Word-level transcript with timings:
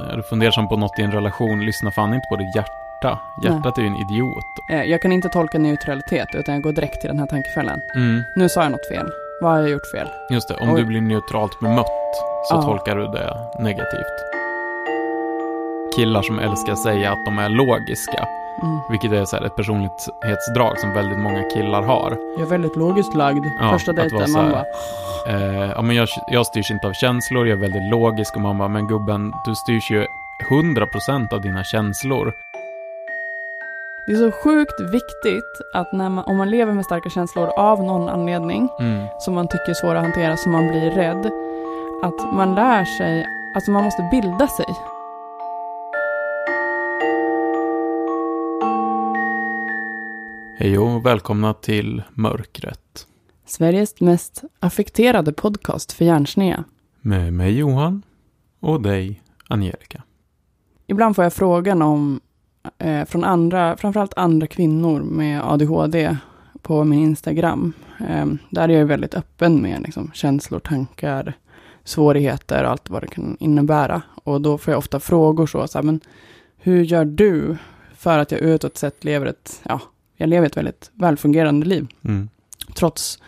är 0.00 0.16
du 0.16 0.22
fundersam 0.22 0.68
på 0.68 0.76
något 0.76 0.98
i 0.98 1.02
en 1.02 1.12
relation, 1.12 1.60
lyssna 1.64 1.90
fan 1.90 2.14
inte 2.14 2.26
på 2.30 2.36
ditt 2.36 2.56
hjärta. 2.56 3.18
Hjärtat 3.44 3.78
är 3.78 3.82
ju 3.82 3.88
en 3.88 3.96
idiot. 3.96 4.44
Eh, 4.70 4.82
Jag 4.82 5.02
kan 5.02 5.12
inte 5.12 5.28
tolka 5.28 5.58
neutralitet 5.58 6.28
utan 6.34 6.54
jag 6.54 6.62
går 6.62 6.72
direkt 6.72 7.00
till 7.00 7.08
den 7.08 7.18
här 7.18 7.26
tankefällan. 7.26 7.80
Mm, 7.96 8.22
Nu 8.36 8.48
sa 8.48 8.62
jag 8.62 8.72
något 8.72 8.88
fel. 8.88 9.06
Vad 9.40 9.52
har 9.52 9.58
jag 9.60 9.70
gjort 9.70 9.90
fel? 9.94 10.08
just 10.30 10.48
det. 10.48 10.54
Om 10.54 10.70
Oj. 10.70 10.80
du 10.80 10.86
blir 10.86 11.00
neutralt 11.00 11.60
bemött 11.60 11.86
så 12.48 12.54
Ja. 12.54 12.62
tolkar 12.62 12.96
du 12.96 13.06
det 13.06 13.36
negativt. 13.62 14.16
Killar 15.96 16.22
som 16.22 16.38
älskar 16.38 16.74
säga 16.74 17.12
att 17.12 17.24
de 17.24 17.38
är 17.38 17.48
logiska, 17.48 18.28
Mm. 18.62 18.80
vilket 18.90 19.12
är 19.12 19.24
så 19.24 19.36
här 19.36 19.44
ett 19.44 19.56
personlighetsdrag 19.56 20.78
som 20.78 20.92
väldigt 20.94 21.18
många 21.18 21.42
killar 21.42 21.82
har. 21.82 22.16
Jag 22.38 22.46
är 22.46 22.50
väldigt 22.50 22.76
logiskt 22.76 23.14
lagd. 23.14 23.44
Ja, 23.60 23.72
Första 23.72 23.92
dejten, 23.92 24.32
man 24.32 24.50
bara... 24.50 24.64
Eh, 25.28 25.70
ja, 25.76 25.82
men 25.82 25.96
jag, 25.96 26.08
jag 26.30 26.46
styrs 26.46 26.70
inte 26.70 26.86
av 26.86 26.92
känslor, 26.92 27.46
jag 27.48 27.56
är 27.58 27.60
väldigt 27.60 27.90
logisk 27.90 28.36
och 28.36 28.40
man 28.42 28.58
bara, 28.58 28.68
men 28.68 28.86
gubben, 28.88 29.32
du 29.46 29.54
styrs 29.54 29.90
ju 29.90 30.06
100% 30.50 31.34
av 31.34 31.40
dina 31.40 31.64
känslor. 31.64 32.32
Det 34.06 34.12
är 34.12 34.16
så 34.16 34.32
sjukt 34.44 34.80
viktigt 34.80 35.52
att 35.74 35.92
när 35.92 36.08
man, 36.08 36.24
om 36.24 36.36
man 36.36 36.50
lever 36.50 36.72
med 36.72 36.84
starka 36.84 37.10
känslor 37.10 37.48
av 37.56 37.82
någon 37.84 38.08
anledning 38.08 38.68
Mm. 38.80 39.06
som 39.18 39.34
man 39.34 39.48
tycker 39.48 39.70
är 39.70 39.74
svåra 39.74 39.98
att 39.98 40.04
hantera, 40.04 40.36
som 40.36 40.52
man 40.52 40.68
blir 40.68 40.90
rädd, 40.90 41.30
att 42.02 42.32
man 42.34 42.54
lär 42.54 42.84
sig, 42.84 43.26
alltså 43.54 43.70
man 43.70 43.84
måste 43.84 44.08
bilda 44.10 44.46
sig. 44.46 44.66
Hej 50.62 50.78
och 50.78 51.06
välkomna 51.06 51.54
till 51.54 52.02
Mörkret. 52.14 53.06
Sveriges 53.46 54.00
mest 54.00 54.42
affekterade 54.58 55.32
podcast 55.32 55.92
för 55.92 56.04
hjärnsneda. 56.04 56.64
Med 57.00 57.32
mig 57.32 57.58
Johan 57.58 58.02
och 58.60 58.82
dig 58.82 59.22
Angelica. 59.48 60.02
Ibland 60.86 61.16
får 61.16 61.24
jag 61.24 61.32
frågan 61.32 61.82
om, 61.82 62.20
eh, 62.78 63.04
från 63.04 63.24
andra, 63.24 63.76
framförallt 63.76 64.14
andra 64.16 64.46
kvinnor 64.46 65.00
med 65.00 65.42
ADHD 65.44 66.16
på 66.62 66.84
min 66.84 66.98
Instagram. 66.98 67.72
Eh, 68.08 68.26
där 68.50 68.68
är 68.68 68.78
jag 68.78 68.86
väldigt 68.86 69.14
öppen 69.14 69.62
med 69.62 69.82
liksom, 69.82 70.10
känslor, 70.14 70.60
tankar, 70.60 71.34
svårigheter 71.84 72.64
och 72.64 72.70
allt 72.70 72.90
vad 72.90 73.02
det 73.02 73.08
kan 73.08 73.36
innebära. 73.40 74.02
Och 74.24 74.40
då 74.40 74.58
får 74.58 74.72
jag 74.72 74.78
ofta 74.78 75.00
frågor 75.00 75.46
så, 75.46 75.68
så 75.68 75.78
här, 75.78 75.82
men 75.82 76.00
hur 76.56 76.84
gör 76.84 77.04
du 77.04 77.56
för 77.94 78.18
att 78.18 78.32
jag 78.32 78.40
utåt 78.40 78.76
sett 78.76 79.04
lever 79.04 79.26
ett, 79.26 79.60
ja, 79.62 79.80
jag 80.20 80.28
lever 80.28 80.46
ett 80.46 80.56
väldigt 80.56 80.90
välfungerande 80.94 81.66
liv. 81.66 81.86
Mm. 82.04 82.28
Trots 82.74 83.18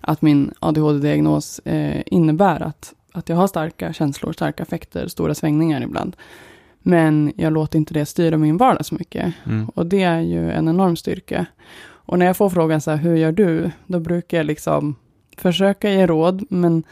att 0.00 0.22
min 0.22 0.52
ADHD-diagnos 0.58 1.58
eh, 1.58 2.02
innebär 2.06 2.62
att, 2.62 2.94
att 3.12 3.28
jag 3.28 3.36
har 3.36 3.46
starka 3.46 3.92
känslor, 3.92 4.32
starka 4.32 4.62
affekter, 4.62 5.08
stora 5.08 5.34
svängningar 5.34 5.82
ibland. 5.82 6.16
Men 6.78 7.32
jag 7.36 7.52
låter 7.52 7.78
inte 7.78 7.94
det 7.94 8.06
styra 8.06 8.36
min 8.36 8.56
vardag 8.56 8.86
så 8.86 8.94
mycket. 8.94 9.34
Mm. 9.46 9.68
Och 9.68 9.86
det 9.86 10.02
är 10.02 10.20
ju 10.20 10.50
en 10.50 10.68
enorm 10.68 10.96
styrka. 10.96 11.46
Och 11.82 12.18
när 12.18 12.26
jag 12.26 12.36
får 12.36 12.50
frågan 12.50 12.80
så 12.80 12.90
här, 12.90 12.98
hur 12.98 13.16
gör 13.16 13.32
du? 13.32 13.70
Då 13.86 14.00
brukar 14.00 14.36
jag 14.36 14.46
liksom 14.46 14.94
försöka 15.36 15.90
ge 15.90 16.06
råd, 16.06 16.46
men 16.50 16.84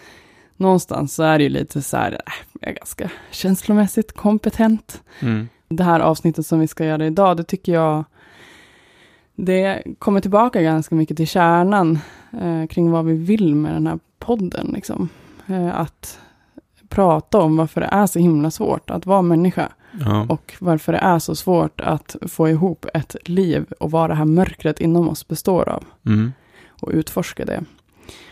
någonstans 0.56 1.14
så 1.14 1.22
är 1.22 1.38
det 1.38 1.44
ju 1.44 1.50
lite 1.50 1.82
så 1.82 1.96
här, 1.96 2.12
äh, 2.12 2.32
jag 2.60 2.70
är 2.70 2.74
ganska 2.74 3.10
känslomässigt 3.30 4.12
kompetent. 4.12 5.02
Mm. 5.20 5.48
Det 5.68 5.84
här 5.84 6.00
avsnittet 6.00 6.46
som 6.46 6.60
vi 6.60 6.66
ska 6.66 6.84
göra 6.84 7.06
idag, 7.06 7.36
det 7.36 7.44
tycker 7.44 7.72
jag, 7.72 8.04
det 9.36 9.82
kommer 9.98 10.20
tillbaka 10.20 10.62
ganska 10.62 10.94
mycket 10.94 11.16
till 11.16 11.26
kärnan 11.26 11.98
eh, 12.40 12.66
kring 12.66 12.90
vad 12.90 13.04
vi 13.04 13.14
vill 13.14 13.54
med 13.54 13.74
den 13.74 13.86
här 13.86 13.98
podden. 14.18 14.70
Liksom. 14.74 15.08
Eh, 15.46 15.80
att 15.80 16.18
prata 16.88 17.40
om 17.40 17.56
varför 17.56 17.80
det 17.80 17.88
är 17.92 18.06
så 18.06 18.18
himla 18.18 18.50
svårt 18.50 18.90
att 18.90 19.06
vara 19.06 19.22
människa. 19.22 19.68
Ja. 20.00 20.26
Och 20.28 20.54
varför 20.60 20.92
det 20.92 20.98
är 20.98 21.18
så 21.18 21.34
svårt 21.34 21.80
att 21.80 22.16
få 22.28 22.48
ihop 22.48 22.86
ett 22.94 23.16
liv 23.24 23.66
och 23.80 23.90
vad 23.90 24.10
det 24.10 24.14
här 24.14 24.24
mörkret 24.24 24.80
inom 24.80 25.08
oss 25.08 25.28
består 25.28 25.68
av. 25.68 25.84
Mm. 26.06 26.32
Och 26.80 26.90
utforska 26.92 27.44
det. 27.44 27.64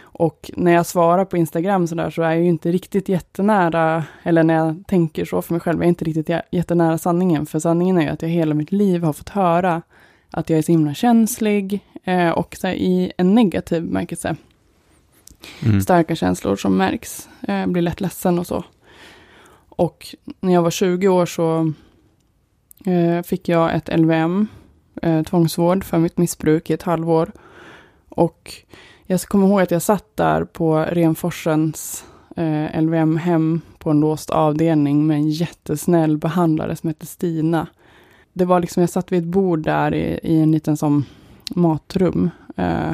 Och 0.02 0.50
när 0.56 0.72
jag 0.72 0.86
svarar 0.86 1.24
på 1.24 1.36
Instagram 1.36 1.86
så 1.86 1.94
där 1.94 2.10
så 2.10 2.22
är 2.22 2.30
jag 2.30 2.40
ju 2.40 2.48
inte 2.48 2.72
riktigt 2.72 3.08
jättenära, 3.08 4.04
eller 4.22 4.42
när 4.42 4.54
jag 4.54 4.82
tänker 4.86 5.24
så 5.24 5.42
för 5.42 5.54
mig 5.54 5.60
själv, 5.60 5.78
jag 5.78 5.84
är 5.84 5.88
inte 5.88 6.04
riktigt 6.04 6.28
jä- 6.28 6.42
jättenära 6.50 6.98
sanningen. 6.98 7.46
För 7.46 7.58
sanningen 7.58 7.98
är 7.98 8.02
ju 8.02 8.08
att 8.08 8.22
jag 8.22 8.28
hela 8.28 8.54
mitt 8.54 8.72
liv 8.72 9.02
har 9.02 9.12
fått 9.12 9.28
höra 9.28 9.82
att 10.32 10.50
jag 10.50 10.58
är 10.58 10.62
så 10.62 10.72
himla 10.72 10.94
känslig 10.94 11.80
eh, 12.04 12.30
och 12.30 12.56
så 12.60 12.66
här, 12.66 12.74
i 12.74 13.12
en 13.16 13.34
negativ 13.34 13.82
bemärkelse. 13.82 14.36
Mm. 15.62 15.80
Starka 15.80 16.16
känslor 16.16 16.56
som 16.56 16.76
märks, 16.76 17.28
eh, 17.48 17.66
blir 17.66 17.82
lätt 17.82 18.00
ledsen 18.00 18.38
och 18.38 18.46
så. 18.46 18.64
Och 19.68 20.14
när 20.40 20.52
jag 20.52 20.62
var 20.62 20.70
20 20.70 21.08
år 21.08 21.26
så 21.26 21.72
eh, 22.86 23.22
fick 23.22 23.48
jag 23.48 23.74
ett 23.74 23.98
LVM, 23.98 24.46
eh, 25.02 25.22
tvångsvård 25.22 25.84
för 25.84 25.98
mitt 25.98 26.18
missbruk 26.18 26.70
i 26.70 26.72
ett 26.72 26.82
halvår. 26.82 27.32
Och 28.08 28.52
jag 29.06 29.20
kommer 29.20 29.46
ihåg 29.46 29.60
att 29.60 29.70
jag 29.70 29.82
satt 29.82 30.16
där 30.16 30.44
på 30.44 30.78
Renforsens 30.78 32.04
eh, 32.36 32.82
LVM-hem 32.82 33.60
på 33.78 33.90
en 33.90 34.00
låst 34.00 34.30
avdelning 34.30 35.06
med 35.06 35.16
en 35.16 35.30
jättesnäll 35.30 36.18
behandlare 36.18 36.76
som 36.76 36.88
hette 36.88 37.06
Stina. 37.06 37.66
Det 38.32 38.44
var 38.44 38.60
liksom, 38.60 38.80
jag 38.80 38.90
satt 38.90 39.12
vid 39.12 39.18
ett 39.18 39.28
bord 39.28 39.58
där 39.62 39.94
i, 39.94 40.20
i 40.22 40.40
en 40.40 40.52
liten 40.52 40.76
som 40.76 41.04
matrum. 41.54 42.30
Eh, 42.56 42.92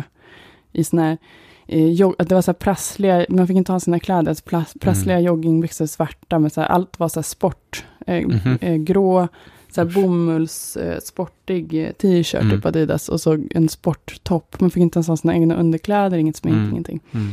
I 0.72 0.84
sån 0.84 0.99
här, 0.99 1.19
eh, 1.66 1.87
jog, 1.91 2.15
det 2.19 2.34
var 2.34 2.43
så 2.43 2.50
här 2.50 2.54
prassliga, 2.59 3.26
man 3.28 3.47
fick 3.47 3.56
inte 3.56 3.72
ha 3.72 3.81
sina 3.81 3.98
kläder, 4.00 4.34
så 4.34 4.43
plas, 4.43 4.75
prassliga 4.81 5.21
joggingbyxor 5.21 5.87
svarta, 5.87 6.38
med 6.38 6.53
så 6.53 6.60
här, 6.60 6.69
allt 6.69 6.98
var 6.98 7.09
så 7.09 7.21
här 7.21 7.25
sport. 7.25 7.84
Eh, 8.06 8.27
Mhm. 8.27 8.59
eh, 8.60 8.75
grå, 8.77 9.28
så 9.71 9.81
här 9.81 9.88
bomulls, 9.94 10.77
eh, 10.77 10.98
sportig 11.00 11.84
eh, 11.84 11.93
t-shirt, 11.93 12.43
Mm. 12.43 12.56
typ 12.56 12.66
Adidas, 12.66 13.09
och 13.09 13.21
så 13.21 13.38
en 13.50 13.69
sporttopp. 13.69 14.60
Man 14.60 14.71
fick 14.71 14.81
inte 14.81 14.97
ens 14.98 15.09
ha 15.09 15.16
sina 15.16 15.34
egna 15.34 15.56
underkläder, 15.56 16.19
inget 16.19 16.37
smink, 16.37 16.54
Mm. 16.56 16.71
ingenting. 16.71 17.00
Mm. 17.12 17.32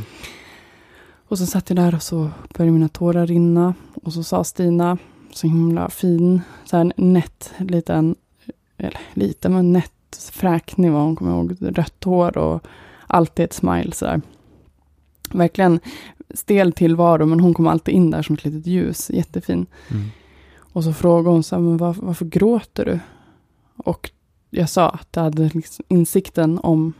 Och 1.28 1.38
så 1.38 1.46
satt 1.46 1.70
jag 1.70 1.76
där 1.76 1.94
och 1.94 2.02
så 2.02 2.30
började 2.56 2.72
mina 2.72 2.88
tårar 2.88 3.26
rinna. 3.26 3.74
Och 4.02 4.12
så 4.12 4.22
sa 4.22 4.44
Stina, 4.44 4.98
så 5.36 5.46
himla 5.46 5.90
fin, 5.90 6.40
så 6.64 6.76
här 6.76 6.92
nätt 6.96 7.52
liten, 7.58 8.16
eller 8.76 8.98
liten 9.14 9.52
men 9.52 9.72
nätt 9.72 9.92
fräknig 10.32 10.92
var 10.92 11.00
hon, 11.00 11.16
kommer 11.16 11.30
jag 11.30 11.44
ihåg, 11.44 11.78
rött 11.78 12.04
hår 12.04 12.38
och 12.38 12.66
alltid 13.06 13.44
ett 13.44 13.52
smile 13.52 13.92
så 13.92 14.06
här. 14.06 14.20
Verkligen 15.30 15.80
stel 16.34 16.72
tillvaro, 16.72 17.26
men 17.26 17.40
hon 17.40 17.54
kom 17.54 17.66
alltid 17.66 17.94
in 17.94 18.10
där 18.10 18.22
som 18.22 18.34
ett 18.34 18.44
litet 18.44 18.66
ljus, 18.66 19.10
jättefin. 19.10 19.66
Mm. 19.90 20.04
Och 20.58 20.84
så 20.84 20.92
frågade 20.92 21.34
hon 21.34 21.42
så 21.42 21.56
här, 21.56 21.62
men 21.62 21.76
var, 21.76 21.96
varför 21.98 22.24
gråter 22.24 22.84
du? 22.84 22.98
Och 23.76 24.10
jag 24.50 24.70
sa 24.70 24.88
att 24.88 25.08
jag 25.12 25.22
hade 25.22 25.50
liksom 25.54 25.84
insikten 25.88 26.58
om 26.62 26.92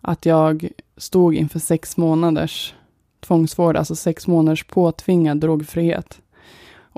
att 0.00 0.26
jag 0.26 0.68
stod 0.96 1.34
inför 1.34 1.58
sex 1.58 1.96
månaders 1.96 2.74
tvångsvård, 3.20 3.76
alltså 3.76 3.96
sex 3.96 4.26
månaders 4.26 4.64
påtvingad 4.64 5.40
drogfrihet. 5.40 6.20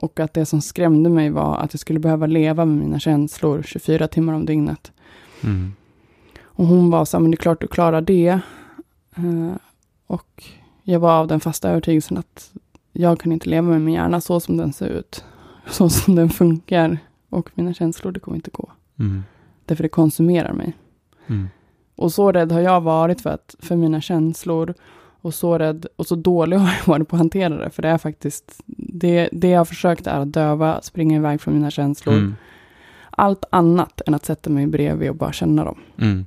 Och 0.00 0.20
att 0.20 0.34
det 0.34 0.46
som 0.46 0.62
skrämde 0.62 1.10
mig 1.10 1.30
var 1.30 1.56
att 1.56 1.74
jag 1.74 1.80
skulle 1.80 1.98
behöva 1.98 2.26
leva 2.26 2.64
med 2.64 2.76
mina 2.76 2.98
känslor 2.98 3.62
24 3.62 4.08
timmar 4.08 4.32
om 4.32 4.46
dygnet. 4.46 4.92
Mm. 5.44 5.72
Och 6.42 6.66
hon 6.66 6.90
var 6.90 7.04
så 7.04 7.16
här, 7.16 7.22
men 7.22 7.30
det 7.30 7.34
är 7.34 7.38
klart 7.38 7.60
du 7.60 7.66
klarar 7.66 8.00
det. 8.00 8.40
Eh, 9.16 9.52
och 10.06 10.44
jag 10.82 11.00
var 11.00 11.12
av 11.12 11.26
den 11.26 11.40
fasta 11.40 11.70
övertygelsen 11.70 12.16
att 12.16 12.52
jag 12.92 13.20
kan 13.20 13.32
inte 13.32 13.48
leva 13.48 13.68
med 13.68 13.80
min 13.80 13.94
hjärna 13.94 14.20
så 14.20 14.40
som 14.40 14.56
den 14.56 14.72
ser 14.72 14.88
ut. 14.88 15.24
Så 15.66 15.88
som 15.88 16.14
den 16.14 16.30
funkar. 16.30 16.98
Och 17.28 17.50
mina 17.54 17.74
känslor, 17.74 18.12
det 18.12 18.20
kommer 18.20 18.36
inte 18.36 18.50
gå. 18.50 18.70
Mm. 18.98 19.22
Därför 19.64 19.82
det 19.82 19.88
konsumerar 19.88 20.52
mig. 20.52 20.76
Mm. 21.26 21.48
Och 21.96 22.12
så 22.12 22.32
rädd 22.32 22.52
har 22.52 22.60
jag 22.60 22.80
varit 22.80 23.20
för, 23.20 23.30
att, 23.30 23.54
för 23.58 23.76
mina 23.76 24.00
känslor. 24.00 24.74
Och 25.20 25.34
så 25.34 25.58
rädd 25.58 25.86
och 25.96 26.06
så 26.06 26.14
dålig 26.14 26.56
har 26.56 26.74
jag 26.78 26.86
varit 26.86 27.08
på 27.08 27.16
att 27.16 27.20
hantera 27.20 27.56
det. 27.56 27.70
För 27.70 27.82
det 27.82 27.88
är 27.88 27.98
faktiskt, 27.98 28.62
det, 28.66 29.28
det 29.32 29.48
jag 29.48 29.60
har 29.60 29.64
försökt 29.64 30.06
är 30.06 30.20
att 30.20 30.32
döva, 30.32 30.82
springa 30.82 31.16
iväg 31.16 31.40
från 31.40 31.54
mina 31.54 31.70
känslor. 31.70 32.14
Mm. 32.14 32.34
Allt 33.10 33.44
annat 33.50 34.00
än 34.06 34.14
att 34.14 34.24
sätta 34.24 34.50
mig 34.50 34.66
bredvid 34.66 35.10
och 35.10 35.16
bara 35.16 35.32
känna 35.32 35.64
dem. 35.64 35.78
Mm. 35.98 36.26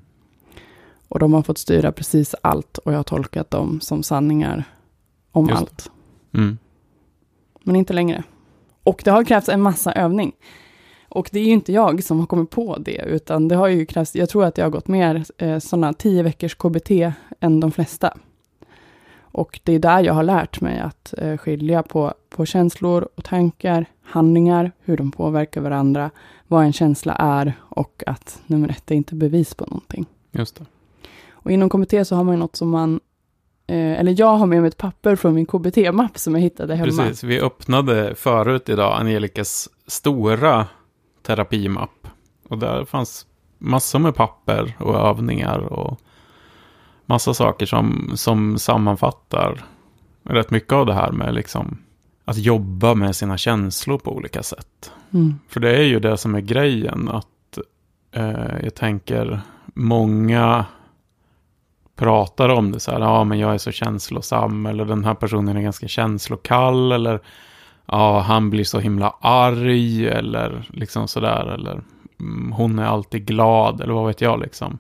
Och 1.07 1.19
de 1.19 1.33
har 1.33 1.41
fått 1.41 1.57
styra 1.57 1.91
precis 1.91 2.35
allt 2.41 2.77
och 2.77 2.93
jag 2.93 2.97
har 2.97 3.03
tolkat 3.03 3.51
dem 3.51 3.81
som 3.81 4.03
sanningar 4.03 4.63
om 5.31 5.49
Just 5.49 5.61
allt. 5.61 5.91
Mm. 6.33 6.57
Men 7.63 7.75
inte 7.75 7.93
längre. 7.93 8.23
Och 8.83 9.01
det 9.05 9.11
har 9.11 9.23
krävts 9.23 9.49
en 9.49 9.61
massa 9.61 9.93
övning. 9.93 10.31
Och 11.09 11.29
det 11.31 11.39
är 11.39 11.43
ju 11.43 11.51
inte 11.51 11.73
jag 11.73 12.03
som 12.03 12.19
har 12.19 12.25
kommit 12.25 12.49
på 12.49 12.77
det, 12.77 13.01
utan 13.05 13.47
det 13.47 13.55
har 13.55 13.67
ju 13.67 13.85
krävts, 13.85 14.15
jag 14.15 14.29
tror 14.29 14.45
att 14.45 14.57
jag 14.57 14.65
har 14.65 14.69
gått 14.69 14.87
mer 14.87 15.25
eh, 15.37 15.59
sådana 15.59 15.93
tio 15.93 16.23
veckors 16.23 16.55
KBT 16.55 16.91
än 17.39 17.59
de 17.59 17.71
flesta. 17.71 18.17
Och 19.31 19.59
det 19.63 19.73
är 19.73 19.79
där 19.79 20.03
jag 20.03 20.13
har 20.13 20.23
lärt 20.23 20.61
mig 20.61 20.79
att 20.79 21.13
eh, 21.17 21.37
skilja 21.37 21.83
på, 21.83 22.13
på 22.29 22.45
känslor 22.45 23.07
och 23.15 23.23
tankar, 23.23 23.85
handlingar, 24.03 24.71
hur 24.79 24.97
de 24.97 25.11
påverkar 25.11 25.61
varandra, 25.61 26.11
vad 26.47 26.63
en 26.63 26.73
känsla 26.73 27.13
är 27.13 27.53
och 27.59 28.03
att 28.05 28.41
nummer 28.47 28.69
ett 28.69 28.91
är 28.91 28.95
inte 28.95 29.15
bevis 29.15 29.53
på 29.53 29.65
någonting. 29.65 30.05
Just 30.31 30.55
det. 30.55 30.65
Och 31.31 31.51
inom 31.51 31.69
KBT 31.69 32.07
så 32.07 32.15
har 32.15 32.23
man 32.23 32.35
ju 32.35 32.39
något 32.39 32.55
som 32.55 32.69
man 32.69 32.99
eh, 33.67 33.99
eller 33.99 34.15
jag 34.19 34.37
har 34.37 34.45
med 34.45 34.61
mig 34.61 34.67
ett 34.67 34.77
papper 34.77 35.15
från 35.15 35.33
min 35.33 35.45
KBT-mapp 35.45 36.17
som 36.17 36.35
jag 36.35 36.41
hittade 36.41 36.75
hemma. 36.75 37.03
Precis, 37.03 37.23
vi 37.23 37.41
öppnade 37.41 38.15
förut 38.15 38.69
idag 38.69 38.99
Angelicas 38.99 39.69
stora 39.87 40.67
terapimapp. 41.21 42.07
Och 42.49 42.57
där 42.57 42.85
fanns 42.85 43.25
massor 43.57 43.99
med 43.99 44.15
papper 44.15 44.77
och 44.79 44.95
övningar 44.95 45.59
och 45.59 45.99
massa 47.11 47.33
saker 47.33 47.65
som, 47.65 48.11
som 48.15 48.57
sammanfattar 48.57 49.63
rätt 50.23 50.51
mycket 50.51 50.73
av 50.73 50.85
det 50.85 50.93
här 50.93 51.11
med 51.11 51.33
liksom 51.33 51.77
att 52.25 52.37
jobba 52.37 52.93
med 52.93 53.15
sina 53.15 53.37
känslor 53.37 53.97
på 53.97 54.15
olika 54.15 54.43
sätt. 54.43 54.91
Mm. 55.13 55.39
För 55.47 55.59
det 55.59 55.77
är 55.77 55.83
ju 55.83 55.99
det 55.99 56.17
som 56.17 56.35
är 56.35 56.41
grejen, 56.41 57.09
att 57.09 57.57
eh, 58.11 58.63
jag 58.63 58.75
tänker 58.75 59.41
många 59.65 60.65
pratar 61.95 62.49
om 62.49 62.71
det 62.71 62.79
så 62.79 62.91
här, 62.91 62.99
ja 62.99 63.23
men 63.23 63.39
jag 63.39 63.53
är 63.53 63.57
så 63.57 63.71
känslosam, 63.71 64.65
eller 64.65 64.85
den 64.85 65.05
här 65.05 65.13
personen 65.13 65.57
är 65.57 65.61
ganska 65.61 65.87
känslokall, 65.87 66.91
eller 66.91 67.19
ja 67.85 68.19
han 68.19 68.49
blir 68.49 68.63
så 68.63 68.79
himla 68.79 69.15
arg, 69.21 70.07
eller 70.07 70.69
liksom 70.69 71.07
sådär, 71.07 71.45
eller 71.45 71.81
mm, 72.19 72.51
hon 72.51 72.79
är 72.79 72.85
alltid 72.85 73.25
glad, 73.25 73.81
eller 73.81 73.93
vad 73.93 74.07
vet 74.07 74.21
jag 74.21 74.39
liksom. 74.39 74.77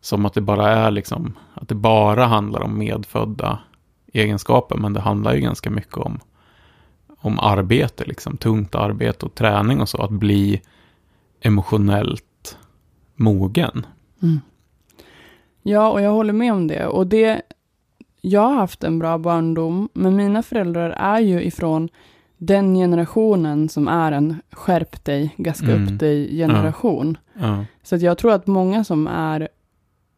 Som 0.00 0.26
att 0.26 0.34
det 0.34 0.40
bara 0.40 0.68
är 0.68 0.90
liksom, 0.90 1.38
att 1.54 1.68
det 1.68 1.74
bara 1.74 2.26
handlar 2.26 2.60
om 2.60 2.78
medfödda 2.78 3.58
egenskaper, 4.12 4.76
men 4.76 4.92
det 4.92 5.00
handlar 5.00 5.34
ju 5.34 5.40
ganska 5.40 5.70
mycket 5.70 5.96
om, 5.96 6.20
om 7.18 7.38
arbete, 7.38 8.04
liksom 8.04 8.36
tungt 8.36 8.74
arbete 8.74 9.26
och 9.26 9.34
träning 9.34 9.80
och 9.80 9.88
så, 9.88 10.02
att 10.02 10.10
bli 10.10 10.62
emotionellt 11.40 12.58
mogen. 13.14 13.86
Mm. 14.22 14.40
Ja, 15.62 15.90
och 15.90 16.02
jag 16.02 16.10
håller 16.10 16.32
med 16.32 16.52
om 16.52 16.66
det. 16.66 16.86
Och 16.86 17.06
det, 17.06 17.42
jag 18.20 18.40
har 18.40 18.54
haft 18.54 18.84
en 18.84 18.98
bra 18.98 19.18
barndom, 19.18 19.88
men 19.92 20.16
mina 20.16 20.42
föräldrar 20.42 20.90
är 20.90 21.20
ju 21.20 21.42
ifrån 21.42 21.88
den 22.36 22.74
generationen 22.74 23.68
som 23.68 23.88
är 23.88 24.12
en 24.12 24.36
skärp 24.52 25.04
dig, 25.04 25.34
gaska 25.36 25.72
Mm. 25.72 25.82
upp 25.84 26.00
dig 26.00 26.36
generation. 26.36 27.18
Ja. 27.40 27.64
Så 27.82 27.94
att 27.94 28.02
jag 28.02 28.18
tror 28.18 28.32
att 28.32 28.46
många 28.46 28.84
som 28.84 29.06
är 29.06 29.48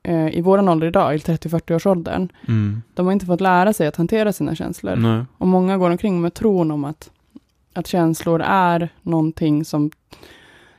eh, 0.02 0.28
i 0.28 0.40
våran 0.40 0.69
ålder 0.69 0.87
idag, 0.87 1.14
i 1.14 1.19
30-40-årsåldern, 1.19 2.28
Mm. 2.49 2.82
de 2.94 3.06
har 3.06 3.12
inte 3.12 3.26
fått 3.26 3.40
lära 3.40 3.72
sig 3.72 3.87
att 3.87 3.96
hantera 3.96 4.32
sina 4.32 4.54
känslor. 4.54 4.96
Nej. 4.96 5.25
Och 5.38 5.49
många 5.49 5.78
går 5.78 5.90
omkring 5.90 6.20
med 6.20 6.34
tron 6.34 6.70
om 6.70 6.84
att, 6.84 7.10
att 7.72 7.87
känslor 7.87 8.43
är 8.46 8.88
någonting 9.02 9.64
som 9.64 9.90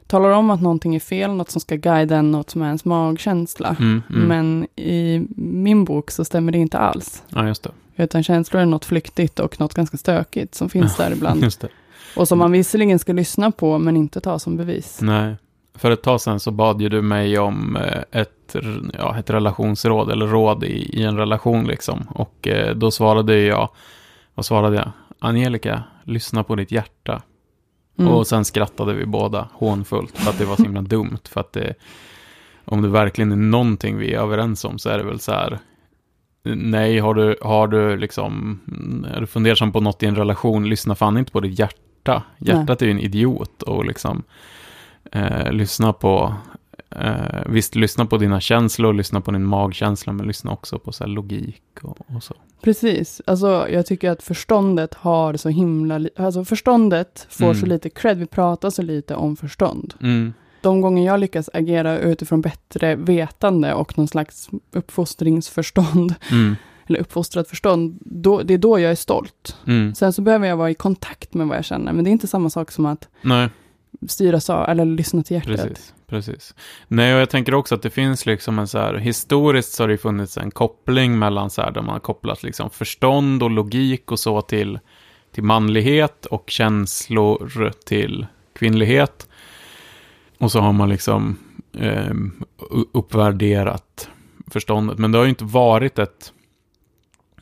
talar 0.08 0.30
om 0.30 0.50
att 0.50 0.62
någonting 0.62 0.96
är 0.96 1.00
fel, 1.00 1.32
något 1.32 1.52
som 1.52 1.62
ska 1.62 1.76
guida 1.76 2.18
en, 2.18 2.32
något 2.32 2.50
som 2.50 2.62
är 2.62 2.66
ens 2.66 2.86
magkänsla. 2.86 3.76
Mm, 3.80 4.02
mm. 4.10 4.28
Men 4.28 4.68
i 4.76 5.28
min 5.38 5.86
bok 5.86 6.12
så 6.12 6.26
stämmer 6.26 6.52
det 6.52 6.58
inte 6.58 6.78
alls. 6.78 7.24
Ja, 7.30 7.48
just 7.48 7.64
det. 7.64 7.72
Utan 7.96 8.24
känslor 8.24 8.62
är 8.62 8.66
något 8.66 8.86
flyktigt 8.86 9.40
och 9.40 9.60
något 9.60 9.74
ganska 9.74 9.98
stökigt 9.98 10.56
som 10.56 10.70
finns 10.70 10.98
där 10.98 11.12
ibland. 11.12 11.46
Och 12.16 12.28
som 12.28 12.40
man 12.40 12.52
visserligen 12.52 13.00
ska 13.00 13.14
lyssna 13.14 13.52
på 13.52 13.78
men 13.78 13.98
inte 13.98 14.22
ta 14.22 14.40
som 14.40 14.58
bevis. 14.58 15.00
Nej. 15.02 15.36
För 15.76 15.92
ett 15.92 16.04
tag 16.04 16.22
sedan 16.22 16.40
så 16.40 16.52
bad 16.52 16.82
ju 16.82 16.90
du 16.90 17.02
mig 17.02 17.40
om 17.40 17.76
eh, 17.76 18.22
ett, 18.22 18.56
ja, 18.94 19.18
ett 19.18 19.30
relationsråd, 19.30 20.12
eller 20.12 20.28
råd 20.28 20.64
i, 20.64 21.00
i 21.00 21.04
en 21.04 21.18
relation 21.18 21.68
liksom. 21.68 22.08
Och 22.10 22.48
eh, 22.48 22.76
då 22.76 22.92
svarade 22.92 23.40
jag, 23.40 23.70
vad 24.36 24.46
svarade 24.46 24.76
jag? 24.76 24.92
Angelica, 25.20 25.84
lyssna 26.04 26.44
på 26.44 26.56
ditt 26.56 26.72
hjärta. 26.72 27.22
Mm. 28.00 28.14
Och 28.14 28.28
sen 28.28 28.46
skrattade 28.46 28.94
vi 28.94 29.06
båda 29.06 29.48
hånfullt 29.54 30.18
för 30.18 30.30
att 30.30 30.38
det 30.38 30.46
var 30.46 30.56
så 30.56 30.64
himla 30.64 30.82
dumt. 30.96 31.20
För 31.30 31.40
att 31.40 31.54
det, 31.54 31.74
om 32.66 32.82
det 32.82 32.88
verkligen 32.88 33.32
är 33.32 33.36
någonting 33.36 33.98
vi 33.98 34.14
är 34.14 34.20
överens 34.20 34.66
om 34.66 34.80
så 34.80 34.90
är 34.90 34.98
det 34.98 35.04
väl 35.04 35.20
så 35.20 35.32
här. 35.32 35.60
Nej, 36.46 37.00
har 37.00 37.14
du, 37.14 37.38
har 37.42 37.68
du 37.68 37.98
liksom, 37.98 38.60
är 39.16 39.22
du 39.22 39.28
fundersam 39.28 39.72
på 39.72 39.80
något 39.80 40.04
i 40.04 40.06
en 40.06 40.16
relation, 40.16 40.70
lyssna 40.70 40.96
fan 40.96 41.18
inte 41.18 41.32
på 41.32 41.40
ditt 41.40 41.60
hjärta. 41.60 42.24
Hjärtat 42.38 42.82
är 42.82 42.86
ju 42.86 42.92
en 42.92 43.00
idiot 43.00 43.62
och 43.62 43.86
liksom 43.86 44.24
eh, 45.14 45.52
lyssna 45.52 45.94
på, 45.94 46.34
eh, 46.90 47.42
visst 47.46 47.76
lyssna 47.76 48.06
på 48.06 48.18
dina 48.18 48.40
känslor, 48.42 48.94
lyssna 48.94 49.22
på 49.22 49.32
din 49.32 49.44
magkänsla, 49.46 50.14
men 50.14 50.28
lyssna 50.28 50.52
också 50.52 50.80
på 50.80 50.92
så 50.92 51.06
logik 51.06 51.64
och, 51.82 51.98
och 52.16 52.24
så. 52.24 52.34
Precis, 52.62 53.22
alltså 53.28 53.68
jag 53.70 53.86
tycker 53.86 54.12
att 54.12 54.24
förståndet 54.24 54.94
har 54.94 55.34
så 55.38 55.50
himla, 55.50 56.00
alltså 56.18 56.46
förståndet 56.46 57.28
får 57.30 57.46
Mm. 57.46 57.56
så 57.58 57.66
lite 57.66 57.90
cred, 57.90 58.18
vi 58.18 58.26
pratar 58.26 58.70
så 58.70 58.82
lite 58.82 59.16
om 59.16 59.36
förstånd. 59.36 59.94
Mm, 60.02 60.34
De 60.62 60.82
gånger 60.82 61.06
jag 61.06 61.20
lyckas 61.20 61.50
agera 61.54 62.00
utifrån 62.00 62.42
bättre 62.42 62.96
vetande 62.96 63.74
och 63.74 63.98
någon 63.98 64.08
slags 64.08 64.50
uppfostringsförstånd, 64.72 66.16
mm, 66.32 66.56
eller 66.88 67.00
uppfostrat 67.00 67.48
förstånd, 67.50 68.00
då, 68.02 68.42
det 68.42 68.54
är 68.54 68.58
då 68.58 68.80
jag 68.80 68.92
är 68.92 68.96
stolt. 68.96 69.58
mm. 69.68 69.96
Sen 69.96 70.14
så 70.14 70.22
behöver 70.22 70.48
jag 70.48 70.58
vara 70.58 70.70
i 70.72 70.74
kontakt 70.74 71.34
med 71.34 71.48
vad 71.48 71.58
jag 71.58 71.66
känner, 71.66 71.94
men 71.94 72.04
det 72.04 72.10
är 72.10 72.12
inte 72.12 72.28
samma 72.28 72.50
sak 72.50 72.72
som 72.72 72.86
att 72.86 73.08
Nej 73.22 73.50
styras 74.08 74.50
av, 74.50 74.70
eller 74.70 74.86
lyssna 74.86 75.24
till 75.24 75.36
hjärtat. 75.36 75.68
Precis, 75.68 75.94
precis. 76.08 76.56
Nej, 76.88 77.16
och 77.16 77.22
jag 77.22 77.30
tänker 77.30 77.54
också 77.54 77.76
att 77.76 77.82
det 77.82 77.90
finns 77.90 78.26
liksom 78.26 78.60
en 78.60 78.68
så 78.68 78.78
här, 78.78 78.96
historiskt 78.96 79.74
så 79.74 79.84
har 79.84 79.88
det 79.88 79.94
ju 79.94 79.98
funnits 79.98 80.38
en 80.38 80.52
koppling 80.52 81.20
mellan 81.20 81.50
så 81.50 81.62
här, 81.62 81.72
där 81.72 81.82
man 81.82 81.94
har 81.94 82.00
kopplat 82.00 82.44
liksom 82.44 82.70
förstånd 82.70 83.44
och 83.44 83.52
logik 83.52 84.12
och 84.12 84.20
så 84.20 84.42
till, 84.42 84.80
till 85.32 85.44
manlighet 85.44 86.26
och 86.26 86.50
känslor 86.50 87.72
till 87.86 88.26
kvinnlighet. 88.54 89.28
Och 90.38 90.52
så 90.52 90.60
har 90.60 90.74
man 90.74 90.90
liksom 90.90 91.38
eh, 91.78 92.14
uppvärderat 92.94 94.10
förståndet. 94.48 94.98
Men 94.98 95.12
det 95.12 95.18
har 95.18 95.26
ju 95.26 95.30
inte 95.30 95.46
varit 95.46 96.00
ett 96.00 96.34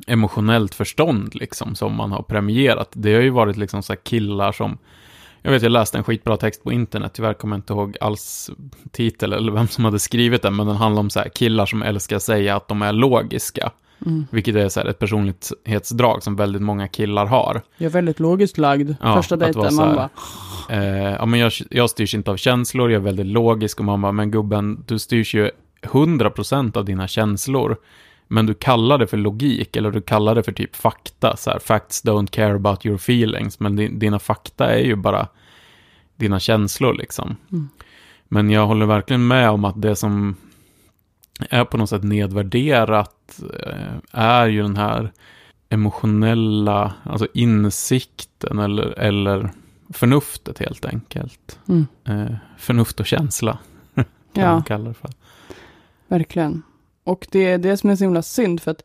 emotionellt 0.08 0.76
förstånd 0.76 1.36
liksom 1.36 1.76
som 1.76 1.96
man 1.96 2.12
har 2.12 2.24
premierat. 2.24 2.90
Det 2.94 3.14
har 3.14 3.22
ju 3.22 3.30
varit 3.30 3.58
liksom 3.58 3.84
så 3.84 3.94
här 3.94 4.00
killar 4.04 4.52
som 4.52 4.78
jag 5.42 5.52
vet, 5.52 5.64
jag 5.64 5.72
läste 5.72 5.98
en 5.98 6.04
skitbra 6.04 6.38
text 6.38 6.64
på 6.64 6.72
internet, 6.72 7.12
tyvärr 7.14 7.34
kommer 7.34 7.56
jag 7.56 7.60
inte 7.60 7.74
ihåg 7.74 7.98
alls 8.02 8.50
titel 8.92 9.34
eller 9.34 9.52
vem 9.52 9.68
som 9.68 9.86
hade 9.86 10.00
skrivit 10.00 10.42
den, 10.42 10.56
men 10.56 10.68
den 10.68 10.76
handlar 10.76 11.00
om 11.00 11.10
så 11.10 11.20
här 11.20 11.30
killar 11.30 11.66
som 11.66 11.82
älskar 11.84 12.20
säga 12.20 12.56
att 12.56 12.68
de 12.68 12.82
är 12.82 12.94
logiska, 12.94 13.72
Mm. 14.06 14.26
vilket 14.32 14.56
är 14.56 14.70
så 14.70 14.80
här 14.80 14.88
ett 14.88 15.00
personlighetsdrag 15.00 16.24
som 16.24 16.36
väldigt 16.36 16.62
många 16.62 16.88
killar 16.88 17.26
har. 17.26 17.62
Jag 17.78 17.86
är 17.86 17.90
väldigt 17.90 18.20
logiskt 18.20 18.58
lagd. 18.58 18.96
Ja, 19.02 19.16
Första 19.16 19.36
att 19.36 19.42
dejten, 19.42 19.76
man 19.76 19.96
bara, 19.96 20.10
Eh, 20.70 21.12
ja, 21.12 21.26
men 21.26 21.40
jag, 21.40 21.52
jag 21.70 21.90
styrs 21.90 22.14
inte 22.16 22.32
av 22.32 22.38
känslor, 22.38 22.92
jag 22.92 23.00
är 23.00 23.04
väldigt 23.06 23.26
logisk 23.26 23.80
och 23.80 23.86
man 23.86 24.02
bara, 24.02 24.12
men 24.12 24.32
gubben, 24.32 24.84
du 24.88 25.00
styrs 25.00 25.36
ju 25.36 25.52
100% 25.82 26.78
av 26.78 26.86
dina 26.86 27.08
känslor, 27.08 27.78
men 28.32 28.46
du 28.46 28.54
kallar 28.54 28.98
det 28.98 29.08
för 29.08 29.18
logik, 29.18 29.76
eller 29.76 29.92
du 29.92 30.02
kallar 30.02 30.36
det 30.36 30.44
för 30.44 30.52
typ 30.52 30.76
fakta, 30.76 31.38
så 31.38 31.50
här, 31.52 31.60
facts 31.60 32.06
don't 32.06 32.28
care 32.28 32.56
about 32.56 32.86
your 32.86 32.96
feelings, 32.96 33.60
men 33.60 33.76
din, 33.76 34.00
dina 34.00 34.20
fakta 34.20 34.66
är 34.66 34.84
ju 34.86 34.96
bara 34.96 35.28
dina 36.16 36.40
känslor 36.40 36.94
liksom. 36.94 37.36
Mm. 37.52 37.70
Men 38.28 38.50
jag 38.50 38.68
håller 38.68 38.86
verkligen 38.86 39.28
med 39.28 39.50
om 39.50 39.66
att 39.66 39.82
det 39.82 39.96
som 39.96 40.36
är 41.50 41.66
på 41.66 41.78
något 41.78 41.90
sätt 41.90 42.04
nedvärderat 42.04 43.42
eh, 43.60 43.94
är 44.12 44.48
ju 44.48 44.62
den 44.62 44.78
här 44.78 45.12
emotionella, 45.70 46.94
alltså 47.04 47.28
insikten 47.34 48.60
eller, 48.60 49.00
eller 49.00 49.52
förnuftet 49.90 50.60
helt 50.60 50.86
enkelt. 50.86 51.60
mm. 51.68 51.88
Eh, 52.06 52.36
förnuft 52.58 53.00
och 53.00 53.06
känsla 53.06 53.58
kan 53.96 54.06
ja. 54.34 54.54
man 54.54 54.64
kalla 54.64 54.88
det 54.88 54.94
för. 54.94 55.10
Verkligen. 56.08 56.64
Och 57.04 57.28
det 57.32 57.40
är 57.52 57.58
det 57.58 57.78
som 57.78 57.90
är 57.90 57.96
så 57.96 58.04
himla 58.04 58.22
synd, 58.22 58.62
för 58.62 58.72
att 58.72 58.84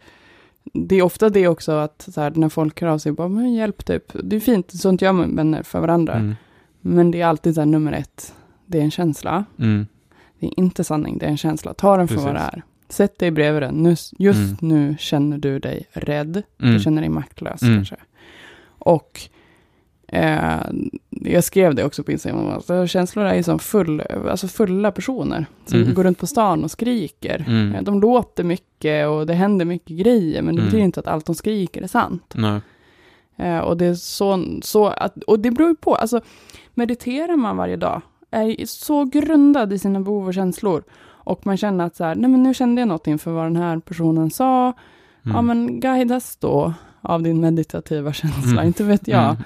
det 0.73 0.97
är 0.97 1.03
ofta 1.03 1.29
det 1.29 1.49
också 1.49 1.73
att 1.73 2.09
så 2.15 2.21
här, 2.21 2.31
när 2.35 2.49
folk 2.49 2.81
hör 2.81 2.89
av 2.89 2.99
sig, 2.99 3.13
bara, 3.13 3.29
men 3.29 3.55
hjälp 3.55 3.85
typ. 3.85 4.05
Det 4.25 4.37
är 4.37 4.41
fint, 4.41 4.73
sånt 4.81 5.03
gör 5.03 5.13
man 5.13 5.37
vänner 5.37 5.63
för 5.63 5.81
varandra. 5.81 6.15
Mm. 6.15 6.35
Men 6.81 7.11
det 7.11 7.21
är 7.21 7.27
alltid 7.27 7.55
så 7.55 7.61
här, 7.61 7.67
nummer 7.67 7.93
ett, 7.93 8.35
det 8.67 8.79
är 8.79 8.83
en 8.83 8.91
känsla. 8.91 9.45
Mm. 9.59 9.87
Det 10.39 10.47
är 10.47 10.61
inte 10.61 10.85
sanning, 10.85 11.19
det 11.19 11.27
är 11.27 11.31
en 11.31 11.37
känsla. 11.37 11.75
Ta 11.75 11.97
den 11.97 12.09
för 12.09 12.17
vad 12.17 12.35
det 12.35 12.41
är. 12.41 12.63
Sätt 12.89 13.19
dig 13.19 13.31
bredvid 13.31 13.63
den. 13.63 13.75
Nu, 13.75 13.91
just 14.19 14.39
Mm. 14.39 14.57
nu 14.61 14.97
känner 14.99 15.39
du 15.39 15.59
dig 15.59 15.87
rädd. 15.93 16.43
Mm. 16.63 16.75
Du 16.75 16.81
känner 16.81 17.03
dig 17.03 17.09
maktlös 17.11 17.63
Mm. 17.63 17.75
kanske. 17.77 17.97
Och 18.79 19.21
eh, 20.09 20.57
jag 21.11 21.45
skrev 21.45 21.75
det 21.75 21.85
också 21.85 22.03
på 22.03 22.13
Instagram. 22.13 22.47
Alltså, 22.49 22.87
känslor 22.87 23.25
är 23.25 23.35
ju 23.35 23.43
som 23.43 23.59
full, 23.59 24.03
alltså 24.31 24.49
fulla 24.49 24.93
personer. 24.93 25.47
Som 25.67 25.83
Mm. 25.83 25.95
går 25.95 26.05
runt 26.05 26.19
på 26.19 26.27
stan 26.27 26.65
och 26.65 26.71
skriker. 26.71 27.45
Mm. 27.49 27.75
Eh, 27.75 27.83
De 27.83 28.01
låter 28.01 28.45
mycket 28.45 29.09
och 29.09 29.27
det 29.27 29.35
händer 29.35 29.65
mycket 29.65 29.97
grejer. 29.97 30.43
Men 30.43 30.55
det 30.55 30.61
Mm. 30.61 30.65
betyder 30.65 30.85
inte 30.85 31.01
att 31.01 31.07
allt 31.07 31.27
de 31.27 31.35
skriker 31.35 31.83
är 31.83 31.87
sant. 31.87 32.35
Eh, 33.39 33.59
och 33.59 33.77
det 33.77 33.87
är 33.87 33.95
så, 33.95 34.45
så 34.63 34.87
att, 34.87 35.23
och 35.23 35.41
det 35.41 35.51
beror 35.51 35.69
ju 35.69 35.75
på, 35.77 35.95
alltså 35.95 36.21
mediterar 36.75 37.37
man 37.37 37.57
varje 37.57 37.77
dag, 37.77 38.03
är 38.31 38.67
så 38.67 39.05
grundad 39.05 39.73
i 39.73 39.79
sina 39.79 40.01
behov 40.01 40.27
och 40.27 40.35
känslor, 40.35 40.83
och 41.05 41.47
man 41.47 41.57
känner 41.57 41.85
att 41.87 41.97
så 41.97 42.05
här, 42.05 42.15
nej 42.15 42.31
men 42.31 42.43
nu 42.43 42.55
kände 42.55 42.81
jag 42.83 42.89
något 42.89 43.07
inför 43.07 43.31
vad 43.31 43.45
den 43.45 43.57
här 43.57 43.79
personen 43.79 44.31
sa, 44.31 44.73
Mm. 45.25 45.37
ja 45.37 45.43
men 45.43 45.81
guidas 45.81 46.37
då 46.37 46.73
av 47.01 47.23
din 47.23 47.41
meditativa 47.41 48.13
känsla, 48.13 48.53
Mm. 48.53 48.67
inte 48.67 48.85
vet 48.85 49.09
jag. 49.09 49.37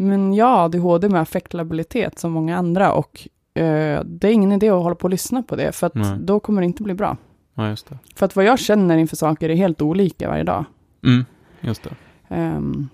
Men 0.00 0.34
jag 0.34 0.46
har 0.46 0.64
ADHD 0.64 1.08
med 1.08 1.20
affektlabilitet 1.20 2.18
som 2.18 2.32
många 2.32 2.56
andra, 2.58 2.92
och 2.92 3.28
eh, 3.54 4.02
det 4.04 4.28
är 4.28 4.32
ingen 4.32 4.52
idé 4.52 4.68
att 4.70 4.82
hålla 4.82 4.94
på 4.94 5.04
och 5.04 5.10
lyssna 5.10 5.42
på 5.42 5.56
det, 5.56 5.72
för 5.72 5.86
att 5.86 5.94
Nej. 5.94 6.16
då 6.20 6.40
kommer 6.40 6.60
det 6.62 6.66
inte 6.66 6.82
bli 6.82 6.94
bra. 6.94 7.16
Ja. 7.54 7.76
För 8.14 8.26
att 8.26 8.36
vad 8.36 8.44
jag 8.44 8.58
känner 8.58 8.96
inför 8.96 9.16
saker 9.16 9.48
är 9.48 9.54
helt 9.56 9.82
olika 9.82 10.28
varje 10.28 10.44
dag. 10.44 10.64
Mm, 11.04 11.24
just 11.60 11.82
det. 11.82 11.90
Ehm, 12.34 12.88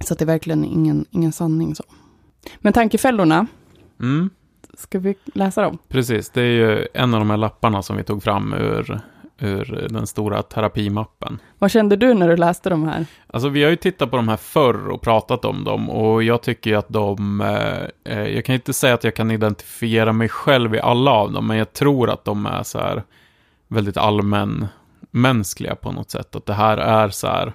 så 0.00 0.14
det 0.14 0.24
är 0.24 0.26
verkligen 0.26 0.64
ingen, 0.64 1.04
ingen 1.10 1.32
sanning 1.32 1.74
så. 1.74 1.84
Men 2.58 2.72
tankefällorna, 2.72 3.46
Mm, 4.00 4.30
ska 4.74 4.98
vi 4.98 5.14
läsa 5.34 5.62
dem? 5.62 5.78
precis, 5.88 6.30
det 6.30 6.40
är 6.42 6.44
ju 6.52 6.86
en 6.94 7.14
av 7.14 7.20
de 7.20 7.30
här 7.30 7.36
lapparna 7.36 7.82
som 7.82 7.96
vi 7.96 8.02
tog 8.04 8.22
fram 8.22 8.52
ur, 8.54 9.00
ur 9.38 9.88
den 9.90 10.06
stora 10.06 10.42
terapimappen. 10.42 11.38
Vad 11.58 11.70
kände 11.70 11.96
du 11.96 12.14
när 12.14 12.28
du 12.28 12.36
läste 12.36 12.70
de 12.70 12.88
här? 12.88 13.06
Alltså 13.26 13.48
vi 13.48 13.62
har 13.62 13.70
ju 13.70 13.76
tittat 13.76 14.10
på 14.10 14.16
de 14.16 14.28
här 14.28 14.36
förr 14.36 14.88
och 14.88 15.02
pratat 15.02 15.44
om 15.44 15.64
dem 15.64 15.90
och 15.90 16.22
jag 16.22 16.42
tycker 16.42 16.70
ju 16.70 16.76
att 16.76 16.88
de, 16.88 17.40
eh, 17.40 18.14
eh, 18.14 18.28
jag 18.28 18.44
kan 18.44 18.54
inte 18.54 18.72
säga 18.72 18.94
att 18.94 19.04
jag 19.04 19.14
kan 19.14 19.30
identifiera 19.30 20.12
mig 20.12 20.28
själv 20.28 20.74
i 20.74 20.80
alla 20.80 21.10
av 21.10 21.32
dem, 21.32 21.46
men 21.46 21.56
jag 21.56 21.72
tror 21.72 22.10
att 22.10 22.24
de 22.24 22.46
är 22.46 22.62
så 22.62 22.78
här 22.78 23.02
väldigt 23.68 23.96
allmänmänskliga 23.96 25.74
på 25.74 25.92
något 25.92 26.10
sätt. 26.10 26.36
Att 26.36 26.46
det 26.46 26.54
här 26.54 26.76
är 26.76 27.08
så 27.08 27.26
här, 27.26 27.52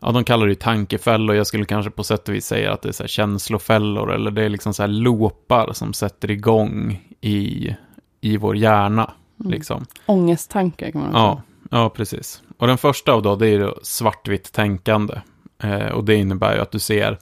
ja 0.00 0.12
de 0.12 0.24
kallar 0.24 0.46
det 0.46 0.52
ju 0.52 0.54
tankefällor, 0.54 1.36
jag 1.36 1.46
skulle 1.46 1.64
kanske 1.64 1.90
på 1.90 2.04
sätt 2.04 2.28
och 2.28 2.34
vis 2.34 2.46
säga 2.46 2.72
att 2.72 2.82
det 2.82 2.88
är 2.88 2.92
så 2.92 3.02
här 3.02 3.08
känslofällor, 3.08 4.14
eller 4.14 4.30
det 4.30 4.44
är 4.44 4.48
liksom 4.48 4.74
så 4.74 4.82
här 4.82 4.88
loopar 4.88 5.72
som 5.72 5.92
sätter 5.92 6.30
igång 6.30 7.02
i, 7.20 7.74
i 8.20 8.36
vår 8.36 8.56
hjärna, 8.56 9.12
Mm. 9.40 9.50
liksom. 9.52 9.86
Ångesttankar 10.06 10.90
kan 10.90 11.00
man 11.00 11.10
också 11.10 11.18
Ja, 11.18 11.42
ja, 11.70 11.90
precis. 11.90 12.42
Och 12.58 12.66
den 12.66 12.78
första 12.78 13.12
av 13.12 13.22
då, 13.22 13.36
det 13.36 13.46
är 13.46 13.58
ju 13.58 13.72
svartvitt 13.82 14.52
tänkande. 14.52 15.20
Eh, 15.62 15.86
och 15.88 16.04
det 16.04 16.14
innebär 16.14 16.54
ju 16.54 16.60
att 16.60 16.70
du 16.70 16.78
ser, 16.78 17.18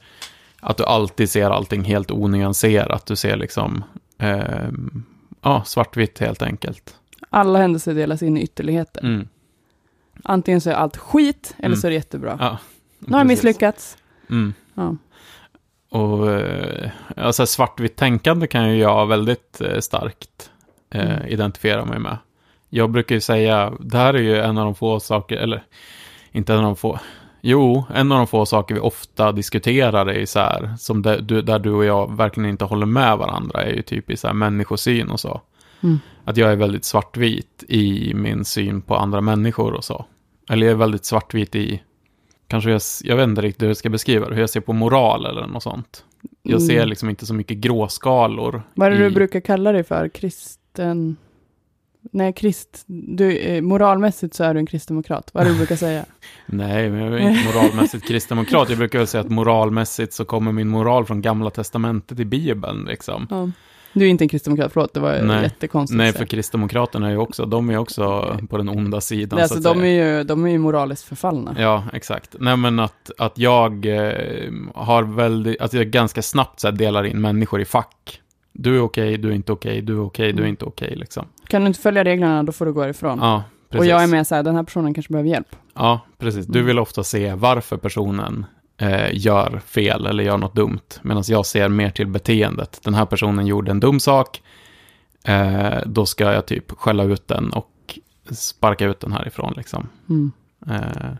att 0.59 0.77
du 0.77 0.83
alltid 0.85 1.29
ser 1.29 1.49
allting 1.49 1.83
helt 1.83 2.11
onyanserat. 2.11 3.05
Du 3.05 3.15
ser 3.15 3.37
liksom, 3.37 3.83
eh, 4.17 4.67
ja, 5.41 5.63
svartvitt 5.65 6.19
helt 6.19 6.41
enkelt. 6.41 6.95
Alla 7.29 7.59
händelser 7.59 7.93
delas 7.93 8.21
in 8.23 8.37
i 8.37 8.41
ytterligheter. 8.41 9.01
Mm. 9.03 9.27
Antingen 10.23 10.61
så 10.61 10.69
är 10.69 10.73
allt 10.73 10.97
skit, 10.97 11.55
eller 11.57 11.65
Mm. 11.67 11.77
så 11.79 11.87
är 11.87 11.91
det 11.91 11.95
jättebra. 11.95 12.37
Ja, 12.39 12.57
nu 12.99 13.11
har 13.13 13.19
jag 13.19 13.27
misslyckats. 13.27 13.97
Mm. 14.29 14.53
Ja. 14.73 14.95
Och 15.89 16.31
eh, 16.31 16.89
alltså 17.17 17.45
svartvitt 17.45 17.95
tänkande 17.95 18.47
kan 18.47 18.69
ju 18.69 18.77
jag 18.77 19.07
väldigt 19.07 19.61
eh, 19.61 19.79
starkt 19.79 20.51
eh, 20.89 21.11
Mm. 21.17 21.27
identifiera 21.27 21.85
mig 21.85 21.99
med. 21.99 22.17
Jag 22.69 22.89
brukar 22.91 23.15
ju 23.15 23.21
säga, 23.21 23.73
det 23.79 23.97
här 23.97 24.13
är 24.13 24.21
ju 24.21 24.37
en 24.37 24.57
av 24.57 24.65
de 24.65 24.75
få 24.75 24.99
saker, 24.99 25.37
eller 25.37 25.63
inte 26.31 26.53
en 26.53 26.59
av 26.59 26.63
de 26.65 26.75
få, 26.75 26.99
jo, 27.41 27.83
en 27.95 28.11
av 28.11 28.17
de 28.17 28.27
få 28.27 28.45
saker 28.45 28.75
vi 28.75 28.81
ofta 28.81 29.31
diskuterar 29.31 30.05
är 30.09 30.25
så 30.25 30.39
här, 30.39 30.73
som 30.79 31.01
där 31.01 31.21
du, 31.21 31.41
där 31.41 31.59
du 31.59 31.71
och 31.71 31.85
jag 31.85 32.17
verkligen 32.17 32.49
inte 32.49 32.65
håller 32.65 32.85
med 32.85 33.17
varandra, 33.17 33.63
är 33.63 33.73
ju 33.73 33.81
typ 33.81 34.09
i 34.09 34.17
så 34.17 34.27
här 34.27 34.33
människosyn 34.33 35.09
och 35.09 35.19
så. 35.19 35.41
Mm. 35.83 35.99
Att 36.25 36.37
jag 36.37 36.51
är 36.51 36.55
väldigt 36.55 36.85
svartvit 36.85 37.63
i 37.67 38.13
min 38.15 38.45
syn 38.45 38.81
på 38.81 38.95
andra 38.95 39.21
människor 39.21 39.73
och 39.73 39.83
så. 39.83 40.05
Eller 40.49 40.65
jag 40.65 40.71
är 40.71 40.77
väldigt 40.77 41.05
svartvit 41.05 41.55
i, 41.55 41.81
kanske 42.47 42.71
jag, 42.71 42.81
jag 43.03 43.15
vet 43.15 43.27
inte 43.27 43.41
riktigt 43.41 43.61
hur 43.61 43.67
jag 43.67 43.77
ska 43.77 43.89
beskriva 43.89 44.29
det, 44.29 44.33
hur 44.35 44.41
jag 44.41 44.49
ser 44.49 44.59
på 44.61 44.73
moral 44.73 45.25
eller 45.25 45.47
något 45.47 45.63
sånt. 45.63 46.03
Jag 46.43 46.61
ser 46.61 46.75
Mm. 46.75 46.89
liksom 46.89 47.09
inte 47.09 47.25
så 47.25 47.33
mycket 47.33 47.57
gråskalor. 47.57 48.61
Vad 48.73 48.87
är 48.87 48.91
det 48.91 48.97
i- 49.05 49.09
du 49.09 49.15
brukar 49.15 49.39
kalla 49.39 49.71
dig 49.71 49.83
för? 49.83 50.09
Kristen... 50.77 51.17
Nej, 52.11 52.33
krist... 52.33 52.83
Du, 52.87 53.37
eh, 53.37 53.61
moralmässigt 53.61 54.33
så 54.33 54.43
är 54.43 54.53
du 54.53 54.59
en 54.59 54.65
kristdemokrat. 54.65 55.29
Vad 55.33 55.43
är 55.43 55.47
det 55.47 55.53
du 55.53 55.57
brukar 55.57 55.75
säga? 55.75 56.05
Nej, 56.45 56.89
men 56.89 56.99
jag 56.99 57.13
är 57.13 57.29
inte 57.29 57.53
moralmässigt 57.53 58.07
kristdemokrat. 58.07 58.69
Jag 58.69 58.77
brukar 58.77 58.99
väl 58.99 59.07
säga 59.07 59.21
att 59.21 59.29
moralmässigt 59.29 60.13
så 60.13 60.25
kommer 60.25 60.51
min 60.51 60.67
moral 60.67 61.05
från 61.05 61.21
gamla 61.21 61.49
testamentet 61.49 62.19
i 62.19 62.25
Bibeln. 62.25 62.85
Liksom. 62.85 63.27
Ja. 63.29 63.51
Du 63.93 64.05
är 64.05 64.09
inte 64.09 64.23
en 64.23 64.29
kristdemokrat, 64.29 64.73
förlåt, 64.73 64.93
det 64.93 64.99
var 64.99 65.21
Nej. 65.21 65.43
jättekonstigt. 65.43 65.97
Nej, 65.97 66.13
för 66.13 66.25
kristdemokraterna 66.25 67.07
är 67.07 67.11
ju 67.11 67.17
också, 67.17 67.45
de 67.45 67.69
är 67.69 67.77
också 67.77 68.37
på 68.49 68.57
den 68.57 68.69
onda 68.69 69.01
sidan. 69.01 69.37
Nej, 69.37 69.43
alltså, 69.43 69.59
de, 69.59 69.83
är 69.83 70.17
ju, 70.17 70.23
de 70.23 70.45
är 70.45 70.49
ju 70.49 70.57
moraliskt 70.57 71.03
förfallna. 71.03 71.55
Ja, 71.59 71.83
exakt. 71.93 72.35
Nej, 72.39 72.57
men 72.57 72.79
att, 72.79 73.11
att 73.17 73.37
jag 73.37 73.85
eh, 73.85 74.51
har 74.75 75.03
väldigt, 75.03 75.61
att 75.61 75.73
jag 75.73 75.87
ganska 75.87 76.21
snabbt 76.21 76.59
så 76.59 76.71
delar 76.71 77.03
in 77.03 77.21
människor 77.21 77.61
i 77.61 77.65
fack. 77.65 78.21
Du 78.59 78.75
är 78.75 78.81
okej, 78.81 79.17
du 79.17 79.29
är 79.29 79.33
inte 79.33 79.51
okej, 79.51 79.81
du 79.81 79.93
är 79.93 80.05
okej, 80.05 80.25
du 80.31 80.37
är 80.37 80.41
Mm. 80.41 80.49
inte 80.49 80.65
okej, 80.65 80.95
liksom. 80.95 81.25
Kan 81.47 81.61
du 81.61 81.67
inte 81.67 81.79
följa 81.79 82.03
reglerna, 82.03 82.43
då 82.43 82.51
får 82.51 82.65
du 82.65 82.73
gå 82.73 82.87
ifrån. 82.89 83.19
Ja, 83.21 83.43
precis. 83.69 83.79
och 83.79 83.85
jag 83.85 84.03
är 84.03 84.07
med 84.07 84.27
så 84.27 84.35
här, 84.35 84.43
den 84.43 84.55
här 84.55 84.63
personen 84.63 84.93
kanske 84.93 85.11
behöver 85.13 85.29
hjälp. 85.29 85.55
Ja, 85.73 85.99
precis. 86.17 86.45
Du 86.45 86.59
Mm. 86.59 86.67
vill 86.67 86.79
ofta 86.79 87.03
se 87.03 87.33
varför 87.33 87.77
personen 87.77 88.45
eh, 88.77 89.07
gör 89.13 89.59
fel 89.65 90.05
eller 90.05 90.23
gör 90.23 90.37
något 90.37 90.55
dumt. 90.55 90.79
Medan 91.01 91.23
jag 91.27 91.45
ser 91.45 91.69
mer 91.69 91.89
till 91.89 92.07
beteendet. 92.07 92.79
Den 92.83 92.93
här 92.93 93.05
personen 93.05 93.47
gjorde 93.47 93.71
en 93.71 93.79
dum 93.79 93.99
sak. 93.99 94.41
Eh, 95.23 95.77
då 95.85 96.05
ska 96.05 96.23
jag 96.33 96.45
typ 96.45 96.71
skälla 96.71 97.03
ut 97.03 97.27
den 97.27 97.49
och 97.53 97.99
sparka 98.31 98.85
ut 98.85 98.99
den 98.99 99.11
härifrån. 99.11 99.53
Liksom. 99.57 99.87
Mm. 100.09 100.31
Eh, 100.67 101.11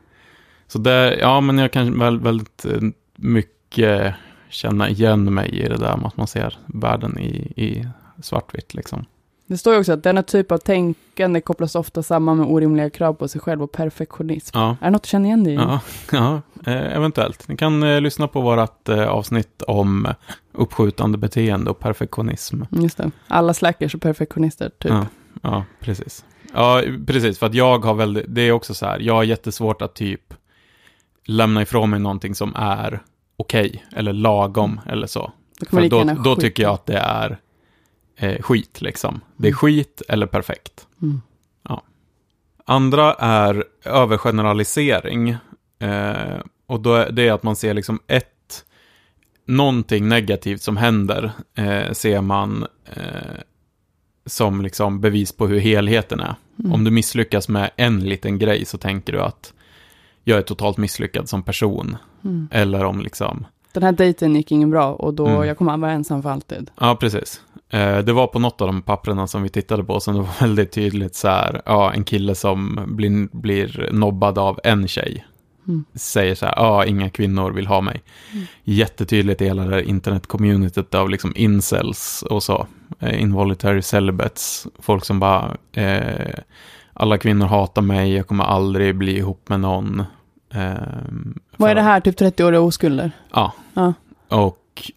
så 0.67 0.79
det, 0.79 1.17
ja, 1.19 1.41
men 1.41 1.57
jag 1.57 1.71
kan 1.71 1.99
väl 1.99 2.19
väldigt 2.19 2.65
eh, 2.65 2.81
mycket 3.15 4.13
känna 4.49 4.89
igen 4.89 5.33
mig 5.33 5.49
i 5.49 5.67
det 5.67 5.77
där 5.77 5.97
med 5.97 6.05
att 6.05 6.17
man 6.17 6.27
ser 6.27 6.57
världen 6.65 7.19
i, 7.19 7.53
i 7.55 7.87
svartvitt. 8.21 8.73
Liksom. 8.73 9.05
Det 9.47 9.57
står 9.57 9.73
ju 9.73 9.79
också 9.79 9.93
att 9.93 10.03
denna 10.03 10.23
typ 10.23 10.51
av 10.51 10.57
tänkande 10.57 11.41
kopplas 11.41 11.75
ofta 11.75 12.03
samman 12.03 12.37
med 12.37 12.47
orimliga 12.47 12.89
krav 12.89 13.13
på 13.13 13.27
sig 13.27 13.41
själv 13.41 13.63
och 13.63 13.71
perfektionism. 13.71 14.57
Ja. 14.57 14.77
Är 14.81 14.85
det 14.85 14.91
något 14.91 15.03
du 15.03 15.09
känner 15.09 15.25
igen 15.25 15.43
dig 15.43 15.53
i? 15.53 15.55
Ja, 15.55 15.79
ja 16.11 16.41
eh, 16.65 16.95
eventuellt. 16.95 17.47
Ni 17.47 17.57
kan 17.57 17.83
eh, 17.83 18.01
lyssna 18.01 18.27
på 18.27 18.41
vårt 18.41 18.89
eh, 18.89 19.07
avsnitt 19.07 19.61
om 19.61 20.07
uppskjutande 20.51 21.17
beteende 21.17 21.71
och 21.71 21.79
perfektionism. 21.79 22.61
Just 22.69 22.97
det. 22.97 23.11
Alla 23.27 23.53
slackers 23.53 23.95
och 23.95 24.01
perfektionister, 24.01 24.69
typ. 24.69 24.91
Ja, 24.91 25.05
ja, 25.41 25.63
precis. 25.79 26.25
Ja, 26.53 26.81
precis. 27.07 27.39
För 27.39 27.45
att 27.45 27.53
jag 27.53 27.85
har 27.85 27.93
väldigt, 27.93 28.25
det 28.27 28.41
är 28.41 28.51
också 28.51 28.73
så 28.73 28.85
här, 28.85 28.99
jag 28.99 29.13
har 29.13 29.23
jättesvårt 29.23 29.81
att 29.81 29.95
typ 29.95 30.33
lämna 31.25 31.61
ifrån 31.61 31.89
mig 31.89 31.99
någonting 31.99 32.35
som 32.35 32.55
är 32.55 33.01
okej, 33.37 33.85
eller 33.95 34.13
lagom, 34.13 34.81
eller 34.85 35.07
så. 35.07 35.31
Då 35.71 35.87
då, 35.87 36.03
då 36.03 36.35
tycker 36.35 36.63
jag 36.63 36.73
att 36.73 36.85
det 36.85 36.97
är 36.97 37.37
eh, 38.15 38.41
skit, 38.41 38.81
liksom. 38.81 39.21
Det 39.37 39.47
är 39.47 39.51
Mm. 39.51 39.57
skit 39.57 40.01
eller 40.09 40.25
perfekt. 40.25 40.87
Mm. 41.01 41.21
Andra 42.69 43.13
är 43.13 43.63
övergeneralisering. 43.85 45.29
Eh, 45.79 46.39
och 46.67 46.79
då 46.79 46.93
är 46.93 47.11
det 47.11 47.29
att 47.29 47.43
man 47.43 47.55
ser 47.55 47.73
liksom 47.73 47.99
ett, 48.07 48.65
någonting 49.45 50.07
negativt 50.07 50.61
som 50.61 50.77
händer, 50.77 51.31
eh, 51.55 51.91
ser 51.91 52.21
man 52.21 52.65
eh, 52.85 53.39
som 54.25 54.61
liksom 54.61 55.01
bevis 55.01 55.31
på 55.31 55.47
hur 55.47 55.59
helheten 55.59 56.19
är. 56.19 56.35
Mm. 56.59 56.73
Om 56.73 56.83
du 56.83 56.91
misslyckas 56.91 57.49
med 57.49 57.69
en 57.75 57.99
liten 57.99 58.39
grej 58.39 58.65
så 58.65 58.77
tänker 58.77 59.13
du 59.13 59.21
att 59.21 59.53
jag 60.27 60.37
är 60.37 60.41
totalt 60.41 60.77
misslyckad 60.77 61.29
som 61.29 61.43
person. 61.43 61.97
Mm. 62.25 62.47
Eller 62.51 62.83
om 62.85 62.99
liksom, 63.01 63.45
Den 63.73 63.83
här 63.83 63.91
dejten 63.91 64.35
gick 64.35 64.51
ingen 64.51 64.69
bra 64.69 64.93
och 64.93 65.13
då, 65.13 65.27
Mm. 65.27 65.47
jag 65.47 65.57
kommer 65.57 65.77
vara 65.77 65.91
ensam 65.91 66.23
för 66.23 66.29
alltid. 66.29 66.71
ja 66.79 66.95
precis. 66.95 67.41
Eh, 67.69 67.97
det 67.99 68.13
var 68.13 68.27
på 68.27 68.39
något 68.39 68.61
av 68.61 68.67
de 68.67 68.81
papperna 68.81 69.27
som 69.27 69.43
vi 69.43 69.49
tittade 69.49 69.83
på 69.83 69.99
som 69.99 70.13
det 70.15 70.21
var 70.21 70.39
väldigt 70.39 70.71
tydligt 70.71 71.15
så 71.15 71.27
här, 71.27 71.61
ja 71.65 71.93
en 71.93 72.03
kille 72.03 72.35
som 72.35 72.79
blir, 72.87 73.27
blir 73.31 73.89
nobbad 73.91 74.37
av 74.37 74.59
en 74.63 74.87
tjej. 74.87 75.25
Mm. 75.67 75.85
säger 75.95 76.35
så 76.35 76.45
här, 76.45 76.53
ja, 76.57 76.85
inga 76.85 77.09
kvinnor 77.09 77.51
vill 77.51 77.67
ha 77.67 77.81
mig. 77.81 78.01
Mm. 78.33 78.45
Jättetydligt 78.63 79.41
i 79.41 79.45
hela 79.45 79.63
det 79.65 79.75
här 79.75 79.81
internet-communityt 79.81 80.95
av 80.95 81.09
liksom 81.09 81.33
incels 81.35 82.23
och 82.29 82.43
så. 82.43 82.67
Eh, 82.99 83.21
involuntary 83.21 83.81
celibates. 83.81 84.67
Folk 84.79 85.05
som 85.05 85.19
bara, 85.19 85.57
eh, 85.73 86.33
alla 86.93 87.17
kvinnor 87.17 87.45
hatar 87.45 87.81
mig, 87.81 88.13
jag 88.13 88.27
kommer 88.27 88.43
aldrig 88.43 88.95
bli 88.95 89.17
ihop 89.17 89.49
med 89.49 89.59
någon. 89.59 90.03
Eh, 90.53 90.73
Vad 91.57 91.69
är 91.71 91.75
det 91.75 91.81
här, 91.81 91.99
typ 91.99 92.19
30-åriga 92.19 92.59
oskulder? 92.61 93.11
Ja. 93.31 93.53
Ja. 93.73 93.93
Och 94.27 94.91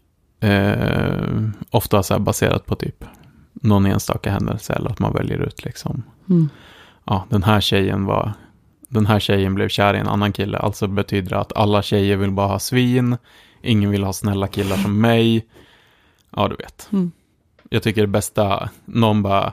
eh, 0.48 1.28
ofta 1.70 2.02
så 2.02 2.18
baserat 2.18 2.66
på 2.66 2.74
typ 2.76 3.04
någon 3.52 3.86
enstaka 3.86 4.30
händelse 4.30 4.72
eller 4.72 4.90
att 4.90 4.98
man 4.98 5.12
väljer 5.12 5.38
ut 5.38 5.64
liksom 5.64 6.02
Mm. 6.28 6.48
ja, 7.04 7.24
den 7.28 7.42
här 7.42 7.60
tjejen 7.60 8.04
var, 8.04 8.32
den 8.88 9.06
här 9.06 9.20
tjejen 9.20 9.54
blev 9.54 9.68
kär 9.68 9.94
i 9.94 9.98
en 9.98 10.08
annan 10.08 10.32
kille, 10.32 10.58
alltså 10.58 10.86
betyder 10.86 11.30
det 11.30 11.38
att 11.38 11.56
alla 11.56 11.82
tjejer 11.82 12.16
vill 12.16 12.30
bara 12.30 12.46
ha 12.46 12.58
svin, 12.58 13.16
ingen 13.62 13.90
vill 13.90 14.04
ha 14.04 14.12
snälla 14.12 14.46
killar 14.48 14.76
som 14.76 15.00
mig. 15.00 15.46
Ja, 16.36 16.48
du 16.48 16.56
vet. 16.56 16.88
Mm. 16.92 17.12
Jag 17.70 17.82
tycker 17.82 18.00
det 18.00 18.06
bästa, 18.06 18.70
någon 18.84 19.22
bara 19.22 19.52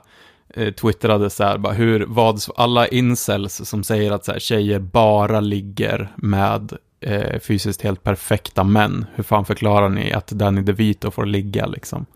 twittrade 0.55 1.29
så 1.29 1.43
här, 1.43 1.57
bara 1.57 1.73
hur, 1.73 2.05
vad, 2.07 2.41
alla 2.55 2.87
incels 2.87 3.69
som 3.69 3.83
säger 3.83 4.11
att 4.11 4.25
så 4.25 4.31
här, 4.31 4.39
tjejer 4.39 4.79
bara 4.79 5.39
ligger 5.39 6.13
med 6.15 6.77
eh, 6.99 7.39
fysiskt 7.39 7.81
helt 7.81 8.03
perfekta 8.03 8.63
män, 8.63 9.05
hur 9.15 9.23
fan 9.23 9.45
förklarar 9.45 9.89
ni 9.89 10.13
att 10.13 10.27
Danny 10.27 10.61
DeVito 10.61 11.11
får 11.11 11.25
ligga 11.25 11.65
liksom? 11.65 12.05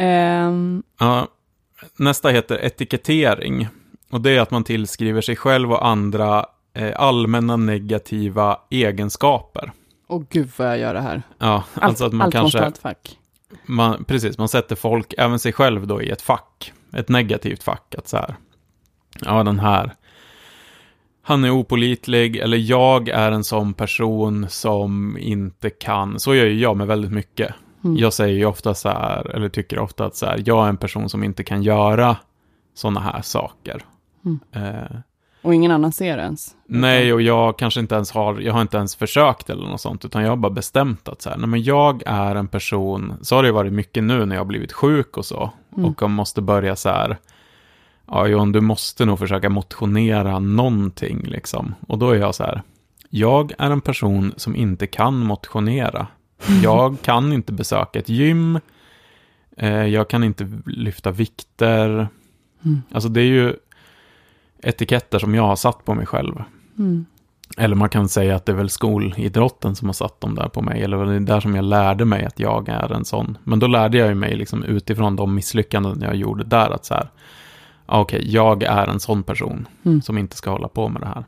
Ehm, 0.00 0.82
Ja, 0.98 1.28
nästa 1.96 2.28
heter 2.28 2.64
etikettering. 2.64 3.68
Och 4.10 4.20
det 4.20 4.30
är 4.36 4.40
att 4.40 4.50
man 4.50 4.64
tillskriver 4.64 5.20
sig 5.20 5.36
själv 5.36 5.72
och 5.72 5.86
andra 5.86 6.46
eh, 6.74 6.92
allmänna 6.96 7.56
negativa 7.56 8.58
egenskaper. 8.70 9.72
Åh 10.08 10.22
gud 10.30 10.50
vad 10.56 10.68
jag 10.68 10.78
gör 10.78 10.94
det 10.94 11.00
här. 11.00 11.22
Ja, 11.38 11.64
Allt, 11.74 11.84
alltså 11.84 12.04
att 12.04 12.12
man 12.12 12.24
allt 12.24 12.32
kanske, 12.32 12.58
ett 12.58 12.78
fack. 12.78 13.18
Man, 13.66 14.04
precis, 14.04 14.38
man 14.38 14.48
sätter 14.48 14.76
folk, 14.76 15.14
även 15.18 15.38
sig 15.38 15.52
själv 15.52 15.86
då 15.86 16.02
i 16.02 16.10
ett 16.10 16.22
fack. 16.22 16.72
Ett 16.92 17.08
negativt 17.08 17.62
fack, 17.62 17.94
att 17.98 18.08
så 18.08 18.16
här. 18.16 18.36
ja 19.20 19.42
den 19.42 19.58
här, 19.58 19.94
han 21.28 21.44
är 21.44 21.50
opolitlig, 21.50 22.36
eller 22.36 22.56
jag 22.56 23.08
är 23.08 23.32
en 23.32 23.44
sån 23.44 23.74
person 23.74 24.46
som 24.48 25.18
inte 25.20 25.70
kan, 25.70 26.20
så 26.20 26.34
gör 26.34 26.46
ju 26.46 26.58
jag 26.58 26.76
med 26.76 26.86
väldigt 26.86 27.12
mycket. 27.12 27.54
Mm. 27.84 27.96
Jag 27.96 28.12
säger 28.12 28.38
ju 28.38 28.44
ofta 28.44 28.74
så 28.74 28.88
här, 28.88 29.30
eller 29.30 29.48
tycker 29.48 29.78
ofta 29.78 30.04
att 30.04 30.16
så 30.16 30.26
här, 30.26 30.42
jag 30.46 30.64
är 30.64 30.68
en 30.68 30.76
person 30.76 31.08
som 31.08 31.24
inte 31.24 31.44
kan 31.44 31.62
göra 31.62 32.16
sådana 32.74 33.00
här 33.00 33.22
saker. 33.22 33.84
Mm. 34.24 34.40
Eh, 34.52 34.98
Och 35.42 35.54
ingen 35.54 35.70
annan 35.70 35.92
ser 35.92 36.18
ens. 36.18 36.54
nej, 36.66 37.12
och 37.12 37.22
jag 37.22 37.58
kanske 37.58 37.80
inte 37.80 37.94
ens 37.94 38.10
har, 38.10 38.40
jag 38.40 38.52
har 38.52 38.62
inte 38.62 38.76
ens 38.76 38.96
försökt 38.96 39.50
eller 39.50 39.66
något 39.66 39.80
sånt, 39.80 40.04
utan 40.04 40.22
jag 40.22 40.28
har 40.30 40.36
bara 40.36 40.52
bestämt 40.52 41.08
att 41.08 41.22
så 41.22 41.30
här, 41.30 41.36
nej 41.36 41.48
men 41.48 41.62
jag 41.62 42.02
är 42.06 42.34
en 42.34 42.48
person, 42.48 43.12
så 43.22 43.36
har 43.36 43.42
det 43.42 43.52
varit 43.52 43.72
mycket 43.72 44.04
nu 44.04 44.26
när 44.26 44.34
jag 44.36 44.40
har 44.40 44.46
blivit 44.46 44.72
sjuk 44.72 45.16
och 45.16 45.24
så, 45.24 45.50
Mm. 45.76 45.90
och 45.90 46.02
jag 46.02 46.10
måste 46.10 46.40
börja 46.42 46.76
så 46.76 46.88
här, 46.88 47.16
ja 48.06 48.26
Johan, 48.26 48.52
du 48.52 48.60
måste 48.60 49.04
nog 49.04 49.18
försöka 49.18 49.48
motionera 49.50 50.38
någonting 50.38 51.22
liksom. 51.24 51.74
Och 51.88 51.98
då 51.98 52.10
är 52.10 52.18
jag 52.18 52.34
så 52.34 52.44
här, 52.44 52.62
jag 53.10 53.52
är 53.58 53.70
en 53.70 53.80
person 53.80 54.34
som 54.36 54.56
inte 54.56 54.86
kan 54.86 55.18
motionera. 55.18 56.06
Jag 56.62 56.96
kan 57.02 57.32
inte 57.32 57.52
besöka 57.52 57.98
ett 57.98 58.08
gym, 58.08 58.60
eh, 59.56 59.86
jag 59.86 60.08
kan 60.08 60.24
inte 60.24 60.48
lyfta 60.66 61.10
vikter. 61.10 62.08
Mm. 62.64 62.82
Alltså 62.92 63.08
det 63.08 63.20
är 63.20 63.24
ju 63.24 63.54
etiketter 64.62 65.18
som 65.18 65.34
jag 65.34 65.42
har 65.42 65.56
satt 65.56 65.84
på 65.84 65.94
mig 65.94 66.06
själv. 66.06 66.42
Mm. 66.78 67.06
Eller 67.56 67.76
man 67.76 67.88
kan 67.88 68.08
säga 68.08 68.36
att 68.36 68.46
det 68.46 68.52
är 68.52 68.56
väl 68.56 68.70
skolidrotten 68.70 69.76
som 69.76 69.88
har 69.88 69.92
satt 69.92 70.20
dem 70.20 70.34
där 70.34 70.48
på 70.48 70.62
mig. 70.62 70.82
Eller 70.82 71.04
det 71.04 71.14
är 71.14 71.20
där 71.20 71.40
som 71.40 71.54
jag 71.54 71.64
lärde 71.64 72.04
mig 72.04 72.24
att 72.24 72.38
jag 72.40 72.68
är 72.68 72.92
en 72.92 73.04
sån. 73.04 73.38
Men 73.44 73.58
då 73.58 73.66
lärde 73.66 73.98
jag 73.98 74.16
mig 74.16 74.36
liksom 74.36 74.64
utifrån 74.64 75.16
de 75.16 75.34
misslyckanden 75.34 76.00
jag 76.02 76.14
gjorde 76.16 76.44
där 76.44 76.70
att 76.70 76.84
så 76.84 76.94
här. 76.94 77.08
ja, 77.86 78.00
Okej, 78.00 78.22
jag 78.34 78.62
är 78.62 78.86
en 78.86 79.00
sån 79.00 79.22
person 79.22 79.68
Mm. 79.82 80.02
som 80.02 80.18
inte 80.18 80.36
ska 80.36 80.50
hålla 80.50 80.68
på 80.68 80.88
med 80.88 81.02
det 81.02 81.06
här. 81.08 81.24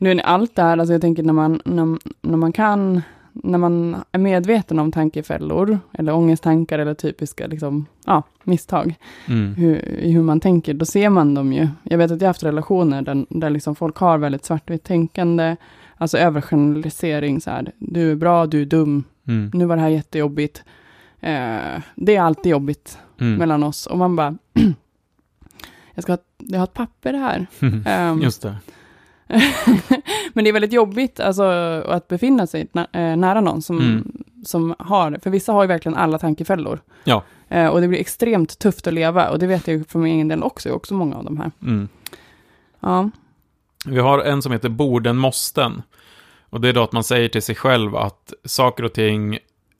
Nu 0.00 0.10
är 0.12 0.20
allt 0.20 0.56
det 0.56 0.62
här, 0.62 0.78
alltså 0.78 0.92
jag 0.92 1.00
tänker 1.00 1.22
när 1.22 1.32
man, 1.32 1.60
när, 1.64 1.98
när 2.22 2.36
man 2.36 2.52
kan, 2.52 3.02
när 3.42 3.58
man 3.58 3.96
är 4.12 4.18
medveten 4.18 4.78
om 4.78 4.92
tankefällor, 4.92 5.78
eller 5.92 6.14
ångesttankar, 6.14 6.78
eller 6.78 6.94
typiska 6.94 7.46
liksom, 7.46 7.86
ja, 8.06 8.22
misstag, 8.44 8.94
Mm. 9.28 9.54
hur, 9.54 9.88
i 9.88 10.10
hur 10.12 10.22
man 10.22 10.40
tänker, 10.40 10.74
då 10.74 10.84
ser 10.84 11.10
man 11.10 11.34
dem 11.34 11.52
ju. 11.52 11.68
Jag 11.82 11.98
vet 11.98 12.10
att 12.10 12.20
jag 12.20 12.26
har 12.26 12.30
haft 12.30 12.42
relationer 12.42 13.02
där, 13.02 13.26
där 13.28 13.50
liksom 13.50 13.74
folk 13.74 13.96
har 13.96 14.18
väldigt 14.18 14.44
svartvitt 14.44 14.84
tänkande, 14.84 15.56
alltså 15.96 16.18
övergeneralisering, 16.18 17.40
så 17.40 17.50
här, 17.50 17.72
du 17.78 18.10
är 18.10 18.14
bra, 18.16 18.46
du 18.46 18.62
är 18.62 18.66
dum, 18.66 19.04
Mm. 19.28 19.50
nu 19.54 19.64
var 19.66 19.76
det 19.76 19.82
här 19.82 19.88
jättejobbigt. 19.88 20.62
Eh, 21.20 21.80
det 21.94 22.16
är 22.16 22.20
alltid 22.20 22.50
jobbigt 22.52 22.98
Mm. 23.20 23.34
mellan 23.38 23.62
oss, 23.62 23.86
och 23.86 23.98
man 23.98 24.16
bara, 24.16 24.36
jag 25.94 26.02
ska 26.02 26.12
ha, 26.12 26.18
jag 26.38 26.58
har 26.58 26.64
ett 26.64 26.74
papper 26.74 27.12
här. 27.14 27.46
Ehm, 27.86 28.22
Just 28.22 28.42
det. 28.42 28.56
Men 30.32 30.44
det 30.44 30.50
är 30.50 30.52
väldigt 30.52 30.72
jobbigt 30.72 31.20
alltså, 31.20 31.42
att 31.88 32.08
befinna 32.08 32.46
sig 32.46 32.66
nä- 32.72 32.86
eh, 32.92 33.16
nära 33.16 33.40
någon 33.40 33.62
som, 33.62 33.78
Mm. 33.78 34.12
som 34.44 34.74
har, 34.78 35.18
för 35.22 35.30
vissa 35.30 35.52
har 35.52 35.62
ju 35.62 35.66
verkligen 35.68 35.96
alla 35.98 36.18
tankefällor. 36.18 36.80
Ja. 37.04 37.22
Eh, 37.48 37.66
och 37.66 37.80
det 37.80 37.88
blir 37.88 37.98
extremt 37.98 38.58
tufft 38.58 38.86
att 38.86 38.94
leva, 38.94 39.28
och 39.30 39.38
det 39.38 39.46
vet 39.46 39.68
jag 39.68 39.76
ju 39.76 39.84
för 39.84 39.98
min 39.98 40.14
egen 40.14 40.28
del 40.28 40.42
också, 40.42 40.70
också 40.70 40.94
många 40.94 41.16
av 41.16 41.24
de 41.24 41.38
här. 41.38 41.50
Mm. 41.62 41.88
Ja, 42.80 43.10
Vi 43.86 43.98
har 44.00 44.18
en 44.18 44.42
som 44.42 44.52
heter 44.52 44.68
borden 44.68 45.16
måsten. 45.16 45.82
Och 46.50 46.60
det 46.60 46.68
är 46.68 46.72
då 46.72 46.82
att 46.82 46.92
man 46.92 47.04
säger 47.04 47.28
till 47.28 47.42
sig 47.42 47.54
själv 47.54 47.96
att 47.96 48.32
saker 48.44 48.84
och 48.84 48.92
ting 48.92 49.34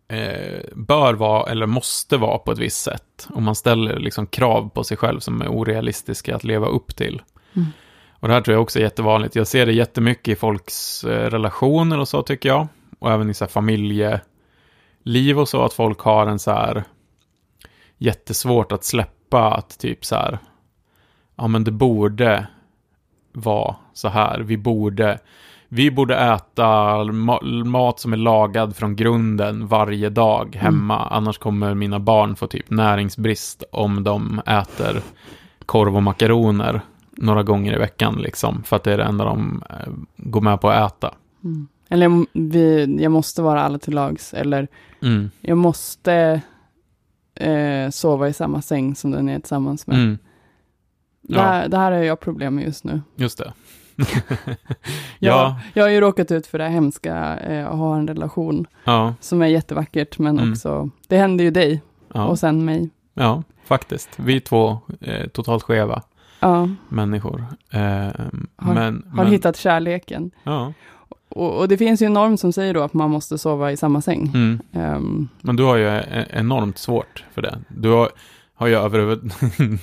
eh, 0.09 0.61
bör 0.75 1.15
vara 1.15 1.51
eller 1.51 1.67
måste 1.67 2.17
vara 2.17 2.39
på 2.39 2.53
ett 2.53 2.59
visst 2.59 2.83
sätt. 2.83 3.29
Och 3.35 3.43
man 3.43 3.55
ställer 3.55 3.99
liksom 3.99 4.27
krav 4.27 4.69
på 4.75 4.85
sig 4.85 4.97
själv 4.97 5.21
som 5.21 5.43
är 5.43 5.49
orealistiska 5.49 6.37
att 6.37 6.45
leva 6.45 6.67
upp 6.67 6.97
till. 6.97 7.23
Mm. 7.57 7.69
Och 8.21 8.29
det 8.29 8.35
här 8.35 8.41
tror 8.41 8.55
jag 8.55 8.63
också 8.63 8.79
är 8.79 8.83
jättevanligt. 8.83 9.37
Jag 9.37 9.47
ser 9.47 9.67
det 9.67 9.73
jättemycket 9.73 10.29
i 10.29 10.37
folks 10.37 11.05
eh, 11.05 11.31
relationer 11.31 11.99
och 11.99 12.09
så 12.09 12.23
tycker 12.23 12.49
jag. 12.49 12.69
Och 12.99 13.13
även 13.13 13.31
i 13.31 13.35
så 13.35 13.47
familjeliv 13.47 14.21
och 15.39 15.49
så, 15.49 15.65
att 15.65 15.73
folk 15.73 16.01
har 16.01 16.27
en 16.27 16.39
så 16.39 16.51
här 16.51 16.85
jättesvårt 17.99 18.73
att 18.73 18.85
släppa 18.85 19.55
att 19.55 19.79
typ 19.79 20.05
så 20.05 20.15
här, 20.15 20.39
ja 21.37 21.49
men 21.49 21.65
det 21.65 21.71
borde 21.71 22.47
vara 23.33 23.77
så 23.93 24.09
här, 24.09 24.41
vi 24.41 24.57
borde, 24.57 25.19
vi 25.69 25.91
borde 25.91 26.17
äta 26.17 26.65
ma- 26.65 27.65
mat 27.65 28.01
som 28.01 28.13
är 28.13 28.17
lagad 28.17 28.77
från 28.77 28.97
grunden 28.97 29.67
varje 29.67 30.11
dag 30.11 30.57
hemma, 30.61 31.07
annars 31.11 31.39
kommer 31.39 31.75
mina 31.75 31.99
barn 31.99 32.37
få 32.37 32.47
typ 32.47 32.71
näringsbrist 32.71 33.63
om 33.73 34.05
de 34.05 34.43
äter 34.47 35.03
korv 35.67 35.97
och 35.97 36.03
makaroner 36.03 36.81
några 37.19 37.43
gånger 37.43 37.75
i 37.75 37.79
veckan 37.79 38.15
liksom, 38.15 38.63
för 38.63 38.77
att 38.77 38.85
det 38.85 38.93
är 38.93 38.99
det 38.99 39.05
enda 39.05 39.25
de 39.25 39.63
eh, 39.71 39.93
går 40.17 40.41
med 40.41 40.61
på 40.61 40.71
att 40.71 40.93
äta. 40.93 41.15
mm. 41.45 41.69
eller 41.89 42.07
jag, 42.11 42.27
vi, 42.33 42.97
jag 43.03 43.13
måste 43.13 43.43
vara 43.43 43.63
alla 43.63 43.79
till 43.79 43.95
lags, 43.95 44.35
eller 44.35 44.69
Mm. 45.03 45.31
jag 45.41 45.59
måste 45.59 46.41
eh, 47.35 47.91
sova 47.91 48.29
i 48.29 48.33
samma 48.33 48.63
säng 48.63 48.95
som 48.95 49.11
den 49.11 49.29
är 49.29 49.39
tillsammans 49.39 49.87
med. 49.87 49.97
Mm. 49.97 50.19
Det, 51.23 51.35
Ja. 51.35 51.43
här, 51.43 51.69
det 51.69 51.77
här 51.77 51.93
är 51.93 52.03
jag 52.03 52.21
problem 52.21 52.55
med 52.55 52.65
just 52.65 52.85
nu. 52.85 53.01
Just 53.17 53.39
det. 53.39 53.53
Jag, 55.19 55.35
ja, 55.37 55.61
jag 55.75 55.85
har 55.85 55.91
ju 55.91 56.01
råkat 56.01 56.31
ut 56.31 56.47
för 56.47 56.59
det 56.59 56.69
hemska, 56.69 57.37
eh, 57.39 57.67
att 57.69 57.77
ha 57.79 57.97
en 57.97 58.09
relation 58.09 58.67
ja, 58.85 59.15
som 59.21 59.43
är 59.43 59.47
jättevackert, 59.47 60.19
men 60.19 60.39
Mm. 60.39 60.53
också, 60.53 60.91
det 61.09 61.17
hände 61.17 61.43
ju 61.43 61.51
dig 61.51 61.83
ja, 62.15 62.25
och 62.27 62.39
sen 62.39 62.65
mig. 62.65 62.91
ja, 63.15 63.43
faktiskt. 63.65 64.09
Vi 64.17 64.41
två 64.41 64.79
eh, 65.01 65.27
totalt 65.29 65.63
skeva 65.63 66.03
Ja, 66.41 66.69
människor. 66.89 67.45
Eh, 67.71 67.81
Har- 67.81 68.75
men, 68.75 69.05
har 69.11 69.25
men, 69.25 69.27
hittat 69.33 69.57
kärleken. 69.57 70.31
Ja. 70.43 70.73
Och, 71.29 71.59
och 71.59 71.69
det 71.69 71.77
finns 71.79 72.03
ju 72.03 72.07
en 72.07 72.13
norm 72.13 72.37
som 72.37 72.53
säger 72.53 72.75
då 72.75 72.83
att 72.83 72.95
man 72.95 73.11
måste 73.11 73.39
sova 73.39 73.73
i 73.73 73.77
samma 73.77 74.01
säng. 74.03 74.31
Mm. 74.35 74.61
Ehm, 74.73 75.29
Men 75.41 75.57
du 75.57 75.63
har 75.63 75.77
ju 75.77 75.87
e- 75.89 76.27
enormt 76.31 76.79
svårt 76.79 77.25
för 77.35 77.43
det. 77.43 77.59
Du 77.69 77.89
har, 77.89 78.09
har 78.55 78.67
ju 78.67 78.75
överhuvud 78.75 79.33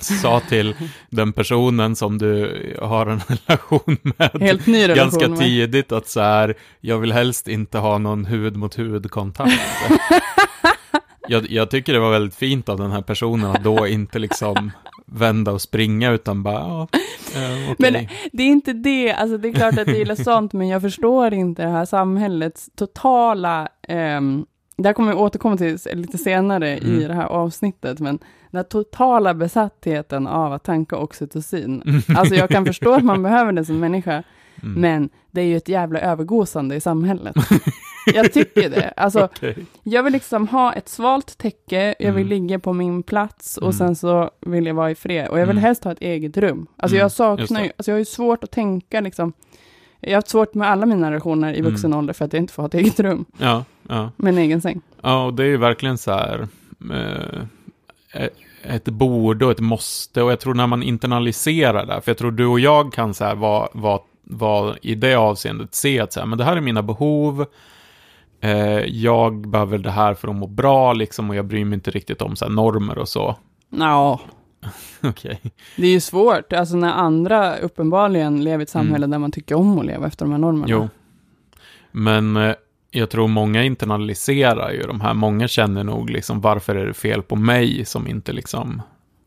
sa 0.00 0.40
till 0.40 0.74
den 1.10 1.32
personen 1.32 1.96
som 1.96 2.18
du 2.18 2.50
har 2.82 3.06
en 3.06 3.20
relation 3.28 3.96
med 4.02 4.30
helt 4.40 4.66
ny 4.66 4.88
relation. 4.88 4.96
ganska 4.96 5.28
med. 5.28 5.38
tidigt 5.38 5.92
att 5.92 6.08
så 6.08 6.20
här, 6.20 6.54
jag 6.80 6.98
vill 6.98 7.12
helst 7.12 7.48
inte 7.48 7.78
ha 7.78 7.98
någon 7.98 8.24
hud 8.24 8.56
mot 8.56 8.78
hud 8.78 9.10
kontakt. 9.10 9.60
jag, 11.28 11.50
jag 11.50 11.70
tycker 11.70 11.92
det 11.92 12.00
var 12.00 12.10
väldigt 12.10 12.34
fint 12.34 12.68
av 12.68 12.78
den 12.78 12.92
här 12.92 13.02
personen 13.02 13.50
att 13.50 13.64
då 13.64 13.86
inte 13.86 14.18
liksom 14.18 14.70
vända 15.06 15.52
och 15.52 15.60
springa 15.62 16.10
utan 16.12 16.42
bara, 16.42 16.54
ja, 16.54 16.88
eh, 17.34 17.70
okej. 17.70 17.76
Men 17.78 18.06
det 18.32 18.42
är 18.42 18.46
inte 18.46 18.72
det, 18.72 19.12
alltså 19.12 19.38
det 19.38 19.48
är 19.48 19.52
klart 19.52 19.78
att 19.78 19.86
jag 19.86 19.96
gillar 19.98 20.14
sånt, 20.24 20.52
men 20.52 20.68
jag 20.68 20.82
förstår 20.82 21.34
inte 21.34 21.62
det 21.62 21.68
här 21.68 21.84
samhällets 21.84 22.70
totala, 22.74 23.68
ehm, 23.88 24.46
det 24.76 24.88
här 24.88 24.92
kommer 24.92 25.12
vi 25.12 25.18
återkomma 25.18 25.56
till 25.56 25.78
lite 25.92 26.18
senare 26.18 26.78
i 26.78 26.94
Mm. 26.96 27.08
det 27.08 27.14
här 27.14 27.26
avsnittet, 27.26 28.00
men 28.00 28.18
den 28.50 28.58
här 28.58 28.62
totala 28.62 29.34
besattheten 29.34 30.26
av 30.26 30.52
att 30.52 30.64
tanka 30.64 30.96
oxytocin. 30.96 32.02
Alltså 32.16 32.34
jag 32.34 32.48
kan 32.50 32.66
förstå 32.66 32.92
att 32.94 33.04
man 33.04 33.22
behöver 33.22 33.52
det 33.52 33.64
som 33.64 33.80
människa, 33.80 34.22
Mm. 34.62 34.80
men 34.80 35.08
det 35.30 35.40
är 35.40 35.44
ju 35.44 35.56
ett 35.56 35.68
jävla 35.68 36.00
övergosande 36.00 36.76
i 36.76 36.80
samhället. 36.80 37.36
Jag 38.14 38.32
tycker 38.32 38.70
det. 38.70 38.92
Alltså, 38.96 39.24
Okej. 39.24 39.56
jag 39.82 40.02
vill 40.02 40.12
liksom 40.12 40.48
ha 40.48 40.72
ett 40.72 40.88
svalt 40.88 41.38
täcke, 41.38 41.94
jag 41.98 42.12
vill 42.12 42.26
Mm. 42.32 42.42
ligga 42.42 42.58
på 42.58 42.72
min 42.72 43.02
plats 43.02 43.56
och 43.56 43.62
Mm. 43.62 43.72
sen 43.72 43.96
så 43.96 44.30
vill 44.40 44.66
jag 44.66 44.74
vara 44.74 44.90
i 44.90 44.94
fred. 44.94 45.28
Och 45.28 45.38
jag 45.38 45.46
vill 45.46 45.56
Mm. 45.56 45.62
helst 45.64 45.84
ha 45.84 45.92
ett 45.92 46.00
eget 46.02 46.36
rum. 46.36 46.66
Alltså 46.76 46.94
Mm, 46.96 47.02
jag 47.02 47.12
saknar 47.12 47.60
ju, 47.64 47.70
alltså 47.76 47.90
jag 47.90 47.94
har 47.94 47.98
ju 47.98 48.04
svårt 48.04 48.44
att 48.44 48.50
tänka 48.50 49.00
liksom. 49.00 49.32
Jag 50.00 50.10
har 50.10 50.14
haft 50.14 50.28
svårt 50.28 50.54
med 50.54 50.70
alla 50.70 50.86
mina 50.86 51.10
relationer 51.10 51.52
i 51.54 51.58
Mm. 51.58 51.70
vuxen 51.70 51.94
ålder 51.94 52.12
för 52.14 52.24
att 52.24 52.32
jag 52.32 52.42
inte 52.42 52.52
får 52.52 52.62
ha 52.62 52.68
ett 52.68 52.74
eget 52.74 53.00
rum 53.00 53.24
Ja, 53.38 53.64
ja. 53.88 54.10
med 54.16 54.32
en 54.32 54.38
egen 54.38 54.60
säng. 54.60 54.80
Ja, 55.02 55.24
och 55.24 55.34
det 55.34 55.42
är 55.42 55.46
ju 55.48 55.56
verkligen 55.56 55.98
så 55.98 56.10
här 56.12 56.48
eh, 58.12 58.28
ett 58.62 58.84
borde 58.84 59.44
och 59.44 59.50
ett 59.50 59.60
måste. 59.60 60.22
Och 60.22 60.30
jag 60.32 60.40
tror 60.40 60.54
när 60.54 60.66
man 60.66 60.82
internaliserar 60.82 61.86
det, 61.86 62.00
för 62.00 62.10
jag 62.10 62.18
tror 62.18 62.30
du 62.30 62.46
och 62.46 62.60
jag 62.60 62.92
kan 62.92 63.14
så 63.14 63.24
här 63.24 63.34
vara, 63.34 63.68
vara, 63.72 64.00
vara 64.22 64.76
i 64.82 64.94
det 64.94 65.14
avseendet 65.14 65.74
se 65.74 66.00
att 66.00 66.12
så 66.12 66.20
här, 66.20 66.26
men 66.26 66.38
det 66.38 66.44
här 66.44 66.56
är 66.56 66.60
mina 66.60 66.82
behov. 66.82 67.46
Eh, 68.40 68.84
jag 68.84 69.48
behöver 69.48 69.78
det 69.78 69.90
här 69.90 70.14
för 70.14 70.28
att 70.28 70.36
må 70.36 70.46
bra 70.46 70.92
liksom 70.92 71.30
och 71.30 71.36
jag 71.36 71.44
bryr 71.46 71.64
mig 71.64 71.74
inte 71.74 71.90
riktigt 71.90 72.22
om 72.22 72.36
så 72.36 72.44
här, 72.44 72.52
normer 72.52 72.98
och 72.98 73.08
så. 73.08 73.36
Ja, 73.70 74.20
Okej. 75.02 75.40
det 75.76 75.86
är 75.86 75.90
ju 75.92 76.00
svårt. 76.00 76.52
Alltså 76.52 76.76
när 76.76 76.92
andra 76.92 77.56
uppenbarligen 77.56 78.44
lever 78.44 78.58
i 78.58 78.62
ett 78.62 78.68
samhälle 78.70 79.06
där 79.06 79.18
man 79.18 79.32
tycker 79.32 79.54
om 79.54 79.78
att 79.78 79.86
leva 79.86 80.06
efter 80.06 80.24
de 80.24 80.32
här 80.32 80.38
normerna. 80.38 80.66
Mm. 80.66 80.78
Jo. 80.82 80.88
Men 81.92 82.36
eh, 82.36 82.54
jag 82.90 83.10
tror 83.10 83.28
många 83.28 83.62
internaliserar 83.64 84.70
ju 84.72 84.82
de 84.82 85.00
här. 85.00 85.14
Många 85.14 85.48
känner 85.48 85.84
nog 85.84 86.10
liksom 86.10 86.40
varför 86.40 86.74
är 86.74 86.86
det 86.86 86.94
fel 86.94 87.22
på 87.22 87.36
mig 87.36 87.84
som 87.84 88.08
inte 88.08 88.32
liksom 88.32 88.82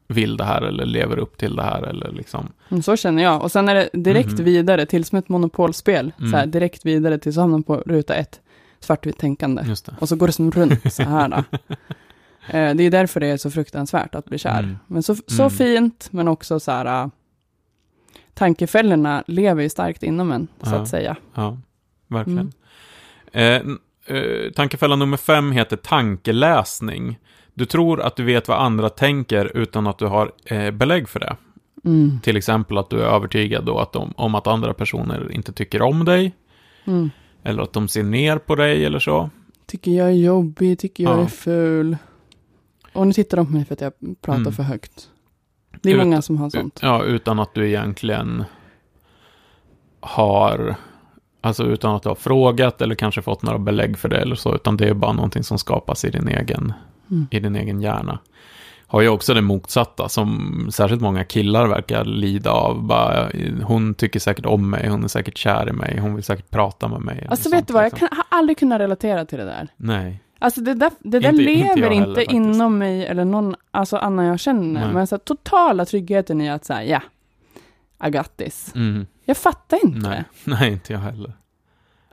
vill 0.08 0.38
det 0.38 0.44
här 0.44 0.62
eller 0.62 0.86
lever 0.86 1.20
upp 1.20 1.38
till 1.38 1.56
det 1.56 1.64
här 1.64 1.82
eller 1.84 2.12
liksom. 2.12 2.48
Mm, 2.70 2.84
Så 2.84 2.96
känner 2.96 3.24
jag. 3.24 3.42
Och 3.42 3.52
sen 3.52 3.70
är 3.70 3.76
det 3.76 3.90
direkt 3.94 4.32
Mhm. 4.34 4.44
vidare 4.46 4.86
till 4.86 5.06
som 5.06 5.18
ett 5.18 5.30
monopolspel. 5.30 6.12
Mm. 6.20 6.32
Så 6.32 6.38
här, 6.38 6.46
direkt 6.46 6.86
vidare 6.86 7.18
till 7.20 7.34
så 7.34 7.42
hamnar 7.42 7.60
på 7.60 7.76
ruta 7.76 8.16
ett, 8.16 8.42
svartvitt 8.80 9.18
tänkande. 9.18 9.76
Och 10.00 10.10
så 10.10 10.16
går 10.16 10.28
det 10.28 10.34
som 10.34 10.52
runt 10.52 10.94
så 10.94 11.04
här. 11.04 11.28
Då. 11.30 11.58
Eh, 12.52 12.76
det 12.76 12.84
är 12.84 12.92
därför 12.92 13.20
det 13.20 13.28
är 13.28 13.38
så 13.38 13.52
fruktansvärt 13.52 14.16
att 14.16 14.26
bli 14.26 14.38
kär. 14.38 14.60
Mm. 14.60 14.78
Men 14.88 15.04
så, 15.04 15.16
så 15.16 15.42
Mm. 15.44 15.50
fint, 15.50 16.08
men 16.12 16.28
också 16.28 16.60
så 16.60 16.72
här, 16.72 17.04
äh, 17.04 17.08
tankefällorna 18.34 19.24
lever 19.28 19.64
ju 19.64 19.70
starkt 19.70 20.04
inom 20.04 20.32
en, 20.32 20.48
så 20.64 20.70
Ja. 20.76 20.76
att 20.82 20.88
säga. 20.88 21.16
Ja, 21.34 21.58
verkligen. 22.08 22.52
Mm. 23.32 23.78
Eh, 24.08 24.16
eh, 24.18 24.52
tankefälla 24.52 24.96
nummer 24.96 25.18
fem 25.18 25.52
heter 25.52 25.78
tankeläsning. 25.78 27.18
Du 27.54 27.66
tror 27.66 28.02
att 28.02 28.16
du 28.16 28.24
vet 28.24 28.48
vad 28.48 28.60
andra 28.60 28.90
tänker 28.90 29.58
utan 29.58 29.88
att 29.88 29.98
du 29.98 30.06
har 30.06 30.32
eh, 30.46 30.72
belägg 30.72 31.10
för 31.10 31.20
det. 31.20 31.36
Mm. 31.86 32.20
Till 32.24 32.38
exempel 32.38 32.78
att 32.78 32.90
du 32.90 33.00
är 33.02 33.06
övertygad 33.16 33.66
då 33.66 33.80
att 33.80 33.94
de, 33.94 34.14
om 34.18 34.36
att 34.36 34.48
andra 34.48 34.74
personer 34.74 35.32
inte 35.32 35.54
tycker 35.54 35.82
om 35.82 36.06
dig. 36.06 36.36
Mm. 36.86 37.10
Eller 37.44 37.64
att 37.64 37.74
de 37.74 37.88
ser 37.88 38.04
ner 38.04 38.38
på 38.38 38.56
dig 38.56 38.86
eller 38.86 39.00
så. 39.00 39.30
Tycker 39.66 39.92
jag 39.92 40.08
är 40.08 40.12
jobbig, 40.14 40.80
tycker 40.80 41.04
jag 41.04 41.18
Ja. 41.20 41.24
är 41.24 41.28
ful. 41.28 41.98
Och 42.94 43.08
nu 43.08 43.14
tittar 43.14 43.38
de 43.38 43.46
på 43.46 43.52
mig 43.52 43.66
för 43.66 43.74
att 43.74 43.82
jag 43.82 43.94
pratar 44.22 44.40
Mm. 44.42 44.54
för 44.54 44.64
högt. 44.64 45.10
Det 45.82 45.90
är 45.92 45.96
Ut- 45.96 46.00
många 46.04 46.22
som 46.22 46.38
har 46.38 46.50
sånt. 46.50 46.80
Ja, 46.82 47.04
utan 47.04 47.40
att 47.40 47.54
du 47.54 47.68
egentligen 47.68 48.44
har, 50.00 50.76
alltså 51.42 51.64
utan 51.66 51.96
att 51.96 52.04
du 52.04 52.10
har 52.10 52.16
frågat 52.16 52.82
eller 52.82 52.96
kanske 52.96 53.22
fått 53.22 53.42
några 53.44 53.60
belägg 53.60 53.98
för 53.98 54.10
det 54.10 54.18
eller 54.18 54.36
så, 54.36 54.56
utan 54.56 54.78
det 54.78 54.88
är 54.90 54.94
bara 54.94 55.12
någonting 55.14 55.44
som 55.44 55.58
skapas 55.58 56.06
i 56.06 56.10
din 56.10 56.28
egen, 56.28 56.74
Mm. 57.12 57.28
i 57.32 57.40
din 57.40 57.56
egen 57.56 57.82
hjärna. 57.82 58.20
Har 58.92 59.02
ju 59.02 59.10
också 59.10 59.34
det 59.34 59.42
motsatta, 59.42 60.10
som 60.10 60.68
särskilt 60.72 61.02
många 61.02 61.24
killar 61.24 61.68
verkar 61.68 62.06
lida 62.06 62.52
av. 62.52 62.84
Bara, 62.84 63.30
hon 63.64 63.94
tycker 63.94 64.20
säkert 64.20 64.46
om 64.46 64.70
mig, 64.70 64.90
hon 64.90 65.04
är 65.04 65.08
säkert 65.08 65.38
kär 65.38 65.70
i 65.70 65.72
mig, 65.72 66.00
hon 66.00 66.16
vill 66.16 66.24
säkert 66.24 66.50
prata 66.50 66.88
med 66.88 67.02
mig. 67.02 67.28
Alltså 67.30 67.50
vet 67.50 67.68
du 67.68 67.74
vad, 67.74 67.84
jag 67.84 67.92
liksom. 67.92 68.08
kan, 68.08 68.18
har 68.18 68.38
aldrig 68.40 68.58
kunnat 68.58 68.82
relatera 68.82 69.26
till 69.26 69.38
det 69.38 69.46
där. 69.46 69.68
Nej. 69.78 70.24
Alltså 70.40 70.62
det 70.62 70.74
där, 70.74 70.92
det 71.00 71.20
där 71.20 71.32
Inte- 71.32 71.44
inte 71.52 71.76
lever 71.76 71.90
heller, 71.96 72.20
inte 72.22 72.34
inom 72.36 72.78
mig 72.78 73.06
eller 73.06 73.26
någon 73.26 73.56
alltså 73.72 73.98
annan 73.98 74.26
jag 74.26 74.40
känner. 74.40 74.86
Nej. 74.86 74.94
Men 74.94 75.08
så 75.08 75.16
här, 75.16 75.20
totala 75.20 75.86
tryggheten 75.86 76.42
i 76.42 76.50
att 76.50 76.66
säga, 76.66 77.02
ja, 78.00 78.08
I 78.08 78.12
got 78.12 78.38
this. 78.38 78.76
Mm. 78.76 79.08
Jag 79.26 79.38
fattar 79.38 79.86
inte. 79.86 80.10
Nej. 80.10 80.24
Nej, 80.44 80.72
inte 80.72 80.94
jag 80.94 81.00
heller. 81.00 81.34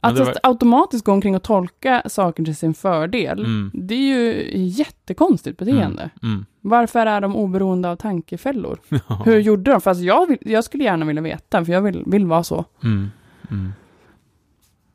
Att 0.01 0.19
just 0.19 0.33
automatiskt 0.43 1.05
gå 1.05 1.13
omkring 1.13 1.37
och 1.37 1.43
tolka 1.43 2.03
saker 2.07 2.45
till 2.45 2.57
sin 2.57 2.75
fördel, 2.75 3.39
Mm. 3.39 3.71
det 3.75 3.95
är 3.95 3.99
ju 3.99 4.51
jättekonstigt 4.67 5.59
beteende. 5.59 6.11
Mm. 6.23 6.47
Varför 6.61 7.07
är 7.07 7.21
de 7.21 7.37
oberoende 7.37 7.91
av 7.91 7.97
tankefällor? 7.97 8.79
Ja. 9.09 9.23
Hur 9.25 9.39
gjorde 9.39 9.71
de? 9.71 9.81
Fast 9.81 10.01
jag, 10.01 10.27
vill, 10.27 10.39
jag 10.41 10.65
skulle 10.65 10.85
gärna 10.85 11.05
vilja 11.07 11.23
veta, 11.23 11.65
för 11.65 11.73
jag 11.73 11.81
vill, 11.83 12.03
vill 12.07 12.27
vara 12.27 12.43
så. 12.45 12.65
Mm. 12.85 13.11
Mm. 13.51 13.73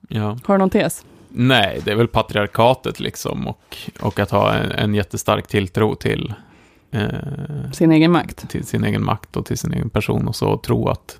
Ja. 0.09 0.37
Har 0.45 0.53
du 0.55 0.59
någon 0.59 0.69
tes? 0.69 1.05
Nej, 1.29 1.81
det 1.85 1.91
är 1.91 1.95
väl 1.95 2.07
patriarkatet 2.07 2.99
liksom 2.99 3.47
och, 3.47 3.77
och 4.01 4.19
att 4.19 4.31
ha 4.31 4.53
en, 4.53 4.71
en 4.71 4.93
jättestark 4.95 5.47
tilltro 5.47 5.95
till, 5.95 6.33
eh, 6.91 7.71
Sin 7.73 7.91
egen 7.91 8.11
makt? 8.11 8.49
till 8.49 8.65
sin 8.65 8.83
egen 8.83 9.05
makt 9.05 9.35
och 9.37 9.45
till 9.45 9.57
sin 9.57 9.73
egen 9.73 9.89
person 9.89 10.27
och 10.27 10.35
så 10.35 10.47
och 10.49 10.63
tro 10.63 10.87
att 10.89 11.19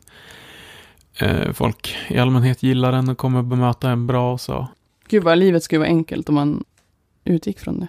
eh, 1.16 1.52
folk 1.52 1.96
i 2.08 2.18
allmänhet 2.18 2.64
gillar 2.64 2.94
en 2.94 3.10
och 3.10 3.18
kommer 3.18 3.42
bemöta 3.42 3.90
en 3.90 4.08
bra 4.08 4.34
och 4.34 4.42
så. 4.42 4.68
Gud 5.08 5.24
vad 5.24 5.38
livet 5.38 5.64
skulle 5.64 5.80
vara 5.80 5.90
enkelt 5.90 6.30
om 6.30 6.36
man 6.36 6.64
utgick 7.24 7.60
från 7.60 7.80
det. 7.80 7.88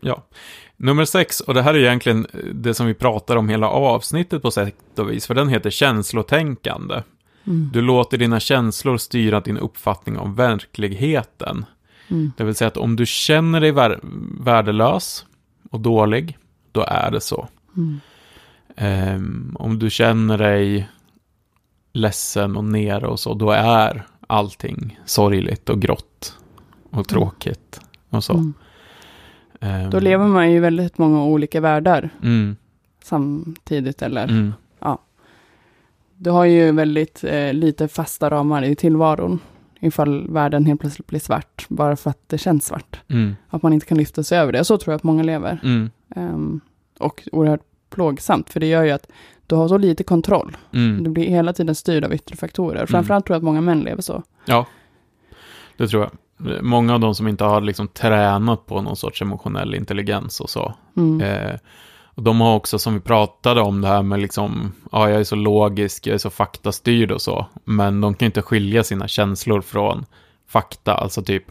Ja. 0.00 0.26
Nummer 0.76 1.04
sex, 1.04 1.40
och 1.40 1.54
det 1.54 1.62
här 1.62 1.74
är 1.74 1.78
egentligen 1.78 2.26
det 2.54 2.74
som 2.74 2.86
vi 2.86 2.94
pratar 2.94 3.36
om 3.36 3.48
hela 3.48 3.68
avsnittet 3.68 4.42
på 4.42 4.50
sätt 4.50 4.98
och 4.98 5.10
vis, 5.10 5.26
för 5.26 5.34
den 5.34 5.48
heter 5.48 5.70
känslotänkande. 5.70 7.02
Mm. 7.46 7.70
Du 7.72 7.80
låter 7.80 8.18
dina 8.18 8.40
känslor 8.40 8.96
styra 8.96 9.40
din 9.40 9.58
uppfattning 9.58 10.18
om 10.18 10.34
verkligheten. 10.34 11.64
Mm. 12.08 12.32
Det 12.36 12.44
vill 12.44 12.54
säga 12.54 12.68
att 12.68 12.76
om 12.76 12.96
du 12.96 13.06
känner 13.06 13.60
dig 13.60 13.72
vär 13.72 14.00
värdelös 14.40 15.26
och 15.70 15.80
dålig, 15.80 16.38
då 16.72 16.84
är 16.88 17.10
det 17.10 17.20
så. 17.20 17.48
Mm. 17.76 18.00
Ehm, 18.76 19.56
om 19.58 19.78
du 19.78 19.90
känner 19.90 20.38
dig 20.38 20.88
ledsen 21.96 22.56
och 22.56 22.64
nere 22.64 23.06
och 23.06 23.20
så, 23.20 23.34
då 23.34 23.50
är 23.50 24.06
allting 24.26 25.00
sorgligt 25.04 25.68
och 25.68 25.80
grått 25.80 26.36
och 26.90 27.08
tråkigt 27.08 27.80
och 28.10 28.24
så. 28.24 28.32
Mm. 28.32 28.54
Ehm, 29.60 29.90
Då 29.90 30.00
lever 30.00 30.26
man 30.26 30.50
ju 30.52 30.60
väldigt 30.60 30.98
många 30.98 31.24
olika 31.24 31.60
världar 31.60 32.10
Mm, 32.22 32.56
samtidigt, 33.04 34.02
eller? 34.02 34.24
mm, 34.28 34.52
Du 36.18 36.30
har 36.30 36.44
ju 36.44 36.72
väldigt 36.72 37.24
eh, 37.24 37.52
lite 37.52 37.88
fasta 37.88 38.30
ramar 38.30 38.62
i 38.62 38.74
tillvaron. 38.74 39.38
Ifall 39.80 40.28
världen 40.30 40.66
helt 40.66 40.80
plötsligt 40.80 41.06
blir 41.06 41.20
svart, 41.20 41.66
bara 41.68 41.96
för 41.96 42.10
att 42.10 42.28
det 42.28 42.38
känns 42.38 42.66
svart. 42.66 43.00
mm, 43.08 43.36
Att 43.48 43.62
man 43.62 43.72
inte 43.72 43.86
kan 43.86 43.98
lyfta 43.98 44.22
sig 44.22 44.38
över 44.38 44.52
det. 44.52 44.64
Så 44.64 44.78
tror 44.78 44.92
jag 44.92 44.96
att 44.96 45.02
många 45.02 45.22
lever. 45.22 45.60
mm, 45.62 45.90
Ehm, 46.16 46.60
och 46.98 47.28
oerhört 47.32 47.60
plågsamt, 47.90 48.50
för 48.50 48.60
det 48.60 48.66
gör 48.66 48.82
ju 48.84 48.90
att 48.90 49.06
du 49.46 49.54
har 49.54 49.68
så 49.68 49.78
lite 49.78 50.04
kontroll. 50.04 50.56
mm. 50.72 51.04
Du 51.04 51.10
blir 51.10 51.28
hela 51.28 51.52
tiden 51.52 51.74
styrd 51.74 52.04
av 52.04 52.14
yttre 52.14 52.36
faktorer. 52.36 52.86
Framförallt 52.86 53.26
tror 53.26 53.34
jag 53.34 53.38
att 53.38 53.44
många 53.44 53.60
män 53.60 53.80
lever 53.80 54.02
så. 54.02 54.22
Ja, 54.44 54.66
det 55.76 55.88
tror 55.88 56.02
jag. 56.02 56.10
Många 56.64 56.94
av 56.94 57.00
de 57.00 57.14
som 57.14 57.28
inte 57.28 57.44
har 57.44 57.60
liksom 57.60 57.88
tränat 57.88 58.66
på 58.66 58.82
någon 58.82 58.96
sorts 58.96 59.22
emotionell 59.22 59.74
intelligens 59.74 60.40
och 60.40 60.50
så. 60.50 60.74
Mm. 60.96 61.20
Eh, 61.20 61.56
och 62.16 62.22
de 62.22 62.40
har 62.40 62.54
också, 62.54 62.78
som 62.78 62.94
vi 62.94 63.00
pratade 63.00 63.60
om, 63.60 63.80
det 63.80 63.88
här 63.88 64.02
med 64.02 64.20
liksom, 64.20 64.72
ja, 64.92 65.10
jag 65.10 65.20
är 65.20 65.24
så 65.24 65.36
logisk, 65.36 66.06
jag 66.06 66.14
är 66.14 66.18
så 66.18 66.30
faktastyrd 66.30 67.10
och 67.10 67.22
så. 67.22 67.46
Men 67.64 68.00
de 68.00 68.14
kan 68.14 68.26
inte 68.26 68.42
skilja 68.42 68.84
sina 68.84 69.08
känslor 69.08 69.60
från 69.60 70.04
fakta, 70.48 70.94
alltså 70.94 71.22
typ, 71.22 71.44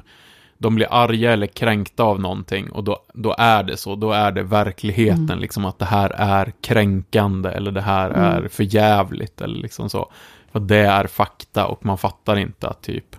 de 0.66 0.76
blir 0.76 0.88
arga 0.92 1.34
eller 1.34 1.48
kränkta 1.48 2.04
av 2.04 2.20
någonting 2.20 2.70
och 2.72 2.84
då, 2.84 3.00
då 3.14 3.36
är 3.38 3.64
det 3.64 3.78
så, 3.78 3.96
då 3.96 4.12
är 4.12 4.32
det 4.32 4.44
verkligheten, 4.44 5.24
Mm. 5.30 5.40
liksom 5.40 5.66
att 5.66 5.80
det 5.80 5.86
här 5.86 6.10
är 6.18 6.54
kränkande 6.62 7.50
eller 7.50 7.72
det 7.72 7.82
här 7.82 8.10
Mm. 8.10 8.22
är 8.24 8.48
för 8.48 8.64
jävligt 8.64 9.42
eller 9.42 9.56
liksom 9.60 9.90
så. 9.90 10.12
För 10.52 10.60
det 10.60 10.78
är 10.78 11.08
fakta 11.08 11.66
och 11.68 11.86
man 11.86 11.98
fattar 11.98 12.36
inte 12.36 12.68
att 12.68 12.82
typ, 12.82 13.16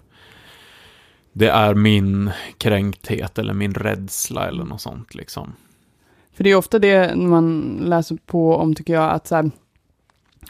det 1.32 1.48
är 1.48 1.74
min 1.74 2.30
kränkthet 2.59 3.38
eller 3.38 3.54
min 3.54 3.74
rädsla 3.74 4.48
eller 4.48 4.64
något 4.64 4.80
sånt 4.80 5.14
liksom. 5.14 5.52
För 6.37 6.44
det 6.44 6.50
är 6.50 6.56
ofta 6.56 6.78
det 6.78 7.16
man 7.16 7.78
läser 7.85 8.18
på 8.26 8.56
om, 8.56 8.74
tycker 8.74 8.92
jag, 8.92 9.11
att 9.11 9.26
så 9.26 9.35
här, 9.37 9.50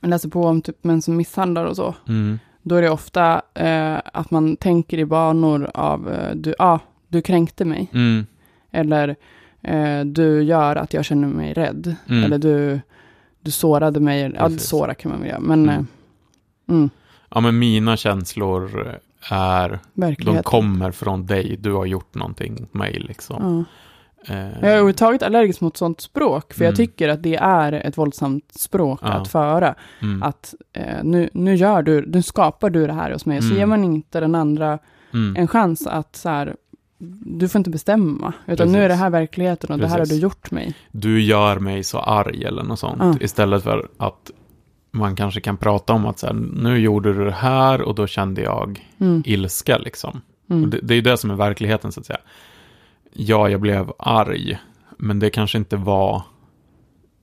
läser 0.02 0.28
på 0.28 0.42
om 0.44 0.62
typ 0.62 0.85
män 0.85 1.02
som 1.02 1.16
misshandlar 1.16 1.64
och 1.64 1.76
så. 1.76 1.94
Mm. 2.09 2.38
Då 2.68 2.74
är 2.74 2.83
det 2.83 2.90
ofta 2.90 3.42
eh, 3.55 3.96
att 4.12 4.31
man 4.31 4.57
tänker 4.57 4.98
i 4.98 5.05
banor 5.05 5.70
av, 5.74 6.12
eh, 6.12 6.35
du, 6.35 6.55
ah, 6.59 6.79
du 7.09 7.22
kränkte 7.22 7.64
mig. 7.64 7.90
Mm. 7.92 8.26
Eller 8.70 9.16
eh, 9.62 10.00
du 10.00 10.42
gör 10.42 10.76
att 10.76 10.94
jag 10.94 11.05
känner 11.05 11.29
mig 11.29 11.52
rädd. 11.55 11.94
Mm. 12.09 12.24
Eller 12.24 12.38
du, 12.38 12.81
du 13.40 13.50
sårade 13.50 14.00
mig. 14.00 14.33
Ja, 14.35 14.46
Precis. 14.48 14.68
såra 14.68 14.94
kan 14.94 15.11
man 15.11 15.20
väl 15.20 15.29
göra. 15.31 15.40
Men 15.40 15.62
Mm. 15.62 15.74
mm. 15.74 15.87
mm, 16.68 16.90
Ja, 17.31 17.40
men 17.40 17.59
mina 17.59 17.96
känslor 17.96 18.98
är, 19.31 19.68
de 19.68 19.79
verkligheten. 20.00 20.42
kommer 20.42 20.90
från 20.90 21.26
dig, 21.26 21.57
du 21.61 21.72
har 21.72 21.87
gjort 21.87 22.14
någonting 22.14 22.57
mot 22.61 22.74
mig 22.74 22.92
liksom. 22.98 23.66
Ja. 23.68 23.76
Eh, 24.29 24.37
Jag 24.37 24.62
är 24.62 24.69
överhuvudtaget 24.69 25.23
allergisk 25.23 25.61
mot 25.61 25.77
sånt 25.77 26.01
språk, 26.01 26.53
för 26.55 26.61
Mm. 26.61 26.69
jag 26.71 26.77
tycker 26.77 27.09
att 27.09 27.23
det 27.23 27.37
är 27.37 27.73
ett 27.73 27.99
våldsamt 27.99 28.53
språk 28.55 29.01
Ja. 29.03 29.09
att 29.09 29.29
föra. 29.29 29.75
mm, 30.03 30.23
Att 30.23 30.55
eh, 30.73 31.05
nu, 31.05 31.31
nu 31.33 31.55
gör 31.55 31.83
du, 31.83 32.07
nu 32.07 32.23
skapar 32.23 32.71
du 32.71 32.87
det 32.87 32.93
här 32.93 33.12
hos 33.12 33.27
mig, 33.27 33.41
så 33.41 33.47
Mm. 33.47 33.59
ger 33.59 33.67
man 33.67 33.85
inte 33.85 34.21
den 34.21 34.35
andra 34.35 34.79
mm, 35.12 35.37
en 35.37 35.49
chans 35.49 35.87
att 35.87 36.17
så 36.17 36.29
här, 36.29 36.57
du 37.39 37.49
får 37.49 37.59
inte 37.59 37.71
bestämma, 37.71 38.33
utan 38.47 38.73
nu 38.73 38.79
är 38.79 38.83
det 38.83 38.89
Precis. 38.89 39.01
här 39.01 39.11
verkligheten 39.11 39.71
och 39.73 39.79
det 39.79 39.87
här 39.87 39.93
har 39.93 39.99
Precis. 39.99 40.17
du 40.17 40.23
gjort 40.23 40.51
mig. 40.51 40.75
Du 40.93 41.21
gör 41.23 41.59
mig 41.59 41.85
så 41.85 41.99
arg 41.99 42.45
eller 42.45 42.62
något 42.62 42.79
sånt. 42.79 42.99
Ja. 43.01 43.15
Istället 43.21 43.62
för 43.62 43.89
att 43.99 44.31
man 44.91 45.17
kanske 45.17 45.41
kan 45.41 45.57
prata 45.57 45.93
om 45.93 46.07
att 46.07 46.19
så 46.19 46.27
här, 46.27 46.35
nu 46.35 46.79
gjorde 46.79 47.12
du 47.12 47.25
det 47.25 47.31
här 47.33 47.83
och 47.83 47.95
då 47.95 48.07
kände 48.07 48.43
jag 48.43 48.85
Mm. 49.01 49.23
ilska 49.27 49.79
liksom. 49.79 50.21
Mm. 50.51 50.71
det, 50.71 50.79
det 50.83 50.95
är 50.95 50.97
ju 50.97 51.01
det 51.03 51.17
som 51.17 51.31
är 51.31 51.35
verkligheten 51.35 51.93
så 51.93 52.01
att 52.01 52.07
säga. 52.07 52.19
Ja, 53.16 53.48
jag 53.48 53.61
blev 53.61 53.92
arg, 53.98 54.59
men 54.98 55.18
det 55.18 55.31
kanske 55.31 55.59
inte 55.59 55.76
var... 55.76 56.22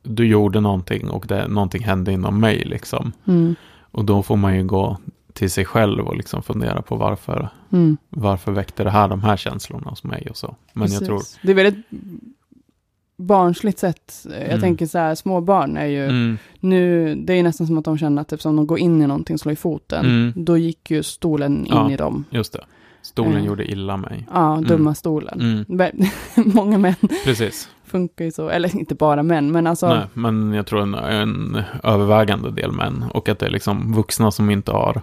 Du 0.03 0.27
gjorde 0.27 0.59
någonting 0.59 1.09
och 1.09 1.25
det, 1.27 1.47
någonting 1.47 1.83
hände 1.83 2.11
inom 2.11 2.39
mig 2.39 2.63
liksom. 2.65 3.11
Mm. 3.27 3.55
Och 3.81 4.05
då 4.05 4.23
får 4.23 4.35
man 4.35 4.55
ju 4.57 4.63
gå 4.63 4.97
till 5.33 5.51
sig 5.51 5.65
själv 5.65 6.07
och 6.07 6.15
liksom 6.17 6.43
fundera 6.43 6.81
på 6.81 6.95
varför, 6.95 7.49
Mm. 7.71 7.97
varför 8.09 8.51
väckte 8.51 8.83
det 8.83 8.89
här 8.89 9.07
de 9.07 9.21
här 9.23 9.37
känslorna 9.37 9.89
hos 9.89 10.03
mig 10.03 10.27
och 10.29 10.37
så. 10.37 10.55
Men 10.73 10.91
jag 10.91 10.99
Precis. 10.99 11.07
tror... 11.07 11.47
Det 11.47 11.51
är 11.51 11.55
väldigt 11.55 11.85
barnsligt 13.17 13.79
sätt. 13.79 14.25
Jag 14.29 14.41
Mm. 14.43 14.59
tänker 14.61 14.85
så 14.85 14.97
här, 14.97 15.15
små 15.15 15.41
barn 15.41 15.77
är 15.77 15.85
ju, 15.85 16.03
Mm, 16.05 16.37
nu, 16.59 17.15
det 17.15 17.33
är 17.33 17.43
nästan 17.43 17.67
som 17.67 17.77
att 17.77 17.85
de 17.85 17.97
känner 17.97 18.21
att 18.21 18.27
typ, 18.27 18.45
om 18.45 18.55
de 18.55 18.67
går 18.67 18.79
in 18.79 19.01
i 19.01 19.07
någonting, 19.07 19.37
slår 19.37 19.53
i 19.53 19.55
foten, 19.55 20.05
Mm. 20.05 20.33
då 20.35 20.57
gick 20.57 20.91
ju 20.91 21.03
stolen 21.03 21.65
in 21.65 21.73
Ja. 21.75 21.91
i 21.91 21.95
dem. 21.95 22.23
just 22.29 22.53
det. 22.53 22.63
Stolen 23.03 23.31
Mm. 23.33 23.45
gjorde 23.45 23.71
illa 23.71 23.97
mig. 23.97 24.27
Ja, 24.33 24.61
dumma 24.67 24.95
stolen. 24.95 25.65
Mm, 25.69 26.01
Många 26.53 26.77
män 26.77 26.95
precis. 27.25 27.69
funkar 27.85 28.25
ju 28.25 28.31
så, 28.31 28.49
eller 28.49 28.75
inte 28.77 28.95
bara 28.95 29.23
män, 29.23 29.51
men 29.51 29.67
alltså, 29.67 29.87
Nej, 29.87 30.05
men 30.13 30.53
jag 30.53 30.67
tror 30.67 30.81
en, 30.81 30.93
en 30.93 31.61
övervägande 31.83 32.51
del 32.51 32.71
män. 32.71 33.05
Och 33.13 33.29
att 33.29 33.39
det 33.39 33.45
är 33.45 33.49
liksom 33.49 33.93
vuxna 33.93 34.31
som 34.31 34.49
inte 34.49 34.71
har 34.71 35.01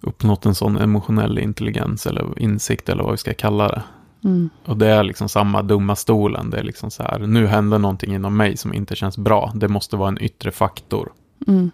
uppnått 0.00 0.46
en 0.46 0.54
sån 0.54 0.76
emotionell 0.78 1.38
intelligens 1.38 2.06
eller 2.06 2.38
insikt 2.38 2.88
eller 2.88 3.02
vad 3.02 3.12
vi 3.12 3.18
ska 3.18 3.34
kalla 3.34 3.68
det. 3.68 3.82
Mm. 4.24 4.50
Och 4.64 4.76
det 4.76 4.86
är 4.86 5.02
liksom 5.04 5.28
samma 5.28 5.62
dumma 5.62 5.96
stolen. 5.96 6.50
Det 6.50 6.58
är 6.58 6.62
liksom 6.62 6.90
så 6.90 7.02
här, 7.02 7.18
nu 7.18 7.46
händer 7.46 7.78
någonting 7.78 8.14
inom 8.14 8.36
mig 8.36 8.56
som 8.56 8.74
inte 8.74 8.96
känns 8.96 9.18
bra. 9.18 9.52
Det 9.54 9.68
måste 9.68 9.96
vara 9.96 10.08
en 10.08 10.22
yttre 10.22 10.50
faktor. 10.50 11.12
Mm. 11.46 11.70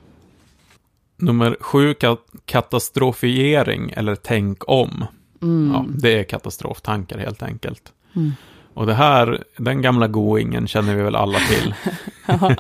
Nummer 1.19 1.57
sju, 1.61 1.93
ka- 1.93 2.17
katastrofiering 2.45 3.91
eller 3.97 4.15
tänk 4.15 4.69
om. 4.69 5.05
Mm. 5.43 5.73
Ja, 5.75 5.85
det 5.99 6.19
är 6.19 6.25
katastroftankar 6.25 7.19
helt 7.19 7.43
enkelt. 7.43 7.93
Mm. 8.17 8.33
Och 8.75 8.87
det 8.87 8.95
här, 8.95 9.45
den 9.57 9.83
gamla 9.83 10.09
goingen 10.09 10.67
känner 10.67 10.95
vi 10.97 11.03
väl 11.03 11.17
alla 11.17 11.39
till. 11.39 11.75
Ja. 12.27 12.55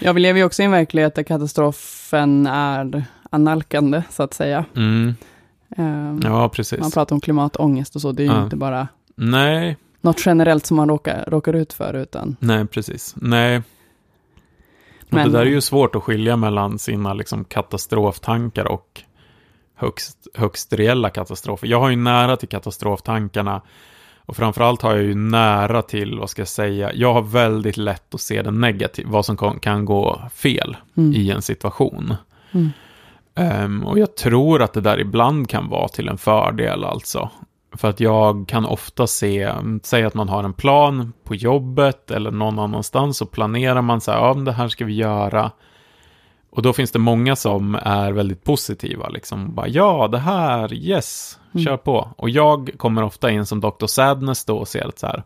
ja, 0.00 0.12
vi 0.12 0.20
lever 0.20 0.38
ju 0.38 0.44
också 0.44 0.62
i 0.62 0.64
en 0.64 0.70
verklighet 0.70 1.14
där 1.14 1.22
katastrofen 1.22 2.46
är 2.46 3.04
analkande, 3.30 4.02
så 4.10 4.22
att 4.22 4.34
säga. 4.34 4.64
Mm, 4.76 5.14
Ehm, 5.76 6.20
ja, 6.24 6.48
precis. 6.48 6.80
man 6.80 6.90
pratar 6.90 7.16
om 7.16 7.20
klimatångest 7.20 7.94
och 7.94 8.00
så, 8.00 8.12
det 8.12 8.22
är 8.22 8.26
ju 8.26 8.32
Ja. 8.32 8.44
inte 8.44 8.56
bara 8.56 8.88
Nej, 9.14 9.76
något 10.00 10.26
generellt 10.26 10.66
som 10.66 10.76
man 10.76 10.88
råkar, 10.88 11.24
råkar 11.28 11.52
ut 11.52 11.72
för, 11.72 11.94
utan 11.94 12.36
nej, 12.40 12.66
precis. 12.66 13.14
Nej. 13.18 13.58
Och 13.58 13.64
Men- 15.08 15.32
det 15.32 15.38
där 15.38 15.46
är 15.46 15.50
ju 15.50 15.60
svårt 15.60 15.94
att 15.94 16.02
skilja 16.02 16.36
mellan 16.36 16.78
sina 16.78 17.14
liksom, 17.14 17.44
katastroftankar 17.44 18.64
och 18.72 19.02
högst, 19.74 20.26
högst 20.34 20.72
reella 20.72 21.10
katastrofer. 21.10 21.66
Jag 21.66 21.80
har 21.80 21.90
ju 21.90 21.96
nära 21.96 22.36
till 22.36 22.48
katastroftankarna 22.48 23.62
och 24.26 24.36
framförallt 24.36 24.82
har 24.82 24.94
jag 24.94 25.02
ju 25.02 25.14
nära 25.14 25.82
till, 25.82 26.18
vad 26.18 26.30
ska 26.30 26.40
jag 26.40 26.48
säga, 26.48 26.92
jag 26.94 27.14
har 27.14 27.22
väldigt 27.22 27.76
lätt 27.76 28.14
att 28.14 28.20
se 28.20 28.42
det 28.42 28.50
negativa, 28.50 29.10
vad 29.10 29.26
som 29.26 29.60
kan, 29.60 29.84
gå 29.84 30.22
fel 30.34 30.76
mm. 30.96 31.12
i 31.14 31.30
en 31.30 31.42
situation. 31.42 32.14
Mm. 32.52 32.70
Ehm, 33.34 33.86
och 33.86 33.98
jag 33.98 34.16
tror 34.16 34.62
att 34.62 34.72
det 34.72 34.80
där 34.80 35.00
ibland 35.00 35.48
kan 35.48 35.68
vara 35.68 35.88
till 35.88 36.08
en 36.08 36.18
fördel 36.18 36.84
alltså. 36.84 37.30
För 37.76 37.90
att 37.90 38.00
jag 38.00 38.48
kan 38.48 38.66
ofta 38.66 39.06
se, 39.06 39.52
säg 39.82 40.04
att 40.04 40.14
man 40.14 40.28
har 40.28 40.44
en 40.44 40.52
plan 40.52 41.12
på 41.24 41.34
jobbet 41.34 42.10
eller 42.10 42.30
någon 42.30 42.58
annanstans 42.58 43.22
och 43.22 43.30
planerar 43.30 43.82
man 43.82 44.00
så 44.00 44.10
här, 44.10 44.18
ja 44.18 44.34
det 44.34 44.52
här 44.52 44.68
ska 44.68 44.84
vi 44.84 44.94
göra. 44.94 45.50
Och 46.54 46.62
då 46.62 46.72
finns 46.72 46.90
det 46.90 46.98
många 46.98 47.36
som 47.36 47.74
är 47.74 48.12
väldigt 48.12 48.44
positiva, 48.44 49.08
liksom 49.08 49.54
bara 49.54 49.68
ja, 49.68 50.08
det 50.08 50.18
här, 50.18 50.74
yes, 50.74 51.38
Mm. 51.54 51.64
kör 51.64 51.76
på. 51.76 52.08
Och 52.16 52.30
jag 52.30 52.70
kommer 52.76 53.02
ofta 53.02 53.30
in 53.30 53.46
som 53.46 53.60
Dr. 53.60 53.86
Sadness 53.86 54.44
då 54.44 54.56
och 54.58 54.68
ser 54.68 54.88
att 54.88 54.98
så 54.98 55.06
här, 55.06 55.22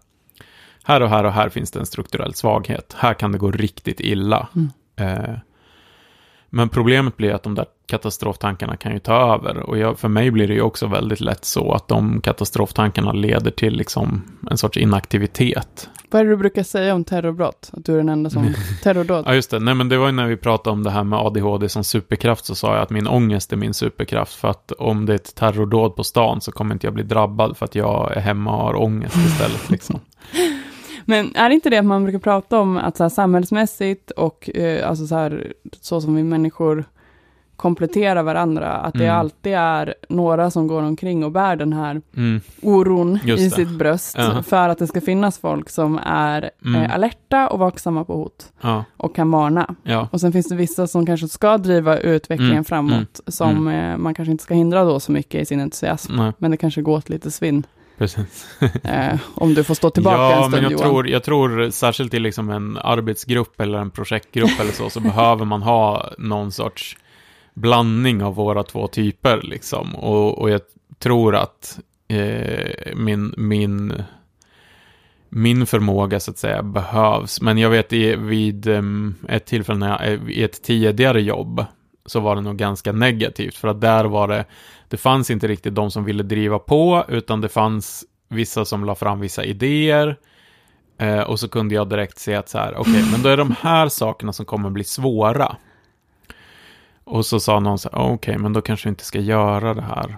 här 0.84 1.00
och 1.00 1.08
här 1.08 1.24
och 1.24 1.32
här 1.32 1.48
finns 1.48 1.70
det 1.70 1.80
en 1.80 1.86
strukturell 1.86 2.34
svaghet. 2.34 2.96
Här 2.98 3.14
kan 3.14 3.32
det 3.32 3.38
gå 3.38 3.50
riktigt 3.50 4.00
illa. 4.00 4.48
Mm. 4.54 4.70
Eh, 4.96 5.34
men 6.50 6.68
problemet 6.68 7.16
blir 7.16 7.34
att 7.34 7.42
de 7.42 7.54
där 7.54 7.66
katastroftankarna 7.88 8.77
kan 8.77 8.92
ju 8.92 8.98
ta 8.98 9.35
över. 9.35 9.59
Och 9.59 9.79
jag, 9.79 9.98
för 9.98 10.09
mig 10.09 10.31
blir 10.31 10.48
det 10.48 10.55
ju 10.55 10.62
också 10.62 10.87
väldigt 10.87 11.20
lätt 11.20 11.44
så 11.44 11.72
att 11.72 11.88
de 11.88 12.20
katastroftankarna 12.20 13.12
leder 13.12 13.51
till 13.51 13.77
liksom 13.77 14.22
en 14.51 14.59
sorts 14.59 14.77
inaktivitet. 14.77 15.90
Vad 16.11 16.20
är 16.20 16.24
det 16.24 16.31
du 16.31 16.37
brukar 16.37 16.62
säga 16.62 16.94
om 16.94 17.05
terrorbrott? 17.05 17.70
Att 17.72 17.85
du 17.85 17.92
är 17.92 17.96
den 17.96 18.09
enda 18.09 18.31
som 18.31 18.55
terrordåd? 18.83 19.24
Ja, 19.27 19.35
just 19.35 19.51
det. 19.51 19.59
Nej, 19.59 19.74
men 19.74 19.88
det 19.88 19.98
var 19.98 20.07
ju 20.07 20.12
när 20.12 20.27
vi 20.27 20.37
pratade 20.37 20.72
om 20.72 20.83
det 20.83 20.90
här 20.90 21.05
med 21.05 21.18
ADHD 21.18 21.68
som 21.68 21.85
superkraft 21.85 22.44
så 22.44 22.55
sa 22.55 22.74
jag 22.74 22.83
att 22.83 22.90
min 22.90 23.07
ångest 23.07 23.53
är 23.53 23.57
min 23.57 23.74
superkraft. 23.74 24.35
För 24.35 24.48
att 24.48 24.72
om 24.72 25.07
det 25.07 25.12
är 25.12 25.14
ett 25.14 25.35
terrordåd 25.35 25.96
på 25.96 26.05
stan 26.05 26.40
så 26.40 26.53
kommer 26.53 26.74
inte 26.74 26.87
jag 26.87 26.94
bli 26.94 27.03
drabbad 27.03 27.57
för 27.57 27.64
att 27.64 27.74
jag 27.74 28.16
är 28.16 28.20
hemma 28.20 28.57
och 28.57 28.62
har 28.62 28.83
ångest 28.83 29.16
istället. 29.16 29.70
Liksom. 29.70 30.01
Men 31.05 31.37
är 31.37 31.48
det 31.48 31.55
inte 31.55 31.70
det 31.70 31.79
att 31.79 31.85
man 31.85 32.03
brukar 32.03 32.18
prata 32.18 32.59
om 32.59 32.77
att 32.77 32.96
så 32.96 33.05
här, 33.05 33.09
samhällsmässigt 33.09 34.11
och 34.11 34.51
eh, 34.57 34.88
alltså 34.88 35.07
så, 35.07 35.14
här, 35.14 35.53
så 35.81 36.01
som 36.01 36.14
vi 36.14 36.22
människor 36.22 36.85
kompletterar 37.58 38.22
varandra, 38.22 38.72
att 38.72 38.94
det 38.94 39.04
Mm. 39.04 39.16
alltid 39.18 39.54
är 39.54 39.94
några 40.08 40.50
som 40.50 40.66
går 40.66 40.82
omkring 40.82 41.24
och 41.24 41.32
bär 41.32 41.56
den 41.56 41.72
här 41.72 42.00
Mm, 42.16 42.40
oron 42.62 43.18
Just 43.24 43.40
i 43.42 43.44
det. 43.48 43.50
sitt 43.54 43.70
bröst, 43.78 44.14
Ja. 44.18 44.42
för 44.42 44.68
att 44.68 44.78
det 44.78 44.86
ska 44.86 45.00
finnas 45.00 45.38
folk 45.38 45.70
som 45.70 46.00
är 46.06 46.50
Mm. 46.64 46.82
eh, 46.82 46.94
alerta 46.94 47.48
och 47.48 47.58
vaksamma 47.58 48.04
på 48.04 48.16
hot 48.16 48.52
ja, 48.60 48.84
och 48.96 49.14
kan 49.16 49.30
varna. 49.30 49.74
ja, 49.82 50.08
Och 50.12 50.20
sen 50.20 50.32
finns 50.32 50.48
det 50.48 50.54
vissa 50.56 50.86
som 50.86 51.06
kanske 51.06 51.28
ska 51.28 51.58
driva 51.58 51.98
utvecklingen 51.98 52.52
Mm, 52.52 52.64
framåt, 52.64 53.20
som 53.26 53.68
eh, 53.68 53.96
man 53.96 54.14
kanske 54.14 54.32
inte 54.32 54.44
ska 54.44 54.54
hindra 54.54 54.84
då 54.84 55.00
så 55.00 55.12
mycket 55.12 55.42
i 55.42 55.44
sin 55.46 55.60
entusiasm. 55.60 56.16
nej, 56.16 56.32
Men 56.38 56.50
det 56.50 56.56
kanske 56.56 56.82
går 56.82 56.96
åt 56.96 57.08
lite 57.08 57.30
svinn, 57.30 57.66
precis. 57.98 58.46
eh, 58.84 59.18
om 59.34 59.54
du 59.54 59.64
får 59.64 59.74
stå 59.74 59.90
tillbaka 59.90 60.16
ja, 60.16 60.32
en 60.36 60.38
stund 60.42 60.50
men 60.54 60.62
jag 60.62 60.72
Johan. 60.72 60.84
tror, 60.90 61.08
jag 61.08 61.22
tror 61.22 61.70
särskilt 61.70 62.14
i 62.14 62.18
liksom 62.18 62.50
en 62.50 62.78
arbetsgrupp 62.84 63.60
eller 63.60 63.78
en 63.78 63.90
projektgrupp 63.90 64.60
eller 64.60 64.72
så, 64.72 64.90
så 64.90 65.00
behöver 65.10 65.44
man 65.44 65.62
ha 65.62 66.10
någon 66.18 66.52
sorts 66.52 66.96
blandning 67.60 68.22
av 68.22 68.34
våra 68.34 68.62
två 68.62 68.86
typer 68.86 69.40
liksom. 69.42 69.94
Och, 69.94 70.38
och 70.38 70.50
jag 70.50 70.60
tror 70.98 71.36
att 71.36 71.78
eh, 72.08 72.94
min, 72.96 73.34
min, 73.36 74.02
min 75.28 75.66
förmåga 75.66 76.20
så 76.20 76.30
att 76.30 76.38
säga 76.38 76.62
behövs. 76.62 77.40
Men 77.40 77.58
jag 77.58 77.70
vet 77.70 77.92
i, 77.92 78.16
vid 78.16 78.66
eh, 78.66 78.82
ett 79.28 79.46
tillfälle 79.46 79.78
när 79.78 79.88
jag, 79.88 80.12
eh, 80.12 80.28
i 80.28 80.42
ett 80.42 80.62
tidigare 80.62 81.22
jobb 81.22 81.64
så 82.06 82.20
var 82.20 82.36
det 82.36 82.42
nog 82.42 82.56
ganska 82.56 82.92
negativt. 82.92 83.54
För 83.54 83.68
att 83.68 83.80
där 83.80 84.04
var 84.04 84.28
det, 84.28 84.44
det 84.88 84.96
fanns 84.96 85.30
inte 85.30 85.48
riktigt 85.48 85.74
de 85.74 85.90
som 85.90 86.04
ville 86.04 86.22
driva 86.22 86.58
på, 86.58 87.04
utan 87.08 87.40
det 87.40 87.48
fanns 87.48 88.04
vissa 88.28 88.64
som 88.64 88.84
la 88.84 88.94
fram 88.94 89.20
vissa 89.20 89.44
idéer. 89.44 90.16
Eh, 90.98 91.20
och 91.20 91.40
så 91.40 91.48
kunde 91.48 91.74
jag 91.74 91.88
direkt 91.88 92.18
se 92.18 92.34
att 92.34 92.48
så 92.48 92.58
här, 92.58 92.76
okej, 92.76 93.04
men 93.12 93.22
då 93.22 93.28
är 93.28 93.36
de 93.36 93.54
här 93.60 93.88
sakerna 93.88 94.32
som 94.32 94.46
kommer 94.46 94.70
bli 94.70 94.84
svåra. 94.84 95.56
Och 97.10 97.26
så 97.26 97.40
sa 97.40 97.60
någon 97.60 97.78
så 97.78 97.88
här, 97.92 97.98
okej, 97.98 98.38
men 98.38 98.52
då 98.52 98.60
kanske 98.60 98.88
vi 98.88 98.90
inte 98.90 99.04
ska 99.04 99.20
göra 99.20 99.74
det 99.74 99.82
här. 99.82 100.16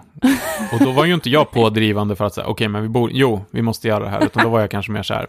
Och 0.73 0.79
då 0.79 0.91
var 0.91 1.05
ju 1.05 1.13
inte 1.13 1.29
jag 1.29 1.51
pådrivande 1.51 2.15
för 2.15 2.25
att 2.25 2.33
säga, 2.33 2.47
okej, 2.47 2.67
men 2.67 2.81
vi 2.81 2.89
bor, 2.89 3.11
jo, 3.13 3.45
vi 3.51 3.61
måste 3.61 3.87
göra 3.87 4.03
det 4.03 4.09
här, 4.09 4.25
utan 4.25 4.43
då 4.43 4.49
var 4.49 4.59
jag 4.59 4.71
kanske 4.71 4.91
mer 4.91 5.03
så 5.03 5.13
här, 5.13 5.27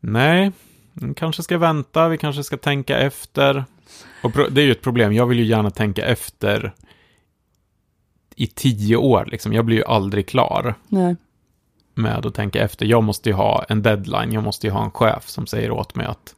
nej, 0.00 0.52
vi 0.92 1.14
kanske 1.14 1.42
ska 1.42 1.58
vänta, 1.58 2.08
vi 2.08 2.18
kanske 2.18 2.44
ska 2.44 2.56
tänka 2.56 2.98
efter. 2.98 3.64
Och 4.22 4.30
det 4.50 4.60
är 4.60 4.64
ju 4.64 4.72
ett 4.72 4.82
problem, 4.82 5.12
jag 5.12 5.26
vill 5.26 5.38
ju 5.38 5.44
gärna 5.44 5.70
tänka 5.70 6.04
efter 6.04 6.74
i 8.36 8.46
tio 8.46 8.96
år, 8.96 9.28
liksom. 9.30 9.52
Jag 9.52 9.64
blir 9.64 9.76
ju 9.76 9.84
aldrig 9.84 10.28
klar 10.28 10.74
Nej. 10.88 11.16
med 11.94 12.26
att 12.26 12.34
tänka 12.34 12.62
efter. 12.62 12.86
Jag 12.86 13.02
måste 13.02 13.28
ju 13.28 13.34
ha 13.34 13.64
en 13.68 13.82
deadline, 13.82 14.32
jag 14.32 14.42
måste 14.42 14.66
ju 14.66 14.72
ha 14.72 14.84
en 14.84 14.90
chef 14.90 15.28
som 15.28 15.46
säger 15.46 15.70
åt 15.70 15.94
mig 15.94 16.06
att 16.06 16.34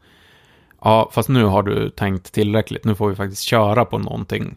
ja, 0.86 1.08
fast 1.12 1.28
nu 1.28 1.44
har 1.44 1.62
du 1.62 1.90
tänkt 1.90 2.32
tillräckligt, 2.32 2.84
nu 2.84 2.94
får 2.94 3.08
vi 3.08 3.14
faktiskt 3.14 3.42
köra 3.42 3.84
på 3.84 3.98
någonting. 3.98 4.56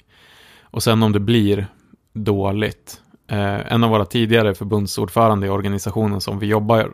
Och 0.61 0.83
sen 0.83 1.03
om 1.03 1.11
det 1.11 1.19
blir 1.19 1.67
dåligt, 2.13 3.01
eh, 3.27 3.73
en 3.73 3.83
av 3.83 3.89
våra 3.89 4.05
tidigare 4.05 4.55
förbundsordförande 4.55 5.47
i 5.47 5.49
organisationen 5.49 6.21
som 6.21 6.39
vi 6.39 6.47
jobbar 6.47 6.93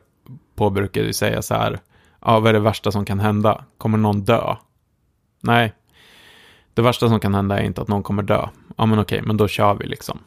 på 0.55 0.69
brukar 0.69 1.01
ju 1.01 1.13
säga 1.13 1.41
så 1.41 1.53
här, 1.53 1.79
ja, 2.21 2.39
vad 2.39 2.49
är 2.49 2.53
det 2.53 2.59
värsta 2.59 2.91
som 2.91 3.05
kan 3.05 3.19
hända? 3.19 3.63
Kommer 3.77 3.97
någon 3.97 4.23
dö? 4.23 4.55
Nej, 5.41 5.73
det 6.73 6.81
värsta 6.81 7.09
som 7.09 7.19
kan 7.19 7.35
hända 7.35 7.59
är 7.59 7.63
inte 7.63 7.81
att 7.81 7.87
någon 7.87 8.03
kommer 8.03 8.23
dö. 8.23 8.47
Ja, 8.77 8.85
men 8.85 8.99
okej, 8.99 9.21
men 9.21 9.37
då 9.37 9.47
kör 9.47 9.73
vi 9.73 9.87
liksom. 9.87 10.19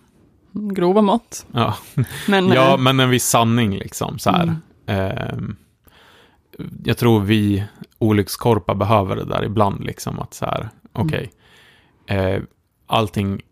Grova 0.52 1.02
mått. 1.02 1.46
Ja, 1.52 1.74
Men, 2.28 2.48
ja, 2.48 2.72
eh, 2.72 2.78
men 2.78 3.00
en 3.00 3.10
viss 3.10 3.28
sanning 3.28 3.76
liksom. 3.76 4.18
Så 4.18 4.30
här. 4.30 4.42
Mm. 4.42 4.56
Ehm, 4.86 5.56
jag 6.84 6.98
tror 6.98 7.20
vi 7.20 7.64
olyckskorpar 7.98 8.74
behöver 8.74 9.16
det 9.16 9.24
där 9.24 9.44
ibland. 9.44 9.84
Liksom, 9.84 10.18
att 10.18 10.34
så 10.34 10.44
här, 10.44 10.68
okej. 10.92 11.32
eh, 12.06 12.42
allting, 12.86 13.42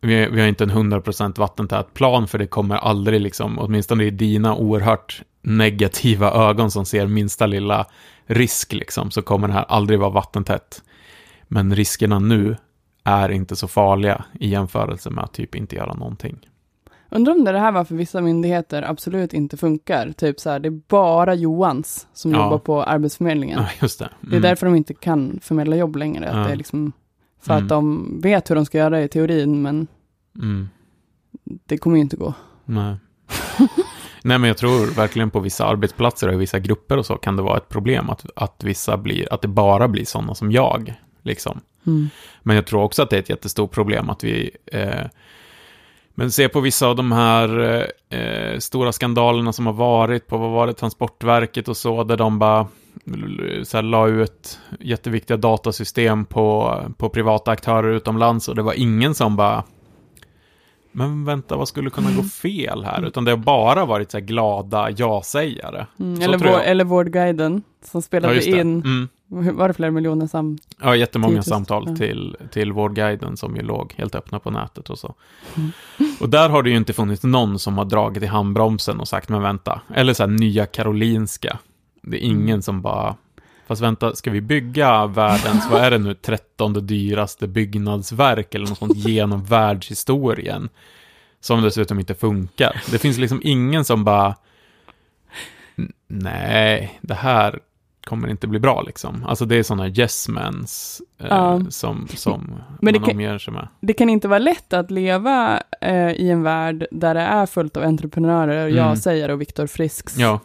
vi, 0.00 0.26
vi 0.26 0.40
har 0.40 0.48
inte 0.48 0.64
en 0.64 0.70
100% 0.70 1.38
vattentät 1.38 1.94
plan 1.94 2.28
för 2.28 2.38
det 2.38 2.46
kommer 2.46 2.76
aldrig, 2.76 3.20
liksom, 3.20 3.58
åtminstone 3.58 4.04
i 4.04 4.10
dina 4.10 4.54
oerhört 4.54 5.22
negativa 5.42 6.32
ögon 6.32 6.70
som 6.70 6.84
ser 6.84 7.06
minsta 7.06 7.46
lilla 7.46 7.86
risk, 8.26 8.72
liksom, 8.72 9.10
så 9.10 9.22
kommer 9.22 9.48
det 9.48 9.54
här 9.54 9.64
aldrig 9.68 9.98
vara 9.98 10.10
vattentätt. 10.10 10.82
Men 11.48 11.74
riskerna 11.74 12.18
nu 12.18 12.56
är 13.04 13.28
inte 13.28 13.56
så 13.56 13.68
farliga 13.68 14.24
i 14.40 14.48
jämförelse 14.48 15.10
med 15.10 15.24
att 15.24 15.32
typ 15.32 15.54
inte 15.54 15.76
göra 15.76 15.94
någonting. 15.94 16.38
Undrar 17.10 17.32
om 17.32 17.44
det 17.44 17.58
här 17.58 17.72
var 17.72 17.84
för 17.84 17.94
vissa 17.94 18.20
myndigheter 18.20 18.82
absolut 18.82 19.32
inte 19.34 19.56
funkar. 19.56 20.12
Typ 20.12 20.40
så 20.40 20.50
här, 20.50 20.58
det 20.60 20.68
är 20.68 20.80
bara 20.88 21.34
Johans 21.34 22.06
som 22.12 22.32
Ja. 22.32 22.44
jobbar 22.44 22.58
på 22.58 22.82
Arbetsförmedlingen. 22.82 23.58
Ja, 23.58 23.68
just 23.82 23.98
det. 23.98 24.08
Det 24.20 24.36
är 24.36 24.40
därför 24.40 24.66
de 24.66 24.74
inte 24.74 24.94
kan 24.94 25.38
förmedla 25.42 25.76
jobb 25.76 25.96
längre. 25.96 26.28
Att 26.30 26.36
Ja. 26.36 26.42
det 26.44 26.52
är 26.52 26.56
liksom, 26.56 26.92
för 27.42 27.52
Mm. 27.52 27.64
att 27.64 27.68
de 27.68 28.20
vet 28.22 28.50
hur 28.50 28.54
de 28.54 28.64
ska 28.64 28.78
göra 28.78 29.02
i 29.02 29.08
teorin, 29.08 29.62
men 29.62 29.86
Mm. 30.38 30.68
det 31.66 31.78
kommer 31.78 31.96
ju 31.96 32.02
inte 32.02 32.16
gå. 32.16 32.34
Nej. 32.64 32.96
Nej, 34.24 34.38
men 34.38 34.48
jag 34.48 34.56
tror 34.56 34.94
verkligen 34.96 35.30
på 35.30 35.40
vissa 35.40 35.66
arbetsplatser 35.66 36.28
och 36.28 36.34
i 36.34 36.36
vissa 36.36 36.58
grupper 36.58 36.96
och 36.96 37.06
så 37.06 37.14
kan 37.16 37.36
det 37.36 37.42
vara 37.42 37.56
ett 37.56 37.68
problem 37.68 38.10
att, 38.10 38.26
att 38.36 38.64
vissa 38.64 38.96
blir, 38.96 39.32
att 39.34 39.42
det 39.42 39.48
bara 39.48 39.88
blir 39.88 40.04
sådana 40.04 40.34
som 40.34 40.52
jag, 40.52 40.94
liksom. 41.22 41.60
Mm. 41.86 42.08
Men 42.42 42.56
jag 42.56 42.66
tror 42.66 42.82
också 42.82 43.02
att 43.02 43.10
det 43.10 43.16
är 43.16 43.20
ett 43.20 43.30
jättestort 43.30 43.70
problem 43.70 44.10
att 44.10 44.24
vi, 44.24 44.50
eh, 44.66 45.06
men 46.20 46.30
se 46.30 46.48
på 46.48 46.60
vissa 46.60 46.86
av 46.86 46.96
de 46.96 47.12
här 47.12 47.78
eh, 48.10 48.58
stora 48.58 48.92
skandalerna 48.92 49.52
som 49.52 49.66
har 49.66 49.72
varit 49.72 50.26
på, 50.26 50.38
vad 50.38 50.50
var 50.50 50.66
det, 50.66 50.72
Transportverket 50.72 51.68
och 51.68 51.76
så, 51.76 52.04
där 52.04 52.16
de 52.16 52.38
bara 52.38 52.66
så 53.62 53.76
här, 53.76 53.82
la 53.82 54.08
ut 54.08 54.58
jätteviktiga 54.80 55.36
datasystem 55.36 56.24
på, 56.24 56.78
på 56.96 57.08
privata 57.08 57.50
aktörer 57.50 57.92
utomlands 57.92 58.48
och 58.48 58.54
det 58.54 58.62
var 58.62 58.72
ingen 58.72 59.14
som 59.14 59.36
bara 59.36 59.64
men 60.92 61.24
vänta, 61.24 61.56
vad 61.56 61.68
skulle 61.68 61.90
kunna 61.90 62.10
gå 62.16 62.22
fel 62.22 62.84
här? 62.84 63.06
Utan 63.06 63.24
det 63.24 63.30
har 63.30 63.38
bara 63.38 63.84
varit 63.84 64.10
så 64.10 64.18
här 64.18 64.24
glada 64.24 64.90
ja-sägare. 64.90 65.86
Mm, 66.00 66.22
eller, 66.22 66.38
vår, 66.38 66.60
eller 66.60 66.84
Vårdguiden 66.84 67.62
som 67.84 67.98
Ja, 67.98 68.02
spelade 68.02 68.34
det. 68.34 68.46
in, 68.46 68.60
Mm. 68.60 69.08
var 69.52 69.68
det 69.68 69.74
flera 69.74 69.90
miljoner 69.90 70.26
sam? 70.26 70.58
Ja, 70.82 70.96
jättemånga 70.96 71.32
10 71.32 71.36
000, 71.36 71.44
samtal 71.44 71.84
ja. 71.88 71.96
till, 71.96 72.36
till 72.50 72.72
Vårdguiden 72.72 73.36
som 73.36 73.56
ju 73.56 73.62
låg 73.62 73.94
helt 73.96 74.14
öppna 74.14 74.38
på 74.38 74.50
nätet 74.50 74.90
och 74.90 74.98
så. 74.98 75.14
Mm. 75.56 75.70
Och 76.20 76.28
där 76.28 76.48
har 76.48 76.62
det 76.62 76.70
ju 76.70 76.76
inte 76.76 76.92
funnits 76.92 77.22
någon 77.22 77.58
som 77.58 77.78
har 77.78 77.84
dragit 77.84 78.22
i 78.22 78.26
handbromsen 78.26 79.00
och 79.00 79.08
sagt, 79.08 79.28
men 79.28 79.42
vänta. 79.42 79.80
Eller 79.94 80.14
så 80.14 80.22
här, 80.22 80.30
nya 80.30 80.66
Karolinska. 80.66 81.58
Det 82.02 82.16
är 82.16 82.26
ingen 82.26 82.48
Mm. 82.48 82.62
som 82.62 82.82
bara, 82.82 83.16
fast 83.66 83.82
vänta, 83.82 84.14
ska 84.14 84.30
vi 84.30 84.40
bygga 84.40 85.06
världens, 85.06 85.68
vad 85.70 85.80
är 85.82 85.90
det 85.90 85.98
nu, 85.98 86.14
trettonde 86.14 86.80
dyraste 86.80 87.48
byggnadsverk 87.48 88.54
eller 88.54 88.66
något 88.68 88.78
sånt 88.78 88.96
genom 88.96 89.44
världshistorien? 89.44 90.68
Som 91.40 91.62
dessutom 91.62 91.98
inte 92.00 92.14
funkar. 92.14 92.82
Det 92.90 92.98
finns 92.98 93.18
liksom 93.18 93.40
ingen 93.44 93.84
som 93.84 94.04
bara, 94.04 94.34
"N- 95.78 95.92
nej, 96.08 96.98
det 97.02 97.14
här 97.14 97.60
kommer 98.04 98.28
inte 98.28 98.46
bli 98.46 98.58
bra 98.58 98.82
liksom. 98.82 99.24
Alltså 99.28 99.44
det 99.44 99.56
är 99.56 99.62
sådana 99.62 99.88
yes 99.88 100.28
mens 100.28 101.02
eh, 101.18 101.26
Ja. 101.30 101.60
som, 101.68 102.08
som 102.08 102.54
Men 102.80 102.94
man 102.94 103.02
kan- 103.02 103.14
omger 103.16 103.38
sig 103.38 103.54
med. 103.54 103.68
Det 103.80 103.92
kan 103.92 104.10
inte 104.10 104.28
vara 104.28 104.38
lätt 104.38 104.72
att 104.72 104.90
leva 104.90 105.62
eh, 105.80 106.10
i 106.10 106.30
en 106.30 106.42
värld 106.42 106.86
där 106.90 107.14
det 107.14 107.20
är 107.20 107.46
fullt 107.46 107.76
av 107.76 107.82
entreprenörer, 107.82 108.64
Mm. 108.66 108.76
jag 108.76 108.98
säger 108.98 109.28
och 109.30 109.40
Viktor 109.40 109.66
Frisks. 109.66 110.16
Ja, 110.18 110.40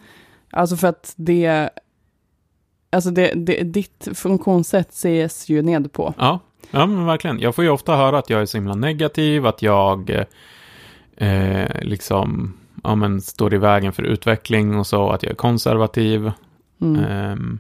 Alltså 0.50 0.76
för 0.78 0.88
att 0.88 1.14
det, 1.18 1.70
alltså 2.92 3.10
det, 3.12 3.34
det, 3.36 3.64
ditt 3.64 4.08
funktionssätt 4.14 4.90
ses 4.90 5.50
ju 5.50 5.62
ned 5.62 5.92
på. 5.92 6.14
ja, 6.18 6.40
ja 6.72 6.86
men 6.86 7.06
verkligen. 7.06 7.40
Jag 7.40 7.56
får 7.56 7.64
ju 7.64 7.70
ofta 7.70 7.96
höra 7.96 8.18
att 8.18 8.30
jag 8.30 8.42
är 8.42 8.46
så 8.46 8.58
himla 8.58 8.76
negativ, 8.76 9.46
att 9.46 9.62
jag 9.62 10.26
eh, 11.18 11.82
liksom 11.82 12.54
ja, 12.84 12.96
men 12.96 13.22
står 13.22 13.54
i 13.54 13.58
vägen 13.58 13.94
för 13.94 14.04
utveckling 14.04 14.78
och 14.80 14.88
så, 14.88 15.10
att 15.10 15.24
jag 15.24 15.32
är 15.32 15.36
konservativ. 15.36 16.32
Mm. 16.82 17.04
Ehm, 17.06 17.60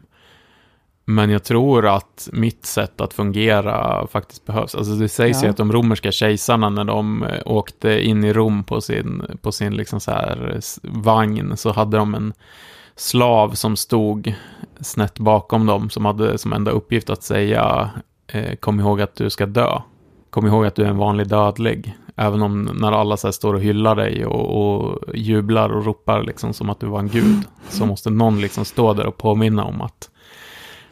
men 1.07 1.29
jag 1.29 1.43
tror 1.43 1.87
att 1.87 2.29
mitt 2.33 2.65
sätt 2.65 3.01
att 3.01 3.13
fungera 3.13 4.07
faktiskt 4.07 4.45
behövs. 4.45 4.75
Alltså 4.75 4.93
det 4.93 5.09
sägs 5.09 5.43
ju 5.43 5.47
Ja. 5.47 5.51
att 5.51 5.57
de 5.57 5.71
romerska 5.71 6.11
kejsarna 6.11 6.69
när 6.69 6.83
de 6.83 7.23
eh, 7.23 7.41
åkte 7.45 8.05
in 8.05 8.23
i 8.23 8.33
Rom 8.33 8.63
på 8.63 8.81
sin, 8.81 9.23
på 9.41 9.51
sin 9.51 9.73
liksom 9.75 9.99
så 9.99 10.11
här 10.11 10.59
vagn 10.83 11.57
så 11.57 11.71
hade 11.71 11.97
de 11.97 12.15
en 12.15 12.33
slav 12.95 13.51
som 13.51 13.75
stod 13.75 14.33
snett 14.79 15.19
bakom 15.19 15.65
dem 15.65 15.89
som 15.89 16.05
hade 16.05 16.37
som 16.37 16.53
enda 16.53 16.71
uppgift 16.71 17.09
att 17.09 17.23
säga 17.23 17.89
eh, 18.27 18.55
kom 18.55 18.79
ihåg 18.79 19.01
att 19.01 19.15
du 19.15 19.29
ska 19.29 19.45
dö. 19.45 19.81
Kom 20.29 20.47
ihåg 20.47 20.65
att 20.65 20.75
du 20.75 20.83
är 20.83 20.87
en 20.89 20.97
vanlig 20.97 21.27
dödlig. 21.27 21.97
Även 22.15 22.41
om 22.41 22.63
när 22.63 22.91
alla 22.91 23.17
så 23.17 23.31
står 23.31 23.53
och 23.53 23.61
hyllar 23.61 23.95
dig 23.95 24.25
och, 24.25 24.85
och 24.85 24.99
jublar 25.15 25.69
och 25.69 25.85
ropar 25.85 26.23
liksom 26.23 26.53
som 26.53 26.69
att 26.69 26.79
du 26.79 26.87
var 26.87 26.99
en 26.99 27.07
gud. 27.07 27.41
Så 27.69 27.85
måste 27.85 28.09
någon 28.09 28.41
liksom 28.41 28.65
stå 28.65 28.93
där 28.93 29.05
och 29.05 29.17
påminna 29.17 29.63
om 29.63 29.81
att 29.81 30.09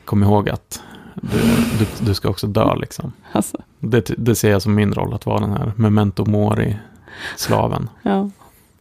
kom 0.05 0.23
ihåg 0.23 0.49
att 0.49 0.83
du, 1.15 1.41
du, 1.79 2.05
du 2.05 2.13
ska 2.13 2.29
också 2.29 2.47
dö 2.47 2.75
liksom. 2.75 3.13
Alltså, 3.31 3.57
Det, 3.79 4.11
det 4.17 4.35
ser 4.35 4.51
jag 4.51 4.61
som 4.61 4.75
min 4.75 4.93
roll 4.93 5.13
att 5.13 5.25
vara 5.25 5.39
den 5.39 5.51
här 5.51 5.71
memento 5.75 6.25
mori-slaven 6.25 7.89
ja. 8.01 8.29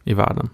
i 0.03 0.13
världen. 0.13 0.49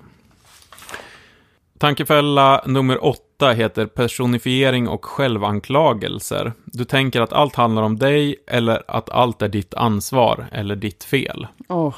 Tankefälla 1.77 2.61
nummer 2.65 3.05
åtta 3.05 3.28
heter 3.47 3.85
personifiering 3.85 4.87
och 4.87 5.05
självanklagelser. 5.05 6.53
Du 6.65 6.85
tänker 6.85 7.21
att 7.21 7.33
allt 7.33 7.55
handlar 7.55 7.81
om 7.83 7.97
dig 7.99 8.35
eller 8.47 8.83
att 8.87 9.09
allt 9.09 9.41
är 9.41 9.49
ditt 9.49 9.73
ansvar 9.73 10.47
eller 10.51 10.75
ditt 10.75 11.03
fel. 11.03 11.47
Åh, 11.67 11.95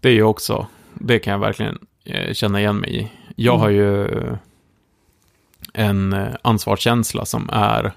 Det 0.00 0.08
är 0.08 0.12
ju 0.12 0.22
också, 0.22 0.66
det 0.94 1.18
kan 1.18 1.32
jag 1.32 1.38
verkligen 1.40 1.78
eh, 2.04 2.32
känna 2.32 2.60
igen 2.60 2.76
mig 2.76 2.96
i. 2.96 3.10
Jag 3.36 3.54
Mm. 3.54 3.60
har 3.62 3.70
ju 3.70 4.08
en 5.72 6.12
eh, 6.12 6.28
ansvarskänsla 6.42 7.24
som 7.24 7.48
är 7.52 7.92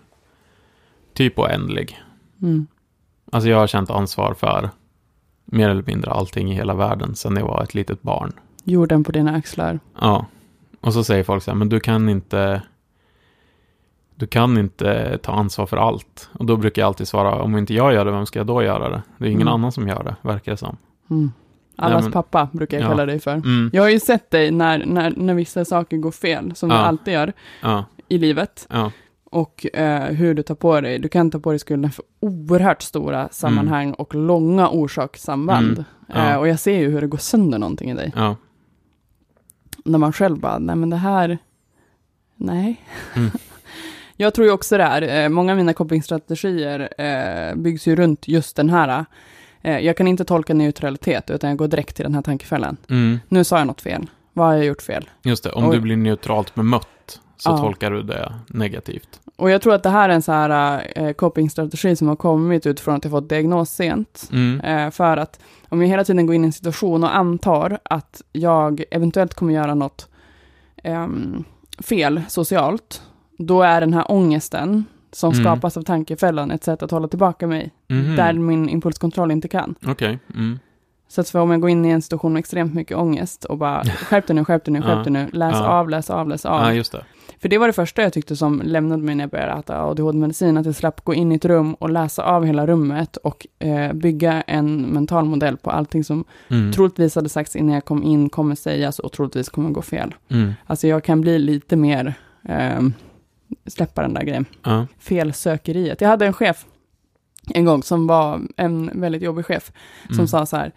typ 1.13 1.39
oändlig. 1.39 2.01
mm. 2.41 2.67
Alltså 3.31 3.49
jag 3.49 3.57
har 3.57 3.67
känt 3.67 3.89
ansvar 3.89 4.33
för 4.33 4.69
mer 5.45 5.69
eller 5.69 5.83
mindre 5.87 6.11
allting 6.11 6.51
i 6.51 6.55
hela 6.55 6.73
världen 6.73 7.15
sedan 7.15 7.35
jag 7.37 7.45
var 7.45 7.63
ett 7.63 7.73
litet 7.73 8.01
barn. 8.01 8.33
Jorden 8.63 9.03
på 9.03 9.11
dina 9.11 9.35
axlar. 9.35 9.79
Ja, 10.01 10.25
och 10.81 10.93
så 10.93 11.03
säger 11.03 11.23
folk 11.23 11.43
så 11.43 11.51
här, 11.51 11.55
men 11.55 11.69
du 11.69 11.79
kan 11.79 12.09
inte 12.09 12.61
du 14.15 14.27
kan 14.27 14.57
inte 14.57 15.17
ta 15.23 15.31
ansvar 15.31 15.65
för 15.65 15.77
allt. 15.77 16.29
Och 16.33 16.45
då 16.45 16.57
brukar 16.57 16.81
jag 16.81 16.87
alltid 16.87 17.07
svara, 17.07 17.41
om 17.41 17.57
inte 17.57 17.73
jag 17.73 17.93
gör 17.93 18.05
det, 18.05 18.11
vem 18.11 18.25
ska 18.25 18.39
jag 18.39 18.47
då 18.47 18.63
göra 18.63 18.89
det? 18.89 19.01
Det 19.17 19.25
är 19.25 19.29
ingen 19.29 19.41
Mm. 19.41 19.53
annan 19.53 19.71
som 19.71 19.87
gör 19.87 20.03
det, 20.03 20.15
verkar 20.21 20.51
det 20.51 20.57
som. 20.57 20.77
Mm. 21.09 21.31
Allas 21.75 22.03
men- 22.03 22.11
pappa 22.11 22.49
brukar 22.51 22.77
jag 22.77 22.83
Ja. 22.83 22.89
kalla 22.89 23.05
dig 23.05 23.19
för. 23.19 23.31
Mm, 23.33 23.69
Jag 23.73 23.81
har 23.83 23.89
ju 23.89 23.99
sett 23.99 24.31
dig 24.31 24.51
när, 24.51 24.85
när, 24.85 25.13
när 25.17 25.33
vissa 25.33 25.65
saker 25.65 25.97
går 25.97 26.11
fel, 26.11 26.55
som 26.55 26.69
Ja. 26.69 26.75
du 26.75 26.81
alltid 26.81 27.13
gör 27.13 27.33
ja, 27.61 27.85
i 28.07 28.17
livet. 28.17 28.67
ja, 28.69 28.91
Och 29.31 29.65
eh, 29.73 30.03
hur 30.03 30.33
du 30.33 30.43
tar 30.43 30.55
på 30.55 30.81
dig, 30.81 30.99
du 30.99 31.09
kan 31.09 31.31
ta 31.31 31.39
på 31.39 31.49
dig 31.49 31.59
skulden 31.59 31.91
för 31.91 32.05
oerhört 32.19 32.81
stora 32.81 33.29
sammanhang 33.31 33.93
och 33.93 34.15
långa 34.15 34.69
orsakssamband. 34.69 35.85
Mm. 36.09 36.27
Eh, 36.31 36.35
och 36.37 36.47
jag 36.47 36.59
ser 36.59 36.79
ju 36.79 36.89
hur 36.89 37.01
det 37.01 37.07
går 37.07 37.17
sönder 37.17 37.59
någonting 37.59 37.89
i 37.91 37.93
dig. 37.93 38.13
När 39.89 39.97
man 39.99 40.13
själv 40.13 40.39
bara, 40.39 40.59
nej 40.59 40.75
men 40.75 40.89
det 40.89 40.95
här, 40.97 41.37
nej. 42.35 42.81
Mm. 43.15 43.29
jag 44.17 44.33
tror 44.33 44.47
ju 44.47 44.53
också 44.53 44.77
det 44.77 44.83
här, 44.83 45.01
eh, 45.23 45.29
många 45.29 45.51
av 45.51 45.57
mina 45.57 45.73
copingstrategier 45.73 46.89
eh, 46.97 47.55
byggs 47.55 47.87
ju 47.87 47.95
runt 47.95 48.27
just 48.27 48.55
den 48.55 48.69
här. 48.69 49.05
Eh, 49.61 49.79
jag 49.79 49.97
kan 49.97 50.07
inte 50.07 50.25
tolka 50.25 50.53
neutralitet, 50.53 51.29
utan 51.29 51.49
jag 51.49 51.57
går 51.57 51.67
direkt 51.67 51.95
till 51.95 52.03
den 52.03 52.15
här 52.15 52.21
tankefällan. 52.21 52.77
mm, 52.89 53.19
Nu 53.27 53.43
sa 53.43 53.57
jag 53.57 53.67
något 53.67 53.81
fel. 53.81 54.07
Vad 54.33 54.47
har 54.47 54.53
jag 54.53 54.65
gjort 54.65 54.81
fel? 54.81 55.09
just 55.21 55.43
det. 55.43 55.51
Om 55.51 55.69
Oj. 55.69 55.75
du 55.75 55.81
blir 55.81 55.97
neutralt 55.97 56.55
bemött 56.55 57.21
så 57.39 57.49
Ja. 57.49 57.57
tolkar 57.57 57.91
du 57.91 58.03
det 58.03 58.33
negativt. 58.47 59.19
Och 59.35 59.49
jag 59.49 59.61
tror 59.61 59.73
att 59.73 59.83
det 59.83 59.89
här 59.89 60.09
är 60.09 60.13
en 60.13 60.21
så 60.21 60.31
här 60.31 60.83
eh, 60.95 61.11
copingstrategi 61.13 61.95
som 61.95 62.07
har 62.07 62.15
kommit 62.15 62.65
utifrån 62.65 62.95
att 62.95 63.03
jag 63.03 63.11
fått 63.11 63.29
diagnos 63.29 63.69
sent. 63.69 64.29
Mm, 64.31 64.59
Eh, 64.61 64.91
för 64.91 65.17
att 65.17 65.39
om 65.69 65.81
jag 65.81 65.87
hela 65.89 66.03
tiden 66.03 66.25
går 66.25 66.35
in 66.35 66.43
i 66.43 66.47
en 66.47 66.53
situation 66.53 67.03
och 67.03 67.15
antar 67.15 67.79
att 67.85 68.21
jag 68.31 68.83
eventuellt 68.91 69.33
kommer 69.33 69.53
göra 69.53 69.75
något 69.75 70.07
ehm, 70.83 71.43
fel 71.83 72.21
socialt, 72.27 73.01
då 73.37 73.61
är 73.61 73.81
den 73.81 73.93
här 73.93 74.11
ångesten 74.11 74.85
som 75.11 75.33
Mm. 75.33 75.43
skapas 75.45 75.77
av 75.77 75.81
tankefällan 75.81 76.51
ett 76.51 76.63
sätt 76.63 76.83
att 76.83 76.91
hålla 76.91 77.07
tillbaka 77.07 77.47
mig, 77.47 77.71
mhm. 77.87 78.15
där 78.15 78.33
min 78.33 78.69
impulskontroll 78.69 79.31
inte 79.31 79.47
kan. 79.47 79.75
Okej, 79.87 80.19
mm, 80.35 80.59
Så 81.07 81.21
att 81.21 81.29
för 81.29 81.39
om 81.39 81.51
jag 81.51 81.61
går 81.61 81.69
in 81.69 81.85
i 81.85 81.89
en 81.89 82.01
situation 82.01 82.33
med 82.33 82.39
extremt 82.39 82.73
mycket 82.73 82.97
ångest 82.97 83.45
och 83.45 83.57
bara 83.57 83.83
skärp 83.85 84.27
dig 84.27 84.35
nu, 84.35 84.45
skärp 84.45 84.65
dig 84.65 84.73
nu, 84.73 84.81
skärp 84.81 85.03
dig 85.03 85.13
nu, 85.13 85.27
läs 85.33 85.55
Ja. 85.55 85.67
av, 85.67 85.89
läs 85.89 86.09
av, 86.09 86.27
läs 86.27 86.45
av. 86.45 86.61
ja 86.61 86.73
just 86.73 86.91
det. 86.91 87.05
För 87.41 87.49
det 87.49 87.57
var 87.57 87.67
det 87.67 87.73
första 87.73 88.01
jag 88.01 88.13
tyckte 88.13 88.35
som 88.35 88.61
lämnade 88.65 89.03
mig 89.03 89.15
när 89.15 89.23
jag 89.23 89.31
började 89.31 89.59
äta 89.59 89.83
ADHD-medicin, 89.83 90.57
att 90.57 90.65
jag 90.65 90.75
slapp 90.75 91.03
gå 91.03 91.13
in 91.13 91.31
i 91.31 91.35
ett 91.35 91.45
rum 91.45 91.73
och 91.73 91.89
läsa 91.89 92.23
av 92.23 92.45
hela 92.45 92.67
rummet 92.67 93.17
och 93.17 93.47
eh, 93.59 93.93
bygga 93.93 94.41
en 94.41 94.81
mental 94.81 95.25
modell 95.25 95.57
på 95.57 95.69
allting 95.71 96.03
som 96.03 96.25
Mm, 96.49 96.71
troligtvis 96.71 97.15
hade 97.15 97.29
sagts 97.29 97.55
innan 97.55 97.73
jag 97.73 97.85
kom 97.85 98.03
in, 98.03 98.29
kommer 98.29 98.55
sägas 98.55 98.99
och 98.99 99.11
troligtvis 99.11 99.49
kommer 99.49 99.69
gå 99.69 99.81
fel. 99.81 100.15
mm, 100.29 100.53
Alltså 100.65 100.87
jag 100.87 101.03
kan 101.03 101.21
bli 101.21 101.39
lite 101.39 101.75
mer, 101.75 102.13
eh, 102.49 102.81
släppa 103.67 104.01
den 104.01 104.13
där 104.13 104.23
grejen, 104.23 104.45
ja, 104.63 104.87
felsökeriet. 104.99 106.01
Jag 106.01 106.09
hade 106.09 106.25
en 106.25 106.33
chef 106.33 106.65
en 107.53 107.65
gång 107.65 107.83
som 107.83 108.07
var 108.07 108.41
en 108.57 108.91
väldigt 108.93 109.21
jobbig 109.21 109.45
chef, 109.45 109.71
som 110.05 110.15
mm. 110.15 110.27
sa 110.27 110.45
så 110.45 110.57
här, 110.57 110.71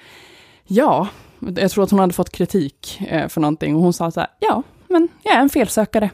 ja, 0.64 1.08
jag 1.56 1.70
tror 1.70 1.84
att 1.84 1.90
hon 1.90 2.00
hade 2.00 2.12
fått 2.12 2.30
kritik 2.30 3.00
eh, 3.08 3.28
för 3.28 3.40
någonting 3.40 3.76
och 3.76 3.82
hon 3.82 3.92
sa 3.92 4.10
så 4.10 4.20
här, 4.20 4.28
ja, 4.40 4.62
men 4.88 5.08
jag 5.22 5.34
är 5.36 5.40
en 5.40 5.48
felsökare. 5.48 6.10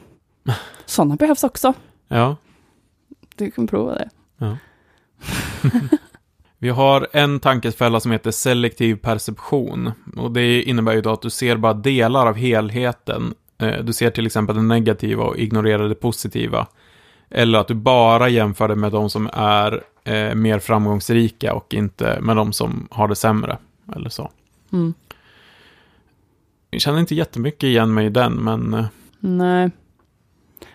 Sådana 0.85 1.15
behövs 1.15 1.43
också. 1.43 1.73
Ja, 2.07 2.35
Du 3.35 3.51
kan 3.51 3.67
prova 3.67 3.95
det. 3.95 4.09
Vi 6.57 6.69
har 6.69 7.07
en 7.13 7.39
tankefälla 7.39 7.99
som 7.99 8.11
heter 8.11 8.31
selektiv 8.31 8.95
perception. 8.95 9.91
Och 10.15 10.31
det 10.31 10.61
innebär 10.61 10.93
ju 10.93 11.09
att 11.09 11.21
du 11.21 11.29
ser 11.29 11.57
bara 11.57 11.73
delar 11.73 12.25
av 12.27 12.35
helheten. 12.35 13.33
Eh, 13.57 13.83
Du 13.83 13.93
ser 13.93 14.09
till 14.11 14.25
exempel 14.25 14.55
det 14.55 14.61
negativa 14.61 15.23
och 15.23 15.37
ignorerar 15.37 15.89
det 15.89 15.95
positiva. 15.95 16.67
Eller 17.29 17.59
att 17.59 17.67
du 17.67 17.73
bara 17.73 18.29
jämför 18.29 18.67
det 18.67 18.75
med 18.75 18.91
de 18.91 19.09
som 19.09 19.29
är 19.33 19.83
eh, 20.03 20.35
mer 20.35 20.59
framgångsrika 20.59 21.53
och 21.53 21.73
inte 21.73 22.21
med 22.21 22.35
de 22.35 22.53
som 22.53 22.87
har 22.91 23.07
det 23.07 23.15
sämre. 23.15 23.57
Eller 23.95 24.09
så. 24.09 24.31
Mm. 24.71 24.93
Jag 26.69 26.81
känner 26.81 26.99
inte 26.99 27.15
jättemycket 27.15 27.63
igen 27.63 27.93
mig 27.93 28.05
i 28.05 28.09
den, 28.09 28.33
men... 28.33 28.73
eh, 28.73 28.85
Nej. 29.19 29.69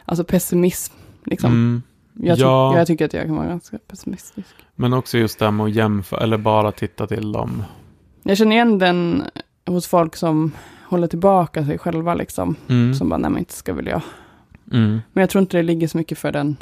Alltså 0.05 0.25
pessimism, 0.25 0.95
liksom. 1.25 1.51
Mm, 1.53 1.83
Jag, 2.15 2.37
ty- 2.37 2.43
ja. 2.43 2.79
jag 2.79 2.87
tycker 2.87 3.05
att 3.05 3.13
jag 3.13 3.27
kan 3.27 3.37
vara 3.37 3.47
ganska 3.49 3.79
pessimistisk. 3.79 4.49
men 4.75 4.93
också 4.93 5.19
just 5.19 5.39
det 5.39 5.45
här 5.45 5.53
med 5.53 5.67
att 5.67 5.75
jämföra, 5.75 6.21
eller 6.21 6.39
bara 6.39 6.73
titta 6.73 7.07
till 7.07 7.33
dem. 7.33 7.63
Jag 8.23 8.37
känner 8.37 8.57
igen 8.57 8.79
den 8.79 9.23
hos 9.67 9.87
folk 9.87 10.17
som 10.17 10.53
håller 10.89 11.07
tillbaka 11.07 11.65
sig 11.67 11.79
själva, 11.79 12.15
liksom. 12.15 12.57
Mm, 12.69 12.95
Som 12.95 13.09
bara, 13.09 13.17
nej 13.19 13.31
men 13.31 13.39
inte 13.39 13.53
ska 13.53 13.75
väl 13.75 13.87
jag. 13.87 14.01
mm. 14.73 15.01
Men 15.13 15.21
jag 15.23 15.31
tror 15.31 15.43
inte 15.43 15.57
det 15.57 15.63
ligger 15.63 15.89
så 15.89 15.99
mycket 15.99 16.19
för 16.19 16.33
den 16.33 16.57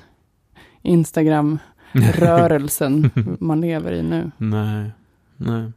Instagram-rörelsen 0.83 3.11
man 3.41 3.61
lever 3.61 3.93
i 3.93 4.03
nu. 4.03 4.31
Nej, 4.39 4.91
nej. 5.37 5.73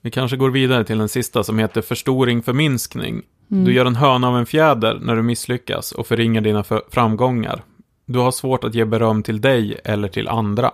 Vi 0.00 0.10
kanske 0.10 0.36
går 0.36 0.50
vidare 0.50 0.84
till 0.84 0.98
den 0.98 1.08
sista 1.08 1.44
som 1.44 1.58
heter 1.58 1.82
förstoring 1.82 2.42
förminskning. 2.42 3.22
Mm. 3.50 3.64
Du 3.64 3.72
gör 3.72 3.86
en 3.86 3.96
höna 3.96 4.28
av 4.28 4.36
en 4.38 4.46
fjäder 4.46 4.98
när 5.02 5.16
du 5.16 5.22
misslyckas 5.22 5.92
och 5.92 6.06
förringar 6.06 6.40
dina 6.40 6.64
för- 6.64 6.82
framgångar. 6.90 7.62
Du 8.06 8.18
har 8.18 8.30
svårt 8.30 8.64
att 8.64 8.74
ge 8.74 8.84
beröm 8.84 9.22
till 9.22 9.40
dig 9.40 9.80
eller 9.84 10.08
till 10.08 10.28
andra. 10.28 10.70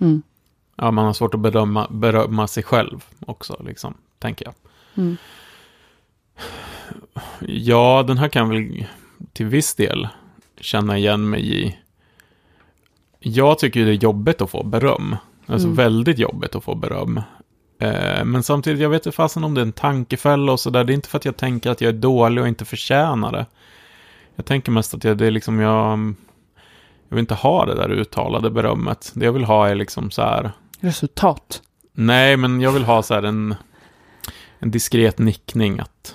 Mm. 0.00 0.22
Ja, 0.76 0.90
man 0.90 1.04
har 1.06 1.12
svårt 1.12 1.34
att 1.34 1.40
berömma, 1.40 1.86
berömma 1.90 2.46
sig 2.46 2.62
själv 2.62 3.04
också, 3.26 3.62
liksom, 3.66 3.94
tänker 4.18 4.44
jag. 4.44 4.54
Mm. 4.94 5.16
Ja, 7.40 8.04
den 8.06 8.18
här 8.18 8.28
kan 8.28 8.48
väl 8.48 8.84
till 9.32 9.46
viss 9.46 9.74
del 9.74 10.08
känna 10.60 10.98
igen 10.98 11.30
mig 11.30 11.64
i. 11.66 11.78
Jag 13.18 13.58
tycker 13.58 13.84
det 13.84 13.90
är 13.90 14.04
jobbigt 14.04 14.40
att 14.40 14.50
få 14.50 14.62
beröm. 14.64 15.16
Alltså 15.46 15.66
Mm. 15.66 15.76
väldigt 15.76 16.18
jobbigt 16.18 16.54
att 16.54 16.64
få 16.64 16.74
beröm. 16.74 17.20
Eh, 17.82 18.24
men 18.24 18.42
samtidigt, 18.42 18.80
jag 18.80 18.90
vet 18.90 19.06
inte 19.06 19.16
fasen 19.16 19.44
om 19.44 19.54
det 19.54 19.60
är 19.60 19.62
en 19.62 19.72
tankefälla 19.72 20.52
och 20.52 20.60
sådär. 20.60 20.84
Det 20.84 20.92
är 20.92 20.94
inte 20.94 21.08
för 21.08 21.18
att 21.18 21.24
jag 21.24 21.36
tänker 21.36 21.70
att 21.70 21.80
jag 21.80 21.88
är 21.88 21.98
dålig 21.98 22.42
och 22.42 22.48
inte 22.48 22.64
förtjänar 22.64 23.32
det. 23.32 23.46
Jag 24.36 24.46
tänker 24.46 24.72
mest 24.72 24.94
att 24.94 25.04
jag, 25.04 25.18
det 25.18 25.26
är 25.26 25.30
liksom 25.30 25.60
jag... 25.60 26.14
Jag 27.08 27.16
vill 27.16 27.22
inte 27.22 27.34
ha 27.34 27.66
det 27.66 27.74
där 27.74 27.90
uttalade 27.90 28.50
berömmet. 28.50 29.12
Det 29.14 29.24
jag 29.24 29.32
vill 29.32 29.44
ha 29.44 29.68
är 29.68 29.74
liksom 29.74 30.10
så 30.10 30.22
här... 30.22 30.52
Resultat. 30.80 31.62
Nej, 31.92 32.36
men 32.36 32.60
jag 32.60 32.72
vill 32.72 32.84
ha 32.84 33.02
så 33.02 33.14
här 33.14 33.22
en, 33.22 33.54
en 34.58 34.70
diskret 34.70 35.18
nickning 35.18 35.80
att 35.80 36.14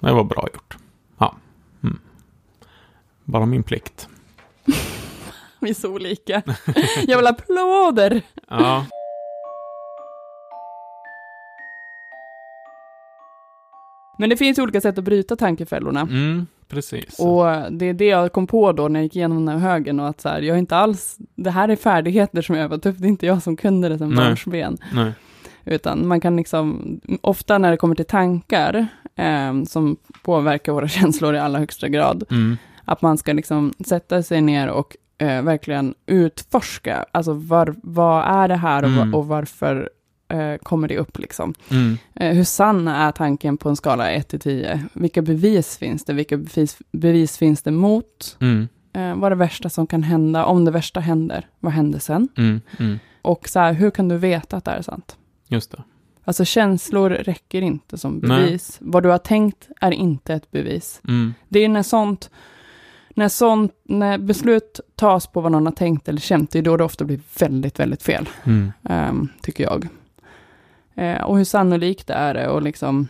det 0.00 0.12
var 0.12 0.24
bra 0.24 0.48
gjort. 0.54 0.76
Ja. 1.18 1.36
Mm. 1.82 1.98
Bara 3.24 3.46
min 3.46 3.62
plikt. 3.62 4.08
Vi 5.60 5.70
är 5.70 5.74
så 5.74 5.88
olika. 5.88 6.42
Jag 7.06 7.16
vill 7.16 7.26
applåder. 7.26 8.22
Ja. 8.48 8.84
Men 14.18 14.30
det 14.30 14.36
finns 14.36 14.58
olika 14.58 14.80
sätt 14.80 14.98
att 14.98 15.04
bryta 15.04 15.36
tankefällorna. 15.36 16.00
Mm, 16.00 16.46
precis. 16.68 17.18
Och 17.18 17.72
det 17.72 17.86
är 17.86 17.92
det 17.94 18.04
jag 18.06 18.32
kom 18.32 18.46
på 18.46 18.72
då 18.72 18.88
när 18.88 19.00
jag 19.00 19.04
gick 19.04 19.16
igenom 19.16 19.46
den 19.46 19.58
här 19.60 19.70
högen 19.70 20.00
och 20.00 20.08
att 20.08 20.20
så 20.20 20.28
här, 20.28 20.42
jag 20.42 20.54
är 20.54 20.58
inte 20.58 20.76
alls, 20.76 21.16
det 21.36 21.50
här 21.50 21.68
är 21.68 21.76
färdigheter 21.76 22.42
som 22.42 22.54
jag 22.54 22.64
övat 22.64 22.86
upp, 22.86 22.96
det 22.98 23.06
är 23.06 23.08
inte 23.08 23.26
jag 23.26 23.42
som 23.42 23.56
kunde 23.56 23.88
det 23.88 24.06
Nej. 24.06 24.16
barnsben. 24.16 24.78
Utan 25.64 26.06
man 26.08 26.20
kan 26.20 26.36
liksom, 26.36 27.00
ofta 27.20 27.58
när 27.58 27.70
det 27.70 27.76
kommer 27.76 27.94
till 27.94 28.04
tankar 28.04 28.86
eh, 29.16 29.62
som 29.64 29.96
påverkar 30.22 30.72
våra 30.72 30.88
känslor 30.98 31.34
i 31.34 31.38
allra 31.38 31.58
högsta 31.58 31.88
grad, 31.88 32.24
Mm, 32.30 32.56
att 32.84 33.02
man 33.02 33.18
ska 33.18 33.32
liksom 33.32 33.72
sätta 33.86 34.22
sig 34.22 34.40
ner 34.40 34.68
och 34.68 34.96
eh, 35.18 35.42
verkligen 35.42 35.94
utforska, 36.06 37.04
alltså 37.12 37.32
var, 37.32 37.74
vad 37.82 38.24
är 38.42 38.48
det 38.48 38.56
här 38.56 38.82
och, 38.82 38.88
Mm. 38.88 39.14
och 39.14 39.26
varför 39.26 39.90
eh, 40.28 40.56
kommer 40.62 40.88
det 40.88 40.98
upp 40.98 41.18
liksom. 41.18 41.54
mm, 41.70 41.98
Eh, 42.14 42.34
hur 42.36 42.44
sann 42.44 42.88
är 42.88 43.12
tanken 43.12 43.56
på 43.56 43.68
en 43.68 43.76
skala 43.76 44.10
1 44.10 44.28
till 44.28 44.40
10? 44.40 44.84
Vilka 44.92 45.22
bevis 45.22 45.76
finns 45.78 46.04
det? 46.04 46.12
Vilka 46.12 46.36
bevis, 46.36 46.78
bevis 46.92 47.38
finns 47.38 47.62
det 47.62 47.70
mot? 47.70 48.36
mm, 48.40 48.68
Eh, 48.92 49.14
vad 49.16 49.24
är 49.24 49.30
det 49.30 49.36
värsta 49.36 49.68
som 49.68 49.86
kan 49.86 50.02
hända? 50.02 50.44
Om 50.44 50.64
det 50.64 50.70
värsta 50.70 51.00
händer, 51.00 51.46
vad 51.60 51.72
händer 51.72 51.98
sen? 51.98 52.28
mm, 52.36 52.60
mm. 52.78 52.98
Och 53.22 53.48
så 53.48 53.58
här, 53.60 53.72
hur 53.72 53.90
kan 53.90 54.08
du 54.08 54.16
veta 54.16 54.56
att 54.56 54.64
det 54.64 54.70
är 54.70 54.82
sant? 54.82 55.16
Just 55.48 55.70
det. 55.70 55.82
Alltså 56.24 56.44
känslor 56.44 57.10
räcker 57.10 57.62
inte 57.62 57.98
som 57.98 58.12
Nej. 58.22 58.42
bevis. 58.42 58.76
Vad 58.80 59.02
du 59.02 59.08
har 59.08 59.18
tänkt 59.18 59.68
är 59.80 59.90
inte 59.90 60.34
ett 60.34 60.50
bevis. 60.50 61.00
Mm, 61.08 61.34
Det 61.48 61.58
är 61.64 61.68
när 61.68 61.82
sånt, 61.82 62.30
när 63.14 63.28
sånt, 63.28 63.72
när 63.84 64.18
beslut 64.18 64.80
tas 64.94 65.26
på 65.26 65.40
vad 65.40 65.52
någon 65.52 65.66
har 65.66 65.72
tänkt 65.72 66.08
eller 66.08 66.20
känt, 66.20 66.50
det 66.50 66.58
är 66.58 66.62
då 66.62 66.76
det 66.76 66.84
ofta 66.84 67.04
blir 67.04 67.20
väldigt, 67.38 67.78
väldigt 67.80 68.02
fel, 68.02 68.28
mm. 68.44 68.72
ehm, 68.84 69.28
tycker 69.42 69.64
jag. 69.64 69.88
Eh, 70.98 71.22
och 71.22 71.36
hur 71.36 71.44
sannolikt 71.44 72.10
är 72.10 72.34
det 72.34 72.48
och 72.48 72.62
liksom, 72.62 73.08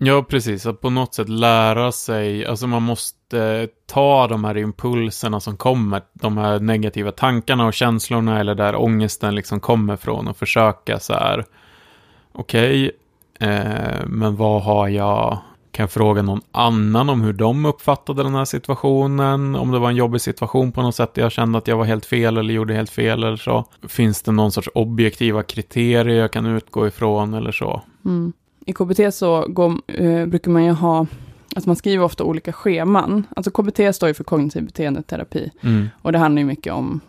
Ja, 0.00 0.22
precis. 0.22 0.66
Att 0.66 0.80
på 0.80 0.90
något 0.90 1.14
sätt 1.14 1.28
lära 1.28 1.92
sig, 1.92 2.46
alltså 2.46 2.66
man 2.66 2.82
måste 2.82 3.68
ta 3.86 4.26
de 4.26 4.44
här 4.44 4.56
impulserna 4.56 5.40
som 5.40 5.56
kommer, 5.56 6.02
de 6.12 6.38
här 6.38 6.60
negativa 6.60 7.12
tankarna 7.12 7.66
och 7.66 7.74
känslorna 7.74 8.40
eller 8.40 8.54
där 8.54 8.76
ångesten 8.76 9.34
liksom 9.34 9.60
kommer 9.60 9.96
från 9.96 10.28
och 10.28 10.36
försöka 10.36 10.98
så 10.98 11.12
här, 11.12 11.44
okej, 12.32 12.90
eh, 13.40 14.06
men 14.06 14.36
vad 14.36 14.62
har 14.62 14.88
jag, 14.88 15.38
kan 15.78 15.88
fråga 15.88 16.22
någon 16.22 16.40
annan 16.52 17.08
om 17.08 17.20
hur 17.20 17.32
de 17.32 17.64
uppfattade 17.66 18.22
den 18.22 18.34
här 18.34 18.44
situationen, 18.44 19.54
om 19.54 19.70
det 19.70 19.78
var 19.78 19.88
en 19.88 19.96
jobbig 19.96 20.20
situation 20.20 20.72
på 20.72 20.82
något 20.82 20.94
sätt, 20.94 21.10
jag 21.14 21.32
kände 21.32 21.58
att 21.58 21.68
jag 21.68 21.76
var 21.76 21.84
helt 21.84 22.06
fel 22.06 22.36
eller 22.36 22.54
gjorde 22.54 22.74
helt 22.74 22.90
fel 22.90 23.24
eller 23.24 23.36
så. 23.36 23.64
Finns 23.88 24.22
det 24.22 24.32
någon 24.32 24.52
sorts 24.52 24.68
objektiva 24.74 25.42
kriterier 25.42 26.20
jag 26.20 26.32
kan 26.32 26.46
utgå 26.46 26.86
ifrån 26.86 27.34
eller 27.34 27.52
så? 27.52 27.82
mm. 28.04 28.32
i 28.66 28.72
KBT 28.72 29.14
så 29.14 29.46
går, 29.48 29.72
eh, 29.86 30.26
brukar 30.26 30.50
man 30.50 30.64
ju 30.64 30.70
ha, 30.70 31.06
alltså 31.54 31.68
man 31.68 31.76
skriver 31.76 32.04
ofta 32.04 32.24
olika 32.24 32.52
scheman. 32.52 33.26
Alltså 33.36 33.50
KBT 33.50 33.94
står 33.94 34.08
ju 34.08 34.14
för 34.14 34.24
kognitiv 34.24 34.64
beteendeterapi. 34.64 35.50
Mm, 35.60 35.88
Och 36.02 36.12
det 36.12 36.18
handlar 36.18 36.40
ju 36.40 36.46
mycket 36.46 36.72
om, 36.72 37.00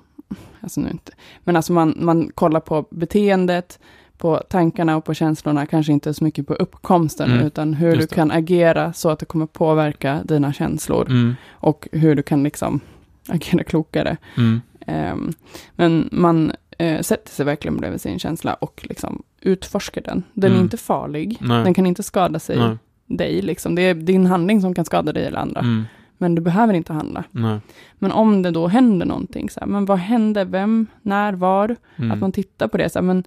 alltså 0.61 0.81
nu 0.81 0.89
inte, 0.89 1.11
men 1.43 1.55
alltså 1.55 1.73
man, 1.73 1.93
man 1.97 2.31
kollar 2.35 2.59
på 2.59 2.85
beteendet, 2.91 3.79
på 4.19 4.41
tankarna 4.49 4.97
och 4.97 5.05
på 5.05 5.13
känslorna, 5.13 5.65
kanske 5.65 5.91
inte 5.93 6.13
så 6.13 6.23
mycket 6.23 6.47
på 6.47 6.53
uppkomsten, 6.53 7.31
Mm, 7.31 7.45
utan 7.47 7.73
hur 7.73 7.91
du 7.91 7.95
just 7.97 8.09
det. 8.09 8.15
kan 8.15 8.31
agera 8.31 8.93
så 8.93 9.09
att 9.09 9.19
det 9.19 9.25
kommer 9.25 9.45
påverka 9.45 10.19
dina 10.23 10.53
känslor 10.53 11.05
mm, 11.09 11.35
och 11.51 11.87
hur 11.91 12.15
du 12.15 12.21
kan 12.23 12.43
liksom 12.43 12.79
agera 13.27 13.63
klokare. 13.63 14.17
mm. 14.37 14.61
Ehm, 14.87 15.33
men 15.75 16.09
man 16.11 16.51
eh, 16.77 17.01
sätter 17.01 17.31
sig 17.31 17.45
verkligen 17.45 17.77
bredvid 17.77 18.01
sin 18.01 18.19
känsla 18.19 18.53
och 18.53 18.85
liksom 18.89 19.23
utforskar 19.41 20.01
den. 20.01 20.23
Den 20.33 20.51
är 20.51 20.55
Mm. 20.55 20.63
inte 20.63 20.77
farlig, 20.77 21.37
Nej. 21.41 21.63
den 21.63 21.73
kan 21.73 21.85
inte 21.85 22.03
skada 22.03 22.39
sig, 22.39 22.57
Nej. 22.57 22.77
dig, 23.05 23.41
liksom. 23.41 23.75
det 23.75 23.81
är 23.81 23.93
din 23.93 24.25
handling 24.25 24.61
som 24.61 24.73
kan 24.73 24.85
skada 24.85 25.13
dig 25.13 25.25
eller 25.25 25.39
andra. 25.39 25.59
Mm. 25.61 25.83
Men 26.17 26.35
du 26.35 26.41
behöver 26.41 26.73
inte 26.73 26.93
handla. 26.93 27.23
Nej. 27.31 27.59
Men 27.99 28.11
om 28.11 28.41
det 28.41 28.51
då 28.51 28.67
händer 28.67 29.05
någonting, 29.05 29.49
så 29.49 29.59
här, 29.59 29.67
men 29.67 29.85
vad 29.85 29.97
hände, 29.99 30.43
vem, 30.45 30.87
när, 31.01 31.33
var? 31.33 31.75
Mm. 31.95 32.11
Att 32.11 32.19
man 32.19 32.31
tittar 32.31 32.67
på 32.67 32.77
det, 32.77 32.89
så 32.89 32.99
här, 32.99 33.03
men, 33.03 33.23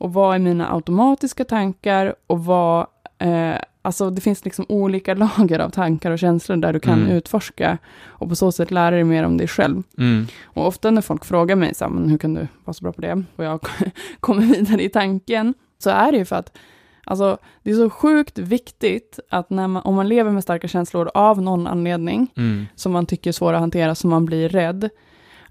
och 0.00 0.12
vad 0.12 0.34
är 0.34 0.38
mina 0.38 0.72
automatiska 0.74 1.44
tankar 1.44 2.14
och 2.26 2.44
vad, 2.44 2.86
eh, 3.18 3.54
alltså 3.82 4.10
det 4.10 4.20
finns 4.20 4.44
liksom 4.44 4.66
olika 4.68 5.14
lager 5.38 5.58
av 5.58 5.70
tankar 5.70 6.10
och 6.10 6.18
känslor 6.18 6.56
där 6.56 6.72
du 6.72 6.80
kan 6.80 6.98
Mm. 7.02 7.12
utforska 7.12 7.78
och 8.06 8.28
på 8.28 8.36
så 8.36 8.52
sätt 8.52 8.70
lära 8.70 8.90
dig 8.90 9.04
mer 9.04 9.24
om 9.24 9.36
dig 9.36 9.48
själv. 9.48 9.82
Mm. 9.98 10.26
Och 10.44 10.66
ofta 10.66 10.90
när 10.90 11.02
folk 11.02 11.24
frågar 11.24 11.56
mig, 11.56 11.74
så 11.74 11.84
här, 11.84 11.92
men 11.92 12.08
hur 12.08 12.18
kan 12.18 12.34
du 12.34 12.48
vara 12.64 12.74
så 12.74 12.82
bra 12.84 12.92
på 12.92 13.00
det? 13.00 13.22
Och 13.36 13.44
jag 13.44 13.60
kommer 14.20 14.42
vidare 14.42 14.82
i 14.82 14.88
tanken, 14.88 15.54
så 15.78 15.90
är 15.90 16.12
det 16.12 16.18
ju 16.18 16.24
för 16.24 16.36
att 16.36 16.56
Alltså, 17.04 17.38
det 17.62 17.70
är 17.70 17.74
så 17.74 17.90
sjukt 17.90 18.38
viktigt 18.38 19.18
att 19.30 19.50
när 19.50 19.68
man, 19.68 19.82
om 19.82 19.94
man 19.94 20.08
lever 20.08 20.30
med 20.30 20.42
starka 20.42 20.68
känslor 20.68 21.10
av 21.14 21.42
någon 21.42 21.66
anledning, 21.66 22.32
Mm. 22.36 22.66
som 22.74 22.92
man 22.92 23.06
tycker 23.06 23.30
är 23.30 23.32
svåra 23.32 23.56
att 23.56 23.60
hantera, 23.60 23.94
som 23.94 24.10
man 24.10 24.26
blir 24.26 24.48
rädd, 24.48 24.88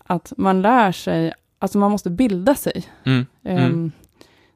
att 0.06 0.34
man 0.38 0.62
lär 0.62 0.91
sig, 0.91 1.34
alltså 1.60 1.78
man 1.78 1.91
måste 1.91 2.10
bilda 2.10 2.56
sig. 2.56 2.84
Mm. 3.04 3.26
Mm. 3.43 3.91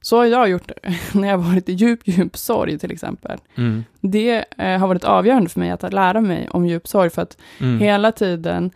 Så 0.04 0.18
har 0.18 0.26
jag 0.26 0.50
gjort 0.50 0.72
när 1.14 1.28
jag 1.28 1.38
varit 1.38 1.70
i 1.70 1.74
djup, 1.74 2.00
djup 2.08 2.38
sorg 2.38 2.80
till 2.80 2.92
exempel. 2.92 3.40
Mm. 3.56 3.84
Det 4.02 4.46
eh, 4.58 4.80
har 4.80 4.88
varit 4.88 5.04
avgörande 5.04 5.50
för 5.50 5.60
mig 5.60 5.72
att 5.72 5.94
lära 5.94 6.22
mig 6.22 6.48
om 6.52 6.66
djup 6.66 6.88
sorg, 6.88 7.10
för 7.10 7.22
att 7.22 7.38
Mm. 7.60 7.80
hela 7.80 8.12
tiden, 8.12 8.72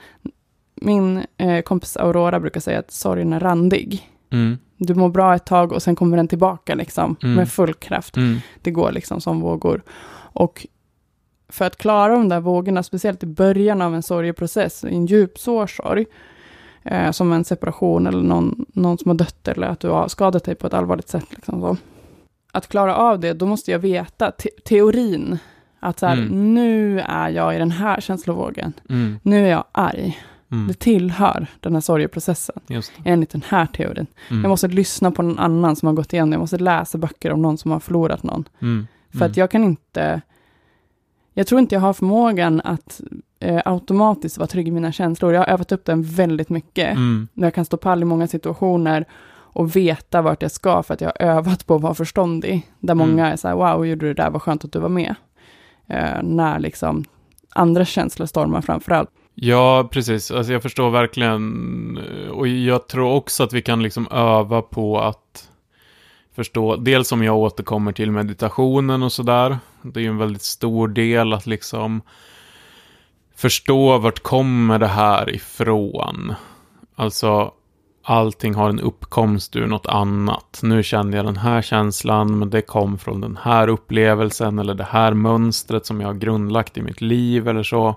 min 0.76 1.24
eh, 1.38 1.62
kompis 1.62 1.98
Aurora 1.98 2.40
brukar 2.40 2.60
säga 2.60 2.80
att 2.80 2.92
sorgen 2.92 3.34
är 3.34 3.40
randig. 3.40 4.10
Mm. 4.30 4.58
Du 4.78 4.96
mår 4.96 5.10
bra 5.10 5.36
ett 5.36 5.46
tag 5.46 5.72
och 5.72 5.84
sen 5.84 5.96
kommer 5.96 6.18
den 6.18 6.28
tillbaka 6.28 6.76
liksom, 6.76 7.16
Mm. 7.24 7.36
med 7.36 7.50
full 7.52 7.74
kraft. 7.74 8.18
Mm. 8.18 8.38
Det 8.62 8.72
går 8.72 8.92
liksom 8.92 9.22
som 9.22 9.40
vågor. 9.42 9.82
Och 10.34 10.68
för 11.50 11.66
att 11.66 11.78
klara 11.78 12.14
de 12.14 12.30
där 12.30 12.40
vågorna, 12.40 12.84
speciellt 12.84 13.24
i 13.24 13.26
början 13.26 13.82
av 13.82 13.96
en 13.96 14.04
sorgeprocess, 14.04 14.84
i 14.84 14.96
en 14.96 15.06
djup 15.06 15.40
sorg, 15.40 16.06
eh, 16.88 17.12
som 17.12 17.32
en 17.34 17.44
separation 17.44 18.08
eller 18.08 18.24
någon, 18.24 18.66
någon 18.74 18.98
som 18.98 19.10
har 19.10 19.16
dött 19.16 19.48
eller 19.48 19.68
att 19.68 19.80
du 19.80 19.90
har 19.90 20.08
skadat 20.08 20.44
dig 20.44 20.56
på 20.56 20.68
ett 20.68 20.74
allvarligt 20.74 21.10
sätt. 21.10 21.26
Liksom 21.30 21.62
så. 21.62 21.78
Att 22.52 22.68
klara 22.68 22.96
av 22.96 23.20
det, 23.20 23.34
då 23.34 23.46
måste 23.46 23.72
jag 23.72 23.80
veta 23.80 24.32
te 24.32 24.50
teorin. 24.66 25.38
Att 25.80 26.00
så 26.00 26.06
här, 26.06 26.14
Mm. 26.18 26.54
nu 26.54 27.00
är 27.00 27.30
jag 27.30 27.56
i 27.56 27.58
den 27.60 27.72
här 27.72 28.02
känslovågen. 28.02 28.74
Mm. 28.90 29.20
Nu 29.24 29.46
är 29.46 29.52
jag 29.52 29.64
arg. 29.72 30.18
Mm. 30.52 30.68
Det 30.68 30.74
tillhör 30.74 31.48
den 31.60 31.74
här 31.74 31.82
sorgeprocessen, 31.82 32.60
Just 32.68 32.92
det. 33.04 33.10
enligt 33.10 33.30
den 33.30 33.44
här 33.48 33.66
teorin. 33.66 34.08
Mm. 34.30 34.44
Jag 34.44 34.50
måste 34.50 34.68
lyssna 34.68 35.12
på 35.12 35.22
någon 35.22 35.40
annan 35.40 35.76
som 35.76 35.88
har 35.88 35.94
gått 35.94 36.14
igenom 36.14 36.30
det. 36.30 36.34
Jag 36.34 36.40
måste 36.40 36.58
läsa 36.58 36.98
böcker 36.98 37.32
om 37.32 37.42
någon 37.42 37.58
som 37.58 37.72
har 37.72 37.80
förlorat 37.80 38.24
någon. 38.24 38.44
Mm. 38.62 38.88
För 39.18 39.26
att 39.26 39.38
jag 39.38 39.52
kan 39.52 39.64
inte, 39.64 40.22
jag 41.38 41.48
tror 41.48 41.60
inte 41.62 41.76
jag 41.76 41.80
har 41.82 41.94
förmågan 41.94 42.62
att 42.64 43.02
eh, 43.40 43.62
automatiskt 43.66 44.38
vara 44.38 44.48
trygg 44.48 44.68
i 44.68 44.72
mina 44.72 44.92
känslor. 44.92 45.34
Jag 45.34 45.42
har 45.42 45.48
övat 45.48 45.72
upp 45.72 45.86
den 45.86 46.04
väldigt 46.04 46.50
mycket. 46.50 46.92
Mm. 46.92 47.28
Jag 47.34 47.54
kan 47.54 47.66
stå 47.66 47.78
pall 47.78 48.02
i 48.02 48.06
många 48.06 48.28
situationer 48.28 49.06
och 49.30 49.76
veta 49.76 50.22
vart 50.22 50.42
jag 50.42 50.52
ska 50.52 50.84
för 50.84 50.94
att 50.94 51.02
jag 51.02 51.12
har 51.20 51.28
övat 51.28 51.68
på 51.68 51.76
att 51.76 51.82
vara 51.82 51.94
förståndig. 51.94 52.72
Där 52.80 52.94
Mm. 52.94 53.10
många 53.10 53.32
är 53.32 53.36
så 53.36 53.48
här, 53.48 53.56
wow, 53.56 53.86
gjorde 53.86 54.06
du 54.08 54.14
det 54.14 54.24
där, 54.24 54.30
vad 54.30 54.42
skönt 54.42 54.66
att 54.66 54.72
du 54.72 54.80
var 54.80 54.90
med. 54.90 55.16
Eh, 55.90 56.24
när 56.24 56.60
liksom 56.60 57.04
andra 57.50 57.86
känslor 57.86 58.26
stormar 58.26 58.62
framför 58.62 58.92
allt. 58.92 59.10
Ja, 59.36 59.90
precis. 59.92 60.32
Alltså 60.32 60.54
jag 60.54 60.62
förstår 60.62 60.90
verkligen. 60.90 62.00
Och 62.32 62.48
jag 62.48 62.88
tror 62.88 63.14
också 63.14 63.44
att 63.44 63.54
vi 63.54 63.62
kan 63.62 63.84
liksom 63.84 64.08
öva 64.12 64.62
på 64.62 65.00
att 65.00 65.50
förstå, 66.38 66.76
dels 66.76 67.12
om 67.12 67.24
jag 67.24 67.38
återkommer 67.38 67.92
till 67.92 68.12
meditationen 68.12 69.04
och 69.04 69.12
sådär. 69.12 69.58
Det 69.82 70.00
är 70.00 70.02
ju 70.02 70.10
en 70.10 70.18
väldigt 70.18 70.44
stor 70.44 70.88
del 70.88 71.34
att 71.34 71.46
liksom 71.46 72.02
förstå 73.36 73.98
vart 73.98 74.20
kommer 74.20 74.80
det 74.80 74.88
här 74.88 75.36
ifrån. 75.36 76.34
Alltså, 76.96 77.52
allting 78.04 78.54
har 78.56 78.70
en 78.70 78.80
uppkomst 78.80 79.56
ur 79.56 79.68
något 79.68 79.86
annat. 79.86 80.60
Nu 80.64 80.84
kände 80.84 81.18
jag 81.18 81.26
den 81.26 81.38
här 81.38 81.62
känslan, 81.62 82.40
men 82.40 82.50
det 82.50 82.62
kom 82.62 82.98
från 82.98 83.22
den 83.22 83.38
här 83.42 83.68
upplevelsen 83.68 84.60
eller 84.60 84.74
det 84.74 84.88
här 84.90 85.14
mönstret 85.14 85.86
som 85.86 86.02
jag 86.02 86.08
har 86.08 86.14
grundlagt 86.14 86.78
i 86.78 86.82
mitt 86.82 87.02
liv 87.02 87.48
eller 87.48 87.64
så. 87.64 87.96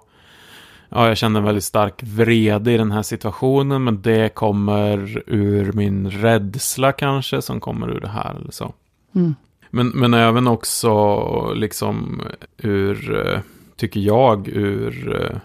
Ja, 0.92 1.08
jag 1.08 1.16
kände 1.16 1.38
en 1.38 1.44
väldigt 1.44 1.64
stark 1.64 2.02
vrede 2.02 2.72
i 2.72 2.76
den 2.76 2.92
här 2.92 3.02
situationen, 3.02 3.84
men 3.84 4.02
det 4.02 4.34
kommer 4.34 5.22
ur 5.26 5.72
min 5.72 6.10
rädsla 6.10 6.92
kanske, 6.92 7.42
som 7.42 7.60
kommer 7.60 7.90
ur 7.90 8.00
det 8.00 8.08
här 8.08 8.34
eller 8.34 8.50
så. 8.50 8.74
Mm. 9.14 9.34
Men, 9.70 9.88
men 9.88 10.14
även 10.14 10.46
också 10.46 11.52
liksom 11.54 12.22
ur, 12.56 13.26
eh, 13.26 13.40
tycker 13.76 14.00
jag, 14.00 14.48
ur 14.48 15.22
eh, 15.22 15.38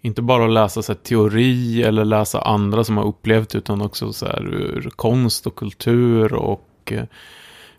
inte 0.00 0.22
bara 0.22 0.44
att 0.44 0.50
läsa 0.50 0.82
så 0.82 0.92
här, 0.92 0.98
teori 0.98 1.82
eller 1.82 2.04
läsa 2.04 2.40
andra 2.40 2.84
som 2.84 2.96
har 2.96 3.04
upplevt 3.04 3.54
utan 3.54 3.80
också 3.82 4.12
så 4.12 4.26
här, 4.26 4.54
ur 4.54 4.90
konst 4.96 5.46
och 5.46 5.56
kultur 5.56 6.34
och 6.34 6.92
eh, 6.92 7.04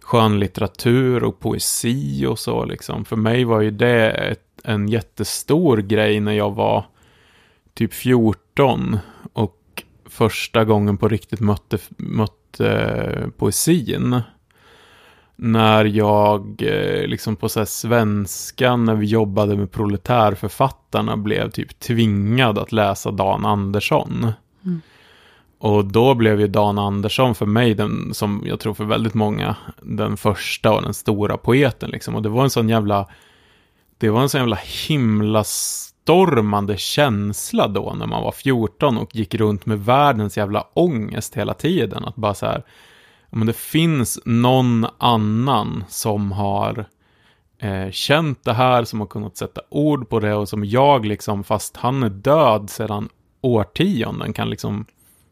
skönlitteratur 0.01 1.23
och 1.23 1.39
poesi 1.39 2.25
och 2.25 2.39
så 2.39 2.65
liksom. 2.65 3.05
För 3.05 3.15
mig 3.15 3.43
var 3.43 3.61
ju 3.61 3.71
det 3.71 4.11
ett, 4.11 4.45
en 4.63 4.87
jättestor 4.87 5.77
grej 5.77 6.19
när 6.19 6.33
jag 6.33 6.55
var 6.55 6.85
typ 7.79 7.93
14 7.93 8.99
och 9.33 9.83
första 10.05 10.65
gången 10.65 10.97
på 10.97 11.07
riktigt 11.07 11.39
mötte, 11.39 11.77
mötte 11.97 13.31
poesin 13.37 14.21
när 15.35 15.85
jag 15.85 16.61
eh, 16.61 17.07
liksom 17.07 17.35
på 17.35 17.49
så 17.49 17.65
svenska 17.65 18.75
när 18.75 18.95
vi 18.95 19.05
jobbade 19.05 19.57
med 19.57 19.71
proletärförfattarna 19.71 21.17
blev 21.17 21.49
typ 21.49 21.79
tvingad 21.79 22.57
att 22.57 22.71
läsa 22.71 23.11
Dan 23.11 23.45
Andersson. 23.45 24.31
Mm. 24.65 24.81
Och 25.59 25.85
då 25.85 26.13
blev 26.13 26.39
ju 26.39 26.47
Dan 26.47 26.77
Andersson 26.77 27.35
för 27.35 27.45
mig, 27.45 27.73
den, 27.73 28.13
som 28.13 28.43
jag 28.45 28.59
tror 28.59 28.73
för 28.73 28.85
väldigt 28.85 29.13
många, 29.13 29.55
den 29.81 30.17
första 30.17 30.71
och 30.71 30.81
den 30.81 30.93
stora 30.93 31.37
poeten 31.37 31.89
liksom. 31.89 32.15
Och 32.15 32.21
det 32.21 32.29
var 32.29 32.43
en 32.43 32.49
sån 32.49 32.69
jävla, 32.69 33.07
det 33.97 34.09
var 34.09 34.21
en 34.21 34.29
sån 34.29 34.41
jävla 34.41 34.59
himla 34.87 35.43
stormande 36.09 36.77
känsla 36.77 37.67
då 37.67 37.93
när 37.93 38.07
man 38.07 38.23
var 38.23 38.31
14 38.31 38.97
och 38.97 39.15
gick 39.15 39.35
runt 39.35 39.65
med 39.65 39.85
världens 39.85 40.37
jävla 40.37 40.67
ångest 40.73 41.35
hela 41.35 41.53
tiden. 41.53 42.05
Att 42.05 42.15
bara 42.15 42.33
så 42.33 42.45
här, 42.45 42.63
men 43.29 43.47
det 43.47 43.55
finns 43.55 44.19
någon 44.25 44.85
annan 44.97 45.83
som 45.89 46.31
har 46.31 46.85
eh, 47.59 47.91
känt 47.91 48.43
det 48.43 48.53
här, 48.53 48.83
som 48.83 48.99
har 48.99 49.07
kunnat 49.07 49.37
sätta 49.37 49.61
ord 49.69 50.09
på 50.09 50.19
det 50.19 50.35
och 50.35 50.49
som 50.49 50.65
jag 50.65 51.05
liksom, 51.05 51.43
fast 51.43 51.77
han 51.77 52.03
är 52.03 52.09
död 52.09 52.69
sedan 52.69 53.09
årtionden, 53.41 54.33
kan 54.33 54.49
liksom, 54.49 54.85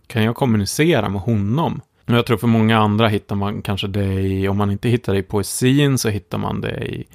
kan 0.08 0.24
jag 0.24 0.36
kommunicera 0.36 1.10
med 1.10 1.22
honom. 1.22 1.82
Och 2.06 2.14
jag 2.14 2.26
tror 2.26 2.38
för 2.38 2.48
många 2.48 2.78
andra 2.78 3.08
hittar 3.08 3.36
man 3.36 3.62
kanske 3.62 3.88
det 3.88 4.14
i, 4.14 4.48
om 4.48 4.58
man 4.58 4.72
inte 4.72 4.90
hittar 4.90 5.14
det 5.14 5.20
i 5.20 5.24
poesin 5.24 5.98
så 5.98 6.10
hittar 6.10 6.38
man 6.38 6.62
det 6.62 6.86
i, 6.86 7.08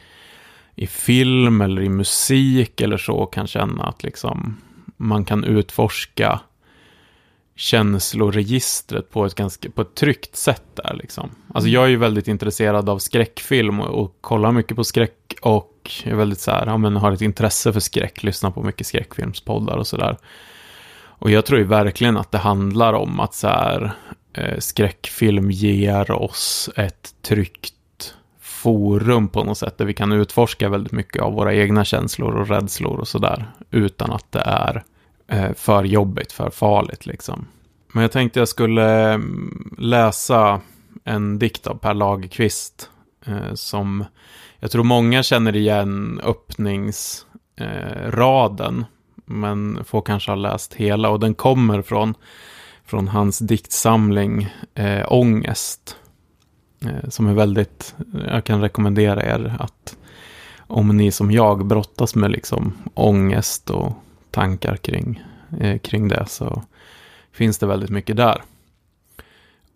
i 0.77 0.87
film 0.87 1.61
eller 1.61 1.83
i 1.83 1.89
musik 1.89 2.81
eller 2.81 2.97
så, 2.97 3.27
kan 3.27 3.47
känna 3.47 3.85
att 3.85 4.03
liksom 4.03 4.57
man 4.97 5.25
kan 5.25 5.45
utforska 5.45 6.41
känsloregistret 7.57 9.11
på 9.11 9.25
ett, 9.27 9.35
ganska, 9.35 9.71
på 9.71 9.83
ett 9.83 9.95
tryggt 9.95 10.37
sätt 10.37 10.65
där 10.75 10.95
liksom. 10.95 11.31
Alltså 11.55 11.71
jag 11.71 11.85
är 11.85 11.89
ju 11.89 11.97
väldigt 11.97 12.29
intresserad 12.29 12.89
av 12.89 12.99
skräckfilm 12.99 13.81
och, 13.81 14.03
och 14.03 14.17
kollar 14.21 14.53
mycket 14.53 14.77
på 14.77 14.85
skräck 14.85 15.35
och 15.43 15.91
är 16.05 16.15
väldigt 16.15 16.41
så 16.41 16.51
här, 16.51 16.67
ja 16.67 16.77
men 16.77 16.97
har 16.97 17.13
ett 17.13 17.21
intresse 17.21 17.73
för 17.73 17.81
skräck, 17.81 18.23
lyssnar 18.23 18.51
på 18.51 18.63
mycket 18.63 18.87
skräckfilmspoddar 18.87 19.77
och 19.77 19.87
sådär. 19.87 20.17
Och 21.23 21.31
jag 21.31 21.47
tror 21.47 21.59
ju 21.59 21.65
verkligen 21.67 22.17
att 22.17 22.31
det 22.31 22.39
handlar 22.39 22.93
om 22.93 23.21
att 23.21 23.35
så 23.35 23.49
här, 23.49 23.93
eh, 24.33 24.59
skräckfilm 24.59 25.51
ger 25.51 26.11
oss 26.11 26.71
ett 26.77 27.15
tryggt 27.23 27.75
forum 28.63 29.29
på 29.29 29.45
något 29.45 29.59
sätt 29.59 29.79
där 29.79 29.85
vi 29.85 29.95
kan 29.95 30.13
utforska 30.13 30.69
väldigt 30.69 30.93
mycket 30.93 31.23
av 31.23 31.33
våra 31.33 31.55
egna 31.55 31.85
känslor 31.85 32.37
och 32.37 32.49
rädslor 32.49 33.01
och 33.01 33.09
sådär 33.09 33.51
utan 33.71 34.13
att 34.13 34.33
det 34.33 34.43
är 34.47 34.85
eh, 35.29 35.53
för 35.55 35.85
jobbigt, 35.85 36.33
för 36.33 36.51
farligt 36.51 37.07
liksom. 37.07 37.47
Men 37.93 38.03
jag 38.03 38.13
tänkte 38.13 38.39
jag 38.39 38.49
skulle 38.49 39.13
mm, 39.13 39.75
läsa 39.79 40.61
en 41.05 41.39
dikt 41.39 41.67
av 41.67 41.75
Per 41.75 41.95
Lagerkvist 41.95 42.91
eh, 43.27 43.55
som 43.55 44.05
jag 44.59 44.71
tror 44.71 44.85
många 44.85 45.23
känner 45.23 45.57
igen 45.57 46.21
öppningsraden, 46.25 48.79
eh, 48.79 48.85
men 49.25 49.85
får 49.85 50.03
kanske 50.03 50.31
ha 50.31 50.37
läst 50.37 50.75
hela 50.75 51.11
och 51.11 51.21
den 51.21 51.35
kommer 51.35 51.83
från, 51.83 52.15
från 52.85 53.09
hans 53.09 53.39
diktsamling 53.39 54.49
eh, 54.75 55.13
Ångest. 55.13 55.97
Eh, 56.85 57.09
som 57.09 57.29
är 57.29 57.35
väldigt, 57.35 57.95
eh, 58.15 58.35
jag 58.35 58.45
kan 58.45 58.61
rekommendera 58.61 59.23
er 59.23 59.57
att 59.59 59.97
om 60.59 60.97
ni 60.97 61.13
som 61.13 61.31
jag 61.31 61.67
brottas 61.67 62.15
med 62.15 62.31
liksom 62.31 62.73
ångest 62.95 63.71
och 63.71 63.93
tankar 64.31 64.77
kring, 64.77 65.23
eh, 65.61 65.79
kring 65.79 66.09
det 66.09 66.25
så 66.29 66.63
finns 67.33 67.59
det 67.59 67.67
väldigt 67.67 67.91
mycket 67.91 68.17
där. 68.17 68.43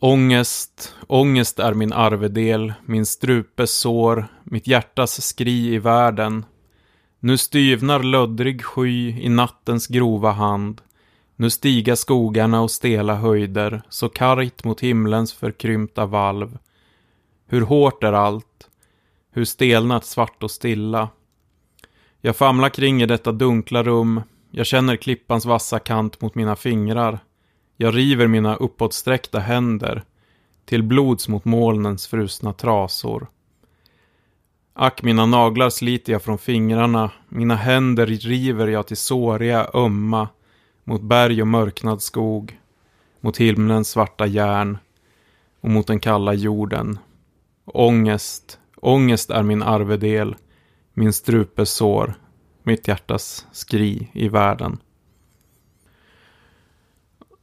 Ångest, 0.00 0.94
ångest 1.06 1.58
är 1.58 1.74
min 1.74 1.92
arvedel, 1.92 2.72
min 2.84 3.06
strupes 3.06 3.70
sår, 3.70 4.26
mitt 4.44 4.66
hjärtas 4.66 5.22
skri 5.22 5.74
i 5.74 5.78
världen. 5.78 6.44
Nu 7.20 7.38
styvnar 7.38 8.02
löddrig 8.02 8.64
sky 8.64 9.20
i 9.20 9.28
nattens 9.28 9.86
grova 9.86 10.30
hand. 10.30 10.80
Nu 11.36 11.50
stiga 11.50 11.96
skogarna 11.96 12.60
och 12.60 12.70
stela 12.70 13.14
höjder, 13.14 13.82
så 13.88 14.08
kargt 14.08 14.64
mot 14.64 14.80
himlens 14.80 15.32
förkrympta 15.32 16.06
valv. 16.06 16.58
Hur 17.46 17.60
hårt 17.60 18.04
är 18.04 18.12
allt, 18.12 18.68
hur 19.30 19.44
stelnat 19.44 20.04
svart 20.04 20.42
och 20.42 20.50
stilla. 20.50 21.08
Jag 22.20 22.36
famlar 22.36 22.68
kring 22.68 23.02
i 23.02 23.06
detta 23.06 23.32
dunkla 23.32 23.82
rum, 23.82 24.22
jag 24.50 24.66
känner 24.66 24.96
klippans 24.96 25.46
vassa 25.46 25.78
kant 25.78 26.20
mot 26.20 26.34
mina 26.34 26.56
fingrar. 26.56 27.18
Jag 27.76 27.96
river 27.96 28.26
mina 28.26 28.56
uppåtsträckta 28.56 29.38
händer 29.38 30.02
till 30.64 30.82
blods 30.82 31.28
mot 31.28 31.44
molnens 31.44 32.06
frusna 32.06 32.52
trasor. 32.52 33.26
Ack, 34.74 35.02
mina 35.02 35.26
naglar 35.26 35.70
sliter 35.70 36.12
jag 36.12 36.22
från 36.22 36.38
fingrarna, 36.38 37.10
mina 37.28 37.54
händer 37.54 38.06
river 38.06 38.66
jag 38.66 38.86
till 38.86 38.96
såriga, 38.96 39.70
ömma, 39.74 40.28
mot 40.84 41.02
berg 41.02 41.40
och 41.40 41.48
mörknad 41.48 42.02
skog, 42.02 42.60
mot 43.20 43.36
himlens 43.36 43.88
svarta 43.88 44.26
järn 44.26 44.78
och 45.60 45.70
mot 45.70 45.86
den 45.86 46.00
kalla 46.00 46.34
jorden. 46.34 46.98
Ångest, 47.66 48.58
ångest 48.76 49.30
är 49.30 49.42
min 49.42 49.62
arvedel, 49.62 50.36
min 50.94 51.12
strupes 51.12 51.70
sår, 51.70 52.14
mitt 52.62 52.88
hjärtas 52.88 53.46
skri 53.52 54.10
i 54.12 54.28
världen. 54.28 54.78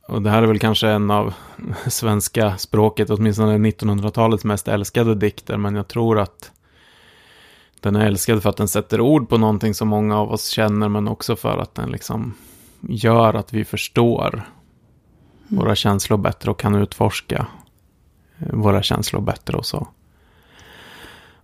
Och 0.08 0.22
det 0.22 0.30
här 0.30 0.44
är 0.44 0.48
väl 0.48 0.60
kanske 0.60 0.88
en 0.88 1.12
av 1.12 1.34
svenska 1.88 2.58
språket, 2.58 3.10
åtminstone 3.10 3.58
1900-talets 3.58 4.44
mest 4.44 4.68
älskade 4.68 5.16
dikter, 5.16 5.58
men 5.58 5.76
jag 5.76 5.88
tror 5.88 6.20
att 6.20 6.52
den 7.80 7.96
är 7.96 8.06
älskad 8.06 8.44
för 8.44 8.50
att 8.50 8.58
den 8.58 8.68
sätter 8.68 9.02
ord 9.02 9.30
på 9.30 9.38
någonting 9.38 9.74
som 9.74 9.88
många 9.88 10.20
av 10.20 10.32
oss 10.32 10.48
känner, 10.48 10.90
men 10.90 11.08
också 11.08 11.36
för 11.36 11.58
att 11.58 11.76
den 11.76 11.90
liksom 11.90 12.34
gör 12.82 13.34
att 13.34 13.54
vi 13.54 13.66
förstår 13.66 14.50
våra 15.48 15.76
känslor 15.76 16.18
bättre 16.18 16.52
och 16.52 16.60
kan 16.60 16.76
utforska 16.76 17.48
eh, 18.40 18.54
våra 18.54 18.84
känslor 18.84 19.22
bättre 19.22 19.58
och 19.58 19.66
så. 19.66 19.88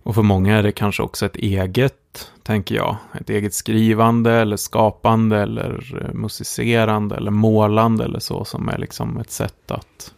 Och 0.02 0.14
för 0.14 0.22
många 0.22 0.58
är 0.58 0.62
det 0.62 0.72
kanske 0.72 1.02
också 1.02 1.26
ett 1.26 1.36
eget, 1.36 2.32
tänker 2.42 2.74
jag, 2.74 2.96
ett 3.20 3.30
eget 3.30 3.54
skrivande 3.54 4.32
eller 4.32 4.56
skapande 4.56 5.38
eller 5.38 6.02
eh, 6.04 6.14
musicerande 6.14 7.16
eller 7.16 7.30
målande 7.30 8.04
eller 8.04 8.18
så 8.18 8.44
som 8.44 8.68
är 8.68 8.78
liksom 8.78 9.18
ett 9.18 9.30
sätt 9.30 9.70
att 9.70 10.14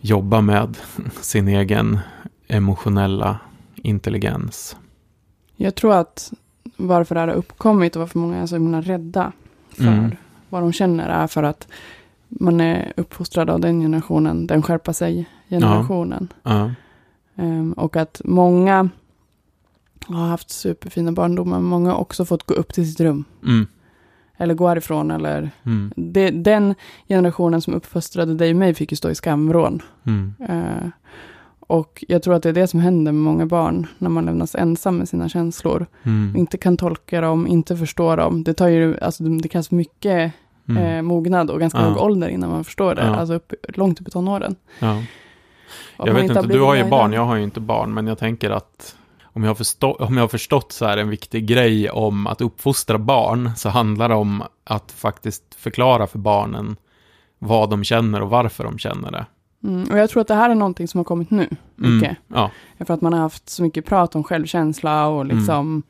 jobba 0.00 0.40
med 0.40 0.76
sin 1.20 1.48
egen 1.48 1.98
emotionella 2.48 3.38
intelligens. 3.74 4.76
Jag 5.56 5.74
tror 5.74 5.94
att 5.94 6.32
varför 6.76 7.14
det 7.14 7.20
här 7.20 7.28
har 7.28 7.34
uppkommit 7.34 7.96
och 7.96 8.00
varför 8.00 8.18
många 8.18 8.36
är 8.36 8.46
så 8.46 8.54
himla 8.54 8.80
rädda 8.80 9.32
för 9.70 9.84
mm. 9.84 10.16
vad 10.48 10.62
de 10.62 10.72
känner 10.72 11.08
är 11.08 11.26
för 11.26 11.42
att 11.42 11.68
man 12.28 12.60
är 12.60 12.92
uppfostrad 12.96 13.50
av 13.50 13.60
den 13.60 13.80
generationen, 13.80 14.46
den 14.46 14.62
skärpa 14.62 14.92
sig-generationen. 14.92 16.28
Ja. 16.42 16.58
Ja. 16.58 16.70
Um, 17.36 17.72
och 17.72 17.96
att 17.96 18.20
många 18.24 18.88
har 20.06 20.26
haft 20.26 20.50
superfina 20.50 21.12
barndomar, 21.12 21.60
men 21.60 21.68
många 21.68 21.90
har 21.90 21.98
också 21.98 22.24
fått 22.24 22.46
gå 22.46 22.54
upp 22.54 22.72
till 22.72 22.88
sitt 22.90 23.00
rum. 23.00 23.24
Mm. 23.44 23.66
Eller 24.36 24.54
gå 24.54 24.68
härifrån, 24.68 25.10
eller... 25.10 25.50
Mm. 25.64 25.92
Det, 25.96 26.30
den 26.30 26.74
generationen 27.08 27.60
som 27.60 27.74
uppfostrade 27.74 28.34
dig 28.34 28.50
och 28.50 28.56
mig 28.56 28.74
fick 28.74 28.92
ju 28.92 28.96
stå 28.96 29.10
i 29.10 29.14
skamvrån. 29.14 29.82
Mm. 30.06 30.34
Uh, 30.50 30.88
Och 31.68 32.04
jag 32.08 32.22
tror 32.22 32.34
att 32.34 32.42
det 32.42 32.48
är 32.48 32.52
det 32.52 32.66
som 32.66 32.80
händer 32.80 33.12
med 33.12 33.22
många 33.22 33.46
barn 33.46 33.86
när 33.98 34.08
man 34.08 34.24
lämnas 34.26 34.54
ensam 34.54 34.96
med 34.96 35.08
sina 35.08 35.28
känslor. 35.28 35.86
Mm. 36.02 36.36
Inte 36.36 36.58
kan 36.58 36.76
tolka 36.76 37.20
dem, 37.20 37.46
inte 37.46 37.76
förstå 37.76 38.16
dem. 38.16 38.44
Det 38.44 38.54
tar 38.54 38.68
ju, 38.68 38.98
alltså 39.00 39.24
det 39.24 39.48
krävs 39.48 39.70
mycket 39.70 40.32
Mm. 40.68 40.82
eh, 40.82 41.02
mognad 41.02 41.50
och 41.50 41.60
ganska 41.60 41.78
Ja. 41.78 41.84
hög 41.84 41.96
ålder 41.96 42.28
innan 42.28 42.50
man 42.50 42.64
förstår 42.64 42.94
det. 42.94 43.02
Ja. 43.02 43.14
Alltså 43.16 43.34
upp, 43.34 43.52
långt 43.68 44.00
upp 44.00 44.08
i 44.08 44.10
tonåren. 44.10 44.56
Ja. 44.78 45.02
Jag 45.96 46.14
vet 46.14 46.24
inte 46.24 46.42
du 46.42 46.60
har 46.60 46.74
ju 46.74 46.84
barn, 46.84 47.12
jag 47.12 47.24
har 47.24 47.36
ju 47.36 47.42
inte 47.42 47.60
barn, 47.60 47.94
men 47.94 48.06
jag 48.06 48.18
tänker 48.18 48.50
att 48.50 48.96
om 49.22 49.42
jag 49.42 49.50
har, 49.50 49.54
förstå, 49.54 49.92
om 49.92 50.16
jag 50.16 50.22
har 50.22 50.28
förstått 50.28 50.72
så 50.72 50.86
här 50.86 50.96
en 50.96 51.08
viktig 51.08 51.46
grej 51.46 51.90
om 51.90 52.26
att 52.26 52.40
uppfostra 52.40 52.98
barn, 52.98 53.50
så 53.56 53.68
handlar 53.68 54.08
det 54.08 54.14
om 54.14 54.42
att 54.64 54.92
faktiskt 54.92 55.42
förklara 55.58 56.06
för 56.06 56.18
barnen 56.18 56.76
vad 57.38 57.70
de 57.70 57.84
känner 57.84 58.22
och 58.22 58.30
varför 58.30 58.64
de 58.64 58.78
känner 58.78 59.10
det. 59.10 59.26
Mm, 59.64 59.90
och 59.90 59.98
jag 59.98 60.10
tror 60.10 60.20
att 60.20 60.28
det 60.28 60.34
här 60.34 60.50
är 60.50 60.54
någonting 60.54 60.88
som 60.88 60.98
har 60.98 61.04
kommit 61.04 61.30
nu, 61.30 61.48
mycket. 61.74 62.10
Mm. 62.10 62.16
Ja, 62.28 62.50
För 62.86 62.94
att 62.94 63.00
man 63.00 63.12
har 63.12 63.20
haft 63.20 63.48
så 63.48 63.62
mycket 63.62 63.86
prat 63.86 64.14
om 64.14 64.24
självkänsla 64.24 65.06
och 65.06 65.20
Mm. 65.20 65.36
liksom, 65.36 65.82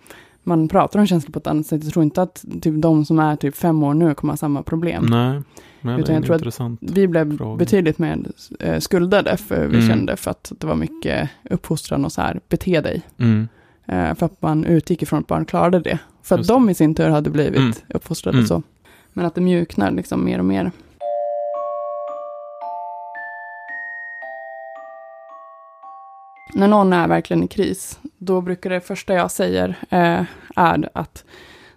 man 0.43 0.69
pratar 0.69 1.01
om 1.01 1.07
känslor 1.07 1.33
på 1.33 1.39
ett 1.39 1.47
annat 1.47 1.67
sätt. 1.67 1.85
Jag 1.85 1.93
tror 1.93 2.03
inte 2.03 2.23
att 2.23 2.45
typ, 2.63 2.83
de 2.83 3.05
som 3.05 3.19
är 3.19 3.37
typ 3.37 3.57
fem 3.57 3.83
år 3.83 3.95
nu 3.95 4.15
kommer 4.15 4.33
ha 4.33 4.37
samma 4.37 4.63
problem. 4.63 5.07
nej, 5.07 5.43
men 5.81 6.01
Utan 6.01 6.15
jag 6.15 6.25
tror 6.25 6.49
att. 6.67 6.79
Vi 6.81 7.09
blev 7.09 7.37
Fråga. 7.37 7.57
betydligt 7.57 7.99
mer 7.99 8.19
eh, 8.61 8.79
skuldade 8.79 9.37
för 9.37 9.67
vi 9.67 9.77
Mm. 9.77 9.89
kände 9.89 10.17
för 10.17 10.31
att 10.31 10.53
det 10.59 10.67
var 10.67 10.75
mycket 10.75 11.31
uppfostran 11.51 12.05
och 12.05 12.13
så 12.13 12.21
här, 12.21 12.41
bete 12.49 12.81
dig. 12.81 13.03
Mm. 13.19 13.49
Eh, 13.87 14.15
för 14.15 14.27
att 14.27 14.43
man 14.43 14.65
utgick 14.65 15.03
ifrån 15.03 15.19
att 15.21 15.27
barn 15.27 15.45
klarade 15.45 15.81
det. 15.81 15.99
För 16.23 16.35
att 16.35 16.39
Just 16.41 16.49
de 16.49 16.71
i 16.71 16.75
sin 16.75 16.95
tur 16.95 17.09
hade 17.09 17.31
blivit 17.31 17.57
Mm. 17.61 17.73
uppfostrade 17.89 18.39
Mm. 18.39 18.47
så. 18.49 18.63
Men 19.13 19.27
att 19.27 19.35
det 19.35 19.41
mjuknar 19.41 19.91
liksom 19.91 20.25
mer 20.25 20.39
och 20.39 20.45
mer. 20.45 20.71
När 26.55 26.69
någon 26.69 26.93
är 26.93 27.09
verkligen 27.09 27.43
i 27.43 27.49
kris, 27.49 27.99
då 28.19 28.41
brukar 28.41 28.71
det 28.71 28.81
första 28.81 29.15
jag 29.15 29.31
säger 29.31 29.69
eh, 29.91 30.23
är 30.57 30.89
att 30.93 31.25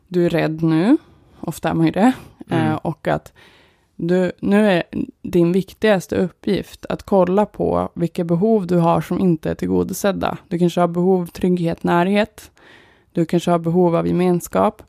du 0.08 0.26
är 0.26 0.30
rädd 0.30 0.64
nu. 0.64 0.98
Ofta 1.40 1.70
är 1.70 1.74
man 1.74 1.86
ju 1.86 1.92
det. 1.92 2.12
Eh, 2.50 2.66
Mm. 2.66 2.78
och 2.78 3.08
att 3.08 3.34
du, 4.02 4.32
nu 4.40 4.72
är 4.72 4.84
din 5.22 5.52
viktigaste 5.52 6.16
uppgift 6.16 6.86
att 6.90 7.04
kolla 7.04 7.46
på 7.46 7.90
vilka 7.94 8.24
behov 8.24 8.68
du 8.68 8.78
har 8.78 9.02
som 9.02 9.20
inte 9.20 9.52
är 9.52 9.56
tillgodosedda. 9.56 10.38
Du 10.48 10.60
kanske 10.60 10.82
har 10.82 10.88
behov 10.88 11.22
av 11.22 11.26
trygghet, 11.26 11.84
närhet. 11.84 12.52
Du 13.12 13.26
kanske 13.26 13.52
har 13.52 13.60
behov 13.60 13.96
av 13.96 14.08
gemenskap. 14.08 14.84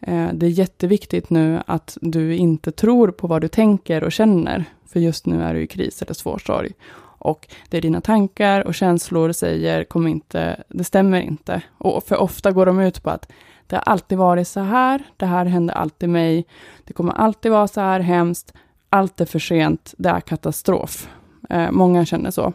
Eh, 0.00 0.28
det 0.32 0.46
är 0.46 0.50
jätteviktigt 0.50 1.30
nu 1.30 1.62
att 1.66 1.98
du 2.00 2.36
inte 2.36 2.72
tror 2.72 3.08
på 3.08 3.26
vad 3.26 3.40
du 3.40 3.48
tänker 3.48 4.04
och 4.04 4.12
känner. 4.12 4.64
För 4.86 5.00
just 5.00 5.26
nu 5.26 5.42
är 5.42 5.54
du 5.54 5.60
i 5.60 5.66
kris 5.66 6.02
eller 6.02 6.14
svår 6.14 6.38
sorg. 6.38 6.72
Och 7.18 7.48
det 7.68 7.76
är 7.76 7.82
dina 7.82 8.00
tankar 8.00 8.66
och 8.66 8.74
känslor 8.74 9.32
säger, 9.32 9.84
kommer 9.84 10.10
inte, 10.10 10.62
det 10.68 10.84
stämmer 10.84 11.20
inte. 11.20 11.62
Och 11.78 12.04
för 12.04 12.16
ofta 12.16 12.52
går 12.52 12.66
de 12.66 12.80
ut 12.80 13.02
på 13.02 13.10
att 13.10 13.32
det 13.66 13.76
har 13.76 13.82
alltid 13.82 14.18
varit 14.18 14.48
så 14.48 14.60
här, 14.60 15.02
det 15.16 15.26
här 15.26 15.46
händer 15.46 15.74
alltid 15.74 16.08
mig, 16.08 16.46
det 16.84 16.92
kommer 16.92 17.12
alltid 17.12 17.52
vara 17.52 17.68
så 17.68 17.80
här 17.80 18.00
hemskt, 18.00 18.54
allt 18.88 19.20
är 19.20 19.24
för 19.24 19.38
sent, 19.38 19.94
det 19.98 20.08
är 20.08 20.20
katastrof. 20.20 21.08
Eh, 21.50 21.70
många 21.70 22.04
känner 22.04 22.30
så. 22.30 22.52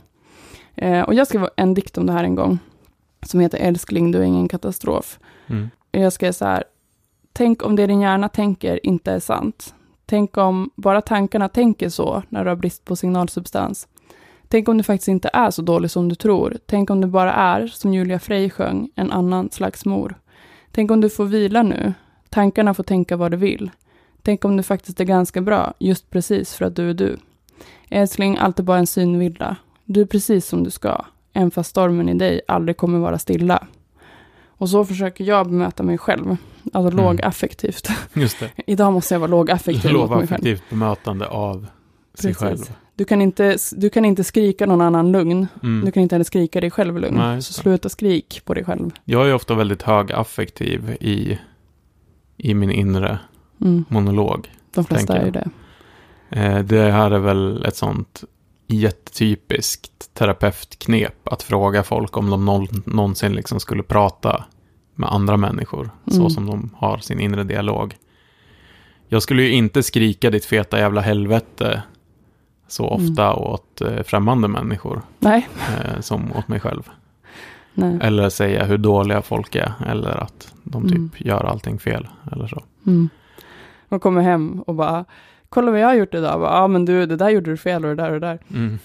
Eh, 0.76 1.02
och 1.02 1.14
jag 1.14 1.28
skrev 1.28 1.50
en 1.58 1.74
dikt 1.74 1.98
om 1.98 2.06
det 2.06 2.14
här 2.14 2.24
en 2.24 2.36
gång, 2.36 2.60
som 3.26 3.40
heter 3.40 3.58
Älskling, 3.58 4.12
du 4.12 4.20
är 4.20 4.24
ingen 4.24 4.48
katastrof. 4.48 5.20
Mm. 5.48 5.70
Jag 5.92 6.14
skrev 6.14 6.32
så 6.32 6.46
här, 6.46 6.64
tänk 7.34 7.66
om 7.66 7.76
det 7.76 7.88
din 7.88 8.02
hjärna 8.02 8.30
tänker 8.30 8.86
inte 8.86 9.12
är 9.12 9.20
sant. 9.20 9.76
Tänk 10.06 10.38
om 10.38 10.70
bara 10.76 11.02
tankarna 11.02 11.50
tänker 11.50 11.90
så 11.90 12.24
när 12.30 12.44
du 12.44 12.50
har 12.50 12.56
brist 12.56 12.86
på 12.86 12.96
signalsubstans. 12.96 13.88
Tänk 14.48 14.70
om 14.70 14.78
du 14.78 14.84
faktiskt 14.84 15.08
inte 15.08 15.30
är 15.34 15.52
så 15.52 15.62
dålig 15.62 15.92
som 15.92 16.10
du 16.10 16.16
tror. 16.16 16.58
Tänk 16.66 16.90
om 16.90 17.02
du 17.02 17.08
bara 17.08 17.34
är, 17.34 17.68
som 17.68 17.94
Julia 17.94 18.20
Frey 18.20 18.50
sjöng, 18.50 18.90
en 18.96 19.12
annan 19.12 19.50
slags 19.52 19.86
mor. 19.86 20.16
Tänk 20.72 20.92
om 20.92 21.02
du 21.02 21.10
får 21.10 21.26
vila 21.26 21.64
nu. 21.64 21.94
Tankarna 22.30 22.74
får 22.74 22.84
tänka 22.84 23.18
vad 23.18 23.32
de 23.32 23.38
vill. 23.38 23.72
Tänk 24.24 24.46
om 24.46 24.58
du 24.58 24.64
faktiskt 24.64 25.00
är 25.00 25.04
ganska 25.06 25.42
bra, 25.42 25.74
just 25.80 26.10
precis 26.10 26.54
för 26.56 26.66
att 26.66 26.76
du 26.76 26.90
är 26.90 26.94
du. 26.94 27.18
Älskling, 27.90 28.38
allt 28.38 28.60
är 28.60 28.64
bara 28.64 28.78
en 28.78 28.88
synvilla. 28.88 29.56
Du 29.86 30.02
är 30.02 30.06
precis 30.06 30.46
som 30.48 30.64
du 30.64 30.70
ska, 30.72 31.06
även 31.34 31.52
fast 31.52 31.70
stormen 31.70 32.10
i 32.10 32.14
dig 32.14 32.42
aldrig 32.48 32.78
kommer 32.78 33.00
vara 33.00 33.18
stilla. 33.20 33.68
Och 34.48 34.70
så 34.70 34.86
försöker 34.86 35.24
jag 35.24 35.46
bemöta 35.46 35.84
mig 35.84 35.98
själv, 35.98 36.38
alltså 36.74 36.92
Mm. 36.92 37.06
lågaffektivt. 37.06 37.88
Just 38.14 38.40
det. 38.40 38.50
Idag 38.68 38.94
måste 38.94 39.14
jag 39.16 39.20
vara 39.20 39.32
lågaffektiv 39.32 39.94
mot 39.94 40.10
mig 40.10 40.10
själv. 40.10 40.20
Lågaffektivt 40.22 40.64
bemötande 40.70 41.28
av 41.28 41.68
sig 42.14 42.34
Precis. 42.34 42.38
själv. 42.38 42.74
Du 43.02 43.06
kan, 43.06 43.22
inte, 43.22 43.58
du 43.76 43.90
kan 43.90 44.06
inte 44.06 44.24
skrika 44.24 44.66
någon 44.66 44.82
annan 44.82 45.12
lugn. 45.12 45.48
Mm. 45.64 45.86
Du 45.86 45.92
kan 45.92 46.04
inte 46.04 46.16
heller 46.16 46.24
skrika 46.24 46.62
dig 46.62 46.72
själv 46.72 46.98
lugn. 47.00 47.16
Nej, 47.18 47.42
så 47.42 47.54
så. 47.54 47.62
sluta 47.62 47.90
skrik 47.90 48.42
på 48.46 48.54
dig 48.54 48.64
själv. 48.64 48.90
Jag 49.06 49.30
är 49.30 49.34
ofta 49.34 49.54
väldigt 49.56 49.82
högaffektiv 49.82 50.98
i, 51.02 51.40
i 52.38 52.54
min 52.54 52.72
inre 52.72 53.20
Mm. 53.62 53.86
monolog. 53.90 54.52
De 54.74 54.86
flesta 54.86 55.18
är 55.18 55.26
ju 55.26 55.32
det. 55.32 55.50
Eh, 56.30 56.60
det 56.60 56.92
här 56.92 57.12
är 57.12 57.20
väl 57.20 57.66
ett 57.66 57.76
sånt 57.76 58.24
jättetypiskt 58.68 60.14
terapeutknep 60.14 61.28
att 61.28 61.44
fråga 61.44 61.84
folk 61.84 62.18
om 62.18 62.30
de 62.30 62.46
någon, 62.46 62.68
någonsin 62.86 63.34
liksom 63.34 63.60
skulle 63.60 63.84
prata 63.84 64.46
med 64.96 65.10
andra 65.14 65.38
människor 65.38 65.90
så 66.08 66.18
Mm. 66.20 66.30
som 66.30 66.46
de 66.46 66.70
har 66.78 66.98
sin 66.98 67.20
inre 67.20 67.44
dialog. 67.44 67.96
Jag 69.08 69.24
skulle 69.24 69.44
ju 69.44 69.52
inte 69.52 69.84
skrika 69.84 70.30
ditt 70.30 70.46
feta 70.46 70.80
jävla 70.80 71.02
helvete 71.02 71.84
så 72.72 72.94
Mm. 72.94 73.06
ofta 73.12 73.34
åt 73.34 73.82
eh, 73.82 74.04
främmande 74.04 74.48
människor 74.48 75.02
Nej, 75.20 75.48
eh, 75.60 76.02
som 76.02 76.32
åt 76.36 76.48
mig 76.48 76.60
själv. 76.60 76.90
nej. 77.74 77.98
Eller 78.02 78.30
säga 78.30 78.66
hur 78.66 78.78
dåliga 78.78 79.22
folk 79.22 79.56
är 79.56 79.74
eller 79.88 80.24
att 80.24 80.54
de 80.64 80.84
typ 80.84 80.98
Mm. 80.98 81.10
gör 81.18 81.44
allting 81.44 81.80
fel 81.80 82.08
eller 82.32 82.48
så. 82.48 82.64
Mm. 82.88 83.10
De 83.90 84.00
kommer 84.00 84.22
hem 84.22 84.62
och 84.68 84.76
bara, 84.76 85.06
kolla 85.50 85.72
vad 85.72 85.80
jag 85.80 85.88
har 85.88 85.94
gjort 85.96 86.14
idag. 86.14 86.42
Ja, 86.42 86.68
men 86.68 86.86
du, 86.86 87.06
det 87.06 87.16
där 87.16 87.30
gjorde 87.30 87.52
du 87.52 87.58
fel 87.58 87.86
och 87.86 87.96
det 87.96 88.04
där 88.04 88.12
och 88.12 88.20
det 88.20 88.28
där. 88.28 88.40
Mm. 88.54 88.80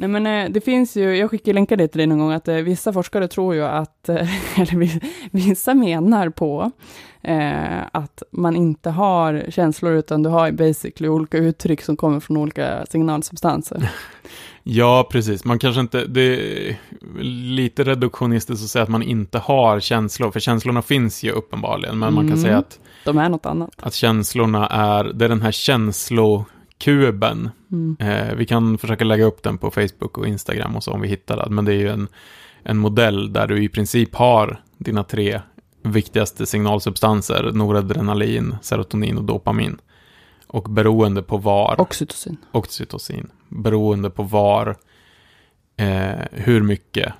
Nej, 0.00 0.08
men 0.08 0.26
eh, 0.26 0.50
det 0.50 0.60
finns 0.60 0.96
ju, 0.96 1.16
jag 1.16 1.30
skickar 1.30 1.52
länkar 1.52 1.76
det 1.76 1.88
till 1.88 1.98
dig 1.98 2.06
någon 2.06 2.18
gång, 2.18 2.32
att 2.32 2.48
eh, 2.48 2.54
vissa 2.56 2.92
forskare 2.92 3.28
tror 3.28 3.54
ju 3.54 3.64
att, 3.64 4.08
eh, 4.08 4.14
eller 4.60 4.76
vi- 4.76 5.00
vissa 5.30 5.74
menar 5.74 6.28
på 6.28 6.70
eh, 7.22 7.80
att 7.92 8.22
man 8.32 8.56
inte 8.56 8.90
har 8.90 9.44
känslor, 9.48 9.92
utan 9.92 10.22
du 10.22 10.28
har 10.30 10.50
basically 10.52 11.08
olika 11.08 11.38
uttryck 11.38 11.82
som 11.82 11.96
kommer 11.96 12.20
från 12.20 12.36
olika 12.36 12.86
signalsubstanser. 12.90 13.90
Ja, 14.62 15.08
precis. 15.10 15.44
Man 15.44 15.58
kanske 15.58 15.80
inte, 15.80 16.04
det 16.06 16.20
är 16.68 16.76
lite 17.54 17.84
reduktionistiskt 17.84 18.64
att 18.64 18.70
säga 18.70 18.82
att 18.82 18.88
man 18.88 19.02
inte 19.02 19.38
har 19.38 19.80
känslor, 19.80 20.30
för 20.30 20.40
känslorna 20.40 20.82
finns 20.82 21.22
ju 21.22 21.30
uppenbarligen, 21.30 21.98
men 21.98 22.14
man 22.14 22.24
kan 22.24 22.32
Mm. 22.32 22.42
säga 22.42 22.58
att, 22.58 22.78
De 23.04 23.18
är 23.18 23.28
något 23.28 23.46
annat. 23.46 23.70
att 23.82 23.94
känslorna 23.94 24.66
är, 24.68 25.04
det 25.04 25.24
är 25.24 25.28
den 25.28 25.42
här 25.42 25.52
känslokuben. 26.84 27.50
Mm. 27.72 27.96
Eh, 28.00 28.34
vi 28.34 28.46
kan 28.46 28.78
försöka 28.78 29.04
lägga 29.04 29.24
upp 29.24 29.42
den 29.42 29.58
på 29.58 29.70
Facebook 29.70 30.18
och 30.18 30.26
Instagram 30.26 30.76
och 30.76 30.84
så 30.84 30.92
om 30.92 31.00
vi 31.00 31.08
hittar 31.08 31.36
den, 31.36 31.54
men 31.54 31.64
det 31.64 31.72
är 31.72 31.78
ju 31.78 31.88
en, 31.88 32.08
en 32.62 32.78
modell 32.78 33.32
där 33.32 33.46
du 33.46 33.64
i 33.64 33.68
princip 33.68 34.14
har 34.14 34.62
dina 34.78 35.04
tre 35.04 35.40
viktigaste 35.82 36.46
signalsubstanser, 36.46 37.50
noradrenalin, 37.54 38.56
serotonin 38.62 39.18
och 39.18 39.24
dopamin. 39.24 39.78
Och 40.46 40.62
beroende 40.70 41.22
på 41.22 41.36
var 41.36 41.80
Oxytocin. 41.80 42.36
oxytocin. 42.52 43.30
Beroende 43.48 44.10
på 44.10 44.22
var, 44.22 44.76
eh, 45.76 46.20
hur 46.32 46.62
mycket 46.62 47.12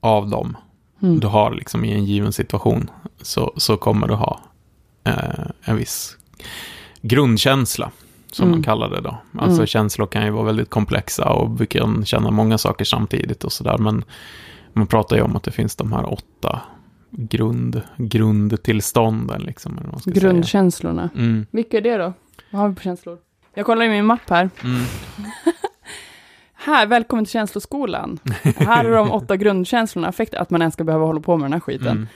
av 0.00 0.28
dem 0.28 0.56
Mm. 1.02 1.20
du 1.20 1.26
har 1.26 1.50
liksom 1.54 1.84
i 1.84 1.92
en 1.92 2.04
given 2.04 2.32
situation, 2.32 2.90
så, 3.22 3.52
så 3.56 3.76
kommer 3.76 4.08
du 4.08 4.14
ha 4.14 4.40
eh, 5.04 5.44
en 5.62 5.76
viss 5.76 6.16
grundkänsla, 7.02 7.90
som 8.32 8.44
Mm. 8.48 8.56
man 8.58 8.62
kallar 8.62 8.90
det 8.90 9.00
då. 9.00 9.18
Alltså 9.38 9.56
Mm. 9.56 9.66
känslor 9.66 10.06
kan 10.06 10.24
ju 10.24 10.30
vara 10.30 10.44
väldigt 10.44 10.70
komplexa 10.70 11.28
och 11.32 11.60
vi 11.60 11.66
kan 11.66 12.04
känna 12.04 12.30
många 12.30 12.58
saker 12.58 12.84
samtidigt 12.84 13.44
och 13.44 13.52
sådär, 13.52 13.78
men 13.78 14.04
man 14.72 14.86
pratar 14.86 15.16
ju 15.16 15.22
om 15.22 15.36
att 15.36 15.42
det 15.42 15.50
finns 15.50 15.76
de 15.76 15.92
här 15.92 16.12
åtta 16.12 16.60
grund, 17.10 17.82
grundtillstånden, 17.96 19.42
liksom. 19.42 19.78
eller 19.78 19.88
man 19.90 20.00
ska 20.00 20.10
säga. 20.10 20.20
Grundkänslorna. 20.20 21.10
Mm, 21.16 21.46
Vilka 21.50 21.76
är 21.76 21.80
det 21.80 21.96
då? 21.96 22.12
Vad 22.50 22.60
har 22.62 22.68
vi 22.68 22.74
på 22.74 22.82
känslor? 22.82 23.18
Jag 23.54 23.66
kollar 23.66 23.84
i 23.84 23.88
min 23.88 24.04
mapp 24.06 24.30
här. 24.30 24.50
mm, 24.64 24.80
Här, 26.54 26.86
välkommen 26.86 27.24
till 27.24 27.32
känsloskolan. 27.32 28.18
här 28.56 28.84
är 28.84 28.90
de 28.96 29.10
åtta 29.10 29.36
grundkänslorna, 29.36 30.08
affekt, 30.08 30.34
att 30.34 30.50
man 30.50 30.60
ens 30.62 30.74
ska 30.74 30.84
behöva 30.84 31.04
hålla 31.04 31.20
på 31.20 31.36
med 31.36 31.44
den 31.44 31.52
här 31.52 31.60
skiten. 31.60 31.86
mm, 31.88 32.06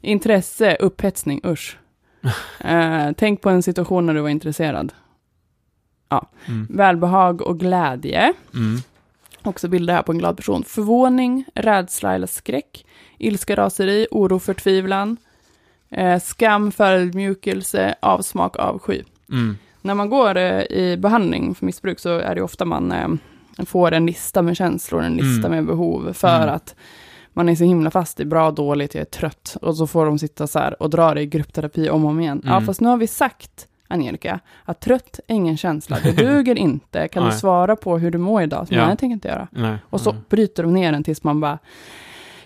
Intresse, 0.00 0.76
upphetsning, 0.80 1.40
usch. 1.46 1.78
Eh, 2.60 3.10
tänk 3.16 3.40
på 3.40 3.50
en 3.50 3.62
situation 3.62 4.06
när 4.06 4.14
du 4.14 4.20
var 4.20 4.28
intresserad. 4.28 4.92
Mm, 6.46 6.66
Välbehag 6.70 7.42
och 7.42 7.60
glädje. 7.60 8.32
mm, 8.54 8.78
Också 9.42 9.68
bilder 9.68 9.94
här 9.94 10.02
på 10.02 10.12
en 10.12 10.18
glad 10.18 10.36
person. 10.36 10.64
Förvåning, 10.66 11.44
rädsla 11.54 12.14
eller 12.14 12.26
skräck. 12.26 12.86
Ilska, 13.18 13.56
raseri, 13.56 14.06
oro, 14.10 14.38
förtvivlan. 14.38 15.16
Eh, 15.90 16.20
skam, 16.20 16.72
förödmjukelse, 16.72 17.94
avsmak, 18.00 18.56
avsky. 18.58 19.02
mm, 19.30 19.56
När 19.82 19.94
man 19.94 20.10
går 20.10 20.36
eh, 20.36 20.62
i 20.62 20.96
behandling 20.98 21.54
för 21.54 21.66
missbruk 21.66 21.98
så 21.98 22.18
är 22.18 22.34
det 22.34 22.42
ofta 22.42 22.64
man, 22.64 22.92
eh, 22.92 23.08
får 23.66 23.92
en 23.92 24.06
lista 24.06 24.42
med 24.42 24.56
känslor, 24.56 25.02
en 25.02 25.16
lista 25.16 25.46
Mm. 25.46 25.50
med 25.50 25.66
behov, 25.66 26.12
för 26.12 26.42
Mm. 26.42 26.54
att 26.54 26.74
man 27.32 27.48
är 27.48 27.54
så 27.54 27.64
himla 27.64 27.90
fast 27.90 28.20
i 28.20 28.24
bra, 28.24 28.50
dåligt, 28.50 28.94
jag 28.94 29.00
är 29.00 29.04
trött. 29.04 29.56
Och 29.62 29.76
så 29.76 29.86
får 29.86 30.06
de 30.06 30.18
sitta 30.18 30.46
så 30.46 30.58
här 30.58 30.82
och 30.82 30.90
dra 30.90 31.14
det 31.14 31.20
i 31.22 31.26
gruppterapi 31.26 31.90
om 31.90 32.04
och 32.04 32.10
om 32.10 32.20
igen. 32.20 32.42
Ja, 32.44 32.50
Mm. 32.52 32.66
fast 32.66 32.80
nu 32.80 32.88
har 32.88 32.96
vi 32.96 33.06
sagt, 33.06 33.66
Angelica, 33.94 34.40
att 34.64 34.80
trött 34.80 35.20
är 35.26 35.34
ingen 35.34 35.56
känsla. 35.56 35.98
Det 36.02 36.12
duger 36.12 36.58
inte. 36.58 37.08
Kan 37.08 37.24
du 37.26 37.32
svara 37.32 37.76
på 37.76 37.98
hur 37.98 38.10
du 38.10 38.18
mår 38.18 38.42
idag? 38.42 38.68
Så, 38.68 38.74
Ja. 38.74 38.80
Nej, 38.80 38.90
det 38.90 38.96
tänker 38.96 39.12
jag 39.12 39.16
inte 39.16 39.28
göra. 39.28 39.48
Nej. 39.50 39.76
Och 39.90 40.00
så 40.00 40.12
nej. 40.12 40.20
bryter 40.28 40.62
de 40.62 40.74
ner 40.74 40.92
den 40.92 41.04
tills 41.04 41.24
man 41.24 41.40
bara, 41.40 41.58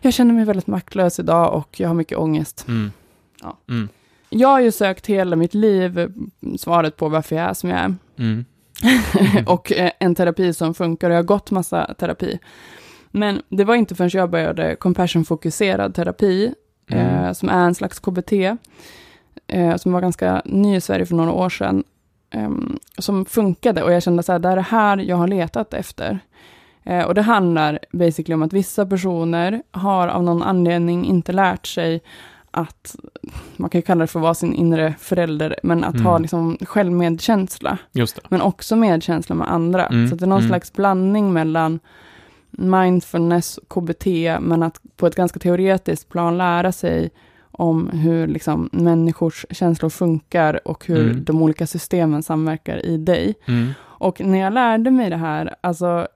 jag 0.01 0.12
känner 0.14 0.34
mig 0.34 0.44
väldigt 0.44 0.66
maktlös 0.66 1.18
idag 1.20 1.55
och 1.55 1.80
jag 1.80 1.88
har 1.88 1.94
mycket 1.94 2.18
ångest. 2.18 2.64
Mm. 2.68 2.92
Ja. 3.42 3.59
Mm. 3.68 3.88
Jag 4.30 4.49
har 4.49 4.61
ju 4.61 4.72
sökt 4.72 5.07
hela 5.07 5.36
mitt 5.36 5.55
liv 5.55 6.12
svaret 6.59 6.96
på 6.96 7.09
varför 7.09 7.36
jag 7.36 7.44
är 7.51 7.55
som 7.55 7.70
jag 7.70 7.78
är. 7.78 7.94
Mm. 8.18 8.44
och 9.46 9.72
eh, 9.72 9.90
en 9.99 10.14
terapi 10.14 10.53
som 10.55 10.74
funkar. 10.74 11.11
Jag 11.11 11.16
har 11.18 11.22
gått 11.22 11.51
massa 11.51 11.94
terapi. 11.94 12.38
Men 13.11 13.42
det 13.49 13.64
var 13.64 13.74
inte 13.74 13.94
förrän 13.94 14.11
jag 14.12 14.30
började 14.30 14.76
compassion-fokuserad 14.76 15.94
terapi, 15.94 16.55
Mm. 16.90 17.24
eh, 17.24 17.32
som 17.32 17.49
är 17.49 17.64
en 17.64 17.74
slags 17.74 17.99
KBT, 18.01 18.32
eh, 19.49 19.76
som 19.76 19.92
var 19.92 20.01
ganska 20.01 20.42
ny 20.44 20.76
i 20.76 20.80
Sverige 20.80 21.07
för 21.07 21.14
några 21.14 21.32
år 21.32 21.49
sedan, 21.51 21.84
ehm, 22.30 22.78
som 22.99 23.24
funkade. 23.24 23.82
Och 23.82 23.92
jag 23.92 24.03
kände 24.03 24.22
så 24.22 24.32
här, 24.32 24.38
det 24.38 24.49
är 24.49 24.57
det 24.57 24.62
här 24.62 24.99
jag 24.99 25.16
har 25.16 25.28
letat 25.28 25.74
efter. 25.74 26.18
Eh, 26.84 27.05
och 27.05 27.14
det 27.14 27.22
handlar 27.22 27.78
basically 27.92 28.34
om 28.34 28.42
att 28.42 28.53
vissa 28.53 28.86
personer 28.86 29.62
har 29.70 30.09
av 30.09 30.22
någon 30.24 30.42
anledning 30.42 31.05
inte 31.05 31.32
lärt 31.32 31.66
sig 31.66 32.01
att, 32.51 32.96
man 33.57 33.70
kan 33.70 33.78
ju 33.78 33.82
kalla 33.82 34.01
det 34.01 34.07
för 34.07 34.18
att 34.18 34.22
vara 34.22 34.34
sin 34.34 34.55
inre 34.55 34.94
förälder, 34.99 35.57
men 35.62 35.84
att 35.84 35.94
Mm. 35.94 36.07
ha 36.07 36.18
liksom 36.18 36.59
självmedkänsla 36.61 37.78
men 38.28 38.40
också 38.40 38.76
medkänsla 38.76 39.34
med 39.34 39.51
andra. 39.53 39.86
Mm, 39.86 40.09
Så 40.09 40.14
det 40.16 40.24
är 40.24 40.26
någon 40.26 40.38
mm. 40.38 40.49
slags 40.49 40.72
blandning 40.72 41.32
mellan 41.32 41.80
mindfulness 42.51 43.59
KBT, 43.68 44.07
men 44.40 44.62
att 44.62 44.80
på 44.96 45.07
ett 45.07 45.14
ganska 45.14 45.38
teoretiskt 45.38 46.09
plan 46.09 46.38
lära 46.38 46.72
sig 46.72 47.11
om 47.59 47.88
hur 47.90 48.26
liksom 48.26 48.68
människors 48.72 49.46
känslor 49.50 49.90
funkar 49.90 50.68
och 50.68 50.86
hur 50.86 51.11
Mm. 51.11 51.24
de 51.24 51.42
olika 51.42 51.66
systemen 51.66 52.22
samverkar 52.22 52.86
i 52.86 52.96
dig. 52.96 53.34
Mm. 53.48 53.68
Och 53.80 54.20
när 54.20 54.38
jag 54.38 54.52
lärde 54.52 54.90
mig 54.90 55.11
det 55.11 55.16
här, 55.16 55.54
alltså 55.61 56.09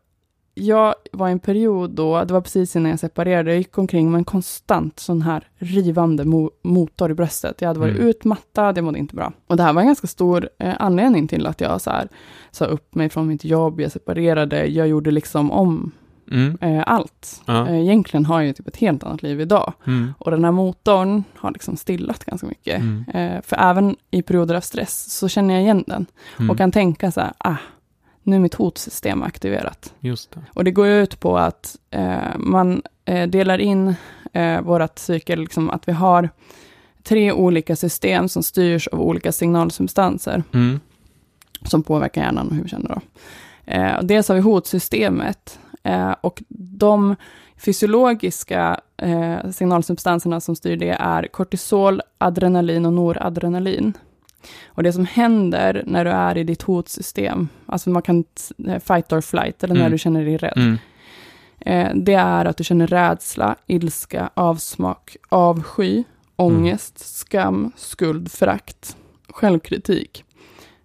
jag 0.55 0.95
var 1.13 1.29
i 1.29 1.33
en 1.33 1.39
period 1.39 1.91
då, 1.91 2.25
det 2.25 2.33
var 2.35 2.41
precis 2.41 2.77
innan 2.77 2.91
jag 2.91 2.99
separerade, 3.01 3.51
jag 3.51 3.59
gick 3.59 3.79
omkring 3.79 4.11
med 4.11 4.19
en 4.19 4.25
konstant 4.25 4.99
sån 5.01 5.23
här 5.23 5.49
rivande 5.57 6.25
mo- 6.25 6.51
motor 6.63 7.11
i 7.11 7.15
bröstet. 7.15 7.61
Jag 7.61 7.69
hade 7.69 7.81
varit 7.81 7.97
Mm. 7.97 8.09
utmattad, 8.09 8.77
jag 8.79 8.85
mådde 8.85 8.99
inte 8.99 9.15
bra. 9.15 9.33
Och 9.47 9.57
det 9.57 9.63
här 9.63 9.73
var 9.73 9.81
en 9.81 9.87
ganska 9.87 10.07
stor 10.07 10.49
eh, 10.59 10.75
anledning 10.79 11.29
till 11.29 11.47
att 11.47 11.61
jag 11.61 11.81
så 11.81 11.91
här, 11.91 12.09
sa 12.51 12.65
upp 12.65 12.95
mig 12.95 13.09
från 13.09 13.27
mitt 13.29 13.45
jobb, 13.45 13.81
jag 13.81 13.93
separerade, 13.93 14.67
jag 14.67 14.89
gjorde 14.89 15.11
liksom 15.11 15.51
om 15.51 15.91
Mm. 16.33 16.59
eh, 16.61 16.83
allt. 16.87 17.43
Ja. 17.47 17.69
Eh, 17.69 17.81
egentligen 17.81 18.27
har 18.27 18.41
jag 18.41 18.47
ju 18.47 18.53
typ 18.53 18.69
ett 18.69 18.77
helt 18.77 19.05
annat 19.05 19.23
liv 19.23 19.41
idag. 19.41 19.73
Mm. 19.87 20.15
Och 20.19 20.31
den 20.31 20.45
här 20.45 20.53
motorn 20.53 21.25
har 21.37 21.51
liksom 21.51 21.77
stillat 21.77 22.25
ganska 22.25 22.47
mycket. 22.47 22.81
Mm. 22.81 23.05
Eh, 23.15 23.43
för 23.43 23.57
även 23.57 23.97
i 24.11 24.23
perioder 24.23 24.55
av 24.55 24.61
stress 24.61 25.13
så 25.19 25.29
känner 25.29 25.55
jag 25.55 25.63
igen 25.63 25.85
den. 25.87 26.07
Mm. 26.39 26.51
Och 26.51 26.57
kan 26.57 26.73
tänka 26.73 27.11
så 27.13 27.21
här, 27.21 27.33
ah, 27.39 27.57
nu 28.23 28.37
är 28.37 28.41
mitt 28.41 28.55
hotsystem 28.55 29.23
aktiverat. 29.23 29.95
Just 30.01 30.31
det. 30.33 30.41
Och 30.55 30.65
det 30.65 30.71
går 30.71 30.87
ju 30.87 31.03
ut 31.03 31.21
på 31.21 31.39
att 31.39 31.77
man 32.37 32.83
delar 33.29 33.59
in 33.59 33.95
eh, 34.33 34.61
vårat 34.61 34.95
psyke, 34.95 35.37
liksom 35.37 35.71
att 35.71 35.89
vi 35.89 35.93
har 35.93 36.31
tre 37.03 37.33
olika 37.33 37.77
system 37.77 38.29
som 38.29 38.43
styrs 38.43 38.89
av 38.89 39.01
olika 39.01 39.33
signalsubstanser 39.33 40.43
Mm. 40.55 40.81
som 41.65 41.83
påverkar 41.83 42.23
hjärnan 42.23 42.49
och 42.49 42.55
hur 42.55 42.63
vi 42.63 42.69
känner 42.69 42.89
då. 42.89 43.01
Eh, 43.73 44.03
dels 44.03 44.29
har 44.29 44.35
vi 44.35 44.41
hotsystemet 44.41 45.59
eh, 45.83 46.15
och 46.21 46.43
de 46.49 47.17
fysiologiska 47.57 48.81
eh, 48.97 49.51
signalsubstanserna 49.51 50.41
som 50.41 50.57
styr 50.57 50.77
det 50.77 50.91
är 51.01 51.27
kortisol, 51.27 52.01
adrenalin 52.19 52.87
och 52.87 52.93
noradrenalin. 52.93 53.93
Och 54.67 54.83
det 54.83 54.93
som 54.93 55.07
händer 55.07 55.83
när 55.87 56.05
du 56.05 56.11
är 56.11 56.39
i 56.39 56.45
ditt 56.45 56.63
hotsystem, 56.63 57.49
alltså 57.67 57.91
man 57.91 58.03
kan 58.03 58.25
t- 58.25 58.81
fight 58.81 59.13
or 59.13 59.21
flight, 59.21 59.65
eller 59.65 59.75
när 59.75 59.81
Mm. 59.81 59.93
du 59.93 59.99
känner 59.99 60.25
dig 60.25 60.37
rädd, 60.37 60.53
Mm. 60.57 60.79
eh, 61.61 61.95
det 62.03 62.15
är 62.15 62.45
att 62.45 62.57
du 62.57 62.65
känner 62.65 62.87
rädsla, 62.87 63.57
ilska, 63.67 64.31
avsmak, 64.35 65.17
avsky, 65.29 66.05
ångest, 66.37 66.99
skam, 67.17 67.73
skuld, 67.77 68.33
förakt, 68.33 68.97
självkritik. 69.29 70.25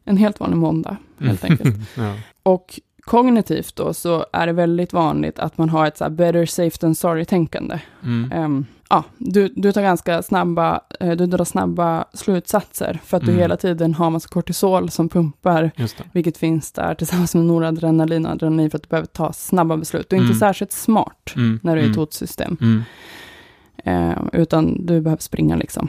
En 0.05 0.17
helt 0.17 0.39
vanlig 0.39 0.57
måndag, 0.57 0.97
helt 1.19 1.43
enkelt. 1.43 1.75
ja. 1.97 2.13
Och 2.43 2.79
kognitivt 3.07 3.75
då 3.75 3.93
så 3.93 4.25
är 4.33 4.47
det 4.47 4.53
väldigt 4.53 4.93
vanligt 4.93 5.39
att 5.39 5.57
man 5.57 5.69
har 5.69 5.85
ett 5.87 5.97
så 5.97 6.03
här 6.03 6.11
better 6.11 6.45
safe 6.45 6.77
than 6.77 6.95
sorry-tänkande. 6.95 7.79
Mm. 8.03 8.31
Ehm, 8.31 8.65
ja, 8.89 9.03
du, 9.17 9.47
du 9.55 9.71
tar 9.71 9.81
ganska 9.81 10.23
snabba, 10.23 10.81
eh, 10.99 11.11
du 11.11 11.25
drar 11.25 11.45
snabba 11.45 12.05
slutsatser 12.13 12.99
för 13.05 13.17
att 13.17 13.23
du 13.23 13.31
Mm. 13.31 13.41
hela 13.41 13.57
tiden 13.57 13.93
har 13.93 14.09
massa 14.09 14.29
kortisol 14.29 14.89
som 14.89 15.09
pumpar, 15.09 15.71
vilket 16.11 16.37
finns 16.37 16.71
där 16.71 16.95
tillsammans 16.95 17.35
med 17.35 17.45
noradrenalin 17.45 18.25
och 18.25 18.31
adrenalin 18.31 18.69
för 18.69 18.77
att 18.77 18.83
du 18.83 18.89
behöver 18.89 19.07
ta 19.07 19.33
snabba 19.33 19.77
beslut. 19.77 20.09
Du 20.09 20.15
är 20.15 20.19
inte 20.19 20.31
Mm. 20.31 20.39
särskilt 20.39 20.71
smart 20.71 21.33
Mm. 21.35 21.59
när 21.63 21.75
du 21.75 21.81
är 21.81 21.85
i 21.85 21.89
ett 21.89 21.95
Mm. 21.95 21.99
hotsystem, 21.99 22.83
eh, 23.83 24.17
utan 24.33 24.85
du 24.85 25.01
behöver 25.01 25.21
springa 25.23 25.55
liksom. 25.55 25.87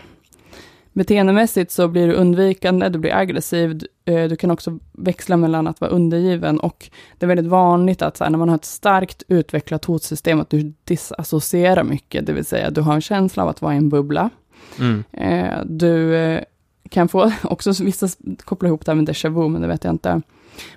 Beteendemässigt 0.99 1.71
så 1.71 1.89
blir 1.89 2.09
du 2.09 2.15
undvikande, 2.15 2.89
du 2.89 2.99
blir 2.99 3.15
aggressiv, 3.15 3.79
du, 3.79 3.87
eh, 4.13 4.29
du 4.29 4.37
kan 4.37 4.51
också 4.51 4.79
växla 4.93 5.37
mellan 5.37 5.67
att 5.67 5.81
vara 5.81 5.91
undergiven 5.91 6.61
och 6.61 6.91
det 7.19 7.27
är 7.27 7.29
väldigt 7.29 7.47
vanligt 7.47 8.03
att 8.03 8.17
så 8.17 8.25
här, 8.25 8.31
när 8.31 8.39
man 8.39 8.49
har 8.49 8.57
ett 8.57 8.65
starkt 8.65 9.23
utvecklat 9.29 9.85
hotsystem 9.85 10.41
att 10.41 10.51
du 10.51 10.73
disassocierar 10.85 11.85
mycket, 11.85 12.27
det 12.27 12.33
vill 12.33 12.45
säga 12.45 12.71
du 12.71 12.81
har 12.81 12.95
en 12.95 13.01
känsla 13.01 13.43
av 13.43 13.49
att 13.49 13.63
vara 13.63 13.75
i 13.75 13.77
en 13.77 13.89
bubbla. 13.89 14.31
Mm. 14.79 15.05
Eh, 15.13 15.65
du 15.65 16.17
eh, 16.17 16.43
kan 16.91 17.09
få, 17.09 17.33
också 17.43 17.85
vissa 17.85 18.09
kopplar 18.45 18.69
ihop 18.69 18.85
det 18.85 18.93
här 18.93 18.97
med 18.97 19.09
déjà 19.09 19.29
vu, 19.29 19.49
men 19.49 19.63
det 19.63 19.69
vet 19.69 19.85
jag 19.85 19.95
inte. 19.95 20.23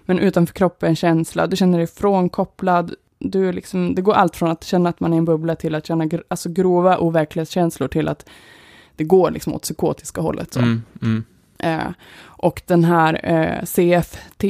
Men 0.02 0.20
utanför 0.20 0.54
kroppen 0.54 0.96
känsla, 0.96 1.48
du 1.48 1.56
känner 1.56 1.78
dig 1.78 1.88
frånkopplad, 1.88 2.94
du 3.20 3.52
liksom, 3.52 3.96
det 3.96 4.02
går 4.02 4.14
allt 4.14 4.36
från 4.36 4.52
att 4.52 4.64
känna 4.64 4.90
att 4.90 5.00
man 5.00 5.14
är 5.14 5.18
i 5.18 5.18
en 5.18 5.26
bubbla 5.26 5.56
till 5.56 5.76
att 5.76 5.88
känna 5.88 6.06
gr- 6.06 6.24
alltså 6.28 6.50
grova 6.50 6.98
overklighetskänslor 6.98 7.88
till 7.88 8.08
att 8.08 8.26
det 9.02 9.08
går 9.08 9.32
liksom 9.32 9.54
åt 9.54 9.62
psykotiska 9.62 10.22
hållet. 10.22 10.54
Så. 10.54 10.60
Mm. 10.60 10.84
Mm. 11.02 11.24
Eh, 11.60 11.92
och 12.24 12.62
den 12.68 12.84
här 12.84 13.20
eh, 13.24 13.64
CFT, 13.66 14.44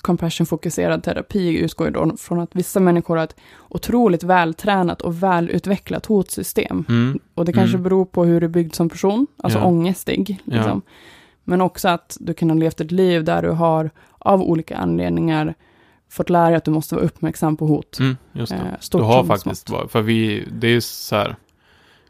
compassion-fokuserad 0.00 1.02
terapi, 1.02 1.58
utgår 1.58 1.86
ju 1.86 1.92
då 1.92 2.16
från 2.16 2.40
att 2.40 2.56
vissa 2.56 2.80
människor 2.80 3.16
har 3.16 3.24
ett 3.24 3.36
otroligt 3.68 4.22
vältränat 4.22 5.00
och 5.02 5.22
välutvecklat 5.22 6.06
hotsystem. 6.06 6.84
Mm. 6.88 7.18
Och 7.34 7.44
det 7.44 7.52
kanske 7.52 7.76
Mm. 7.76 7.82
beror 7.82 8.04
på 8.04 8.24
hur 8.24 8.40
du 8.40 8.44
är 8.44 8.48
byggd 8.50 8.74
som 8.74 8.88
person, 8.88 9.26
alltså 9.36 9.58
Ja. 9.58 9.64
ångestig. 9.64 10.38
Ja. 10.44 10.54
Liksom. 10.56 10.82
Men 11.44 11.60
också 11.60 11.88
att 11.88 12.16
du 12.20 12.34
kan 12.34 12.50
ha 12.50 12.56
levt 12.56 12.80
ett 12.80 12.90
liv 12.92 13.24
där 13.24 13.42
du 13.42 13.50
har 13.50 13.90
av 14.18 14.42
olika 14.42 14.76
anledningar 14.76 15.54
fått 16.10 16.30
lära 16.30 16.46
dig 16.46 16.54
att 16.56 16.64
du 16.64 16.70
måste 16.70 16.94
vara 16.94 17.04
uppmärksam 17.04 17.56
på 17.56 17.66
hot. 17.66 17.98
Mm. 18.00 18.16
Just 18.32 18.52
det. 18.52 18.56
Eh, 18.58 18.98
Du 18.98 18.98
har 19.04 19.24
faktiskt, 19.24 19.70
varit- 19.70 19.90
för 19.90 20.02
vi, 20.02 20.48
det 20.52 20.66
är 20.66 20.70
ju 20.70 20.80
så 20.80 21.16
här, 21.16 21.36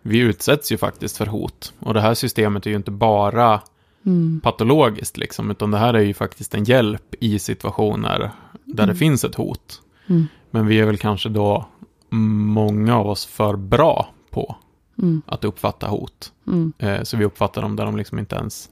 vi 0.08 0.18
utsätts 0.18 0.72
ju 0.72 0.76
faktiskt 0.78 1.16
för 1.16 1.26
hot. 1.26 1.72
Och 1.78 1.94
det 1.94 2.00
här 2.00 2.14
systemet 2.14 2.66
är 2.66 2.70
ju 2.70 2.76
inte 2.76 2.90
bara 2.90 3.60
Mm. 4.06 4.40
patologiskt 4.44 5.16
liksom, 5.16 5.50
utan 5.50 5.70
det 5.70 5.78
här 5.78 5.94
är 5.94 6.00
ju 6.00 6.14
faktiskt 6.14 6.54
en 6.54 6.64
hjälp 6.64 7.14
i 7.20 7.38
situationer 7.38 8.18
där 8.64 8.74
det 8.76 8.82
Mm. 8.82 8.96
finns 8.96 9.24
ett 9.24 9.34
hot. 9.34 9.82
Mm. 10.06 10.26
Men 10.50 10.66
vi 10.66 10.80
är 10.80 10.86
väl 10.86 10.96
kanske 10.98 11.28
då 11.28 11.66
många 12.10 12.96
av 12.96 13.06
oss 13.08 13.26
för 13.26 13.56
bra 13.56 14.08
på 14.30 14.56
Mm. 14.98 15.22
att 15.26 15.44
uppfatta 15.44 15.86
hot. 15.88 16.32
Mm. 16.46 16.72
Eh, 16.78 17.02
så 17.02 17.16
vi 17.16 17.24
uppfattar 17.24 17.62
dem 17.62 17.76
där 17.76 17.84
de 17.84 17.96
liksom 17.96 18.18
inte 18.18 18.36
ens 18.36 18.68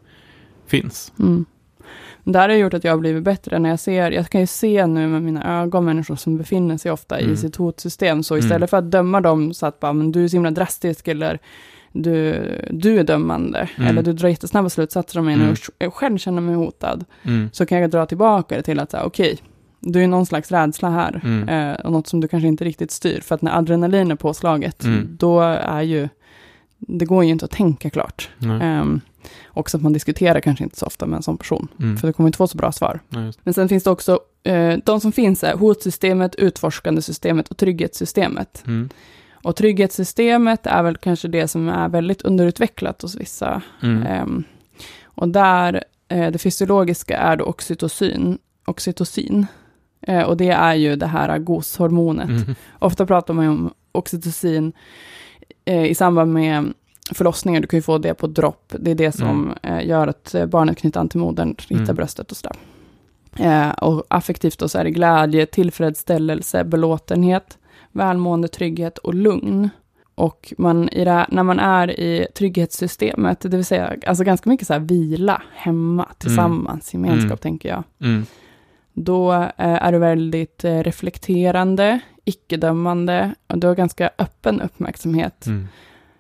finns. 0.66 1.12
Mm. 1.86 2.32
Det 2.32 2.38
här 2.38 2.48
har 2.48 2.56
gjort 2.56 2.74
att 2.74 2.84
jag 2.84 2.92
har 2.92 2.98
blivit 2.98 3.22
bättre 3.22 3.58
när 3.58 3.70
jag 3.70 3.80
ser, 3.80 4.10
jag 4.10 4.28
kan 4.30 4.40
ju 4.40 4.46
se 4.46 4.86
nu 4.86 5.08
med 5.08 5.22
mina 5.22 5.62
ögon 5.62 5.84
människor 5.84 6.16
som 6.16 6.36
befinner 6.38 6.76
sig 6.76 6.92
ofta 6.92 7.18
Mm. 7.18 7.32
i 7.32 7.36
sitt 7.36 7.56
hotsystem, 7.56 8.22
så 8.22 8.34
Mm. 8.34 8.44
istället 8.46 8.70
för 8.70 8.76
att 8.76 8.90
döma 8.90 9.20
dem 9.20 9.54
så 9.54 9.66
att 9.66 9.80
bara, 9.80 9.92
men 9.92 10.12
du 10.12 10.24
är 10.24 10.28
så 10.28 10.36
himla 10.36 10.50
drastisk 10.50 11.08
eller 11.08 11.38
du, 11.92 12.42
du 12.70 12.98
är 12.98 13.04
dömande, 13.04 13.68
Mm. 13.76 13.88
eller 13.90 14.02
du 14.02 14.12
drar 14.12 14.28
jättesnabba 14.28 14.68
slutsatser 14.68 15.18
om 15.18 15.24
mig 15.24 15.34
Mm. 15.34 15.54
och 15.86 15.94
själv 15.94 16.18
känner 16.18 16.40
mig 16.42 16.54
hotad, 16.54 17.04
Mm. 17.22 17.48
så 17.52 17.66
kan 17.66 17.78
jag 17.80 17.90
dra 17.90 18.06
tillbaka 18.06 18.56
det 18.56 18.62
till 18.62 18.80
att 18.80 18.94
okej, 18.94 19.38
du 19.80 20.02
är 20.02 20.06
någon 20.08 20.26
slags 20.26 20.50
rädsla 20.52 20.90
här, 20.90 21.20
Mm. 21.24 21.48
eh, 21.48 21.76
och 21.80 21.92
något 21.92 22.06
som 22.06 22.20
du 22.20 22.28
kanske 22.28 22.48
inte 22.48 22.64
riktigt 22.64 22.90
styr, 22.90 23.20
för 23.20 23.34
att 23.34 23.42
när 23.42 23.58
adrenalin 23.58 24.10
är 24.10 24.14
påslaget, 24.16 24.84
Mm. 24.84 25.08
då 25.18 25.40
är 25.40 25.82
ju, 25.82 26.08
det 26.78 27.04
går 27.04 27.24
ju 27.24 27.30
inte 27.30 27.44
att 27.44 27.50
tänka 27.50 27.90
klart. 27.90 28.30
Nej. 28.38 28.80
Um, 28.80 29.00
också 29.48 29.76
att 29.76 29.82
man 29.82 29.92
diskuterar 29.92 30.40
kanske 30.40 30.64
inte 30.64 30.78
så 30.78 30.86
ofta 30.86 31.06
med 31.06 31.16
en 31.16 31.22
sån 31.22 31.38
person, 31.38 31.68
Mm. 31.80 31.96
för 31.96 32.06
det 32.06 32.12
kommer 32.12 32.28
inte 32.28 32.36
få 32.36 32.46
så 32.46 32.56
bra 32.58 32.72
svar. 32.72 33.00
Nej, 33.08 33.32
Men 33.42 33.54
sen 33.54 33.68
finns 33.68 33.84
det 33.84 33.90
också, 33.90 34.20
eh, 34.42 34.78
de 34.84 35.00
som 35.00 35.12
finns 35.12 35.44
är 35.44 35.56
hotsystemet, 35.56 36.34
utforskande 36.34 37.02
systemet 37.02 37.48
och 37.48 37.56
trygghetssystemet. 37.56 38.62
Mm. 38.66 38.88
Och 39.32 39.56
trygghetssystemet 39.56 40.66
är 40.66 40.82
väl 40.82 40.96
kanske 40.96 41.28
det 41.28 41.48
som 41.48 41.68
är 41.68 41.88
väldigt 41.88 42.22
underutvecklat 42.22 43.02
hos 43.02 43.14
vissa. 43.16 43.62
Mm. 43.82 44.02
Ehm, 44.06 44.44
och 45.04 45.28
där, 45.28 45.84
eh, 46.08 46.30
det 46.30 46.38
fysiologiska 46.38 47.18
är 47.18 47.36
då 47.36 47.44
oxytocin, 47.44 48.38
oxytocin 48.66 49.46
Eh, 50.00 50.22
och 50.22 50.36
det 50.36 50.50
är 50.50 50.74
ju 50.74 50.96
det 50.96 51.06
här 51.06 51.38
goshormonet. 51.38 52.28
Mm. 52.28 52.54
Ofta 52.78 53.06
pratar 53.06 53.34
man 53.34 53.44
ju 53.44 53.50
om 53.50 53.70
oxytocin 53.92 54.72
eh, 55.64 55.84
i 55.84 55.94
samband 55.94 56.32
med 56.32 56.72
förlossningar. 57.14 57.60
Du 57.60 57.66
kan 57.66 57.78
ju 57.78 57.82
få 57.82 57.98
det 57.98 58.14
på 58.14 58.26
dropp. 58.26 58.72
Det 58.78 58.90
är 58.90 58.94
det 58.94 59.12
som 59.12 59.54
eh, 59.62 59.86
gör 59.86 60.06
att 60.08 60.34
eh, 60.34 60.46
barnet 60.46 60.78
knyter 60.78 61.00
an 61.00 61.08
till 61.08 61.20
modern, 61.20 61.54
hittar 61.68 61.82
Mm. 61.84 61.96
bröstet 61.96 62.30
och 62.30 62.36
sådär. 62.36 62.56
Eh, 63.38 63.70
och 63.70 64.04
affektivt 64.08 64.58
då 64.58 64.68
så 64.68 64.78
är 64.78 64.84
det 64.84 64.90
glädje, 64.90 65.46
tillfredsställelse, 65.46 66.64
belåtenhet, 66.64 67.58
välmående, 67.92 68.48
trygghet 68.48 68.98
och 68.98 69.14
lugn. 69.14 69.70
Och 70.14 70.52
man 70.58 70.88
här, 70.92 71.26
när 71.28 71.42
man 71.42 71.58
är 71.58 72.00
i 72.00 72.26
trygghetssystemet, 72.34 73.40
det 73.40 73.48
vill 73.48 73.64
säga 73.64 73.96
alltså 74.06 74.24
ganska 74.24 74.50
mycket 74.50 74.66
så 74.66 74.72
här 74.72 74.80
vila 74.80 75.42
hemma 75.54 76.06
tillsammans, 76.18 76.94
gemenskap 76.94 77.26
Mm. 77.30 77.38
tänker 77.38 77.68
jag. 77.68 77.82
Mm. 78.00 78.26
Då 78.92 79.32
eh, 79.32 79.48
är 79.56 79.92
du 79.92 79.98
väldigt 79.98 80.64
eh, 80.64 80.78
reflekterande, 80.82 82.00
icke-dömande 82.24 83.34
och 83.46 83.58
du 83.58 83.66
har 83.66 83.74
ganska 83.74 84.10
öppen 84.18 84.60
uppmärksamhet. 84.60 85.46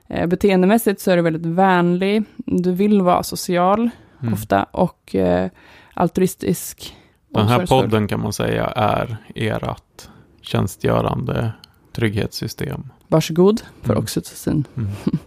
Eh, 0.08 0.26
beteendemässigt 0.26 1.00
så 1.00 1.10
är 1.10 1.16
du 1.16 1.22
väldigt 1.22 1.46
vänlig, 1.46 2.24
du 2.36 2.72
vill 2.72 3.02
vara 3.02 3.22
social 3.22 3.90
Mm. 4.22 4.34
ofta 4.34 4.62
och 4.64 5.14
eh, 5.14 5.50
altruistisk. 5.94 6.96
Den 7.28 7.48
här 7.48 7.66
podden 7.66 8.08
kan 8.08 8.20
man 8.20 8.32
säga 8.32 8.66
är 8.66 9.16
ert 9.34 10.08
tjänstgörande 10.40 11.52
trygghetssystem. 11.92 12.92
Varsågod 13.08 13.60
för 13.82 13.92
Mm. 13.92 14.02
oxytocin. 14.02 14.64
Mm. 14.76 14.90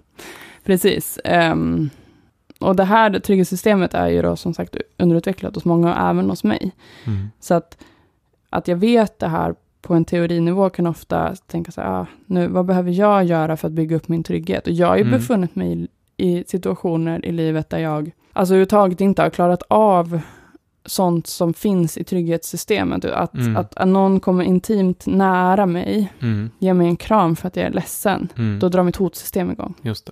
Precis. 0.63 1.19
ehm, 1.23 1.89
och 2.59 2.75
det 2.75 2.84
här 2.84 3.19
trygghetssystemet 3.19 3.93
är 3.93 4.07
ju 4.07 4.21
då 4.21 4.36
som 4.36 4.53
sagt 4.53 4.75
underutvecklat 4.97 5.55
hos 5.55 5.65
många 5.65 6.09
även 6.09 6.30
hos 6.30 6.43
mig. 6.43 6.71
Mm. 7.05 7.30
Så 7.39 7.53
att, 7.53 7.77
att 8.49 8.67
jag 8.67 8.75
vet 8.77 9.19
det 9.19 9.27
här 9.27 9.55
på 9.82 9.93
en 9.93 10.05
teorinivå 10.05 10.69
kan 10.69 10.88
ofta 10.88 11.36
tänka 11.36 11.71
så 11.71 11.82
här, 11.82 11.89
ah, 12.01 12.05
nu, 12.25 12.47
vad 12.47 12.65
behöver 12.65 12.91
jag 12.91 13.23
göra 13.23 13.57
för 13.57 13.67
att 13.67 13.73
bygga 13.73 13.95
upp 13.95 14.07
min 14.07 14.23
trygghet? 14.23 14.67
Och 14.67 14.73
jag 14.73 14.88
har 14.88 14.95
ju 14.95 15.01
Mm. 15.01 15.19
befunnit 15.19 15.55
mig 15.55 15.88
i, 16.17 16.30
i 16.39 16.43
situationer 16.47 17.25
i 17.25 17.32
livet 17.32 17.69
där 17.69 17.77
jag, 17.80 18.11
alltså 18.34 18.53
överhuvudtaget 18.53 19.01
inte 19.01 19.21
har 19.21 19.30
klarat 19.30 19.63
av 19.67 20.19
sånt 20.86 21.27
som 21.27 21.53
finns 21.53 21.97
i 21.97 22.03
trygghetssystemet. 22.03 23.05
Att, 23.05 23.34
Mm. 23.34 23.57
att, 23.57 23.77
att 23.77 23.88
någon 23.88 24.19
kommer 24.19 24.43
intimt 24.43 25.05
nära 25.07 25.65
mig, 25.65 26.11
Mm. 26.21 26.49
ger 26.59 26.73
mig 26.73 26.88
en 26.88 26.95
kram 26.97 27.36
för 27.36 27.47
att 27.47 27.55
jag 27.55 27.65
är 27.65 27.71
ledsen, 27.71 28.30
Mm. 28.38 28.59
då 28.59 28.69
drar 28.69 28.84
mitt 28.84 28.95
hotsystem 28.95 29.51
igång. 29.51 29.73
Just 29.82 30.05
det. 30.05 30.11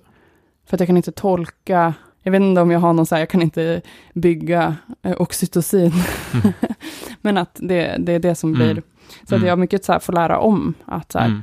För 0.66 0.76
att 0.76 0.80
jag 0.80 0.86
kan 0.86 0.96
inte 0.96 1.12
tolka, 1.12 1.94
jag 2.28 2.40
vet 2.40 2.42
inte 2.42 2.60
om 2.60 2.70
jag 2.70 2.80
har 2.80 2.92
någon 2.92 3.06
så 3.06 3.14
här, 3.14 3.22
jag 3.22 3.28
kan 3.28 3.42
inte 3.42 3.82
bygga 4.14 4.76
eh, 5.02 5.20
oxytocin. 5.20 5.92
Mm. 6.34 6.52
Men 7.20 7.36
att 7.38 7.50
det, 7.62 7.96
det 7.98 8.12
är 8.12 8.18
det 8.18 8.34
som 8.34 8.52
blir, 8.52 8.70
Mm. 8.70 8.82
så 9.28 9.34
att 9.34 9.38
Mm. 9.38 9.48
jag 9.48 9.58
mycket 9.58 9.84
så 9.84 9.92
här 9.92 9.98
får 9.98 10.12
lära 10.12 10.38
om 10.38 10.74
att 10.84 11.12
så 11.12 11.18
här, 11.18 11.26
Mm. 11.26 11.42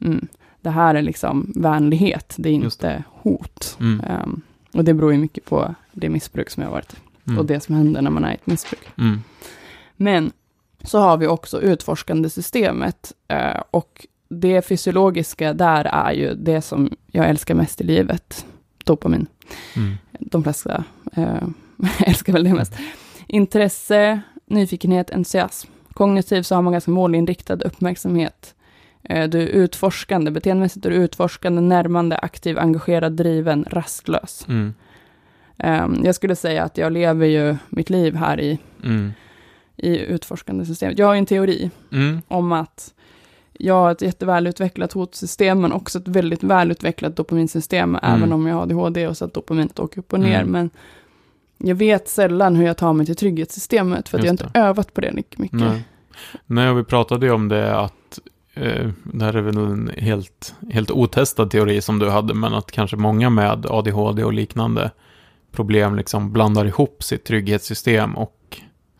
mm, 0.00 0.28
det 0.60 0.70
här 0.70 0.94
är 0.94 1.02
liksom 1.02 1.52
vänlighet, 1.56 2.34
det 2.38 2.48
är 2.48 2.52
inte 2.52 3.04
hot. 3.12 3.76
Mm. 3.80 4.00
Ehm, 4.00 4.40
och 4.74 4.84
det 4.84 4.94
beror 4.94 5.12
ju 5.12 5.18
mycket 5.18 5.44
på 5.44 5.74
det 5.92 6.08
missbruk 6.08 6.50
som 6.50 6.62
jag 6.62 6.70
har 6.70 6.74
varit 6.76 6.96
och 7.38 7.46
det 7.46 7.60
som 7.60 7.74
händer 7.74 8.02
när 8.02 8.10
man 8.10 8.24
är 8.24 8.30
i 8.30 8.34
ett 8.34 8.46
missbruk. 8.46 8.88
Men 9.96 10.32
så 10.82 10.98
har 10.98 11.16
vi 11.16 11.26
också 11.26 11.60
utforskande 11.60 12.30
systemet 12.30 13.12
eh, 13.28 13.60
och 13.70 14.06
det 14.28 14.62
fysiologiska 14.62 15.52
där 15.54 15.84
är 15.84 16.12
ju 16.12 16.34
det 16.34 16.62
som 16.62 16.90
jag 17.06 17.28
älskar 17.28 17.54
mest 17.54 17.80
i 17.80 17.84
livet, 17.84 18.46
dopamin. 18.84 19.26
Mm. 19.76 19.94
De 20.20 20.42
flesta 20.42 20.84
eh, 21.16 21.42
älskar 22.06 22.32
väl 22.32 22.44
det 22.44 22.54
mest. 22.54 22.74
Intresse, 23.26 24.20
nyfikenhet, 24.46 25.10
entusiasm. 25.10 25.70
Kognitivt 25.92 26.46
så 26.46 26.54
har 26.54 26.62
man 26.62 26.72
ganska 26.72 26.90
målinriktad 26.90 27.54
uppmärksamhet. 27.54 28.54
Eh, 29.02 29.28
du 29.28 29.42
är 29.42 29.46
utforskande, 29.46 30.30
beteendemässigt 30.30 30.86
är 30.86 30.90
du 30.90 30.96
utforskande, 30.96 31.60
närmande, 31.60 32.16
aktiv, 32.18 32.58
engagerad, 32.58 33.12
driven, 33.12 33.64
rastlös. 33.70 34.46
Mm. 34.48 34.74
Eh, 35.58 35.86
jag 36.04 36.14
skulle 36.14 36.36
säga 36.36 36.62
att 36.64 36.78
jag 36.78 36.92
lever 36.92 37.26
ju 37.26 37.56
mitt 37.68 37.90
liv 37.90 38.14
här 38.16 38.40
i, 38.40 38.58
Mm. 38.84 39.12
i 39.76 39.98
utforskande 39.98 40.66
systemet. 40.66 40.98
Jag 40.98 41.06
har 41.06 41.14
ju 41.14 41.18
en 41.18 41.26
teori 41.26 41.70
Mm. 41.92 42.22
om 42.28 42.52
att 42.52 42.94
jag 43.58 43.74
har 43.74 43.92
ett 43.92 44.02
jättevälutvecklat 44.02 44.92
hotsystem, 44.92 45.60
men 45.60 45.72
också 45.72 45.98
ett 45.98 46.08
väldigt 46.08 46.42
välutvecklat 46.42 47.16
dopaminsystem, 47.16 47.98
även 48.02 48.32
om 48.32 48.46
jag 48.46 48.54
har 48.54 48.62
ADHD 48.62 49.06
och 49.08 49.16
så 49.16 49.24
att 49.24 49.34
dopaminet 49.34 49.78
åker 49.78 49.98
upp 49.98 50.12
och 50.12 50.20
ner. 50.20 50.40
Mm. 50.40 50.50
Men 50.52 50.70
jag 51.58 51.74
vet 51.74 52.08
sällan 52.08 52.56
hur 52.56 52.66
jag 52.66 52.76
tar 52.76 52.92
mig 52.92 53.06
till 53.06 53.16
trygghetssystemet, 53.16 54.08
för 54.08 54.18
att 54.18 54.24
jag 54.24 54.28
har 54.28 54.34
inte 54.44 54.50
övat 54.58 54.94
på 54.94 55.00
det 55.00 55.10
lika 55.12 55.42
mycket. 55.42 55.60
Nej. 55.60 55.84
Nej, 56.46 56.74
vi 56.74 56.84
pratade 56.84 57.26
ju 57.26 57.32
om 57.32 57.48
det 57.48 57.76
att 57.76 58.18
eh, 58.54 58.90
det 59.02 59.24
här 59.24 59.34
är 59.34 59.42
väl 59.42 59.56
en 59.56 59.90
helt, 59.98 60.54
helt 60.70 60.90
otestad 60.90 61.50
teori 61.50 61.80
som 61.80 61.98
du 61.98 62.10
hade, 62.10 62.34
men 62.34 62.54
att 62.54 62.70
kanske 62.70 62.96
många 62.96 63.30
med 63.30 63.66
ADHD 63.66 64.24
och 64.24 64.32
liknande 64.32 64.90
problem 65.52 65.96
liksom 65.96 66.32
blandar 66.32 66.64
ihop 66.64 67.02
sitt 67.02 67.24
trygghetssystem 67.24 68.16
och 68.16 68.32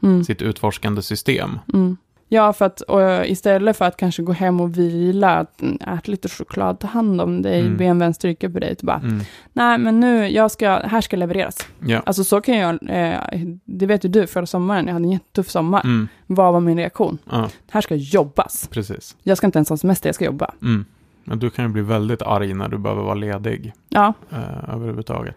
Mm. 0.03 0.25
sitt 0.25 0.43
utforskande 0.43 1.03
system. 1.03 1.59
Mm. 1.75 1.97
Ja, 2.29 2.53
för 2.53 2.65
att 2.65 2.81
och, 2.81 3.27
istället 3.27 3.77
för 3.77 3.85
att 3.85 3.97
kanske 3.97 4.23
gå 4.23 4.33
hem 4.33 4.61
och 4.61 4.79
vila, 4.79 5.37
att, 5.37 5.63
mm, 5.63 5.79
ät 5.87 6.09
lite 6.09 6.29
choklad, 6.29 6.79
ta 6.79 6.87
hand 6.87 7.21
om 7.21 7.43
dig, 7.43 7.61
Mm. 7.61 7.77
be 7.77 7.85
en 7.85 7.99
vän 7.99 8.15
stryka 8.15 8.51
på 8.51 8.59
dig, 8.59 8.77
så 8.81 8.87
bara, 8.87 8.97
Mm. 8.99 9.21
nej 9.53 9.79
men 9.79 10.01
nu, 10.01 10.29
jag 10.29 10.51
ska, 10.51 10.69
här 10.85 11.01
ska 11.01 11.17
levereras. 11.17 11.57
Ja. 11.87 12.03
Alltså 12.07 12.25
så 12.25 12.41
kan 12.41 12.57
jag, 12.57 12.79
eh, 12.89 13.21
det 13.65 13.87
vet 13.87 14.05
ju 14.05 14.09
du, 14.09 14.27
förra 14.27 14.47
sommaren, 14.47 14.87
jag 14.87 14.93
hade 14.95 15.05
en 15.07 15.11
jättetuff 15.13 15.51
sommar. 15.51 15.81
Mm. 15.85 16.09
Vad 16.27 16.53
var 16.53 16.61
min 16.61 16.79
reaktion? 16.79 17.19
ja, 17.31 17.49
Här 17.71 17.81
ska 17.81 17.95
jobbas. 17.95 18.69
precis. 18.73 19.17
Jag 19.23 19.37
ska 19.39 19.47
inte 19.47 19.59
ens 19.59 19.69
ha 19.69 19.77
semester, 19.77 20.09
jag 20.09 20.15
ska 20.15 20.25
jobba. 20.25 20.51
Mm. 20.63 20.85
Men 21.25 21.39
du 21.39 21.51
kan 21.51 21.65
ju 21.65 21.71
bli 21.73 21.83
väldigt 21.83 22.23
arg 22.23 22.55
när 22.55 22.69
du 22.69 22.79
behöver 22.79 23.03
vara 23.03 23.15
ledig 23.15 23.73
Ja, 23.89 24.13
eh, 24.31 24.75
överhuvudtaget. 24.75 25.37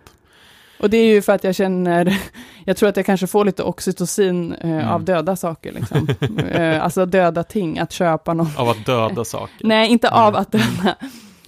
Och 0.79 0.89
det 0.89 0.97
är 0.97 1.05
ju 1.13 1.21
för 1.21 1.33
att 1.33 1.43
jag 1.43 1.55
känner, 1.55 2.17
jag 2.65 2.77
tror 2.77 2.89
att 2.89 2.97
jag 2.97 3.05
kanske 3.05 3.27
får 3.27 3.45
lite 3.45 3.63
oxytocin 3.63 4.53
eh, 4.53 4.69
Mm. 4.69 4.87
av 4.87 5.03
döda 5.03 5.35
saker, 5.35 5.71
liksom. 5.73 6.07
eh, 6.51 6.83
alltså 6.83 7.05
döda 7.05 7.43
ting, 7.43 7.79
att 7.79 7.91
köpa 7.91 8.33
någon. 8.33 8.47
Av 8.57 8.69
att 8.69 8.85
döda 8.85 9.25
saker. 9.25 9.67
Nej, 9.67 9.89
inte 9.89 10.09
av 10.09 10.33
Nej. 10.33 10.41
att 10.41 10.51
döda, 10.51 10.95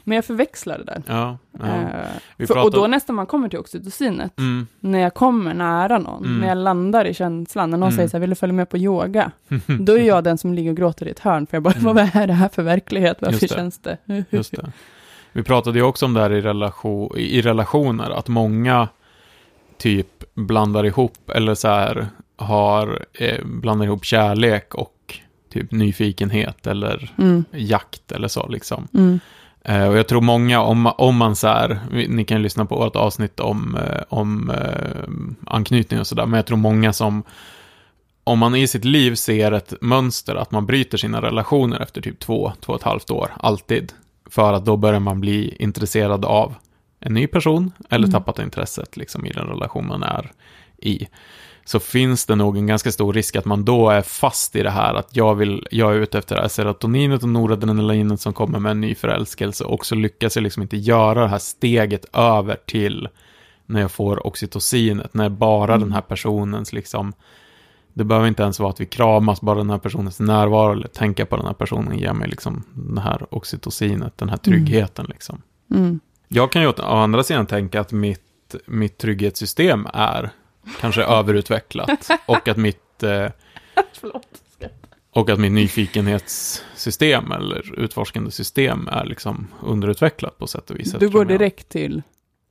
men 0.04 0.16
jag 0.16 0.26
förväxlar 0.26 0.78
det 0.78 0.84
där. 0.84 1.04
Ja, 1.08 1.38
ja. 1.60 1.66
Eh, 1.68 2.06
Vi 2.38 2.48
för, 2.48 2.64
och 2.64 2.72
då 2.72 2.88
nästan 2.88 3.16
man 3.16 3.26
kommer 3.26 3.50
till 3.50 3.60
oxytocinet, 3.60 4.38
Mm. 4.40 4.68
när 4.80 5.00
jag 5.00 5.14
kommer 5.14 5.54
nära 5.54 5.98
någon, 6.00 6.26
Mm. 6.26 6.40
när 6.40 6.48
jag 6.48 6.58
landar 6.58 7.06
i 7.06 7.14
känslan, 7.14 7.70
när 7.70 7.78
någon 7.78 7.88
Mm. 7.90 7.96
säger 7.98 8.10
så 8.10 8.18
här, 8.18 8.22
vill 8.22 8.30
du 8.30 8.36
följa 8.36 8.54
med 8.54 8.70
på 8.70 8.78
yoga? 8.78 9.32
Då 9.80 9.98
är 9.98 10.04
jag 10.04 10.24
den 10.24 10.38
som 10.38 10.54
ligger 10.54 10.72
och 10.72 10.78
gråter 10.78 11.08
i 11.08 11.12
ett 11.12 11.20
hörn, 11.20 11.48
för 11.48 11.56
jag 11.58 11.64
bara, 11.64 11.74
Mm. 11.74 11.84
vad 11.96 11.98
är 12.16 12.28
det 12.28 12.34
här 12.34 12.50
för 12.50 12.64
verklighet? 12.64 13.18
Varför 13.20 13.32
Just 13.34 13.50
det. 13.50 13.56
känns 13.56 13.78
det? 13.80 13.98
Just 14.30 14.52
det. 14.52 14.72
Vi 15.32 15.44
pratade 15.44 15.80
ju 15.80 15.84
också 15.86 16.06
om 16.06 16.14
det 16.14 16.22
här 16.22 16.32
i, 16.32 16.42
relation, 16.42 17.18
i 17.18 17.42
relationer, 17.42 18.10
att 18.10 18.28
många 18.28 18.88
typ 19.82 20.24
blandar 20.34 20.86
ihop, 20.86 21.30
eller 21.36 21.56
så 21.56 21.68
här, 21.68 22.08
har, 22.36 23.06
eh, 23.14 23.46
blandar 23.46 23.86
ihop 23.86 24.06
kärlek 24.06 24.76
och 24.76 25.20
typ 25.54 25.72
nyfikenhet 25.72 26.68
eller 26.68 27.14
Mm. 27.18 27.46
jakt 27.52 28.12
eller 28.12 28.28
så 28.28 28.48
liksom. 28.48 28.88
Mm. 28.94 29.20
Eh, 29.66 29.88
och 29.88 29.98
jag 29.98 30.08
tror 30.08 30.22
många, 30.22 30.62
om, 30.62 30.92
om 30.98 31.18
man 31.18 31.36
så 31.36 31.48
här, 31.48 31.80
ni 32.10 32.26
kan 32.26 32.42
lyssna 32.42 32.66
på 32.66 32.76
vårt 32.76 32.96
avsnitt 32.96 33.40
om, 33.40 33.76
eh, 33.76 34.02
om 34.10 34.50
eh, 34.50 35.54
anknytning 35.56 36.00
och 36.00 36.08
sådär, 36.08 36.26
men 36.26 36.38
jag 36.38 36.46
tror 36.46 36.58
många 36.58 36.94
som, 36.94 37.24
om 38.24 38.40
man 38.40 38.56
i 38.56 38.68
sitt 38.68 38.86
liv 38.86 39.16
ser 39.16 39.52
ett 39.52 39.74
mönster 39.82 40.36
att 40.36 40.52
man 40.52 40.66
bryter 40.66 40.98
sina 40.98 41.22
relationer 41.22 41.80
efter 41.80 42.02
typ 42.02 42.20
två, 42.20 42.52
två 42.60 42.74
och 42.74 42.80
ett 42.80 42.86
halvt 42.86 43.12
år, 43.12 43.32
alltid, 43.40 43.94
för 44.30 44.54
att 44.54 44.66
då 44.66 44.78
börjar 44.78 45.00
man 45.00 45.22
bli 45.22 45.56
intresserad 45.60 46.26
av 46.26 46.54
en 47.02 47.14
ny 47.14 47.28
person, 47.28 47.72
eller 47.90 48.08
Mm. 48.08 48.12
tappat 48.12 48.40
intresset 48.40 48.98
liksom 48.98 49.26
i 49.26 49.32
den 49.32 49.48
relation 49.48 49.88
man 49.88 50.04
är 50.04 50.32
i, 50.78 51.08
så 51.66 51.80
finns 51.80 52.26
det 52.26 52.36
nog 52.36 52.58
en 52.58 52.68
ganska 52.68 52.92
stor 52.92 53.14
risk 53.14 53.36
att 53.36 53.46
man 53.46 53.66
då 53.66 53.90
är 53.90 54.02
fast 54.02 54.56
i 54.56 54.64
det 54.64 54.70
här 54.70 54.94
att 54.94 55.16
jag, 55.16 55.36
vill, 55.36 55.68
jag 55.72 55.96
är 55.96 56.00
ute 56.00 56.18
efter 56.18 56.36
det 56.36 56.42
här 56.42 56.50
serotoninet 56.50 57.24
och 57.24 57.30
noradrenalinet 57.30 58.22
som 58.22 58.34
kommer 58.34 58.60
med 58.60 58.72
en 58.72 58.82
ny 58.82 58.96
förälskelse 58.96 59.64
och 59.64 59.86
så 59.86 59.96
lyckas 59.96 60.36
jag 60.36 60.44
liksom 60.44 60.62
inte 60.64 60.78
göra 60.78 61.22
det 61.22 61.28
här 61.28 61.38
steget 61.40 62.06
över 62.14 62.56
till 62.66 63.08
när 63.66 63.82
jag 63.82 63.92
får 63.92 64.28
oxytocinet, 64.28 65.14
när 65.14 65.30
bara 65.30 65.74
Mm. 65.74 65.80
den 65.80 65.92
här 65.94 66.02
personens 66.02 66.74
liksom 66.74 67.14
det 67.94 68.04
behöver 68.04 68.28
inte 68.28 68.44
ens 68.44 68.60
vara 68.60 68.70
att 68.70 68.82
vi 68.82 68.86
kramas, 68.86 69.42
bara 69.42 69.58
den 69.58 69.70
här 69.70 69.78
personens 69.78 70.20
närvaro 70.20 70.72
eller 70.72 70.88
tänka 70.88 71.26
på 71.26 71.38
den 71.38 71.46
här 71.46 71.54
personen 71.54 71.98
ger 72.00 72.14
mig 72.14 72.28
liksom 72.30 72.64
det 72.74 73.02
här 73.02 73.34
oxytocinet, 73.36 74.18
den 74.18 74.30
här 74.30 74.38
tryggheten 74.38 75.06
liksom. 75.10 75.42
Mm. 75.72 76.00
Jag 76.34 76.52
kan 76.52 76.62
ju 76.62 76.68
å 76.68 76.74
andra 76.82 77.24
sidan 77.24 77.46
tänka 77.46 77.82
att 77.82 77.92
mitt, 77.92 78.56
mitt 78.66 78.98
trygghetssystem 78.98 79.88
är 79.94 80.30
kanske 80.80 81.04
överutvecklat 81.04 82.10
och 82.26 82.48
att 82.48 82.58
mitt 82.58 83.04
eh, 83.04 83.28
och 85.12 85.30
att 85.30 85.40
mitt 85.40 85.52
nyfikenhetssystem 85.52 87.32
eller 87.32 87.80
utforskande 87.80 88.32
system 88.32 88.88
är 88.88 89.06
liksom 89.06 89.48
underutvecklat 89.64 90.38
på 90.38 90.48
sätt 90.48 90.70
och 90.70 90.80
vis. 90.80 90.96
Du 91.00 91.10
går 91.10 91.26
direkt 91.26 91.70
till 91.70 92.02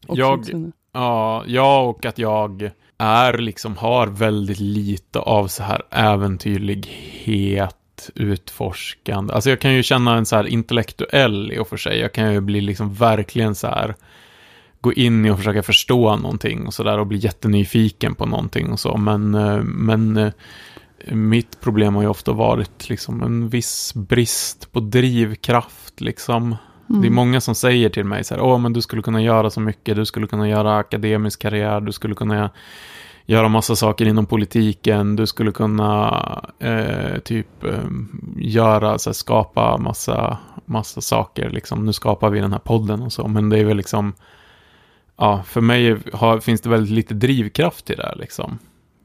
Jag-. 0.09 0.73
Ja, 0.93 1.45
ja, 1.47 1.81
och 1.81 2.05
att 2.05 2.19
jag 2.19 2.71
är 2.99 3.39
liksom, 3.39 3.77
har 3.77 4.07
väldigt 4.07 4.61
lite 4.61 5.19
av 5.19 5.47
så 5.49 5.63
här 5.63 5.83
äventyrlighet 5.91 7.80
utforskande. 8.15 9.35
Alltså 9.35 9.51
jag 9.51 9.61
kan 9.61 9.75
ju 9.75 9.83
känna 9.83 10.17
en 10.17 10.27
så 10.27 10.37
här 10.37 10.47
intellektuell 10.47 11.53
i 11.53 11.59
och 11.59 11.69
för 11.69 11.77
sig. 11.77 11.99
Jag 11.99 12.13
kan 12.13 12.33
ju 12.33 12.41
bli 12.41 12.61
liksom 12.61 12.95
verkligen 12.95 13.55
så 13.55 13.67
här 13.67 13.95
gå 14.81 14.93
in 14.93 15.27
i 15.27 15.31
och 15.31 15.39
försöka 15.39 15.63
förstå 15.63 16.17
någonting 16.17 16.67
och 16.67 16.75
så 16.75 16.83
där 16.83 16.99
och 16.99 17.07
bli 17.07 17.19
jättenyfiken 17.19 18.15
på 18.15 18.27
någonting 18.27 18.73
och 18.73 18.81
så. 18.81 18.97
Men, 18.97 19.35
eh, 19.35 19.63
men 19.63 20.17
eh, 20.17 20.33
mitt 21.15 21.61
problem 21.61 21.95
har 21.95 22.03
ju 22.03 22.09
ofta 22.09 22.33
varit 22.33 22.89
liksom 22.89 23.23
en 23.23 23.49
viss 23.49 23.95
brist 23.95 24.73
på 24.73 24.81
drivkraft 24.81 26.01
liksom. 26.01 26.57
Mm. 26.91 27.03
Det 27.03 27.09
är 27.09 27.11
många 27.11 27.41
som 27.41 27.55
säger 27.55 27.89
till 27.89 28.05
mig 28.05 28.25
så 28.25 28.35
här, 28.35 28.43
åh 28.43 28.59
men 28.59 28.73
du 28.73 28.83
skulle 28.83 29.03
kunna 29.03 29.23
göra 29.23 29.51
så 29.51 29.61
mycket, 29.61 29.97
du 29.97 30.07
skulle 30.07 30.27
kunna 30.27 30.49
göra 30.49 30.77
akademisk 30.77 31.43
karriär, 31.43 31.81
du 31.81 31.93
skulle 31.93 32.15
kunna 32.15 32.51
göra 33.31 33.49
massa 33.49 33.77
saker 33.77 34.07
inom 34.07 34.27
politiken, 34.27 35.17
du 35.17 35.27
skulle 35.27 35.53
kunna 35.53 36.11
eh, 36.59 37.19
typ 37.19 37.65
eh, 37.65 37.85
göra, 38.37 38.99
så 38.99 39.11
här, 39.11 39.15
skapa 39.15 39.79
massa, 39.79 40.39
massa 40.65 41.01
saker, 41.01 41.51
liksom. 41.51 41.87
nu 41.87 41.93
skapar 41.93 42.31
vi 42.31 42.41
den 42.41 42.53
här 42.53 42.59
podden 42.59 43.03
och 43.03 43.13
så, 43.13 43.29
men 43.29 43.49
det 43.49 43.59
är 43.59 43.65
väl 43.65 43.77
liksom, 43.77 44.13
ja, 45.17 45.43
för 45.43 45.61
mig 45.61 45.97
har, 46.13 46.41
finns 46.41 46.61
det 46.61 46.69
väldigt 46.69 46.93
lite 46.93 47.15
drivkraft 47.15 47.91
i 47.91 47.95
det 47.95 48.03
här 48.03 48.17
liksom. 48.17 48.59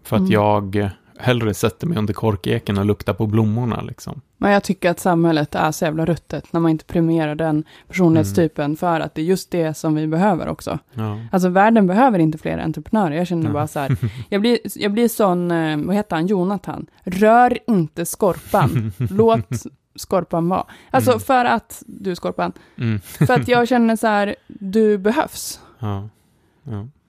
För 0.03 0.15
att 0.15 0.19
Mm. 0.19 0.31
jag 0.31 0.89
hellre 1.19 1.53
sätter 1.53 1.87
mig 1.87 1.97
under 1.97 2.13
korkeken 2.13 2.77
och 2.77 2.85
luktar 2.85 3.13
på 3.13 3.27
blommorna 3.27 3.81
liksom. 3.81 4.21
Men 4.37 4.51
jag 4.51 4.63
tycker 4.63 4.89
att 4.89 4.99
samhället 4.99 5.55
är 5.55 5.71
så 5.71 5.85
jävla 5.85 6.05
ruttet 6.05 6.53
när 6.53 6.59
man 6.59 6.71
inte 6.71 6.85
premierar 6.85 7.35
den 7.35 7.63
personlighetstypen 7.87 8.65
Mm. 8.65 8.77
för 8.77 8.99
att 8.99 9.15
det 9.15 9.21
är 9.21 9.25
just 9.25 9.51
det 9.51 9.73
som 9.73 9.95
vi 9.95 10.07
behöver 10.07 10.47
också. 10.47 10.79
Ja. 10.93 11.19
Alltså 11.31 11.49
världen 11.49 11.87
behöver 11.87 12.19
inte 12.19 12.37
fler 12.37 12.57
entreprenörer. 12.57 13.15
Jag 13.15 13.27
känner 13.27 13.45
Ja. 13.47 13.53
bara 13.53 13.67
så 13.67 13.79
här, 13.79 13.97
jag 14.29 14.41
blir, 14.41 14.59
jag 14.75 14.91
blir 14.93 15.07
sån, 15.07 15.51
eh, 15.51 15.77
vad 15.77 15.95
heter 15.95 16.15
han, 16.15 16.27
Jonathan. 16.27 16.85
Rör 17.03 17.57
inte 17.67 18.05
skorpan. 18.05 18.91
Låt 19.09 19.49
skorpan 19.95 20.49
vara. 20.49 20.65
Alltså 20.91 21.11
Mm. 21.11 21.19
för 21.19 21.45
att, 21.45 21.83
du 21.85 22.15
skorpan, 22.15 22.51
Mm. 22.77 22.99
för 22.99 23.31
att 23.33 23.47
jag 23.47 23.67
känner 23.67 23.95
så 23.95 24.07
här, 24.07 24.35
du 24.47 24.97
behövs. 24.97 25.59
Ja. 25.79 26.09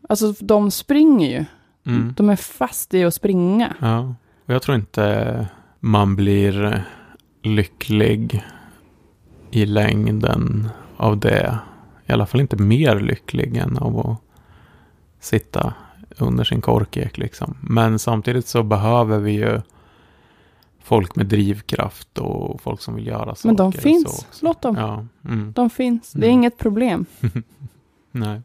Alltså 0.08 0.32
de 0.40 0.70
springer 0.70 1.30
ju. 1.38 1.44
Mm. 1.86 2.14
De 2.16 2.30
är 2.30 2.36
fast 2.36 2.94
i 2.94 3.04
att 3.04 3.14
springa. 3.14 3.74
Ja, 3.80 4.14
och 4.46 4.54
jag 4.54 4.62
tror 4.62 4.76
inte 4.76 5.46
man 5.80 6.16
blir 6.16 6.84
lycklig 7.42 8.44
i 9.50 9.66
längden 9.66 10.68
av 10.96 11.18
det. 11.20 11.58
I 12.06 12.12
alla 12.12 12.26
fall 12.26 12.40
inte 12.40 12.56
mer 12.62 13.00
lycklig 13.00 13.56
än 13.56 13.78
av 13.78 13.98
att 14.10 14.18
sitta 15.20 15.74
under 16.18 16.44
sin 16.44 16.60
korkek 16.60 17.18
liksom. 17.18 17.56
Men 17.60 17.98
samtidigt 17.98 18.46
så 18.46 18.62
behöver 18.62 19.18
vi 19.18 19.32
ju 19.32 19.60
folk 20.82 21.16
med 21.16 21.26
drivkraft 21.26 22.18
och 22.18 22.60
folk 22.62 22.80
som 22.80 22.94
vill 22.94 23.06
göra 23.06 23.34
saker. 23.34 23.48
Men 23.48 23.56
de 23.56 23.72
finns. 23.72 24.26
Låt 24.42 24.62
dem. 24.62 24.76
Ja, 24.78 25.06
mm. 25.24 25.52
De 25.52 25.70
finns. 25.70 26.12
Det 26.12 26.18
är 26.26 26.28
Mm. 26.28 26.32
inget 26.38 26.58
problem. 26.58 27.06
nej. 28.12 28.42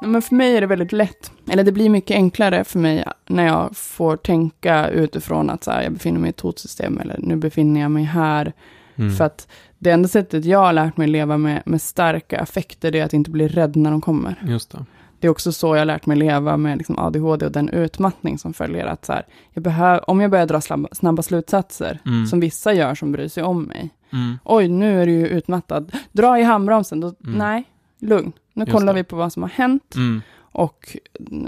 Men 0.00 0.22
för 0.22 0.34
mig 0.34 0.56
är 0.56 0.60
det 0.60 0.66
väldigt 0.66 0.92
lätt, 0.92 1.32
eller 1.50 1.64
det 1.64 1.72
blir 1.72 1.90
mycket 1.90 2.14
enklare 2.14 2.64
för 2.64 2.78
mig 2.78 3.04
när 3.26 3.46
jag 3.46 3.76
får 3.76 4.16
tänka 4.16 4.88
utifrån 4.88 5.50
att 5.50 5.64
så 5.64 5.70
här, 5.70 5.82
jag 5.82 5.92
befinner 5.92 6.20
mig 6.20 6.28
i 6.28 6.30
ett 6.30 6.40
hotsystem 6.40 6.98
eller 7.00 7.16
nu 7.18 7.36
befinner 7.36 7.80
jag 7.80 7.90
mig 7.90 8.04
här. 8.04 8.52
Mm. 8.96 9.14
För 9.16 9.24
att 9.24 9.48
det 9.78 9.90
enda 9.90 10.08
sättet 10.08 10.44
jag 10.44 10.58
har 10.58 10.72
lärt 10.72 10.96
mig 10.96 11.08
leva 11.08 11.36
med, 11.38 11.62
med 11.66 11.82
starka 11.82 12.40
affekter 12.40 12.96
är 12.96 13.04
att 13.04 13.12
inte 13.12 13.30
bli 13.30 13.48
rädd 13.48 13.76
när 13.76 13.90
de 13.90 14.00
kommer. 14.00 14.42
Just 14.46 14.70
det. 14.70 14.84
Det 15.20 15.26
är 15.26 15.30
också 15.30 15.52
så 15.52 15.74
jag 15.74 15.80
har 15.80 15.84
lärt 15.84 16.06
mig 16.06 16.16
leva 16.16 16.56
med 16.56 16.78
liksom 16.78 16.98
ADHD 16.98 17.46
och 17.46 17.52
den 17.52 17.68
utmattning 17.68 18.38
som 18.38 18.54
följer. 18.54 18.86
Att 18.86 19.04
så 19.04 19.12
här, 19.12 19.26
jag 19.52 19.62
behöver, 19.62 20.10
om 20.10 20.20
jag 20.20 20.30
börjar 20.30 20.46
dra 20.46 20.60
snabba, 20.60 20.88
snabba 20.92 21.22
slutsatser, 21.22 21.98
Mm. 22.06 22.26
som 22.26 22.40
vissa 22.40 22.72
gör 22.72 22.94
som 22.94 23.12
bryr 23.12 23.28
sig 23.28 23.42
om 23.42 23.62
mig. 23.62 23.90
Mm. 24.12 24.38
Oj, 24.44 24.68
nu 24.68 25.02
är 25.02 25.06
du 25.06 25.12
ju 25.12 25.28
utmattad. 25.28 25.92
Dra 26.12 26.38
i 26.38 26.42
handbromsen. 26.42 27.00
Då, 27.00 27.06
Mm. 27.24 27.38
Nej, 27.38 27.64
lugn. 28.00 28.32
Nu 28.52 28.62
Just 28.64 28.72
kollar 28.72 28.92
det. 28.94 29.00
vi 29.00 29.04
på 29.04 29.16
vad 29.16 29.32
som 29.32 29.42
har 29.42 29.50
hänt 29.50 29.94
Mm. 29.96 30.20
och 30.40 30.96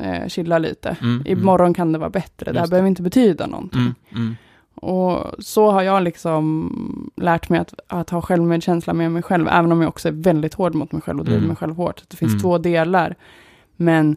eh, 0.02 0.28
chilla 0.28 0.58
lite. 0.58 0.96
Mm. 1.02 1.22
Imorgon 1.26 1.74
kan 1.74 1.92
det 1.92 1.98
vara 1.98 2.10
bättre. 2.10 2.52
Det 2.52 2.58
här 2.58 2.60
Just 2.60 2.70
det. 2.70 2.74
behöver 2.74 2.88
inte 2.88 3.02
betyda 3.02 3.46
någonting. 3.46 3.80
Mm. 3.80 3.94
Mm. 4.14 4.36
Och 4.74 5.26
så 5.44 5.70
har 5.70 5.82
jag 5.82 6.02
liksom 6.02 7.10
lärt 7.16 7.48
mig 7.48 7.60
att, 7.60 7.74
att 7.86 8.10
ha 8.10 8.22
självmedkänsla 8.22 8.94
med 8.94 9.12
mig 9.12 9.22
själv, 9.22 9.48
även 9.48 9.72
om 9.72 9.80
jag 9.80 9.88
också 9.88 10.08
är 10.08 10.12
väldigt 10.12 10.54
hård 10.54 10.74
mot 10.74 10.92
mig 10.92 11.02
själv 11.02 11.18
och 11.18 11.24
driver 11.24 11.38
Mm. 11.38 11.48
mig 11.48 11.56
själv 11.56 11.74
hårt. 11.76 12.02
Det 12.08 12.16
finns 12.16 12.32
Mm. 12.32 12.42
två 12.42 12.58
delar. 12.58 13.14
Men 13.76 14.16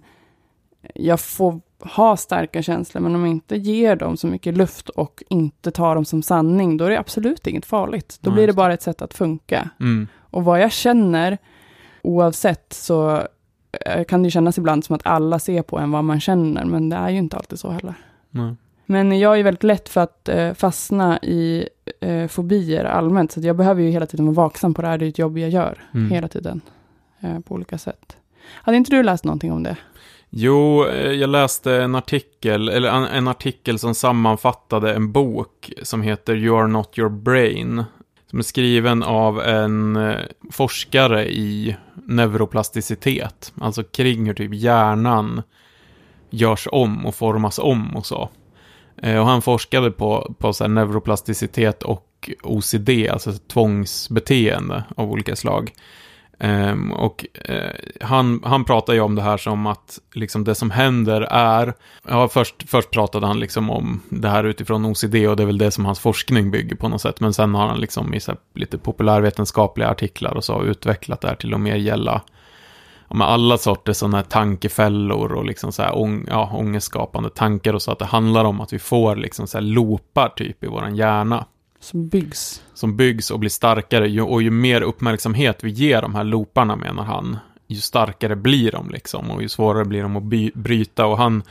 jag 0.96 1.20
får 1.20 1.60
ha 1.80 2.18
starka 2.18 2.62
känslor, 2.62 3.02
men 3.02 3.16
om 3.16 3.22
jag 3.22 3.30
inte 3.30 3.56
ger 3.56 3.96
dem 3.96 4.18
så 4.18 4.28
mycket 4.28 4.58
luft 4.58 4.90
och 4.90 5.24
inte 5.30 5.72
tar 5.72 5.96
dem 5.96 6.06
som 6.06 6.24
sanning, 6.24 6.78
då 6.78 6.86
är 6.86 6.90
det 6.90 7.00
absolut 7.00 7.48
inget 7.48 7.66
farligt. 7.66 8.18
Då 8.22 8.32
blir 8.32 8.48
det. 8.48 8.54
bara 8.54 8.74
ett 8.74 8.82
sätt 8.82 9.02
att 9.02 9.14
funka. 9.14 9.70
Mm. 9.80 10.08
Och 10.20 10.44
vad 10.44 10.62
jag 10.62 10.72
känner, 10.72 11.38
oavsett, 12.04 12.74
så 12.74 13.28
eh, 13.86 14.04
kan 14.04 14.24
det 14.24 14.32
kännas 14.32 14.58
ibland 14.58 14.86
som 14.86 14.96
att 14.96 15.06
alla 15.08 15.40
ser 15.40 15.62
på 15.62 15.78
en 15.80 15.92
vad 15.92 16.04
man 16.04 16.20
känner, 16.20 16.66
men 16.66 16.90
det 16.90 16.96
är 16.96 17.10
ju 17.10 17.18
inte 17.18 17.38
alltid 17.38 17.60
så 17.60 17.70
heller. 17.72 17.94
Nej. 18.30 18.56
Men 18.86 19.20
jag 19.20 19.40
är 19.40 19.44
väldigt 19.44 19.64
lätt 19.64 19.90
för 19.90 20.02
att 20.02 20.30
eh, 20.30 20.54
fastna 20.54 21.20
i 21.20 21.70
eh, 22.00 22.28
fobier 22.28 22.86
allmänt, 22.86 23.32
så 23.32 23.40
jag 23.40 23.56
behöver 23.56 23.82
ju 23.82 23.90
hela 23.90 24.06
tiden 24.06 24.26
vara 24.26 24.46
vaksam 24.46 24.74
på 24.74 24.82
det 24.82 24.88
här, 24.88 24.98
det 24.98 25.06
är 25.06 25.10
ett 25.10 25.20
jobb 25.20 25.38
jag 25.38 25.50
gör 25.50 25.82
Mm. 25.94 26.12
hela 26.12 26.28
tiden, 26.28 26.62
eh, 27.20 27.40
på 27.40 27.56
olika 27.56 27.78
sätt. 27.78 28.18
Hade 28.52 28.78
inte 28.78 28.92
du 28.92 29.04
läst 29.04 29.24
någonting 29.24 29.52
om 29.52 29.64
det? 29.64 29.78
Jo, 30.30 30.86
eh, 30.86 31.12
jag 31.12 31.30
läste 31.30 31.74
en 31.76 31.96
artikel, 31.96 32.70
eller 32.70 32.90
en, 32.90 33.04
en 33.04 33.28
artikel 33.28 33.80
som 33.80 33.96
sammanfattade 33.96 34.94
en 34.94 35.12
bok 35.12 35.72
som 35.84 36.02
heter 36.02 36.36
You 36.36 36.58
are 36.60 36.68
not 36.68 36.98
your 37.00 37.10
brain. 37.10 37.84
Som 38.34 38.40
är 38.40 38.44
skriven 38.44 39.04
av 39.04 39.42
en 39.42 39.96
eh, 39.96 40.20
forskare 40.52 41.32
i 41.32 41.76
neuroplasticitet. 42.08 43.54
Alltså 43.62 43.84
kring 43.84 44.26
hur 44.26 44.34
typ 44.34 44.54
hjärnan 44.54 45.42
görs 46.30 46.68
om 46.72 47.06
och 47.06 47.16
formas 47.16 47.60
om 47.60 47.96
och 47.96 48.06
så. 48.06 48.30
Eh, 49.02 49.20
och 49.20 49.26
han 49.26 49.42
forskade 49.42 49.92
på, 49.92 50.36
på 50.40 50.54
så 50.54 50.64
här 50.64 50.70
neuroplasticitet 50.70 51.84
och 51.84 52.30
OCD, 52.44 52.90
alltså 53.12 53.34
tvångsbeteende 53.34 54.84
av 54.96 55.12
olika 55.12 55.36
slag. 55.36 55.74
Um, 56.44 56.92
och 56.92 57.26
uh, 57.50 57.56
han, 58.02 58.42
han 58.46 58.66
pratar 58.66 58.94
ju 58.94 59.00
om 59.00 59.16
det 59.16 59.22
här 59.22 59.38
som 59.38 59.68
att 59.68 60.00
liksom 60.14 60.44
det 60.44 60.56
som 60.56 60.72
händer 60.72 61.22
är, 61.22 61.74
ja 62.08 62.28
först, 62.28 62.70
först 62.70 62.92
pratade 62.92 63.28
han 63.28 63.40
liksom 63.40 63.70
om 63.70 64.02
det 64.10 64.30
här 64.30 64.44
utifrån 64.44 64.86
OCD 64.86 65.16
och 65.16 65.36
det 65.36 65.44
är 65.44 65.48
väl 65.48 65.58
det 65.58 65.72
som 65.72 65.86
hans 65.86 66.00
forskning 66.00 66.52
bygger 66.52 66.76
på 66.76 66.90
något 66.90 67.02
sätt, 67.02 67.20
men 67.20 67.34
sen 67.34 67.56
har 67.56 67.68
han 67.68 67.80
liksom 67.80 68.14
i 68.14 68.20
så 68.20 68.32
här 68.32 68.40
lite 68.56 68.78
populärvetenskapliga 68.78 69.90
artiklar 69.90 70.32
och 70.32 70.44
så 70.44 70.64
utvecklat 70.64 71.22
det 71.22 71.28
här 71.28 71.36
till 71.36 71.54
att 71.54 71.60
mer 71.60 71.76
gälla 71.76 72.22
ja, 73.10 73.26
alla 73.26 73.58
sorters 73.58 73.98
sådana 73.98 74.18
här 74.18 74.24
tankefällor 74.24 75.34
och 75.34 75.46
liksom 75.46 75.72
så 75.72 75.82
här 75.82 75.96
ång, 75.96 76.26
ja, 76.30 76.52
ångestskapande 76.54 77.30
tankar 77.30 77.74
och 77.74 77.82
så, 77.82 77.92
att 77.92 78.00
det 78.00 78.06
handlar 78.06 78.46
om 78.46 78.62
att 78.62 78.74
vi 78.74 78.80
får 78.80 79.16
liksom 79.16 79.48
så 79.48 79.58
här 79.58 79.66
loopar 79.66 80.30
typ 80.30 80.64
i 80.64 80.68
våran 80.68 80.96
hjärna. 80.96 81.46
Som 81.84 82.08
byggs. 82.08 82.64
som 82.74 82.98
byggs 82.98 83.32
och 83.32 83.40
blir 83.40 83.50
starkare. 83.50 84.10
Ju, 84.10 84.22
och 84.22 84.42
ju 84.42 84.52
mer 84.52 84.82
uppmärksamhet 84.82 85.64
vi 85.64 85.70
ger 85.70 86.02
de 86.02 86.16
här 86.16 86.24
looparna, 86.24 86.76
menar 86.76 87.04
han, 87.04 87.38
ju 87.68 87.76
starkare 87.76 88.36
blir 88.36 88.72
de 88.72 88.90
liksom. 88.90 89.32
Och 89.32 89.42
ju 89.42 89.50
svårare 89.50 89.86
blir 89.86 90.02
de 90.02 90.16
att 90.16 90.24
by, 90.24 90.52
bryta. 90.54 91.06
Och 91.06 91.18
han, 91.18 91.44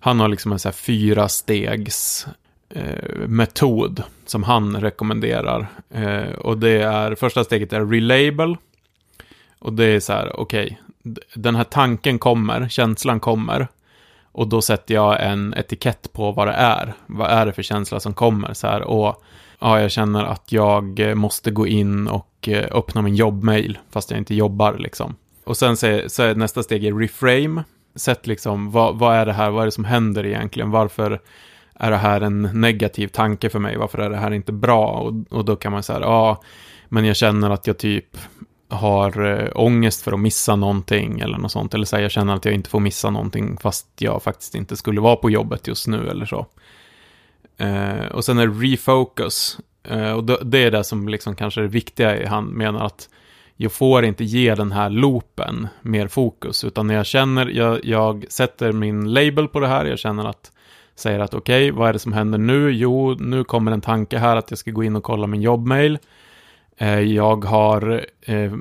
han 0.00 0.20
har 0.20 0.28
liksom 0.28 0.52
en 0.52 0.58
så 0.58 0.68
här 0.68 0.72
fyra 0.72 1.28
stegs 1.28 2.26
eh, 2.70 3.26
metod 3.26 4.02
som 4.26 4.42
han 4.42 4.80
rekommenderar. 4.80 5.66
Eh, 5.90 6.32
och 6.32 6.58
det 6.58 6.82
är, 6.82 7.14
första 7.14 7.44
steget 7.44 7.72
är 7.72 7.86
relabel. 7.86 8.56
Och 9.58 9.72
det 9.72 9.84
är 9.84 10.00
så 10.00 10.12
här, 10.12 10.40
okej, 10.40 10.80
okay, 11.04 11.24
den 11.34 11.56
här 11.56 11.64
tanken 11.64 12.18
kommer, 12.18 12.68
känslan 12.68 13.20
kommer. 13.20 13.68
Och 14.32 14.48
då 14.48 14.62
sätter 14.62 14.94
jag 14.94 15.26
en 15.26 15.54
etikett 15.56 16.12
på 16.12 16.32
vad 16.32 16.48
det 16.48 16.52
är. 16.52 16.94
Vad 17.06 17.30
är 17.30 17.46
det 17.46 17.52
för 17.52 17.62
känsla 17.62 18.00
som 18.00 18.14
kommer? 18.14 18.54
Så 18.54 18.66
här, 18.66 18.82
och 18.82 19.22
ja, 19.62 19.80
jag 19.80 19.90
känner 19.90 20.24
att 20.24 20.52
jag 20.52 21.00
eh, 21.00 21.14
måste 21.14 21.50
gå 21.50 21.66
in 21.66 22.08
och 22.08 22.48
eh, 22.48 22.66
öppna 22.70 23.02
min 23.02 23.14
jobbmail, 23.14 23.78
fast 23.90 24.10
jag 24.10 24.18
inte 24.18 24.34
jobbar 24.34 24.76
liksom. 24.78 25.16
Och 25.44 25.56
sen 25.56 25.76
så 25.76 25.86
är, 25.86 26.08
så 26.08 26.22
är 26.22 26.34
nästa 26.34 26.62
steg 26.62 26.84
är 26.84 26.94
reframe. 26.94 27.64
Sätt 27.94 28.26
liksom, 28.26 28.70
vad, 28.70 28.98
vad 28.98 29.16
är 29.16 29.26
det 29.26 29.32
här, 29.32 29.50
vad 29.50 29.62
är 29.62 29.66
det 29.66 29.72
som 29.72 29.84
händer 29.84 30.26
egentligen? 30.26 30.70
Varför 30.70 31.20
är 31.74 31.90
det 31.90 31.96
här 31.96 32.20
en 32.20 32.42
negativ 32.42 33.08
tanke 33.08 33.50
för 33.50 33.58
mig? 33.58 33.76
Varför 33.76 33.98
är 33.98 34.10
det 34.10 34.16
här 34.16 34.30
inte 34.30 34.52
bra? 34.52 34.86
Och, 34.86 35.12
och 35.30 35.44
då 35.44 35.56
kan 35.56 35.72
man 35.72 35.82
säga, 35.82 36.00
ja, 36.00 36.42
men 36.88 37.04
jag 37.04 37.16
känner 37.16 37.50
att 37.50 37.66
jag 37.66 37.78
typ 37.78 38.16
har 38.68 39.24
eh, 39.24 39.48
ångest 39.54 40.02
för 40.02 40.12
att 40.12 40.20
missa 40.20 40.56
någonting 40.56 41.20
eller 41.20 41.38
något 41.38 41.52
sånt. 41.52 41.74
Eller 41.74 41.84
så 41.84 41.96
här, 41.96 42.02
jag 42.02 42.12
känner 42.12 42.34
att 42.34 42.44
jag 42.44 42.54
inte 42.54 42.70
får 42.70 42.80
missa 42.80 43.10
någonting 43.10 43.56
fast 43.56 43.86
jag 43.98 44.22
faktiskt 44.22 44.54
inte 44.54 44.76
skulle 44.76 45.00
vara 45.00 45.16
på 45.16 45.30
jobbet 45.30 45.66
just 45.66 45.86
nu 45.86 46.08
eller 46.08 46.26
så. 46.26 46.46
Eh, 47.62 48.06
och 48.06 48.24
sen 48.24 48.38
är 48.38 48.46
det 48.46 48.52
refocus. 48.52 49.58
Eh, 49.82 50.12
och 50.12 50.24
det, 50.24 50.38
det 50.44 50.64
är 50.64 50.70
det 50.70 50.84
som 50.84 51.08
liksom 51.08 51.36
kanske 51.36 51.60
är 51.60 51.62
det 51.62 51.68
viktiga 51.68 52.16
i 52.16 52.26
han 52.26 52.44
menar 52.44 52.86
att 52.86 53.08
jag 53.56 53.72
får 53.72 54.04
inte 54.04 54.24
ge 54.24 54.54
den 54.54 54.72
här 54.72 54.90
loopen 54.90 55.68
mer 55.82 56.08
fokus, 56.08 56.64
utan 56.64 56.86
när 56.86 56.94
jag 56.94 57.06
känner, 57.06 57.46
jag, 57.46 57.84
jag 57.84 58.24
sätter 58.28 58.72
min 58.72 59.12
label 59.12 59.48
på 59.48 59.60
det 59.60 59.68
här, 59.68 59.84
jag 59.84 59.98
känner 59.98 60.24
att, 60.24 60.52
säger 60.94 61.20
att 61.20 61.34
okej, 61.34 61.70
okay, 61.70 61.78
vad 61.78 61.88
är 61.88 61.92
det 61.92 61.98
som 61.98 62.12
händer 62.12 62.38
nu? 62.38 62.70
Jo, 62.70 63.14
nu 63.14 63.44
kommer 63.44 63.72
en 63.72 63.80
tanke 63.80 64.18
här 64.18 64.36
att 64.36 64.50
jag 64.50 64.58
ska 64.58 64.70
gå 64.70 64.84
in 64.84 64.96
och 64.96 65.02
kolla 65.02 65.26
min 65.26 65.42
jobbmail. 65.42 65.98
Eh, 66.76 67.00
jag 67.00 67.44
har 67.44 68.06
eh, 68.20 68.52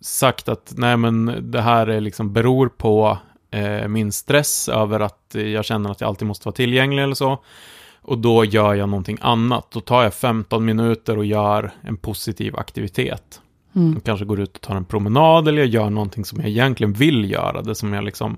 sagt 0.00 0.48
att 0.48 0.74
nej 0.76 0.96
men 0.96 1.50
det 1.50 1.60
här 1.60 1.86
är 1.86 2.00
liksom 2.00 2.32
beror 2.32 2.68
på 2.68 3.18
eh, 3.50 3.88
min 3.88 4.12
stress 4.12 4.68
över 4.68 5.00
att 5.00 5.34
jag 5.34 5.64
känner 5.64 5.90
att 5.90 6.00
jag 6.00 6.08
alltid 6.08 6.28
måste 6.28 6.48
vara 6.48 6.54
tillgänglig 6.54 7.02
eller 7.02 7.14
så. 7.14 7.38
Och 8.04 8.18
då 8.18 8.44
gör 8.44 8.74
jag 8.74 8.88
någonting 8.88 9.18
annat. 9.20 9.70
Då 9.70 9.80
tar 9.80 10.02
jag 10.02 10.14
15 10.14 10.64
minuter 10.64 11.18
och 11.18 11.24
gör 11.24 11.70
en 11.82 11.96
positiv 11.96 12.56
aktivitet. 12.56 13.40
Mm. 13.76 14.00
kanske 14.00 14.24
går 14.24 14.40
ut 14.40 14.56
och 14.56 14.60
tar 14.60 14.76
en 14.76 14.84
promenad 14.84 15.48
eller 15.48 15.58
jag 15.58 15.68
gör 15.68 15.90
någonting 15.90 16.24
som 16.24 16.40
jag 16.40 16.48
egentligen 16.48 16.92
vill 16.92 17.30
göra. 17.30 17.62
Det 17.62 17.74
som 17.74 17.92
jag 17.92 18.04
liksom 18.04 18.36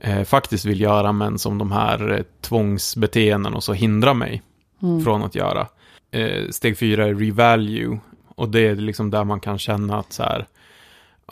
eh, 0.00 0.24
faktiskt 0.24 0.64
vill 0.64 0.80
göra 0.80 1.12
men 1.12 1.38
som 1.38 1.58
de 1.58 1.72
här 1.72 2.12
eh, 2.12 2.24
tvångsbeteenden 2.40 3.54
och 3.54 3.64
så 3.64 3.72
hindrar 3.72 4.14
mig 4.14 4.42
mm. 4.82 5.04
från 5.04 5.22
att 5.22 5.34
göra. 5.34 5.66
Eh, 6.10 6.48
steg 6.50 6.78
fyra 6.78 7.06
är 7.06 7.14
revalue. 7.14 7.98
Och 8.34 8.48
det 8.48 8.66
är 8.66 8.74
liksom 8.74 9.10
där 9.10 9.24
man 9.24 9.40
kan 9.40 9.58
känna 9.58 9.98
att 9.98 10.12
så 10.12 10.22
här, 10.22 10.46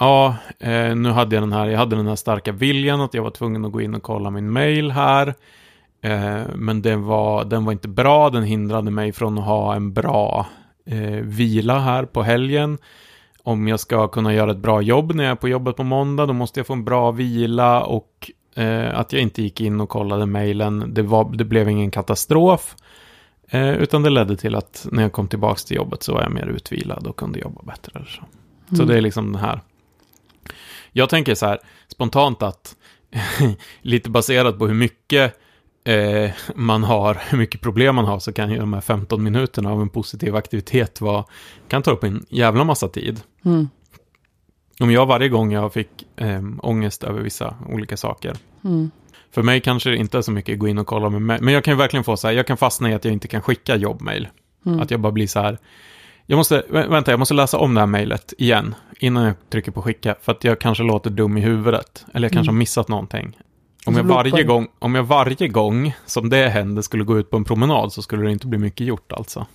ja, 0.01 0.37
eh, 0.59 0.97
nu 0.97 1.11
hade 1.11 1.37
jag 1.37 1.43
den 1.43 1.53
här, 1.53 1.67
jag 1.67 1.79
hade 1.79 1.97
den 1.97 2.07
här 2.07 2.17
starka 2.17 2.53
viljan 2.53 3.01
att 3.01 3.15
jag 3.15 3.23
var 3.23 3.31
tvungen 3.31 3.65
att 3.65 3.73
gå 3.73 3.81
in 3.81 3.95
och 3.95 4.03
kolla 4.03 4.31
min 4.31 4.51
mail 4.51 4.91
här. 4.91 5.35
Eh, 6.03 6.43
men 6.55 6.83
den 6.83 7.03
var, 7.03 7.45
den 7.45 7.65
var 7.65 7.73
inte 7.73 7.89
bra, 7.89 8.31
den 8.31 8.43
hindrade 8.43 8.91
mig 8.91 9.13
från 9.13 9.39
att 9.39 9.45
ha 9.45 9.75
en 9.75 9.93
bra 9.93 10.47
eh, 10.87 11.21
vila 11.23 11.79
här 11.79 12.05
på 12.05 12.23
helgen. 12.23 12.79
Om 13.43 13.69
jag 13.69 13.81
ska 13.81 14.09
kunna 14.09 14.35
göra 14.35 14.51
ett 14.51 14.59
bra 14.59 14.83
jobb 14.83 15.15
när 15.15 15.25
jag 15.25 15.31
är 15.31 15.37
på 15.37 15.49
jobbet 15.49 15.77
på 15.77 15.85
måndag, 15.85 16.27
då 16.27 16.33
måste 16.33 16.61
jag 16.61 16.67
få 16.67 16.73
en 16.73 16.85
bra 16.85 17.11
vila 17.11 17.83
och 17.83 18.31
eh, 18.55 18.99
att 18.99 19.13
jag 19.13 19.23
inte 19.23 19.43
gick 19.43 19.61
in 19.61 19.81
och 19.81 19.89
kollade 19.89 20.27
mejlen, 20.27 20.95
det, 20.95 21.09
det 21.35 21.45
blev 21.45 21.69
ingen 21.69 21.91
katastrof. 21.91 22.77
Utan 23.55 24.03
det 24.03 24.11
ledde 24.11 24.37
till 24.37 24.55
att 24.55 24.87
när 24.93 25.03
jag 25.03 25.13
kom 25.13 25.29
tillbaka 25.29 25.61
till 25.67 25.77
jobbet 25.77 26.03
så 26.03 26.15
var 26.15 26.23
jag 26.23 26.33
mer 26.33 26.47
utvilad 26.47 27.07
och 27.07 27.17
kunde 27.17 27.39
jobba 27.39 27.63
bättre. 27.63 28.05
Så. 28.09 28.21
Mm. 28.21 28.77
så 28.77 28.85
det 28.85 28.97
är 28.97 29.01
liksom 29.01 29.33
den 29.33 29.41
här. 29.41 29.61
Jag 30.93 31.09
tänker 31.09 31.35
så 31.35 31.47
här 31.47 31.59
spontant 31.89 32.43
att 32.43 32.77
lite 33.83 34.11
baserat 34.11 34.59
på 34.59 34.67
hur 34.67 34.75
mycket 34.75 35.35
eh, 35.85 36.31
man 36.55 36.85
har, 36.85 37.19
hur 37.31 37.39
mycket 37.39 37.61
problem 37.61 37.95
man 37.95 38.05
har, 38.05 38.19
så 38.19 38.33
kan 38.33 38.51
ju 38.51 38.59
de 38.59 38.73
här 38.73 38.81
15 38.81 39.23
minuterna 39.23 39.73
av 39.73 39.83
en 39.83 39.89
positiv 39.89 40.37
aktivitet 40.37 41.01
vara, 41.01 41.25
kan 41.69 41.83
ta 41.83 41.91
upp 41.91 42.05
en 42.05 42.27
jävla 42.29 42.65
massa 42.65 42.89
tid. 42.89 43.21
Mm. 43.45 43.69
Om 44.81 44.91
jag 44.91 45.07
varje 45.07 45.29
gång 45.29 45.53
jag 45.53 45.73
fick 45.73 46.07
eh, 46.17 46.43
ångest 46.63 47.05
över 47.05 47.21
vissa 47.21 47.57
olika 47.69 47.97
saker, 47.97 48.37
mm. 48.65 48.91
för 49.31 49.43
mig 49.43 49.61
kanske 49.61 49.91
det 49.91 49.97
inte 49.97 50.19
är 50.19 50.23
så 50.23 50.33
mycket 50.33 50.59
gå 50.59 50.69
in 50.69 50.79
och 50.79 50.87
kolla 50.87 51.09
med 51.09 51.23
mig, 51.23 51.39
men 51.41 51.55
jag 51.55 51.65
kan 51.65 51.75
ju 51.75 51.79
verkligen 51.79 52.05
få 52.05 52.17
så 52.17 52.27
här, 52.29 52.35
jag 52.35 52.47
kan 52.47 52.57
fastna 52.57 52.91
i 52.91 52.95
att 52.95 53.05
jag 53.05 53.13
inte 53.13 53.29
kan 53.29 53.43
skicka 53.43 53.77
jobbmail. 53.77 54.29
Mm. 54.67 54.81
Att 54.81 54.91
jag 54.91 55.01
bara 55.01 55.13
blir 55.13 55.27
så 55.27 55.41
här, 55.41 55.59
jag 56.27 56.37
måste, 56.37 56.65
vänta, 56.69 57.11
jag 57.11 57.19
måste 57.19 57.35
läsa 57.35 57.59
om 57.59 57.75
det 57.75 57.81
här 57.81 57.87
mejlet 57.87 58.35
igen 58.39 58.75
innan 58.99 59.25
jag 59.25 59.35
trycker 59.51 59.73
på 59.73 59.83
skicka, 59.83 60.17
för 60.23 60.33
att 60.33 60.45
jag 60.45 60.61
kanske 60.61 60.85
låter 60.85 61.11
dum 61.11 61.37
i 61.37 61.41
huvudet, 61.41 62.05
eller 62.15 62.25
jag 62.25 62.33
kanske 62.33 62.51
mm. 62.51 62.57
har 62.57 62.59
missat 62.59 62.89
någonting. 62.89 63.37
Om 63.87 63.97
jag, 63.97 64.05
varje 64.05 64.43
gång, 64.43 64.69
om 64.79 64.95
jag 64.95 65.03
varje 65.03 65.49
gång 65.49 65.95
som 66.07 66.29
det 66.29 66.49
hände 66.49 66.83
skulle 66.83 67.05
gå 67.05 67.19
ut 67.19 67.31
på 67.31 67.37
en 67.37 67.45
promenad 67.45 67.93
så 67.93 68.03
skulle 68.03 68.23
det 68.23 68.33
inte 68.33 68.47
bli 68.47 68.59
mycket 68.59 68.87
gjort 68.87 69.13
alltså. 69.13 69.47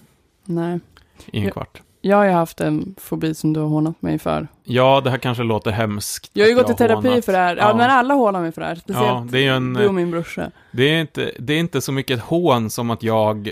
Nej. 0.45 0.79
I 1.25 1.37
en 1.37 1.43
jag, 1.43 1.53
kvart. 1.53 1.81
Jag 2.01 2.17
har 2.17 2.25
ju 2.25 2.31
haft 2.31 2.61
en 2.61 2.95
fobi 2.99 3.35
som 3.35 3.53
du 3.53 3.59
har 3.59 3.67
hånat 3.67 4.01
mig 4.01 4.19
för. 4.19 4.47
Ja, 4.63 5.01
det 5.01 5.09
här 5.09 5.17
kanske 5.17 5.43
låter 5.43 5.71
hemskt. 5.71 6.31
Jag 6.33 6.45
har 6.45 6.49
ju 6.49 6.55
gått 6.55 6.69
i 6.69 6.73
terapi 6.73 7.07
hånat. 7.07 7.25
för 7.25 7.31
det 7.31 7.37
här. 7.37 7.55
Ja, 7.55 7.69
ja, 7.69 7.77
men 7.77 7.89
alla 7.89 8.13
hånar 8.13 8.41
mig 8.41 8.51
för 8.51 8.61
det 8.61 8.67
här. 8.67 8.75
Speciellt 8.75 9.07
ja, 9.07 9.27
det 9.29 9.47
är 9.47 9.51
en, 9.51 9.73
du 9.73 9.87
och 9.87 9.93
min 9.93 10.11
brorsa. 10.11 10.51
Det 10.71 10.83
är, 10.83 11.01
inte, 11.01 11.31
det 11.39 11.53
är 11.53 11.59
inte 11.59 11.81
så 11.81 11.91
mycket 11.91 12.17
ett 12.17 12.23
hån 12.23 12.69
som 12.69 12.89
att 12.89 13.03
jag 13.03 13.51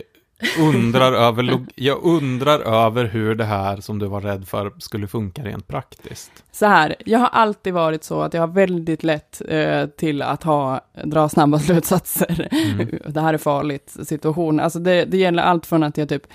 undrar 0.59 1.13
över, 1.13 1.65
jag 1.75 2.03
undrar 2.03 2.59
över 2.59 3.05
hur 3.05 3.35
det 3.35 3.43
här 3.43 3.77
som 3.77 3.99
du 3.99 4.07
var 4.07 4.21
rädd 4.21 4.47
för 4.47 4.71
skulle 4.77 5.07
funka 5.07 5.43
rent 5.43 5.67
praktiskt. 5.67 6.31
Så 6.51 6.65
här, 6.65 6.95
jag 7.05 7.19
har 7.19 7.27
alltid 7.27 7.73
varit 7.73 8.03
så 8.03 8.21
att 8.21 8.33
jag 8.33 8.41
har 8.41 8.47
väldigt 8.47 9.03
lätt 9.03 9.41
eh, 9.47 9.85
till 9.85 10.21
att 10.21 10.43
ha, 10.43 10.81
dra 11.03 11.29
snabba 11.29 11.59
slutsatser. 11.59 12.47
Mm. 12.51 12.99
det 13.07 13.21
här 13.21 13.33
är 13.33 13.37
farligt 13.37 13.97
situation. 14.03 14.59
Alltså 14.59 14.79
det, 14.79 15.05
det 15.05 15.17
gäller 15.17 15.43
allt 15.43 15.65
från 15.65 15.83
att 15.83 15.97
jag 15.97 16.09
typ 16.09 16.27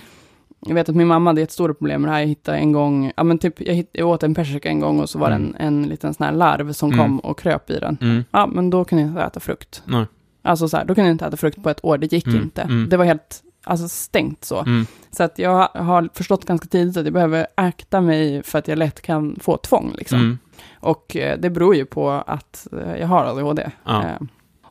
jag 0.67 0.75
vet 0.75 0.89
att 0.89 0.97
min 0.97 1.07
mamma 1.07 1.31
hade 1.31 1.43
ett 1.43 1.53
stort 1.53 1.79
problem 1.79 2.03
med 2.03 2.11
det 2.11 2.15
här. 2.15 2.21
Jag 2.21 2.27
hittade 2.27 2.59
en 2.59 2.73
gång, 2.73 3.13
ja 3.17 3.25
men 3.25 3.39
typ, 3.39 3.61
jag, 3.61 3.75
hittade, 3.75 3.99
jag 3.99 4.09
åt 4.09 4.23
en 4.23 4.35
persika 4.35 4.69
en 4.69 4.81
gång 4.81 5.01
och 5.01 5.11
så 5.11 5.19
var 5.19 5.29
det 5.29 5.37
mm. 5.37 5.55
en, 5.59 5.67
en 5.67 5.89
liten 5.89 6.15
sån 6.15 6.27
här 6.27 6.33
larv 6.33 6.73
som 6.73 6.93
mm. 6.93 7.05
kom 7.05 7.19
och 7.19 7.39
kröp 7.39 7.71
i 7.71 7.79
den. 7.79 7.99
Mm. 8.01 8.25
Ja, 8.31 8.47
men 8.47 8.71
då 8.71 8.85
kunde 8.85 9.03
jag 9.03 9.11
inte 9.11 9.23
äta 9.23 9.41
frukt. 9.41 9.83
Nej. 9.85 10.05
Alltså 10.43 10.69
så 10.69 10.77
här, 10.77 10.85
då 10.85 10.95
kunde 10.95 11.09
jag 11.09 11.15
inte 11.15 11.27
äta 11.27 11.37
frukt 11.37 11.63
på 11.63 11.71
ett 11.71 11.85
år, 11.85 11.99
det 11.99 12.13
gick 12.13 12.27
mm. 12.27 12.43
inte. 12.43 12.63
Mm. 12.63 12.89
Det 12.89 12.97
var 12.97 13.05
helt 13.05 13.43
alltså 13.65 13.89
stängt 13.89 14.45
så. 14.45 14.59
Mm. 14.59 14.87
Så 15.11 15.23
att 15.23 15.39
jag 15.39 15.69
har 15.75 16.09
förstått 16.15 16.45
ganska 16.45 16.69
tidigt 16.69 16.97
att 16.97 17.05
jag 17.05 17.13
behöver 17.13 17.47
akta 17.55 18.01
mig 18.01 18.43
för 18.43 18.59
att 18.59 18.69
jag 18.69 18.79
lätt 18.79 19.01
kan 19.01 19.37
få 19.41 19.57
tvång. 19.57 19.95
Liksom. 19.99 20.19
Mm. 20.19 20.39
Och 20.81 21.17
eh, 21.17 21.39
det 21.39 21.51
beror 21.51 21.75
ju 21.75 21.85
på 21.85 22.11
att 22.11 22.67
eh, 22.73 22.97
jag 22.97 23.07
har 23.07 23.25
ADHD. 23.25 23.71
Ja. 23.85 24.05
Eh, 24.05 24.21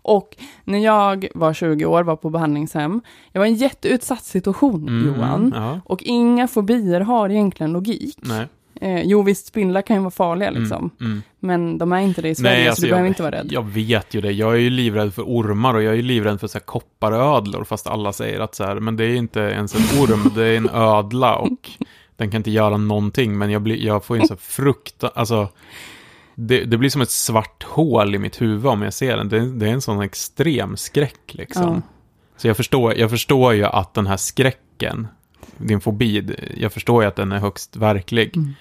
och 0.02 0.38
när 0.64 0.80
jag 0.80 1.28
var 1.36 1.54
20 1.54 1.86
år, 1.86 2.04
var 2.04 2.16
på 2.16 2.30
behandlingshem, 2.30 3.02
jag 3.32 3.42
var 3.42 3.46
i 3.46 3.50
en 3.50 3.56
jätteutsatt 3.56 4.24
situation, 4.24 4.88
mm, 4.88 5.08
Johan. 5.08 5.54
Ja. 5.56 5.80
Och 5.86 6.04
inga 6.04 6.48
fobier 6.48 7.02
har 7.02 7.30
egentligen 7.30 7.72
logik. 7.72 8.18
Nej. 8.22 8.48
Eh, 8.82 9.02
jo, 9.02 9.22
visst, 9.22 9.48
spindlar 9.48 9.82
kan 9.82 9.96
ju 9.96 10.02
vara 10.02 10.12
farliga 10.12 10.50
mm, 10.50 10.62
liksom. 10.62 10.90
Mm, 11.00 11.12
mm. 11.12 11.24
Men 11.40 11.78
de 11.78 11.92
är 11.92 12.00
inte 12.00 12.22
det 12.22 12.30
i 12.30 12.36
Sverige, 12.36 12.58
Nej, 12.58 12.68
alltså, 12.68 12.82
så 12.82 12.86
du 12.86 12.90
jag, 12.90 12.94
behöver 12.94 13.08
inte 13.08 13.24
vara 13.24 13.36
rädd. 13.36 13.48
Jag 13.52 13.68
vet 13.68 14.14
ju 14.14 14.22
det. 14.22 14.32
Jag 14.32 14.54
är 14.54 14.58
ju 14.58 14.70
livrädd 14.70 15.14
för 15.14 15.24
ormar 15.24 15.74
och 15.74 15.84
jag 15.84 15.92
är 15.92 15.96
ju 15.98 16.02
livrädd 16.02 16.40
för 16.40 16.48
så 16.48 16.58
här 16.58 16.66
kopparödlor, 16.66 17.64
fast 17.64 17.88
alla 17.88 18.14
säger 18.14 18.40
att 18.40 18.56
så 18.56 18.64
här, 18.64 18.76
men 18.76 18.98
det 18.98 19.04
är 19.04 19.16
inte 19.16 19.40
ens 19.40 19.76
en 19.76 20.02
orm, 20.02 20.32
det 20.36 20.46
är 20.46 20.58
en 20.58 20.70
ödla 20.74 21.36
och 21.36 21.70
den 22.18 22.32
kan 22.32 22.38
inte 22.40 22.52
göra 22.52 22.78
någonting, 22.78 23.38
men 23.38 23.52
jag, 23.52 23.62
blir, 23.62 23.86
jag 23.86 24.06
får 24.06 24.18
ju 24.18 24.22
en 24.22 24.28
så 24.28 24.36
frukt, 24.36 25.04
alltså, 25.04 25.48
det, 26.36 26.66
det, 26.66 26.78
blir 26.78 26.90
som 26.90 27.02
ett 27.02 27.10
svart 27.10 27.64
hål 27.64 28.16
i 28.16 28.18
mitt 28.18 28.42
huvud 28.42 28.66
om 28.66 28.82
jag 28.82 28.94
ser 28.94 29.18
den. 29.18 29.30
Det, 29.30 29.52
det 29.52 29.68
är 29.68 29.74
en 29.74 29.82
sån 29.82 30.02
extrem 30.02 30.78
skräck 30.78 31.34
liksom. 31.34 31.74
Ja. 31.74 31.82
Så 32.38 32.48
jag 32.48 32.58
förstår, 32.58 32.98
jag 32.98 33.10
förstår 33.10 33.54
ju 33.54 33.66
att 33.66 33.94
den 33.94 34.08
här 34.08 34.18
skräcken, 34.18 35.08
din 35.60 35.82
fobi, 35.82 36.36
jag 36.58 36.74
förstår 36.74 37.04
ju 37.04 37.08
att 37.08 37.16
den 37.16 37.32
är 37.32 37.40
högst 37.40 37.76
verklig. 37.76 38.38
Mm. 38.38 38.54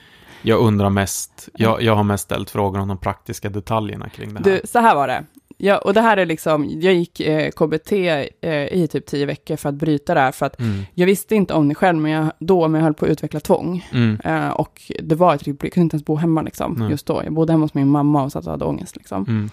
Jag 0.43 0.61
undrar 0.61 0.91
mest, 0.91 1.49
jag, 1.55 1.83
jag 1.83 1.97
har 1.97 2.05
mest 2.05 2.25
ställt 2.25 2.51
frågor 2.51 2.81
om 2.81 2.89
de 2.89 2.99
praktiska 2.99 3.49
detaljerna 3.49 4.09
kring 4.09 4.35
det 4.35 4.39
här. 4.39 4.45
Du, 4.45 4.61
så 4.65 4.79
här 4.79 4.95
var 4.95 5.09
det. 5.09 5.25
Ja, 5.61 5.79
och 5.79 5.95
det 5.95 6.01
här 6.01 6.17
är 6.17 6.27
liksom, 6.27 6.81
jag 6.81 6.95
gick 6.95 7.21
eh, 7.21 7.51
KBT 7.51 7.93
eh, 7.93 8.53
i 8.53 8.89
typ 8.91 9.07
tio 9.07 9.27
veckor 9.27 9.57
för 9.57 9.69
att 9.69 9.75
bryta 9.75 10.15
det 10.15 10.21
här, 10.21 10.33
för 10.33 10.47
att 10.47 10.61
mm. 10.61 10.83
jag 10.95 11.07
visste 11.07 11.35
inte 11.35 11.55
om 11.55 11.69
det 11.69 11.75
själv, 11.75 11.99
men 11.99 12.11
jag, 12.11 12.33
då, 12.39 12.69
men 12.69 12.79
jag 12.79 12.85
höll 12.85 12.95
på 12.95 13.05
att 13.05 13.11
utveckla 13.11 13.41
tvång. 13.41 13.87
Mm. 13.93 14.21
Eh, 14.25 14.49
och 14.49 14.93
det 15.03 15.15
var 15.15 15.35
ett 15.35 15.43
riktigt, 15.43 15.62
jag 15.62 15.73
kunde 15.73 15.85
inte 15.85 15.95
ens 15.95 16.05
bo 16.05 16.16
hemma 16.16 16.43
liksom, 16.43 16.77
mm. 16.77 16.91
just 16.91 17.07
då. 17.07 17.20
Jag 17.25 17.33
bodde 17.33 17.53
hemma 17.53 17.65
hos 17.65 17.75
min 17.75 17.89
mamma 17.89 18.23
och 18.23 18.33
satt 18.33 18.45
och 18.45 18.51
hade 18.51 18.65
ångest 18.65 18.97
liksom. 18.97 19.25
Mm. 19.29 19.51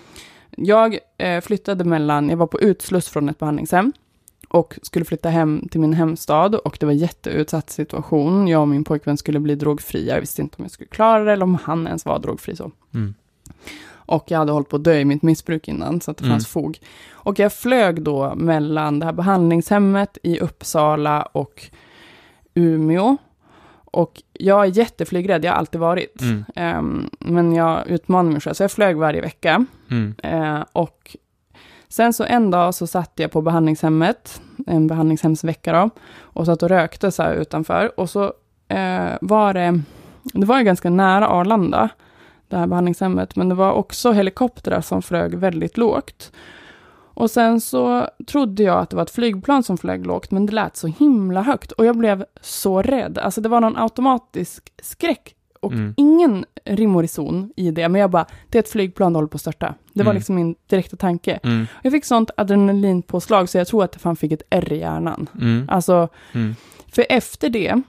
Jag 0.57 0.97
eh, 1.17 1.41
flyttade 1.41 1.83
mellan, 1.83 2.29
jag 2.29 2.37
var 2.37 2.47
på 2.47 2.61
utsluss 2.61 3.09
från 3.09 3.29
ett 3.29 3.39
behandlingshem, 3.39 3.93
och 4.55 4.79
skulle 4.81 5.05
flytta 5.05 5.29
hem 5.29 5.67
till 5.71 5.79
min 5.79 5.93
hemstad 5.93 6.55
och 6.55 6.77
det 6.79 6.85
var 6.85 6.93
jätteutsatt 6.93 7.69
situation. 7.69 8.47
Jag 8.47 8.61
och 8.61 8.67
min 8.67 8.83
pojkvän 8.83 9.17
skulle 9.17 9.39
bli 9.39 9.55
drogfria. 9.55 10.13
Jag 10.13 10.21
visste 10.21 10.41
inte 10.41 10.57
om 10.57 10.63
jag 10.63 10.71
skulle 10.71 10.87
klara 10.87 11.23
det 11.23 11.31
eller 11.31 11.43
om 11.43 11.55
han 11.55 11.87
ens 11.87 12.05
var 12.05 12.19
drogfri 12.19 12.55
så. 12.55 12.71
Mm. 12.93 13.13
Och 13.87 14.23
jag 14.27 14.39
hade 14.39 14.51
hållit 14.51 14.69
på 14.69 14.75
att 14.75 14.83
dö 14.83 14.99
i 14.99 15.05
mitt 15.05 15.21
missbruk 15.21 15.67
innan, 15.67 16.01
så 16.01 16.11
att 16.11 16.17
det 16.17 16.23
mm. 16.23 16.33
fanns 16.33 16.47
fog. 16.47 16.79
Och 17.11 17.39
jag 17.39 17.53
flög 17.53 18.01
då 18.01 18.35
mellan 18.35 18.99
det 18.99 19.05
här 19.05 19.13
behandlingshemmet 19.13 20.17
i 20.23 20.39
Uppsala 20.39 21.21
och 21.21 21.63
Umeå. 22.53 23.17
Och 23.85 24.21
jag 24.33 24.61
är 24.65 24.77
jätteflygrädd, 24.77 25.45
jag 25.45 25.51
har 25.51 25.57
alltid 25.57 25.81
varit. 25.81 26.21
Mm. 26.21 26.77
Um, 26.77 27.09
men 27.19 27.53
jag 27.53 27.87
utmanar 27.87 28.31
mig 28.31 28.41
själv, 28.41 28.53
så 28.53 28.63
jag 28.63 28.71
flög 28.71 28.97
varje 28.97 29.21
vecka. 29.21 29.65
Uh, 30.25 30.63
och 30.71 31.15
Sen 31.95 32.13
så 32.13 32.23
en 32.23 32.51
dag 32.51 32.75
så 32.75 32.87
satt 32.87 33.11
jag 33.15 33.31
på 33.31 33.41
behandlingshemmet, 33.41 34.41
en 34.67 34.87
behandlingshemsvecka 34.87 35.73
då, 35.73 35.89
och 36.19 36.45
satt 36.45 36.63
och 36.63 36.69
rökte 36.69 37.11
så 37.11 37.23
här 37.23 37.33
utanför. 37.33 37.99
Och 37.99 38.09
så 38.09 38.23
eh, 38.67 39.13
var 39.21 39.53
det, 39.53 39.81
det 40.23 40.45
var 40.45 40.57
ju 40.57 40.63
ganska 40.63 40.89
nära 40.89 41.27
Arlanda, 41.27 41.89
det 42.47 42.57
här 42.57 42.67
behandlingshemmet, 42.67 43.35
men 43.35 43.49
det 43.49 43.55
var 43.55 43.71
också 43.71 44.11
helikoptrar 44.11 44.81
som 44.81 45.01
flög 45.01 45.35
väldigt 45.35 45.77
lågt. 45.77 46.31
Och 47.13 47.31
sen 47.31 47.61
så 47.61 48.09
trodde 48.27 48.63
jag 48.63 48.79
att 48.79 48.89
det 48.89 48.95
var 48.95 49.03
ett 49.03 49.11
flygplan 49.11 49.63
som 49.63 49.77
flög 49.77 50.05
lågt, 50.05 50.31
men 50.31 50.45
det 50.45 50.53
lät 50.53 50.77
så 50.77 50.87
himla 50.87 51.41
högt 51.41 51.71
och 51.71 51.85
jag 51.85 51.97
blev 51.97 52.25
så 52.41 52.81
rädd. 52.81 53.17
Alltså 53.17 53.41
det 53.41 53.49
var 53.49 53.61
någon 53.61 53.77
automatisk 53.77 54.73
skräck 54.81 55.34
och 55.65 55.71
mm. 55.71 55.93
ingen 55.97 56.45
rim 56.65 56.95
och 56.95 57.01
reson 57.01 57.51
i 57.55 57.71
det, 57.71 57.89
men 57.89 58.01
jag 58.01 58.11
bara, 58.11 58.25
det 58.49 58.57
är 58.57 58.59
ett 58.59 58.69
flygplan 58.69 59.07
som 59.07 59.15
håller 59.15 59.27
på 59.27 59.35
att 59.35 59.41
störta. 59.41 59.75
Det 59.93 60.03
var 60.03 60.11
mm. 60.11 60.15
liksom 60.15 60.35
min 60.35 60.55
direkta 60.69 60.97
tanke. 60.97 61.39
Mm. 61.43 61.67
Jag 61.83 61.91
fick 61.91 62.05
sånt 62.05 62.31
adrenalinpåslag, 62.37 63.49
så 63.49 63.57
jag 63.57 63.67
tror 63.67 63.83
att 63.83 63.93
jag 63.93 64.01
fan 64.01 64.15
fick 64.15 64.31
ett 64.31 64.43
R 64.49 64.73
i 64.73 64.79
hjärnan. 64.79 65.29
Mm. 65.41 65.69
Alltså, 65.69 66.09
mm. 66.33 66.55
för 66.87 67.05
efter 67.09 67.49
det, 67.49 67.81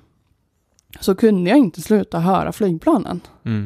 så 1.00 1.14
kunde 1.14 1.50
jag 1.50 1.58
inte 1.58 1.82
sluta 1.82 2.18
höra 2.18 2.52
flygplanen. 2.52 3.20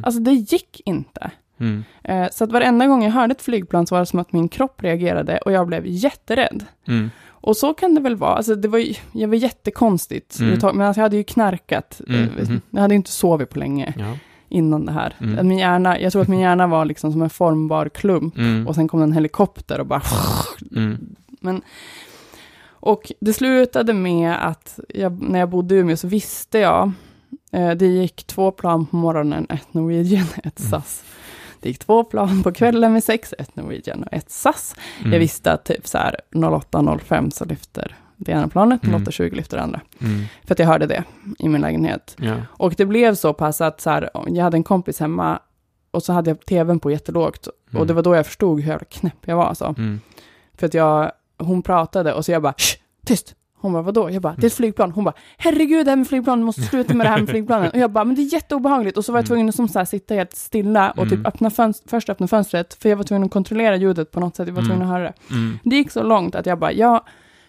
Alltså 0.05 0.20
det 0.20 0.32
gick 0.32 0.81
inte. 0.85 1.31
Mm. 1.61 1.85
Eh, 2.05 2.28
så 2.32 2.45
att 2.45 2.53
varenda 2.53 2.87
gång 2.87 3.05
jag 3.05 3.11
hörde 3.11 3.32
ett 3.32 3.43
flygplan 3.43 3.87
så 3.87 3.95
var 3.95 4.01
det 4.01 4.07
som 4.07 4.19
att 4.19 4.32
min 4.32 4.49
kropp 4.49 4.82
reagerade 4.82 5.39
och 5.39 5.53
jag 5.53 5.66
blev 5.66 5.87
jätterädd. 5.87 6.65
Mm. 6.87 7.11
Och 7.41 7.57
så 7.57 7.75
kan 7.75 7.95
det 7.95 8.01
väl 8.01 8.17
vara. 8.17 8.35
Alltså 8.35 8.55
det 8.55 8.69
var, 8.69 8.79
ju- 8.79 8.95
jag 9.12 9.29
var 9.29 9.35
jättekonstigt. 9.35 10.41
Mm. 10.41 10.59
Men 10.62 10.81
alltså 10.87 11.01
jag 11.01 11.05
hade 11.05 11.17
ju 11.17 11.25
knarkat. 11.25 12.01
Mm, 12.09 12.23
Eh, 12.39 12.49
mhm. 12.49 12.61
Jag 12.71 12.81
hade 12.81 12.95
ju 12.95 12.97
inte 12.97 13.11
sovit 13.11 13.51
på 13.51 13.59
länge 13.59 13.95
Ja. 13.99 14.17
innan 14.49 14.87
det 14.87 14.93
här. 14.93 15.15
Mm. 15.21 15.49
Min 15.49 15.59
hjärna, 15.59 16.01
jag 16.01 16.12
tror 16.12 16.23
att 16.23 16.29
min 16.29 16.41
hjärna 16.41 16.67
var 16.67 16.85
liksom 16.85 17.12
som 17.12 17.23
en 17.23 17.31
formbar 17.31 17.89
klump. 17.89 18.37
Mm. 18.39 18.67
Och 18.69 18.75
sen 18.75 18.89
kom 18.89 19.03
en 19.03 19.12
helikopter 19.12 19.81
och 19.81 19.87
bara... 19.87 20.03
Mm. 20.77 20.99
Men, 21.41 21.62
och 22.83 23.12
det 23.21 23.33
slutade 23.33 23.93
med 23.95 24.47
att 24.49 24.79
jag, 24.89 25.23
när 25.23 25.39
jag 25.39 25.49
bodde 25.49 25.75
i 25.75 25.79
Umeå 25.79 25.97
så 25.97 26.09
visste 26.09 26.59
jag, 26.59 26.93
eh, 27.53 27.71
det 27.71 27.87
gick 27.87 28.25
två 28.27 28.51
plan 28.51 28.87
på 28.87 28.97
morgonen, 28.97 29.47
ett 29.51 29.75
Norwegian, 29.75 30.27
ett 30.45 30.61
Mm. 30.61 30.71
SAS. 30.71 31.05
Det 31.61 31.69
gick 31.69 31.78
två 31.78 32.05
plan 32.05 32.43
på 32.43 32.53
kvällen 32.53 32.95
vid 32.95 33.05
sex, 33.05 33.35
ett 33.39 33.57
Norwegian 33.57 34.03
och 34.03 34.12
ett 34.12 34.31
SAS. 34.31 34.74
Mm. 35.01 35.12
Jag 35.12 35.20
visste 35.20 35.53
att 35.53 35.65
typ 35.65 35.87
så 35.87 35.99
här 35.99 36.16
08.05 36.32 37.31
så 37.31 37.45
lyfter 37.45 37.97
det 38.16 38.32
ena 38.32 38.49
planet, 38.49 38.85
Mm. 38.85 39.05
08.20 39.05 39.35
lyfter 39.35 39.57
det 39.57 39.62
andra. 39.62 39.81
Mm. 40.01 40.24
För 40.45 40.55
att 40.55 40.59
jag 40.59 40.66
hörde 40.66 40.87
det 40.87 41.05
i 41.39 41.49
min 41.49 41.61
lägenhet. 41.61 42.16
Ja. 42.19 42.35
Och 42.49 42.74
det 42.77 42.85
blev 42.87 43.15
så 43.15 43.32
pass 43.32 43.61
att 43.61 43.81
så 43.81 43.91
här, 43.91 44.11
jag 44.27 44.45
hade 44.45 44.57
en 44.57 44.65
kompis 44.65 45.01
hemma 45.01 45.39
och 45.91 46.03
så 46.03 46.12
hade 46.12 46.31
jag 46.31 46.41
tvn 46.47 46.81
på 46.81 46.91
jättelågt. 46.91 47.49
Mm. 47.70 47.81
Och 47.81 47.87
det 47.87 47.95
var 47.95 48.03
då 48.03 48.15
jag 48.16 48.27
förstod 48.27 48.61
hur 48.61 48.69
jävla 48.69 48.85
knäpp 48.85 49.19
jag 49.27 49.37
var. 49.37 49.45
Alltså. 49.47 49.74
Mm. 49.78 50.01
För 50.55 50.66
att 50.66 50.74
jag, 50.74 51.12
hon 51.39 51.62
pratade 51.62 52.12
och 52.12 52.24
så 52.24 52.32
jag 52.32 52.43
bara, 52.43 52.55
tyst. 53.07 53.35
Hon 53.61 53.73
bara, 53.73 53.82
vadå? 53.82 54.11
Jag 54.11 54.23
bara, 54.23 54.35
det 54.37 54.43
är 54.45 54.47
ett 54.47 54.55
flygplan. 54.55 54.91
Hon 54.93 55.05
bara, 55.05 55.15
herregud, 55.39 55.87
det 55.87 55.91
här 55.91 55.97
med 55.97 56.09
flygplan, 56.09 56.39
du 56.39 56.45
måste 56.45 56.62
sluta 56.62 56.95
med 56.95 57.07
det 57.07 57.11
här 57.11 57.19
med 57.20 57.28
flygplanen. 57.31 57.70
Och 57.70 57.78
jag 57.78 57.91
bara, 57.91 58.05
men 58.05 58.15
det 58.16 58.23
är 58.23 58.32
jätteobehagligt. 58.32 58.97
Och 58.99 59.05
så 59.05 59.12
var 59.12 59.19
jag 59.19 59.23
Mm. 59.23 59.27
tvungen 59.28 59.49
att 59.49 59.55
som 59.55 59.69
så 59.69 59.78
här, 59.78 59.87
sitta 59.87 60.15
helt 60.15 60.37
stilla 60.37 60.91
och 60.91 61.03
typ 61.05 61.12
Mm. 61.12 61.27
öppna 61.27 61.49
fönst- 61.51 61.82
först 61.91 62.11
öppna 62.11 62.28
fönstret, 62.28 62.74
för 62.82 62.89
jag 62.89 62.97
var 62.97 63.05
tvungen 63.05 63.24
att 63.24 63.31
kontrollera 63.32 63.77
ljudet 63.77 64.11
på 64.11 64.20
något 64.20 64.37
sätt, 64.37 64.47
jag 64.49 64.55
var 64.55 64.62
tvungen 64.62 64.82
Mm. 64.82 64.89
att 64.91 64.95
höra 64.99 65.05
det. 65.28 65.35
Mm. 65.35 65.59
Det 65.65 65.77
gick 65.77 65.91
så 65.91 66.03
långt 66.03 66.35
att 66.35 66.47
jag 66.47 66.59
bara, 66.59 66.73
ja, 66.73 67.05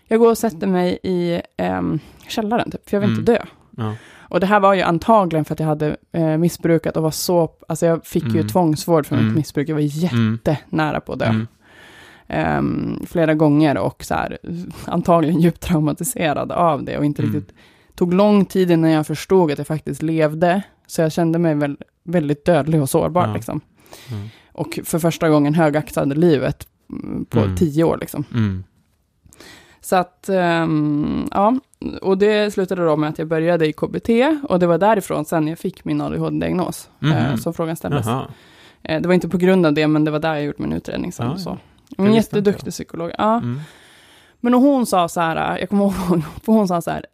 jag 0.08 0.20
går 0.20 0.30
och 0.30 0.38
sätter 0.38 0.68
mig 0.68 1.00
i 1.04 1.42
ehm, 1.58 2.00
källaren 2.28 2.72
typ, 2.72 2.90
för 2.90 2.98
jag 2.98 3.02
vill 3.02 3.10
inte 3.20 3.32
dö. 3.32 3.44
Ja. 3.78 3.94
Och 4.20 4.40
det 4.40 4.46
här 4.46 4.60
var 4.60 4.74
ju 4.74 4.82
antagligen 4.82 5.46
för 5.46 5.54
att 5.54 5.60
jag 5.60 5.68
hade 5.68 5.96
eh, 6.12 6.38
missbrukat 6.38 6.98
och 6.98 7.04
var 7.04 7.12
så, 7.12 7.50
alltså 7.68 7.86
jag 7.86 8.06
fick 8.06 8.24
ju 8.24 8.30
Mm. 8.30 8.48
tvångsvård 8.48 9.06
för 9.06 9.16
mitt 9.16 9.22
Mm. 9.24 9.36
missbruk, 9.36 9.70
jag 9.70 9.76
var 9.76 9.82
Mm. 10.14 10.40
jättenära 10.46 11.00
på 11.00 11.14
att 11.14 11.20
dö. 11.20 11.26
Mm. 11.26 11.48
Ehm, 12.28 13.00
flera 13.08 13.34
gånger 13.34 13.78
och 13.78 14.04
så 14.04 14.14
här, 14.14 14.38
antagligen 14.86 15.40
djupt 15.42 15.62
traumatiserad 15.62 16.52
av 16.52 16.84
det 16.84 16.98
och 16.98 17.06
inte 17.06 17.22
Mm. 17.22 17.36
riktigt, 17.36 17.56
tog 17.96 18.14
lång 18.14 18.46
tid 18.46 18.72
innan 18.72 18.92
jag 18.92 19.08
förstod 19.08 19.52
att 19.52 19.58
jag 19.58 19.68
faktiskt 19.68 20.02
levde, 20.02 20.62
så 20.88 21.02
jag 21.02 21.12
kände 21.12 21.40
mig 21.40 21.56
väl, 21.56 21.78
väldigt 22.04 22.46
dödlig 22.46 22.82
och 22.82 22.90
sårbar 22.90 23.28
Ja. 23.28 23.34
liksom. 23.34 23.62
Mm. 24.12 24.28
Och 24.52 24.80
för 24.84 25.00
första 25.00 25.30
gången 25.30 25.54
högaktade 25.54 26.16
livet 26.16 26.68
mm, 26.90 27.26
på 27.26 27.40
Mm. 27.40 27.56
tio 27.58 27.84
år 27.84 27.98
liksom. 28.02 28.24
Mm. 28.34 28.64
Så 29.82 29.96
att, 29.96 30.30
ehm, 30.30 31.28
ja, 31.32 31.60
och 32.02 32.18
det 32.18 32.54
slutade 32.54 32.86
då 32.86 32.96
med 32.98 33.10
att 33.10 33.20
jag 33.20 33.28
började 33.28 33.68
i 33.68 33.74
KBT 33.74 34.10
och 34.50 34.60
det 34.60 34.68
var 34.68 34.78
därifrån 34.78 35.26
sen 35.26 35.48
jag 35.48 35.60
fick 35.60 35.86
min 35.86 36.02
ADHD-diagnos, 36.02 36.90
Mhm. 37.00 37.12
eh, 37.12 37.36
som 37.36 37.54
frågan 37.54 37.76
ställdes. 37.76 38.06
Jaha. 38.06 38.26
Eh, 38.84 39.02
det 39.02 39.08
var 39.08 39.14
inte 39.16 39.30
på 39.30 39.38
grund 39.38 39.66
av 39.66 39.74
det, 39.74 39.88
men 39.88 40.06
det 40.06 40.12
var 40.12 40.20
där 40.20 40.34
jag 40.34 40.44
gjort 40.44 40.60
min 40.60 40.74
utredning 40.74 41.12
sen. 41.12 41.26
Ja, 41.26 41.32
och 41.34 41.40
så. 41.40 41.58
Ja. 41.98 42.06
En 42.06 42.14
jätteduktig 42.14 42.72
psykolog. 42.74 43.12
Ja. 43.18 43.38
Mm. 43.38 43.60
Men 44.40 44.54
hon 44.54 44.86
sa 44.86 45.08
så 45.08 45.22
här, 45.22 45.58
jag 45.60 45.70
kommer 45.70 45.84
ihåg, 45.86 45.94
för 46.44 46.52
hon 46.54 46.68
sa 46.68 46.82
så 46.82 46.92
här, 46.92 47.06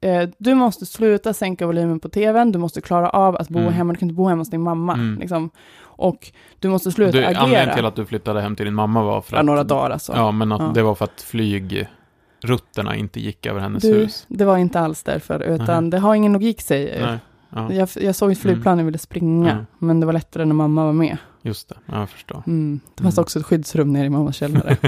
eh, 0.00 0.28
du 0.38 0.54
måste 0.54 0.86
sluta 0.86 1.32
sänka 1.34 1.66
volymen 1.66 2.00
på 2.00 2.08
tvn, 2.08 2.52
du 2.52 2.58
måste 2.58 2.80
klara 2.80 3.10
av 3.10 3.36
att 3.36 3.48
bo 3.48 3.58
Mm. 3.58 3.72
hemma, 3.72 3.92
du 3.92 3.98
kan 3.98 4.08
inte 4.08 4.16
bo 4.16 4.28
hemma 4.28 4.40
hos 4.40 4.50
din 4.50 4.62
mamma. 4.62 4.92
Mm. 4.94 5.18
Liksom. 5.20 5.50
Och 5.82 6.32
du 6.58 6.68
måste 6.68 6.92
sluta 6.92 7.12
Du, 7.18 7.24
anledningen 7.24 7.64
till 7.64 7.72
agera. 7.72 7.88
att 7.88 7.96
du 7.96 8.06
flyttade 8.06 8.40
hem 8.40 8.56
till 8.56 8.64
din 8.64 8.74
mamma 8.74 9.02
var 9.02 9.20
för 9.20 9.32
Ja, 9.36 9.40
att... 9.40 9.46
några 9.46 9.64
dagar 9.64 9.90
alltså. 9.90 10.12
Ja, 10.16 10.30
men 10.32 10.52
att 10.52 10.60
Ja. 10.60 10.70
det 10.74 10.82
var 10.82 10.94
för 10.94 11.04
att 11.04 11.20
flygrutterna 11.22 12.96
inte 12.96 13.20
gick 13.20 13.46
över 13.46 13.60
hennes 13.60 13.82
du, 13.82 13.94
hus. 13.94 14.24
det 14.28 14.44
var 14.44 14.56
inte 14.58 14.80
alls 14.80 15.02
därför, 15.02 15.40
utan 15.42 15.84
Nej. 15.84 15.90
det 15.90 15.98
har 15.98 16.14
ingen 16.14 16.32
logik 16.32 16.60
säger. 16.60 17.06
Nej. 17.06 17.18
Ja, 17.50 17.72
Jag, 17.72 17.88
jag 18.00 18.14
såg 18.14 18.32
ett 18.32 18.38
flygplan 18.38 18.78
och 18.80 18.86
ville 18.86 18.98
springa, 18.98 19.52
Mm. 19.52 19.66
men 19.78 20.00
det 20.00 20.06
var 20.06 20.12
lättare 20.12 20.44
när 20.44 20.54
mamma 20.54 20.84
var 20.84 20.92
med. 20.92 21.16
just 21.42 21.68
det. 21.68 21.74
Ja, 21.86 21.98
jag 21.98 22.10
förstår. 22.10 22.42
Mm. 22.46 22.80
Det 22.94 23.02
fanns 23.02 23.18
Mm. 23.18 23.22
också 23.22 23.38
ett 23.38 23.46
skyddsrum 23.46 23.92
nere 23.92 24.06
i 24.06 24.10
mammas 24.10 24.36
källare. 24.36 24.76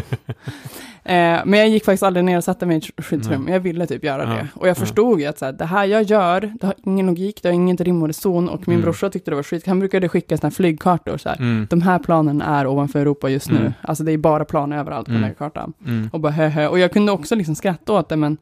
eh, 1.05 1.40
men 1.44 1.52
jag 1.55 1.68
gick 1.68 1.84
faktiskt 1.84 2.02
aldrig 2.02 2.24
ner 2.24 2.36
och 2.36 2.44
satte 2.44 2.66
mig 2.66 2.76
i 2.76 2.78
ett 2.78 3.05
skyddsrum. 3.05 3.48
Jag 3.48 3.60
ville 3.60 3.86
typ 3.86 4.05
göra 4.05 4.22
Ja. 4.22 4.28
det. 4.28 4.48
Och 4.55 4.68
jag 4.68 4.76
Ja. 4.76 4.80
förstod 4.80 5.20
ju 5.20 5.26
att 5.26 5.39
så 5.39 5.44
här, 5.44 5.52
det 5.52 5.64
här 5.64 5.84
jag 5.84 6.02
gör, 6.02 6.40
det 6.60 6.66
har 6.66 6.74
ingen 6.84 7.06
logik, 7.06 7.43
det 7.43 7.48
har 7.48 7.55
inget 7.55 7.80
rim 7.80 8.02
och 8.02 8.09
reson. 8.09 8.48
Och 8.48 8.68
min 8.68 8.74
Mm. 8.76 8.84
brorsa 8.84 9.10
tyckte 9.10 9.30
det 9.30 9.34
var 9.34 9.43
skit. 9.43 9.66
Han 9.66 9.78
brukade 9.78 10.09
skicka 10.09 10.36
sådana 10.36 10.51
här 10.51 10.55
flygkartor. 10.55 11.16
Så 11.16 11.28
här. 11.28 11.36
Mm. 11.36 11.66
De 11.70 11.82
här 11.82 11.98
planen 11.98 12.43
är 12.43 12.66
ovanför 12.66 12.98
Europa 13.01 13.28
just 13.28 13.51
nu. 13.51 13.56
Mm. 13.59 13.72
Alltså 13.82 14.05
det 14.05 14.12
är 14.12 14.18
bara 14.18 14.44
plan 14.44 14.72
överallt 14.72 15.06
på 15.06 15.10
Mm. 15.12 15.22
den 15.22 15.28
här 15.30 15.34
kartan. 15.34 15.72
Mm. 15.86 16.10
Och 16.12 16.20
bara 16.20 16.32
höhö. 16.32 16.68
Och 16.68 16.78
jag 16.78 16.93
kunde 16.93 17.12
också 17.12 17.34
liksom 17.34 17.55
skratta 17.55 17.93
åt 17.93 18.09
det, 18.09 18.16
men 18.16 18.36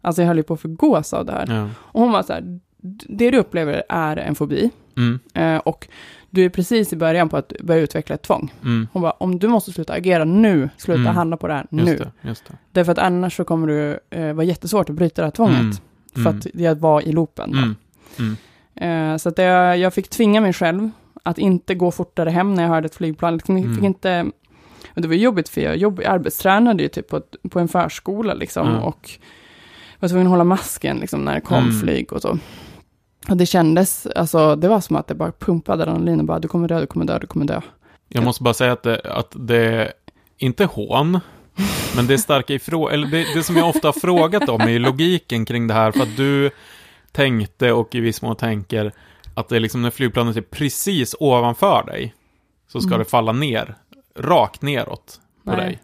alltså 0.00 0.22
jag 0.22 0.26
höll 0.26 0.36
ju 0.36 0.42
på 0.42 0.54
att 0.54 0.60
förgås 0.60 1.12
av 1.12 1.24
det 1.26 1.32
här. 1.32 1.46
Ja. 1.48 1.68
Och 1.78 2.00
hon 2.02 2.12
var 2.12 2.22
så 2.22 2.32
här, 2.32 2.60
det 3.08 3.30
du 3.30 3.38
upplever 3.38 3.82
är 3.88 4.16
en 4.16 4.34
fobi. 4.34 4.70
Mm. 4.96 5.18
Eh, 5.34 5.56
och 5.58 5.88
du 6.30 6.44
är 6.44 6.48
precis 6.48 6.92
i 6.92 6.96
början 6.96 7.28
på 7.28 7.36
att 7.36 7.52
börja 7.60 7.80
utveckla 7.80 8.14
ett 8.14 8.22
tvång. 8.22 8.52
Mm. 8.62 8.88
Hon 8.92 9.02
bara, 9.02 9.10
om 9.12 9.38
du 9.38 9.48
måste 9.48 9.72
sluta 9.72 9.92
agera 9.92 10.24
nu, 10.24 10.68
sluta 10.76 11.00
Mm. 11.00 11.14
handla 11.14 11.36
på 11.36 11.46
det 11.48 11.54
här 11.54 11.66
Just 11.70 11.86
nu. 11.86 11.96
det. 11.96 12.28
Just 12.28 12.46
det. 12.48 12.54
Därför 12.72 12.92
att 12.92 12.98
annars 12.98 13.36
så 13.36 13.44
kommer 13.44 13.66
du 13.66 13.98
eh, 14.10 14.32
vara 14.32 14.44
jättesvårt 14.44 14.90
att 14.90 14.96
bryta 14.96 15.22
det 15.22 15.26
här 15.26 15.30
tvånget. 15.32 15.60
Mm. 15.60 15.72
För 16.14 16.20
Mm. 16.20 16.36
att 16.38 16.46
jag 16.54 16.74
var 16.74 17.00
i 17.00 17.12
loopen. 17.12 17.74
Mm. 18.18 18.36
Eh, 18.74 19.16
så 19.16 19.28
att 19.28 19.38
jag, 19.38 19.78
jag 19.78 19.94
fick 19.94 20.08
tvinga 20.08 20.40
mig 20.40 20.52
själv 20.52 20.90
att 21.22 21.38
inte 21.38 21.74
gå 21.74 21.90
fortare 21.90 22.30
hem 22.30 22.54
när 22.54 22.62
jag 22.62 22.70
hörde 22.70 22.86
ett 22.86 22.94
flygplan. 22.94 23.34
Liksom, 23.36 23.58
jag 23.58 23.74
fick 23.74 23.84
inte, 23.84 24.26
och 24.94 25.02
det 25.02 25.08
var 25.08 25.14
jobbigt 25.14 25.48
för 25.48 25.60
jag 25.60 25.76
jobb, 25.76 26.00
arbetstränade 26.06 26.82
ju 26.82 26.88
typ 26.88 27.08
på, 27.08 27.16
ett, 27.16 27.36
på 27.50 27.58
en 27.60 27.68
förskola 27.68 28.34
liksom. 28.34 28.74
Och 28.76 29.10
var 30.00 30.08
tvungen 30.08 30.26
att 30.26 30.30
hålla 30.30 30.44
masken 30.44 30.96
liksom, 30.98 31.20
när 31.24 31.34
det 31.34 31.40
kom 31.40 31.80
flyg 31.82 32.12
och 32.12 32.22
så. 32.22 32.38
Och 33.28 33.36
det 33.36 33.46
kändes, 33.46 34.06
alltså 34.06 34.56
det 34.56 34.68
var 34.68 34.80
som 34.80 34.96
att 34.96 35.06
det 35.06 35.14
bara 35.14 35.32
pumpade 35.32 35.82
adrenalin 35.82 36.20
och 36.20 36.26
bara 36.26 36.38
du 36.38 36.48
kommer 36.48 36.68
dö, 36.68 36.80
du 36.80 36.86
kommer 36.86 37.06
dö, 37.06 37.18
du 37.18 37.26
kommer 37.26 37.46
dö. 37.46 37.60
Jag 38.08 38.24
måste 38.24 38.42
bara 38.42 38.54
säga 38.54 38.72
att 38.72 38.82
det, 38.82 39.00
att 39.00 39.32
det 39.34 39.92
inte 40.38 40.64
hån, 40.64 41.20
men 41.96 42.06
det 42.06 42.14
är 42.14 42.18
starka 42.18 42.54
ifrån, 42.54 42.90
eller 42.92 43.06
det, 43.06 43.26
det 43.34 43.42
som 43.42 43.56
jag 43.56 43.68
ofta 43.68 43.88
har 43.88 43.92
frågat 44.00 44.48
om 44.48 44.60
är 44.60 44.78
logiken 44.78 45.44
kring 45.44 45.66
det 45.66 45.74
här, 45.74 45.92
för 45.92 46.02
att 46.02 46.16
du 46.16 46.50
tänkte 47.12 47.72
och 47.72 47.94
i 47.94 48.00
viss 48.00 48.22
mån 48.22 48.36
tänker 48.36 48.92
att 49.34 49.48
det 49.48 49.56
är 49.56 49.60
liksom 49.60 49.82
när 49.82 49.90
flygplanet 49.90 50.36
är 50.36 50.40
precis 50.40 51.14
ovanför 51.20 51.84
dig, 51.86 52.14
så 52.68 52.80
ska 52.80 52.88
Mm. 52.88 52.98
det 52.98 53.04
falla 53.04 53.32
ner, 53.32 53.74
rakt 54.18 54.62
neråt 54.62 55.20
på 55.44 55.50
Nej. 55.50 55.60
dig. 55.60 55.78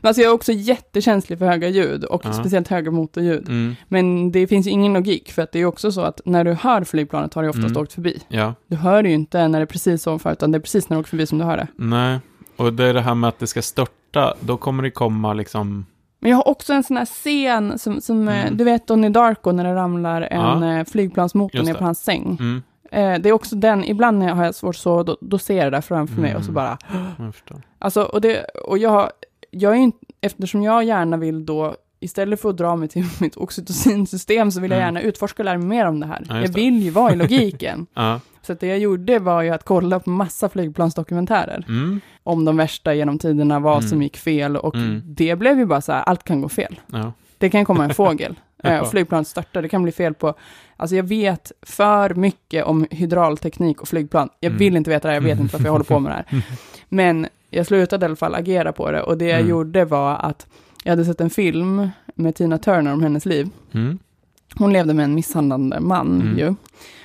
Men 0.00 0.08
alltså 0.08 0.22
jag 0.22 0.30
är 0.30 0.34
också 0.34 0.52
jättekänslig 0.52 1.38
för 1.38 1.46
höga 1.46 1.68
ljud 1.68 2.04
och 2.04 2.22
Ja. 2.24 2.32
speciellt 2.32 2.68
höga 2.68 2.90
motorljud. 2.90 3.48
Mm, 3.48 3.76
Men 3.88 4.32
det 4.32 4.46
finns 4.46 4.66
ju 4.66 4.70
ingen 4.70 4.92
logik 4.92 5.32
för 5.32 5.42
att 5.42 5.52
det 5.52 5.58
är 5.58 5.64
också 5.64 5.92
så 5.92 6.00
att 6.00 6.20
när 6.24 6.44
du 6.44 6.52
hör 6.52 6.84
flygplanet 6.84 7.34
har 7.34 7.42
det 7.42 7.48
oftast 7.48 7.66
Mm. 7.66 7.82
åkt 7.82 7.92
förbi. 7.92 8.22
ja, 8.28 8.54
Du 8.66 8.76
hör 8.76 9.02
det 9.02 9.08
ju 9.08 9.14
inte 9.14 9.48
när 9.48 9.58
det 9.58 9.64
är 9.64 9.66
precis 9.66 10.06
ovanför 10.06 10.32
utan 10.32 10.52
det 10.52 10.58
är 10.58 10.60
precis 10.60 10.88
när 10.88 10.96
det 10.96 11.00
åker 11.00 11.10
förbi 11.10 11.26
som 11.26 11.38
du 11.38 11.44
hör 11.44 11.56
det. 11.56 11.66
nej. 11.76 12.18
Och 12.56 12.72
det 12.72 12.84
är 12.84 12.94
det 12.94 13.00
här 13.00 13.14
med 13.14 13.28
att 13.28 13.38
det 13.38 13.46
ska 13.46 13.62
störta, 13.62 14.34
då 14.40 14.56
kommer 14.56 14.82
det 14.82 14.90
komma 14.90 15.32
liksom, 15.34 15.86
Men 16.20 16.30
jag 16.30 16.36
har 16.36 16.48
också 16.48 16.72
en 16.72 16.82
sån 16.82 16.96
här 16.96 17.04
scen 17.04 17.78
som, 17.78 18.00
som 18.00 18.28
eh, 18.28 18.40
Mm. 18.46 18.56
du 18.56 18.64
vet 18.64 18.86
Donnie 18.86 19.08
Darko 19.08 19.52
när 19.52 19.64
det 19.64 19.74
ramlar 19.74 20.22
en 20.22 20.62
Ja. 20.62 20.78
eh, 20.78 20.84
flygplansmotor 20.84 21.62
ner 21.62 21.74
på 21.74 21.84
hans 21.84 21.98
säng. 22.04 22.36
mm, 22.40 22.62
Eh, 22.90 23.14
det 23.20 23.28
är 23.28 23.32
också 23.32 23.56
den, 23.56 23.84
ibland 23.84 24.18
när 24.18 24.28
jag 24.28 24.34
har 24.34 24.52
svårt 24.52 24.76
så, 24.76 25.02
då, 25.02 25.16
då 25.20 25.38
ser 25.38 25.56
jag 25.56 25.66
det 25.66 25.70
där 25.70 25.80
framför 25.80 26.20
mig 26.20 26.36
och 26.36 26.42
så 26.44 26.50
Mm. 26.50 26.54
bara, 26.54 26.78
jag 27.18 27.34
förstår. 27.34 27.62
alltså 27.78 28.02
och 28.02 28.20
det, 28.20 28.44
och 28.44 28.78
jag, 28.78 29.10
jag 29.50 29.72
är 29.72 29.76
inte, 29.76 29.98
eftersom 30.20 30.62
jag 30.62 30.84
gärna 30.84 31.16
vill 31.16 31.46
då, 31.46 31.74
istället 32.00 32.40
för 32.40 32.50
att 32.50 32.56
dra 32.56 32.76
mig 32.76 32.88
till 32.88 33.04
mitt 33.20 33.36
oxytocinsystem 33.36 34.50
så 34.50 34.60
vill 34.60 34.70
jag 34.70 34.78
Mm. 34.80 34.86
gärna 34.94 35.00
utforska 35.08 35.42
och 35.42 35.44
lära 35.44 35.58
mig 35.58 35.66
mer 35.66 35.86
om 35.86 36.00
det 36.00 36.06
här. 36.06 36.24
Ja, 36.28 36.40
jag 36.40 36.48
vill 36.48 36.82
ju 36.82 36.90
vara 36.90 37.12
i 37.12 37.16
logiken. 37.16 37.86
Ja, 37.94 38.20
så 38.42 38.54
det 38.54 38.66
jag 38.66 38.78
gjorde 38.78 39.18
var 39.18 39.42
ju 39.42 39.50
att 39.50 39.64
kolla 39.64 40.00
på 40.00 40.10
massa 40.10 40.48
flygplansdokumentärer 40.48 41.64
mm, 41.68 42.00
om 42.22 42.44
de 42.44 42.56
värsta 42.56 42.94
genom 42.94 43.18
tiderna, 43.18 43.60
vad 43.60 43.76
Mm. 43.78 43.88
som 43.88 44.02
gick 44.02 44.16
fel 44.16 44.56
och 44.56 44.74
Mm. 44.74 45.02
det 45.04 45.36
blev 45.36 45.58
ju 45.58 45.66
bara 45.66 45.80
så 45.80 45.92
här, 45.92 46.02
allt 46.02 46.24
kan 46.24 46.40
gå 46.40 46.48
fel. 46.48 46.80
ja, 46.86 47.12
Det 47.38 47.50
kan 47.50 47.64
komma 47.64 47.84
en 47.84 47.94
fågel, 47.94 48.34
eh, 48.62 48.78
och 48.78 48.90
flygplanet 48.90 49.28
störtar, 49.28 49.62
det 49.62 49.68
kan 49.68 49.82
bli 49.82 49.92
fel 49.92 50.14
på, 50.14 50.34
alltså 50.76 50.96
jag 50.96 51.04
vet 51.04 51.52
för 51.62 52.14
mycket 52.14 52.64
om 52.64 52.86
hydraulteknik 52.90 53.80
och 53.80 53.88
flygplan. 53.88 54.28
Jag 54.40 54.50
Mm. 54.50 54.58
vill 54.58 54.76
inte 54.76 54.90
veta 54.90 55.08
det, 55.08 55.14
här, 55.14 55.20
jag 55.20 55.28
vet 55.28 55.40
inte 55.40 55.52
varför 55.52 55.66
jag 55.66 55.72
håller 55.72 55.84
på 55.84 55.98
med 56.00 56.12
det 56.12 56.16
här. 56.30 56.42
Men 56.88 57.26
jag 57.50 57.66
slutade 57.66 58.04
i 58.04 58.06
alla 58.06 58.16
fall 58.16 58.34
agera 58.34 58.72
på 58.72 58.90
det 58.90 59.02
och 59.02 59.18
det 59.18 59.24
jag 59.28 59.38
Mm. 59.40 59.50
gjorde 59.50 59.84
var 59.84 60.14
att 60.16 60.46
jag 60.84 60.92
hade 60.92 61.04
sett 61.04 61.20
en 61.20 61.30
film 61.30 61.88
med 62.14 62.34
Tina 62.34 62.58
Turner 62.58 62.92
om 62.92 63.02
hennes 63.02 63.26
liv. 63.26 63.48
mm, 63.72 63.98
Hon 64.58 64.72
levde 64.72 64.94
med 64.94 65.04
en 65.04 65.14
misshandlande 65.14 65.80
man 65.80 66.20
Mm. 66.20 66.38
ju. 66.38 66.54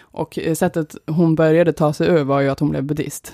Och 0.01 0.39
eh, 0.39 0.53
sättet 0.55 0.95
hon 1.07 1.35
började 1.35 1.73
ta 1.73 1.93
sig 1.93 2.07
ur 2.07 2.23
var 2.23 2.39
ju 2.41 2.49
att 2.49 2.59
hon 2.59 2.69
blev 2.69 2.83
buddhist. 2.83 3.33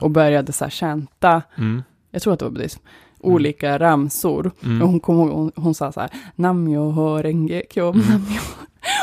Och 0.00 0.10
började 0.10 0.52
så 0.52 0.64
här 0.64 0.70
chanta, 0.70 1.42
Mm, 1.58 1.82
jag 2.10 2.22
tror 2.22 2.32
att 2.32 2.38
det 2.38 2.44
var 2.44 2.52
buddhism, 2.52 2.80
olika 3.20 3.78
ramsor. 3.78 4.50
mm, 4.64 4.82
Och 4.82 4.88
hon 4.88 5.00
kom 5.00 5.16
ihåg, 5.16 5.28
hon, 5.30 5.52
hon 5.56 5.74
sa 5.74 5.92
så 5.92 6.00
här, 6.00 6.10
Namyo 6.34 6.90
Horenge 6.90 7.62
Kyo, 7.70 7.84
Mm. 7.92 8.00
Namyo. 8.10 8.40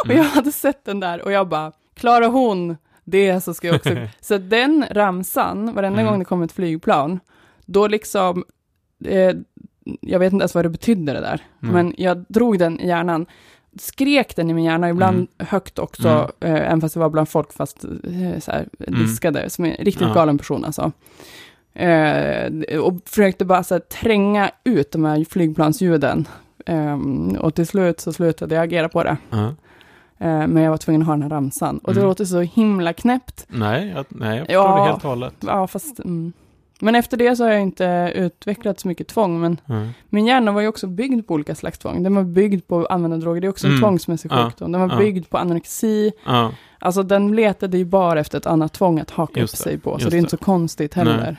Och 0.06 0.14
jag 0.14 0.24
hade 0.24 0.52
sett 0.52 0.86
den 0.86 1.00
där 1.00 1.22
och 1.26 1.32
jag 1.32 1.48
bara, 1.48 1.72
klarar 1.96 2.28
hon 2.28 2.78
det 3.04 3.42
så 3.42 3.54
ska 3.54 3.68
jag 3.68 3.76
också... 3.76 3.90
så 4.22 4.38
den 4.38 4.86
ramsan, 4.92 5.74
varenda 5.74 6.02
Mm. 6.02 6.12
gång 6.12 6.20
det 6.20 6.26
kommer 6.26 6.46
ett 6.46 6.52
flygplan, 6.52 7.20
då 7.68 7.88
liksom, 7.88 8.44
eh, 9.06 9.32
jag 10.02 10.20
vet 10.20 10.34
inte 10.34 10.44
ens 10.44 10.56
vad 10.56 10.66
det 10.66 10.70
betydde 10.70 11.14
det 11.14 11.20
där, 11.22 11.42
Mm. 11.64 11.74
men 11.76 11.94
jag 11.98 12.26
drog 12.30 12.60
den 12.60 12.80
i 12.80 12.88
hjärnan, 12.88 13.26
skrek 13.80 14.36
den 14.36 14.50
i 14.50 14.54
min 14.54 14.66
hjärna, 14.66 14.90
ibland 14.90 15.16
Mm. 15.18 15.28
högt 15.38 15.80
också, 15.80 16.32
eh, 16.40 16.56
även 16.56 16.82
fast 16.82 16.94
det 16.94 17.00
var 17.00 17.10
bland 17.10 17.30
folk, 17.30 17.54
fast 17.54 17.84
eh, 17.84 18.40
så 18.40 18.52
här, 18.52 18.68
Mm. 18.88 19.00
diskade, 19.00 19.50
som 19.50 19.66
en 19.66 19.72
riktigt 19.72 20.08
Ja. 20.08 20.14
galen 20.14 20.38
person 20.38 20.66
alltså. 20.66 20.92
Eh, 21.74 22.80
och 22.82 22.94
försökte 23.06 23.46
bara 23.46 23.64
så 23.64 23.74
här, 23.76 23.80
tränga 23.82 24.52
ut 24.64 24.92
de 24.92 25.06
här 25.06 25.26
flygplansljuden. 25.30 26.28
Ehm, 26.66 27.38
och 27.42 27.56
till 27.56 27.68
slut 27.68 28.00
så 28.00 28.14
slutade 28.14 28.56
jag 28.56 28.64
agera 28.64 28.90
på 28.90 29.04
det. 29.04 29.18
Eh, 30.20 30.48
men 30.48 30.58
jag 30.58 30.70
var 30.72 30.78
tvungen 30.78 31.02
att 31.02 31.08
ha 31.08 31.14
den 31.14 31.22
här 31.22 31.30
ramsan. 31.30 31.78
Och 31.78 31.94
det 31.94 32.00
Mm. 32.00 32.08
låter 32.10 32.26
så 32.26 32.40
himla 32.42 32.94
knäppt. 32.94 33.46
Nej, 33.50 33.94
jag, 33.96 34.06
nej, 34.10 34.38
jag 34.38 34.46
förstår 34.48 34.54
Ja. 34.64 34.76
det 34.76 34.84
helt 34.92 35.04
och 35.04 35.10
hållet. 35.10 35.34
Ja, 35.40 35.68
fast... 35.68 36.00
Mm. 36.00 36.34
Men 36.82 36.96
efter 36.96 37.18
det 37.18 37.36
så 37.36 37.44
har 37.44 37.52
jag 37.52 37.62
inte 37.62 38.12
utvecklat 38.16 38.80
så 38.80 38.88
mycket 38.88 39.08
tvång. 39.08 39.42
Men 39.42 39.60
Ja. 39.66 39.88
min 40.10 40.26
hjärna 40.26 40.52
var 40.52 40.62
ju 40.62 40.68
också 40.68 40.88
byggd 40.88 41.28
på 41.28 41.34
olika 41.34 41.56
slags 41.56 41.78
tvång. 41.80 42.04
Den 42.04 42.16
var 42.16 42.24
byggd 42.24 42.68
på 42.68 42.80
att 42.80 42.92
använda 42.92 43.18
droger. 43.18 43.42
Det 43.42 43.48
är 43.48 43.50
också 43.50 43.68
en 43.68 43.72
Mm. 43.74 43.82
tvångsmässig 43.82 44.32
sjukdom. 44.32 44.72
Den 44.72 44.82
var 44.82 44.90
Ja. 44.90 44.98
byggd 44.98 45.30
på 45.30 45.38
anorexi. 45.38 46.12
Ja. 46.26 46.52
Alltså 46.80 47.04
den 47.04 47.36
letade 47.36 47.78
ju 47.78 47.86
bara 47.86 48.20
efter 48.20 48.38
ett 48.38 48.46
annat 48.46 48.74
tvång 48.74 49.00
att 49.00 49.10
haka 49.12 49.40
Just 49.40 49.54
upp 49.54 49.58
sig 49.58 49.78
på. 49.78 50.00
Så 50.00 50.10
det 50.10 50.16
är 50.16 50.20
inte 50.20 50.30
så 50.32 50.38
konstigt 50.38 50.94
heller. 50.94 51.18
Nej. 51.18 51.36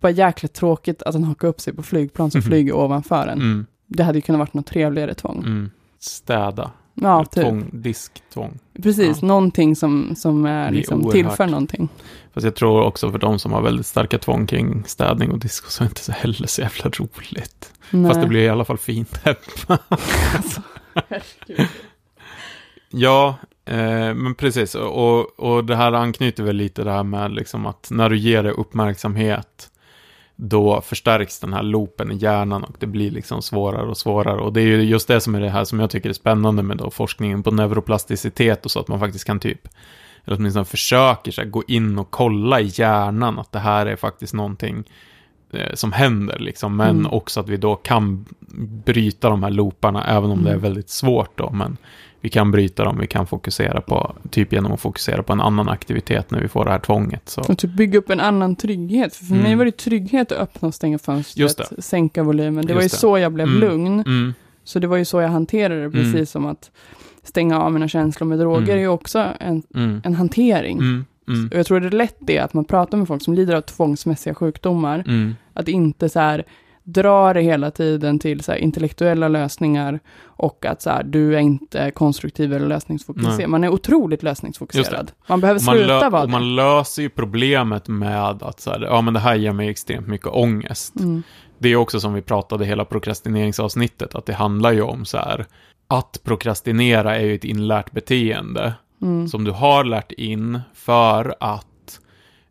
Bara 0.00 0.10
jäkligt 0.12 0.52
tråkigt 0.52 1.02
att 1.02 1.12
den 1.12 1.24
hakar 1.24 1.48
upp 1.48 1.60
sig 1.60 1.72
på 1.74 1.82
flygplan 1.82 2.30
som 2.30 2.38
Mhm. 2.38 2.48
flyger 2.48 2.76
ovanför 2.76 3.26
en. 3.26 3.38
Mm. 3.40 3.66
Det 3.86 4.02
hade 4.02 4.18
ju 4.18 4.22
kunnat 4.22 4.38
varit 4.38 4.54
något 4.54 4.66
trevligare 4.66 5.14
tvång. 5.14 5.38
Mm. 5.38 5.70
Städa. 5.98 6.70
Ja, 6.94 7.24
typ. 7.24 7.42
Tvång, 7.44 7.70
disktvång. 7.72 8.58
Precis, 8.82 9.18
Ja. 9.22 9.28
någonting 9.28 9.76
som, 9.76 10.14
som 10.16 10.46
är, 10.46 10.70
liksom, 10.70 10.98
oerhört. 10.98 11.12
tillför 11.12 11.46
någonting. 11.46 11.88
Fast 12.34 12.44
jag 12.44 12.54
tror 12.54 12.82
också 12.82 13.10
för 13.10 13.18
de 13.18 13.38
som 13.38 13.52
har 13.52 13.62
väldigt 13.62 13.86
starka 13.86 14.18
tvång 14.18 14.46
kring 14.46 14.84
städning 14.86 15.30
och 15.32 15.38
disk 15.38 15.66
så 15.66 15.82
är 15.82 15.84
det 15.84 15.90
inte 15.90 16.00
så 16.04 16.12
heller 16.12 16.46
så 16.46 16.60
jävla 16.60 16.90
roligt. 16.90 17.72
Fast 18.08 18.20
det 18.20 18.26
blir 18.26 18.40
i 18.40 18.48
alla 18.48 18.64
fall 18.64 18.78
fint 18.78 19.20
hemma. 19.24 19.78
Alltså. 20.36 20.62
Ja, 22.90 23.36
eh, 23.64 24.14
men 24.14 24.34
precis. 24.34 24.74
Och, 24.74 25.40
och 25.40 25.64
det 25.64 25.76
här 25.76 25.92
anknyter 25.92 26.42
väl 26.42 26.56
lite 26.56 26.84
det 26.84 26.90
här 26.92 27.02
med 27.02 27.32
liksom 27.32 27.66
att 27.66 27.88
när 27.90 28.10
du 28.10 28.18
ger 28.18 28.42
det 28.42 28.50
uppmärksamhet 28.50 29.70
då 30.36 30.80
förstärks 30.80 31.40
den 31.40 31.52
här 31.52 31.62
loopen 31.62 32.12
i 32.12 32.16
hjärnan 32.16 32.64
och 32.64 32.76
det 32.78 32.86
blir 32.86 33.10
liksom 33.10 33.42
svårare 33.42 33.86
och 33.86 33.96
svårare. 33.96 34.40
Och 34.40 34.52
det 34.52 34.60
är 34.60 34.64
ju 34.66 34.82
just 34.82 35.08
det 35.08 35.20
som 35.20 35.34
är 35.34 35.40
det 35.40 35.48
här 35.50 35.64
som 35.64 35.80
jag 35.80 35.90
tycker 35.90 36.08
är 36.08 36.12
spännande 36.14 36.62
med 36.62 36.76
då 36.76 36.90
forskningen 36.90 37.42
på 37.42 37.50
neuroplasticitet 37.50 38.64
och 38.64 38.70
så 38.70 38.80
att 38.80 38.88
man 38.88 39.00
faktiskt 39.00 39.24
kan 39.24 39.40
typ, 39.40 39.68
eller 40.24 40.36
åtminstone 40.36 40.64
försöker 40.64 41.32
så 41.32 41.40
här, 41.40 41.48
gå 41.48 41.62
in 41.68 41.98
och 41.98 42.10
kolla 42.10 42.60
i 42.60 42.70
hjärnan 42.74 43.38
att 43.38 43.52
det 43.52 43.58
här 43.58 43.86
är 43.86 43.96
faktiskt 43.96 44.34
någonting 44.34 44.84
eh, 45.52 45.74
som 45.74 45.92
händer 45.92 46.38
liksom, 46.38 46.76
men 46.76 46.90
Mm. 46.98 47.12
också 47.12 47.40
att 47.40 47.48
vi 47.48 47.56
då 47.56 47.74
kan 47.76 48.24
bryta 48.84 49.28
de 49.28 49.42
här 49.42 49.50
looparna, 49.50 50.04
även 50.06 50.30
om 50.30 50.44
det 50.44 50.50
är 50.50 50.54
Mm. 50.54 50.62
väldigt 50.62 50.90
svårt 50.90 51.38
då, 51.38 51.50
men 51.50 51.76
vi 52.24 52.28
kan 52.28 52.50
bryta 52.50 52.84
dem, 52.84 52.98
vi 52.98 53.06
kan 53.06 53.26
fokusera 53.26 53.80
på, 53.80 54.14
typ 54.30 54.52
genom 54.52 54.72
att 54.72 54.80
fokusera 54.80 55.22
på 55.22 55.32
en 55.32 55.40
annan 55.40 55.68
aktivitet 55.68 56.30
när 56.30 56.40
vi 56.40 56.48
får 56.48 56.64
det 56.64 56.70
här 56.70 56.78
tvånget. 56.78 57.28
Så. 57.28 57.40
Och 57.40 57.58
typ 57.58 57.70
bygga 57.70 57.98
upp 57.98 58.10
en 58.10 58.20
annan 58.20 58.56
trygghet. 58.56 59.14
För, 59.16 59.24
för 59.24 59.32
Mm. 59.34 59.44
mig 59.44 59.54
var 59.56 59.64
det 59.64 59.76
trygghet 59.76 60.32
att 60.32 60.38
öppna 60.38 60.68
och 60.68 60.74
stänga 60.74 60.98
fönstret, 60.98 61.40
Just 61.40 61.84
sänka 61.84 62.22
volymen. 62.22 62.66
Det 62.66 62.74
var 62.74 62.80
ju 62.80 62.84
Just 62.84 62.94
det. 62.94 62.98
så 63.00 63.18
jag 63.18 63.32
blev 63.32 63.46
Mm. 63.46 63.60
lugn. 63.60 64.00
Mm, 64.00 64.34
Så 64.64 64.78
det 64.78 64.86
var 64.86 64.96
ju 64.96 65.04
så 65.04 65.20
jag 65.20 65.28
hanterade 65.28 65.82
det, 65.82 65.90
precis 65.90 66.14
Mm. 66.14 66.26
som 66.26 66.46
att 66.46 66.70
stänga 67.22 67.60
av 67.60 67.72
mina 67.72 67.88
känslor 67.88 68.28
med 68.28 68.38
droger 68.38 68.62
Mm. 68.62 68.76
är 68.76 68.80
ju 68.80 68.88
också 68.88 69.28
en, 69.40 69.62
mm, 69.74 70.00
en 70.04 70.14
hantering. 70.14 71.04
Och 71.52 71.58
jag 71.58 71.66
tror 71.66 71.80
det 71.80 71.86
är 71.86 71.90
lätt 71.90 72.16
det 72.18 72.38
att 72.38 72.54
man 72.54 72.64
pratar 72.64 72.98
med 72.98 73.08
folk 73.08 73.22
som 73.22 73.34
lider 73.34 73.54
av 73.54 73.60
tvångsmässiga 73.60 74.34
sjukdomar, 74.34 75.04
att 75.54 75.68
inte 75.68 76.08
så 76.08 76.20
här 76.20 76.44
dra 76.84 77.32
det 77.32 77.40
hela 77.40 77.70
tiden 77.70 78.18
till 78.18 78.44
så 78.44 78.52
här 78.52 78.58
intellektuella 78.58 79.28
lösningar 79.28 80.00
och 80.24 80.66
att 80.66 80.82
så 80.82 80.90
här, 80.90 81.02
du 81.02 81.34
är 81.36 81.40
inte 81.40 81.90
konstruktiv 81.90 82.52
eller 82.52 82.66
lösningsfokuserad. 82.66 83.38
Nej. 83.38 83.46
Man 83.46 83.64
är 83.64 83.68
otroligt 83.68 84.22
lösningsfokuserad. 84.22 85.12
Man 85.26 85.40
behöver 85.40 85.60
Och 85.60 85.64
man, 85.64 85.74
sluta 85.76 86.10
vara 86.10 86.26
man 86.26 86.56
löser 86.56 87.02
ju 87.02 87.08
problemet 87.08 87.88
med 87.88 88.42
att 88.42 88.60
så 88.60 88.70
här, 88.70 88.80
ja 88.80 89.00
men 89.00 89.14
det 89.14 89.20
här 89.20 89.34
ger 89.34 89.52
mig 89.52 89.68
extremt 89.68 90.06
mycket 90.08 90.26
ångest. 90.26 90.92
det. 90.94 91.02
Mm. 91.04 91.22
Det 91.58 91.68
är 91.68 91.76
också 91.76 92.00
som 92.00 92.14
vi 92.14 92.22
pratade 92.22 92.64
hela 92.64 92.84
prokrastineringsavsnittet, 92.84 94.14
att 94.14 94.26
det 94.26 94.34
handlar 94.34 94.72
ju 94.72 94.82
om 94.82 95.04
så 95.04 95.18
här, 95.18 95.46
att 95.88 96.20
prokrastinera 96.24 97.16
är 97.16 97.24
ju 97.24 97.34
ett 97.34 97.44
inlärt 97.44 97.92
beteende 97.92 98.74
Mm. 99.02 99.28
som 99.28 99.44
du 99.44 99.50
har 99.50 99.84
lärt 99.84 100.12
in 100.12 100.60
för 100.74 101.34
att 101.40 102.00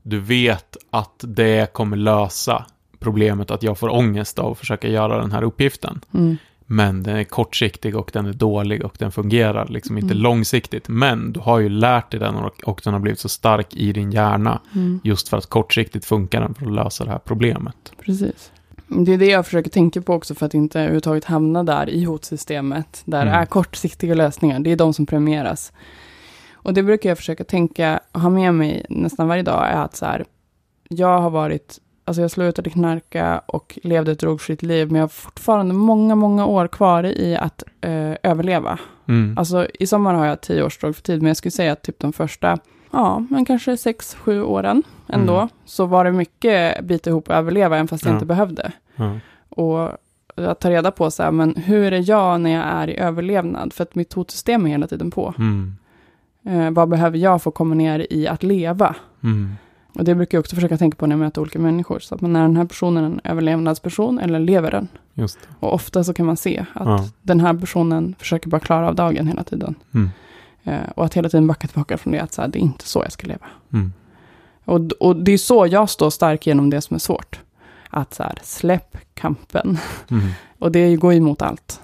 du 0.03 0.20
vet 0.20 0.78
att 0.90 1.24
det 1.28 1.74
kommer 1.74 1.98
lösa 1.98 2.66
problemet 3.02 3.52
att 3.52 3.64
jag 3.64 3.78
får 3.78 3.90
ångest 3.90 4.40
av 4.40 4.52
att 4.52 4.57
försöka 4.57 4.88
göra 4.88 5.18
den 5.22 5.32
här 5.32 5.44
uppgiften. 5.44 6.02
Mm. 6.14 6.38
Men 6.65 7.03
den 7.03 7.15
är 7.15 7.23
kortsiktig 7.23 7.95
och 7.95 8.10
den 8.14 8.26
är 8.26 8.34
dålig 8.34 8.86
och 8.86 8.95
den 8.99 9.11
fungerar 9.11 9.68
liksom 9.68 9.98
inte 9.98 10.14
Mm. 10.14 10.23
långsiktigt. 10.23 10.88
Men 10.90 11.32
du 11.34 11.40
har 11.40 11.60
ju 11.60 11.69
lärt 11.69 12.11
dig 12.11 12.19
den 12.19 12.36
och, 12.36 12.64
och 12.64 12.82
den 12.84 12.94
har 12.94 12.99
blivit 12.99 13.19
så 13.19 13.30
stark 13.30 13.76
i 13.76 13.94
din 13.94 14.11
hjärna 14.11 14.60
Mm. 14.76 14.99
just 15.03 15.30
för 15.30 15.38
att 15.38 15.45
kortsiktigt 15.45 16.06
funkar 16.06 16.41
den 16.41 16.53
för 16.53 16.65
att 16.65 16.72
lösa 16.73 17.03
det 17.06 17.11
här 17.11 17.19
problemet. 17.19 17.91
Precis. 18.06 18.52
Det 18.88 19.14
är 19.14 19.18
det 19.18 19.26
jag 19.26 19.45
försöker 19.45 19.69
tänka 19.69 20.02
på 20.02 20.14
också 20.14 20.36
för 20.36 20.45
att 20.45 20.53
inte 20.53 20.80
överhuvudtaget 20.80 21.26
hamna 21.26 21.64
där 21.64 21.90
i 21.90 22.03
hotsystemet. 22.03 23.02
Där 23.06 23.22
Mm. 23.22 23.34
är 23.34 23.45
kortsiktiga 23.45 24.15
lösningar, 24.15 24.60
det 24.60 24.72
är 24.72 24.76
de 24.76 24.94
som 24.94 25.06
premieras. 25.06 25.73
Och 26.53 26.73
det 26.73 26.84
brukar 26.84 27.10
jag 27.10 27.18
försöka 27.18 27.44
tänka, 27.44 27.99
ha 28.14 28.30
med 28.30 28.53
mig 28.53 28.86
nästan 28.90 29.28
varje 29.28 29.44
dag, 29.44 29.68
är 29.68 29.84
att 29.84 29.95
så 29.95 30.06
här, 30.06 30.26
jag 30.90 31.22
har 31.22 31.30
varit, 31.30 31.80
alltså 32.06 32.22
jag 32.22 32.32
slutade 32.32 32.69
knarka 32.69 33.41
och 33.45 33.80
levde 33.84 34.11
ett 34.11 34.19
drogfritt 34.19 34.64
liv, 34.64 34.88
men 34.88 34.95
jag 34.95 35.03
har 35.03 35.07
fortfarande 35.10 35.73
många, 35.73 36.15
många 36.15 36.45
år 36.45 36.68
kvar 36.68 37.03
i 37.03 37.36
att 37.41 37.64
eh, 37.82 38.14
överleva. 38.23 38.80
Mm. 39.07 39.38
Alltså 39.38 39.68
i 39.80 39.88
sommar 39.88 40.14
har 40.14 40.26
jag 40.26 40.41
tio 40.41 40.64
års 40.64 40.78
drogfri 40.80 41.18
men 41.18 41.28
jag 41.28 41.38
skulle 41.38 41.52
säga 41.52 41.72
att 41.72 41.82
typ 41.82 41.99
de 41.99 42.14
första, 42.14 42.57
ja, 42.91 43.26
men 43.30 43.45
kanske 43.45 43.78
sex, 43.78 44.15
sju 44.15 44.44
åren 44.44 44.84
ändå, 45.07 45.36
Mm. 45.36 45.49
så 45.65 45.86
var 45.86 46.06
det 46.06 46.11
mycket 46.11 46.84
bita 46.86 47.10
ihop 47.10 47.30
och 47.30 47.36
överleva, 47.36 47.76
även 47.76 47.88
fast 47.88 48.06
jag 48.06 48.11
Ja. 48.11 48.15
inte 48.15 48.26
behövde. 48.26 48.72
Ja. 48.95 49.19
Och 49.49 49.90
att 50.36 50.60
ta 50.60 50.69
reda 50.69 50.91
på 50.91 51.11
så 51.11 51.23
här, 51.23 51.32
men 51.32 51.56
hur 51.56 51.94
är 51.94 52.10
jag 52.10 52.41
när 52.41 52.49
jag 52.52 52.64
är 52.65 52.90
i 52.90 52.98
överlevnad? 52.98 53.73
För 53.73 53.84
att 53.84 53.95
mitt 53.95 54.14
hotsystem 54.14 54.65
är 54.65 54.69
hela 54.69 54.88
tiden 54.88 55.11
på. 55.11 55.34
Mm. 55.38 55.76
Eh, 56.45 56.72
vad 56.72 56.90
behöver 56.90 57.18
jag 57.18 57.41
för 57.41 57.49
att 57.49 57.56
komma 57.56 57.76
ner 57.76 58.07
i 58.10 58.28
att 58.28 58.44
leva? 58.44 58.95
Mm. 59.23 59.53
Och 59.93 60.03
det 60.03 60.15
brukar 60.15 60.38
jag 60.38 60.39
också 60.39 60.55
försöka 60.55 60.77
tänka 60.77 60.95
på 60.95 61.07
när 61.07 61.13
jag 61.15 61.19
möter 61.19 61.41
olika 61.41 61.59
människor. 61.59 61.99
Så 61.99 62.15
att 62.15 62.22
man 62.22 62.35
är 62.35 62.41
den 62.41 62.57
här 62.57 62.65
personen 62.65 63.03
en 63.05 63.22
överlevnadsperson 63.23 64.19
eller 64.19 64.39
lever 64.39 64.72
den? 64.72 64.88
Och 65.59 65.73
ofta 65.73 66.03
så 66.03 66.13
kan 66.13 66.26
man 66.26 66.38
se 66.38 66.65
att 66.73 66.88
Ja. 66.88 67.05
den 67.22 67.39
här 67.39 67.53
personen 67.53 68.15
försöker 68.19 68.49
bara 68.49 68.59
klara 68.59 68.88
av 68.88 68.95
dagen 68.95 69.27
hela 69.27 69.43
tiden. 69.43 69.76
Mm. 69.93 70.09
Eh, 70.63 70.89
och 70.95 71.05
att 71.05 71.13
hela 71.13 71.30
tiden 71.30 71.47
backa 71.47 71.68
tillbaka 71.68 71.97
från 71.97 72.13
det, 72.13 72.19
att 72.19 72.34
så 72.34 72.41
här, 72.41 72.49
det 72.49 72.59
är 72.59 72.61
inte 72.61 72.88
så 72.88 72.99
jag 73.03 73.11
ska 73.11 73.27
leva. 73.27 73.45
Mm. 73.73 73.93
Och, 74.65 74.80
och 74.99 75.15
det 75.15 75.31
är 75.31 75.38
så 75.38 75.68
jag 75.68 75.89
står 75.89 76.09
stark 76.09 76.47
genom 76.47 76.69
det 76.69 76.81
som 76.81 76.95
är 76.95 76.99
svårt. 76.99 77.39
Att 77.89 78.13
så 78.13 78.23
här, 78.23 78.38
släpp 78.43 78.97
kampen. 79.13 79.77
Mm. 80.11 80.27
Och 80.59 80.72
det 80.72 80.95
går 80.95 81.13
emot 81.13 81.41
allt. 81.41 81.81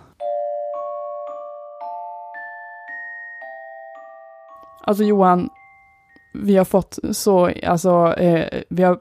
Alltså 4.84 5.04
Johan, 5.04 5.50
vi 6.44 6.58
har 6.58 6.66
fått 6.66 7.00
så, 7.12 7.52
alltså, 7.66 8.14
eh, 8.18 8.62
vi 8.70 8.84
har, 8.84 9.00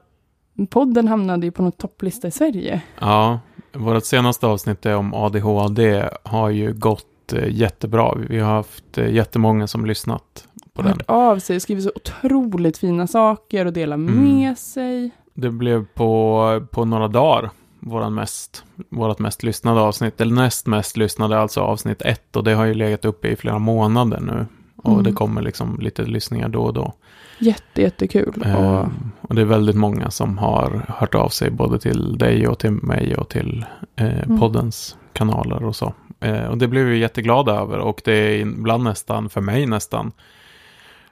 podden 0.69 1.07
hamnade 1.07 1.45
ju 1.45 1.51
på 1.51 1.61
någon 1.63 1.71
topplista 1.71 2.27
i 2.27 2.31
Sverige. 2.31 2.81
Ja, 2.99 3.39
vårt 3.73 4.05
senaste 4.05 4.47
avsnitt 4.47 4.85
om 4.85 5.13
ADHD 5.13 6.09
har 6.23 6.49
ju 6.49 6.73
gått 6.73 7.33
eh, 7.33 7.47
jättebra. 7.49 8.15
Vi 8.29 8.39
har 8.39 8.51
haft 8.55 8.97
eh, 8.97 9.09
jättemånga 9.13 9.67
som 9.67 9.85
lyssnat 9.85 10.47
på 10.73 10.81
den. 10.81 10.91
Hört 10.91 11.03
av 11.07 11.39
sig, 11.39 11.59
skrivit 11.59 11.83
så 11.83 11.91
otroligt 11.95 12.77
fina 12.77 13.07
saker 13.07 13.65
och 13.65 13.73
delat 13.73 13.97
Mm. 13.97 14.23
med 14.23 14.57
sig. 14.57 15.11
Det 15.33 15.49
blev 15.49 15.85
på, 15.85 16.67
på 16.71 16.85
några 16.85 17.07
dagar 17.07 17.49
våran 17.79 18.13
mest, 18.13 18.63
vårat 18.89 19.19
mest 19.19 19.43
lyssnade 19.43 19.81
avsnitt, 19.81 20.21
eller 20.21 20.35
näst 20.35 20.67
mest 20.67 20.97
lyssnade, 20.97 21.39
alltså 21.39 21.61
avsnitt 21.61 22.01
ett. 22.01 22.35
Och 22.35 22.43
det 22.43 22.53
har 22.53 22.65
ju 22.65 22.73
legat 22.73 23.05
uppe 23.05 23.27
i 23.27 23.35
flera 23.35 23.59
månader 23.59 24.19
nu. 24.19 24.45
Och 24.83 24.91
Mm. 24.91 25.03
det 25.03 25.11
kommer 25.11 25.41
liksom 25.41 25.79
lite 25.79 26.03
lyssningar 26.03 26.49
då 26.49 26.61
och 26.63 26.73
då. 26.73 26.93
Jätte, 27.39 27.81
jättekul. 27.81 28.43
Ehm, 28.45 29.11
och 29.21 29.35
det 29.35 29.41
är 29.41 29.45
väldigt 29.45 29.75
många 29.75 30.11
som 30.11 30.37
har 30.37 30.85
hört 30.87 31.15
av 31.15 31.29
sig 31.29 31.49
både 31.51 31.79
till 31.79 32.17
dig 32.17 32.47
och 32.47 32.59
till 32.59 32.71
mig 32.71 33.15
och 33.15 33.29
till 33.29 33.65
eh, 33.95 34.23
Mm. 34.23 34.39
poddens 34.39 34.97
kanaler 35.13 35.63
och 35.63 35.75
så. 35.75 35.93
Eh, 36.19 36.45
och 36.45 36.57
det 36.57 36.67
blev 36.67 36.85
vi 36.85 36.97
jätteglada 36.97 37.53
över 37.53 37.77
och 37.77 38.01
det 38.05 38.13
är 38.13 38.39
ibland 38.41 38.83
nästan, 38.83 39.29
för 39.29 39.41
mig 39.41 39.65
nästan, 39.65 40.11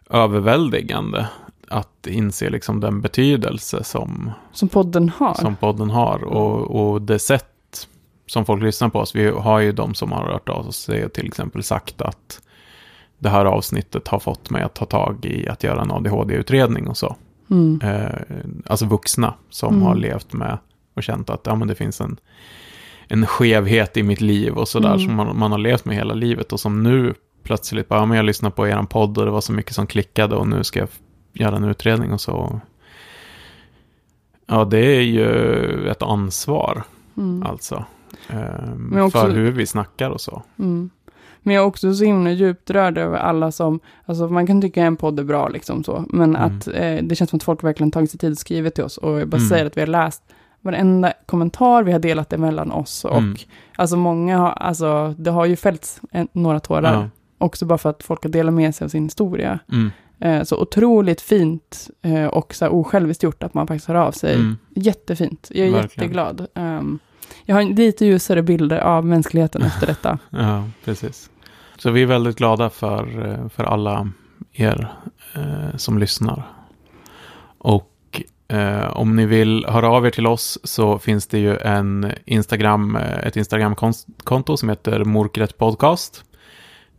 överväldigande 0.09 1.27
att 1.67 2.07
inse 2.07 2.49
liksom 2.49 2.79
den 2.79 3.01
betydelse 3.01 3.83
som, 3.83 4.31
som 4.51 4.69
podden 4.69 5.09
har. 5.09 5.33
som 5.33 5.55
podden 5.55 5.89
har 5.89 6.23
och, 6.23 6.61
och 6.91 7.01
det 7.01 7.19
sätt 7.19 7.87
som 8.27 8.45
folk 8.45 8.63
lyssnar 8.63 8.89
på 8.89 8.99
oss. 8.99 9.15
Vi 9.15 9.27
har 9.29 9.59
ju 9.59 9.71
de 9.71 9.93
som 9.93 10.11
har 10.11 10.23
hört 10.31 10.49
av 10.49 10.71
sig 10.71 11.05
och 11.05 11.13
till 11.13 11.27
exempel 11.27 11.63
sagt 11.63 12.01
att 12.01 12.41
det 13.25 13.31
här 13.31 13.45
avsnittet 13.45 14.07
har 14.07 14.19
fått 14.19 14.49
mig 14.49 14.63
att 14.63 14.73
ta 14.73 14.85
tag 14.85 15.25
i 15.25 15.47
att 15.49 15.63
göra 15.63 15.81
en 15.81 15.91
ADHD-utredning 15.91 16.87
och 16.87 16.97
så. 16.97 17.15
Mm. 17.49 17.81
Eh, 17.83 18.09
alltså 18.65 18.85
vuxna 18.85 19.33
som 19.49 19.73
Mm. 19.73 19.85
har 19.87 19.95
levt 19.95 20.33
med 20.33 20.57
och 20.95 21.03
känt 21.03 21.29
att 21.29 21.41
ja, 21.45 21.55
men 21.55 21.67
det 21.67 21.75
finns 21.75 22.01
en, 22.01 22.17
en 23.07 23.25
skevhet 23.25 23.97
i 23.97 24.03
mitt 24.03 24.21
liv 24.21 24.53
och 24.57 24.67
sådär 24.67 24.89
Mm. 24.93 24.99
som 24.99 25.13
man, 25.15 25.37
man 25.39 25.51
har 25.51 25.59
levt 25.59 25.85
med 25.85 25.95
hela 25.95 26.13
livet 26.13 26.53
och 26.53 26.59
som 26.59 26.83
nu 26.83 27.13
plötsligt 27.43 27.87
bara, 27.89 27.99
ja, 27.99 28.05
men 28.05 28.17
jag 28.17 28.25
lyssnar 28.25 28.49
på 28.49 28.67
er 28.67 28.83
podd 28.89 29.17
och 29.17 29.25
det 29.25 29.31
var 29.31 29.41
så 29.41 29.53
mycket 29.53 29.75
som 29.75 29.87
klickade 29.87 30.35
och 30.35 30.47
nu 30.47 30.63
ska 30.63 30.79
jag 30.79 30.89
göra 31.33 31.55
en 31.55 31.63
utredning 31.63 32.13
och 32.13 32.21
så. 32.21 32.59
Ja, 34.45 34.65
det 34.65 34.79
är 34.97 35.01
ju 35.01 35.89
ett 35.89 36.01
ansvar 36.01 36.83
Mm. 37.17 37.43
alltså. 37.43 37.85
Eh, 38.29 39.09
För 39.09 39.29
hur 39.29 39.51
vi 39.51 39.65
snackar 39.65 40.09
och 40.09 40.21
så. 40.21 40.43
Men 41.45 41.55
jag 41.55 41.61
är 41.63 41.67
också 41.67 41.93
så 41.93 42.03
himla 42.03 42.31
djupt 42.31 42.69
rörd 42.69 42.97
över 42.97 43.17
alla 43.17 43.51
som, 43.51 43.79
alltså 44.05 44.27
man 44.27 44.47
kan 44.47 44.61
tycka 44.61 44.83
en 44.83 44.95
podd 44.95 45.19
är 45.19 45.23
bra 45.23 45.47
liksom 45.47 45.83
så, 45.83 46.05
men 46.09 46.35
Mm. 46.35 46.41
att 46.57 46.67
eh, 46.67 46.97
det 47.03 47.15
känns 47.15 47.29
som 47.29 47.37
att 47.37 47.43
folk 47.43 47.63
verkligen 47.63 47.91
tagit 47.91 48.11
sig 48.11 48.19
tid 48.19 48.31
och 48.31 48.37
skrivit 48.37 48.75
till 48.75 48.83
oss 48.83 48.97
och 48.97 49.19
jag 49.19 49.27
bara 49.27 49.37
Mm. 49.37 49.49
säger 49.49 49.65
att 49.65 49.77
vi 49.77 49.81
har 49.81 49.87
läst 49.87 50.23
varenda 50.61 51.13
kommentar, 51.25 51.83
vi 51.83 51.91
har 51.91 51.99
delat 51.99 52.29
det 52.29 52.37
mellan 52.37 52.71
oss 52.71 53.05
och 53.05 53.17
Mm. 53.17 53.35
alltså 53.75 53.97
många 53.97 54.37
har, 54.37 54.49
alltså 54.51 55.15
det 55.17 55.31
har 55.31 55.45
ju 55.45 55.55
fällts 55.55 56.01
en, 56.11 56.27
några 56.31 56.59
tårar, 56.59 56.93
Ja. 56.93 57.09
också 57.37 57.65
bara 57.65 57.77
för 57.77 57.89
att 57.89 58.03
folk 58.03 58.23
har 58.23 58.29
delat 58.29 58.53
med 58.53 58.75
sig 58.75 58.85
av 58.85 58.89
sin 58.89 59.03
historia. 59.03 59.59
Mm. 59.71 59.91
Eh, 60.19 60.43
så 60.43 60.61
otroligt 60.61 61.21
fint 61.21 61.89
eh, 62.01 62.25
och 62.25 62.55
så 62.55 62.65
här 62.65 62.73
osjälviskt 62.73 63.23
gjort 63.23 63.43
att 63.43 63.53
man 63.53 63.67
faktiskt 63.67 63.87
hör 63.87 63.95
av 63.95 64.11
sig. 64.11 64.35
Mm. 64.35 64.57
Jättefint, 64.75 65.51
jag 65.53 65.67
är 65.67 65.71
Verkligen. 65.71 65.83
jätteglad. 66.09 66.47
Um, 66.55 66.99
jag 67.45 67.55
har 67.55 67.63
lite 67.63 68.05
ljusare 68.05 68.41
bilder 68.41 68.77
av 68.79 69.05
mänskligheten 69.05 69.61
efter 69.65 69.87
detta. 69.87 70.19
Ja, 70.29 70.63
precis. 70.85 71.29
Så 71.77 71.91
vi 71.91 72.01
är 72.01 72.05
väldigt 72.05 72.37
glada 72.37 72.69
för, 72.69 73.27
eh, 73.27 73.49
för 73.49 73.63
alla 73.63 74.09
er 74.53 74.93
eh, 75.35 75.77
som 75.77 75.99
lyssnar. 75.99 76.43
Och 77.57 78.21
eh, 78.47 78.97
om 78.97 79.15
ni 79.15 79.25
vill 79.25 79.65
höra 79.65 79.89
av 79.89 80.05
er 80.05 80.09
till 80.09 80.27
oss 80.27 80.59
så 80.63 80.99
finns 80.99 81.27
det 81.27 81.39
ju 81.39 81.57
en 81.57 82.11
Instagram, 82.25 82.95
eh, 82.95 83.27
ett 83.27 83.35
Instagramkonto 83.35 84.57
som 84.57 84.69
heter 84.69 85.03
Mörkret 85.03 85.57
Podcast. 85.57 86.23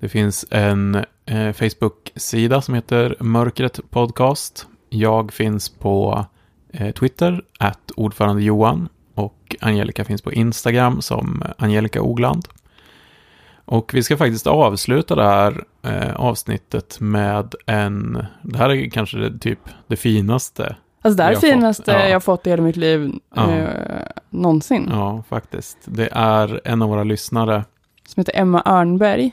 Det 0.00 0.08
finns 0.08 0.44
en 0.50 0.94
eh, 1.26 1.52
Facebook-sida 1.52 2.62
som 2.62 2.74
heter 2.74 3.16
Mörkret 3.20 3.80
Podcast. 3.90 4.66
Jag 4.90 5.32
finns 5.32 5.68
på 5.68 6.26
eh, 6.72 6.90
Twitter, 6.90 7.42
att 7.58 7.90
ordförande 7.96 8.42
Johan. 8.42 8.88
Och 9.14 9.56
Angelica 9.60 10.04
finns 10.04 10.22
på 10.22 10.32
Instagram 10.32 11.02
som 11.02 11.42
Angelica 11.58 12.02
Ogland. 12.02 12.48
Och 13.68 13.94
vi 13.94 14.02
ska 14.02 14.16
faktiskt 14.16 14.46
avsluta 14.46 15.14
det 15.14 15.24
här 15.24 15.64
eh, 15.82 16.16
avsnittet 16.16 17.00
med 17.00 17.54
en, 17.66 18.24
det 18.42 18.58
här 18.58 18.70
är 18.70 18.90
kanske 18.90 19.18
det, 19.18 19.38
typ 19.38 19.58
det 19.86 19.96
finaste, 19.96 20.76
Alltså 21.02 21.16
det 21.16 21.22
här 21.22 21.30
är 21.30 21.34
det 21.34 21.36
har 21.36 21.40
fått- 21.40 21.50
finaste 21.50 21.92
ja. 21.92 22.06
jag 22.06 22.12
har 22.14 22.20
fått 22.20 22.46
i 22.46 22.50
hela 22.50 22.62
mitt 22.62 22.76
liv 22.76 23.12
Ja. 23.34 23.50
eh, 23.50 24.06
någonsin. 24.30 24.88
ja 24.90 25.22
faktiskt. 25.28 25.78
Det 25.84 26.08
är 26.12 26.60
en 26.64 26.82
av 26.82 26.88
våra 26.88 27.04
lyssnare 27.04 27.64
Som 28.08 28.20
heter 28.20 28.36
Emma 28.40 28.62
Örnberg. 28.66 29.32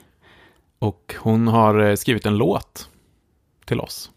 och 0.80 1.16
hon 1.20 1.48
har 1.48 1.80
eh, 1.80 1.96
skrivit 1.96 2.26
en 2.26 2.38
låt 2.38 2.90
till 3.66 3.80
oss. 3.80 4.12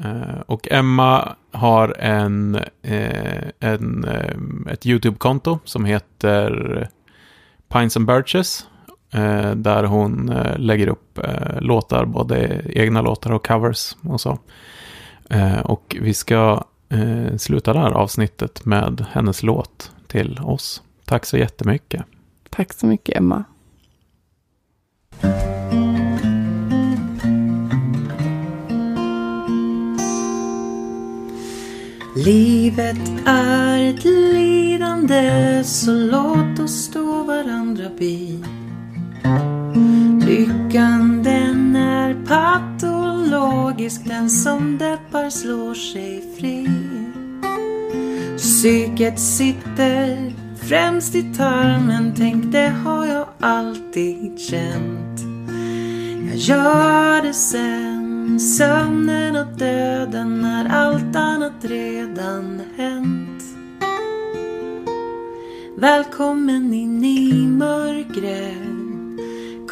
Eh, 0.00 0.40
och 0.46 0.68
Emma 0.70 1.36
har 1.52 1.96
en, 1.98 2.54
eh, 2.82 3.42
en, 3.60 4.04
eh, 4.04 4.72
ett 4.72 4.86
YouTube-konto 4.86 5.58
som 5.64 5.84
heter 5.84 6.88
Pines 7.68 7.96
and 7.96 8.06
Birches. 8.06 8.66
Eh, 9.12 9.50
där 9.50 9.84
hon 9.84 10.28
eh, 10.28 10.58
lägger 10.58 10.86
upp 10.86 11.18
eh, 11.18 11.60
låtar, 11.60 12.04
både 12.04 12.62
egna 12.66 13.02
låtar 13.02 13.32
och 13.32 13.46
covers 13.46 13.96
och 14.02 14.20
så. 14.20 14.38
Eh, 15.30 15.60
och 15.60 15.96
vi 16.00 16.14
ska 16.14 16.64
eh, 16.88 17.36
sluta 17.36 17.72
det 17.72 17.78
här 17.78 17.90
avsnittet 17.90 18.64
med 18.64 19.06
hennes 19.10 19.42
låt 19.42 19.92
till 20.06 20.40
oss. 20.44 20.82
Tack 21.04 21.26
så 21.26 21.36
jättemycket. 21.36 22.02
Tack 22.50 22.72
så 22.72 22.86
mycket 22.86 23.16
Emma. 23.16 23.44
Livet 32.16 33.26
är 33.26 33.90
ett 33.90 34.04
lidande 34.04 35.64
så 35.64 35.92
låt 35.92 36.58
oss 36.60 36.84
stå 36.84 37.22
varandra 37.22 37.90
bi. 37.98 38.44
Lyckan 40.26 41.22
den 41.22 41.76
är 41.76 42.14
patologisk, 42.26 44.04
den 44.04 44.30
som 44.30 44.78
deppar 44.78 45.30
slår 45.30 45.74
sig 45.74 46.24
fri. 46.38 46.68
Psyket 48.36 49.20
sitter 49.20 50.32
främst 50.56 51.14
i 51.14 51.34
tarmen, 51.34 52.14
tänk 52.16 52.52
det 52.52 52.74
har 52.84 53.06
jag 53.06 53.26
alltid 53.40 54.40
känt. 54.40 55.20
Jag 56.28 56.36
gör 56.36 57.22
det 57.22 57.34
sen, 57.34 58.40
sömnen 58.40 59.36
och 59.36 59.58
döden 59.58 60.40
när 60.40 60.68
allt 60.68 61.16
annat 61.16 61.64
redan 61.64 62.62
hänt. 62.76 63.42
Välkommen 65.76 66.74
in 66.74 67.04
i 67.04 67.46
mörkret. 67.46 68.81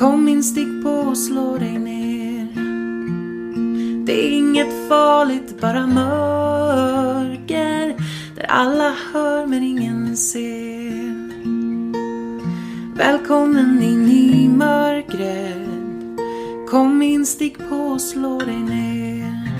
Kom 0.00 0.28
in, 0.28 0.44
stick 0.44 0.82
på 0.82 0.90
och 0.90 1.18
slå 1.18 1.58
dig 1.58 1.78
ner. 1.78 2.48
Det 4.06 4.26
är 4.26 4.30
inget 4.30 4.88
farligt, 4.88 5.60
bara 5.60 5.86
mörker. 5.86 7.86
Där 8.36 8.46
alla 8.48 8.94
hör 9.12 9.46
men 9.46 9.62
ingen 9.62 10.16
ser. 10.16 11.30
Välkommen 12.96 13.82
in 13.82 14.08
i 14.08 14.48
mörkret. 14.48 15.68
Kom 16.70 17.02
in, 17.02 17.26
stick 17.26 17.68
på 17.68 17.76
och 17.76 18.00
slå 18.00 18.38
dig 18.38 18.58
ner. 18.58 19.50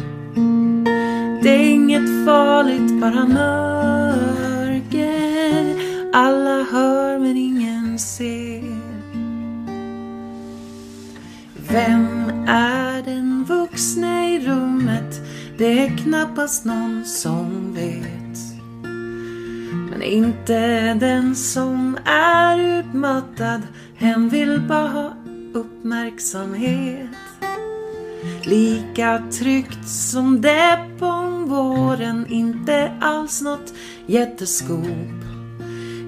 Det 1.42 1.50
är 1.50 1.70
inget 1.70 2.26
farligt, 2.26 3.00
bara 3.00 3.26
mörker. 3.26 3.50
Alla 6.12 6.62
hör 6.62 7.18
men 7.18 7.36
ingen 7.36 7.98
ser. 7.98 8.69
Vem 11.72 12.30
är 12.48 13.02
den 13.02 13.44
vuxne 13.44 14.34
i 14.34 14.46
rummet? 14.48 15.20
Det 15.58 15.84
är 15.84 15.96
knappast 15.96 16.64
någon 16.64 17.04
som 17.04 17.74
vet. 17.74 18.38
Men 19.90 20.02
inte 20.02 20.94
den 20.94 21.34
som 21.34 21.98
är 22.04 22.58
utmattad. 22.58 23.62
Hen 23.96 24.28
vill 24.28 24.60
bara 24.60 24.88
ha 24.88 25.14
uppmärksamhet. 25.54 27.08
Lika 28.44 29.22
tryggt 29.30 29.88
som 29.88 30.40
det 30.40 30.78
på 30.98 31.10
våren, 31.46 32.26
inte 32.28 32.92
alls 33.00 33.42
något 33.42 33.74
jätteskop. 34.06 35.24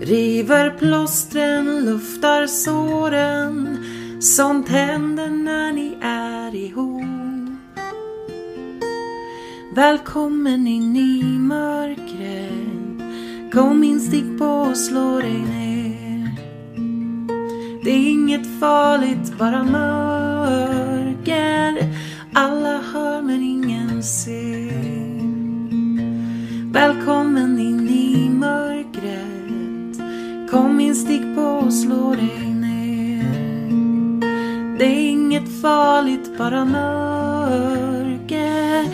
River 0.01 0.71
plåstren, 0.79 1.85
luftar 1.85 2.47
såren. 2.47 3.79
Sånt 4.23 4.69
händer 4.69 5.28
när 5.28 5.73
ni 5.73 5.97
är 6.01 6.55
ihop. 6.55 7.03
Välkommen 9.74 10.66
in 10.66 10.97
i 10.97 11.39
mörkret. 11.39 12.53
Kom 13.53 13.85
in, 13.85 14.01
stick 14.01 14.39
på 14.39 14.44
och 14.44 14.77
slå 14.77 15.20
dig 15.20 15.39
ner. 15.39 16.31
Det 17.85 17.90
är 17.90 18.11
inget 18.11 18.61
farligt, 18.61 19.39
bara 19.39 19.65
mörker. 19.65 21.05
Alla 22.32 22.81
hör 22.93 23.23
men 23.23 23.43
ingen 23.43 24.03
ser. 24.03 25.23
Välkommen 26.73 27.59
in 27.59 27.89
i 27.89 28.31
mörkret. 28.31 30.01
Kom 30.51 30.81
in, 30.81 30.94
stick 30.94 31.35
på 31.35 31.43
och 31.43 31.73
slå 31.73 32.15
dig 32.15 32.44
ner. 32.47 32.62
Det 34.83 34.87
är 34.87 35.11
inget 35.11 35.61
farligt, 35.61 36.39
bara 36.39 36.65
mörker. 36.65 38.87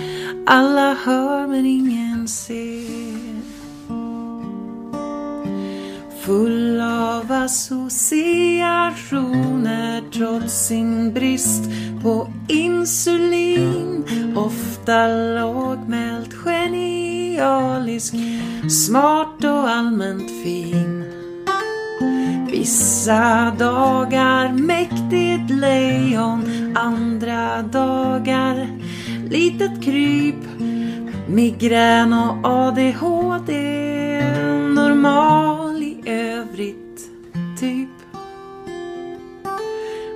Alla 0.47 0.95
hör 0.95 1.47
men 1.47 1.67
ingen 1.67 2.29
ser. 2.29 3.39
Full 6.21 6.81
av 6.81 7.33
associationer 7.33 10.03
trots 10.13 10.67
sin 10.67 11.15
brist 11.15 11.65
på 12.03 12.33
insulin. 12.49 14.05
Ofta 14.37 15.09
lågmält, 15.09 16.35
genialisk, 16.35 18.15
smart 18.71 19.45
och 19.45 19.71
allmänt 19.71 20.31
fin. 20.45 21.18
Vissa 22.51 23.53
dagar 23.59 24.53
mäktigt 24.53 25.51
lejon, 25.51 26.45
andra 26.77 27.63
dagar 27.63 28.67
litet 29.31 29.83
kryp. 29.83 30.45
Migrän 31.29 32.13
och 32.13 32.37
ADHD, 32.45 33.53
normal 34.75 35.83
i 35.83 36.03
övrigt, 36.07 37.11
typ. 37.61 37.89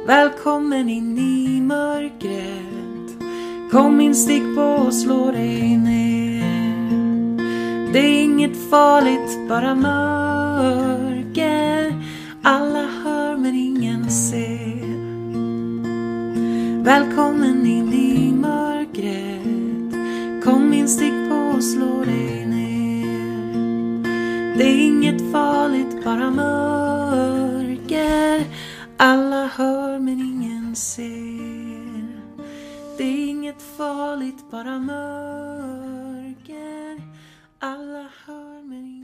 Välkommen 0.06 0.88
in 0.88 1.18
i 1.18 1.60
mörkret. 1.60 3.22
Kom 3.70 4.00
in, 4.00 4.14
stick 4.14 4.56
på 4.56 4.62
och 4.62 4.94
slå 4.94 5.30
dig 5.30 5.76
ner. 5.76 6.62
Det 7.92 7.98
är 7.98 8.22
inget 8.22 8.70
farligt, 8.70 9.48
bara 9.48 9.74
mörker. 9.74 11.02
Alla 12.44 12.86
hör 12.86 13.36
men 13.36 13.55
ingen 13.55 14.10
ser. 14.10 15.02
Välkommen 16.85 17.66
in 17.66 17.93
i 17.93 18.32
mörkret. 18.32 19.94
Kom 20.44 20.73
in, 20.73 20.89
stick 20.89 21.28
på 21.28 21.35
och 21.35 21.64
slå 21.64 22.05
dig 22.05 22.47
ner. 22.47 24.02
Det 24.59 24.64
är 24.64 24.86
inget 24.86 25.32
farligt, 25.32 26.05
bara 26.05 26.31
mörker. 26.31 27.32
Alla 28.97 29.47
hör 29.47 29.98
men 29.98 30.20
ingen 30.20 30.77
ser. 30.77 32.23
Det 32.98 33.05
är 33.05 33.28
inget 33.28 33.62
farligt, 33.77 34.51
bara 34.51 34.78
mörker. 34.78 35.82
Alla 37.59 38.06
hör 38.27 38.62
men 38.62 38.78
ingen 38.78 39.02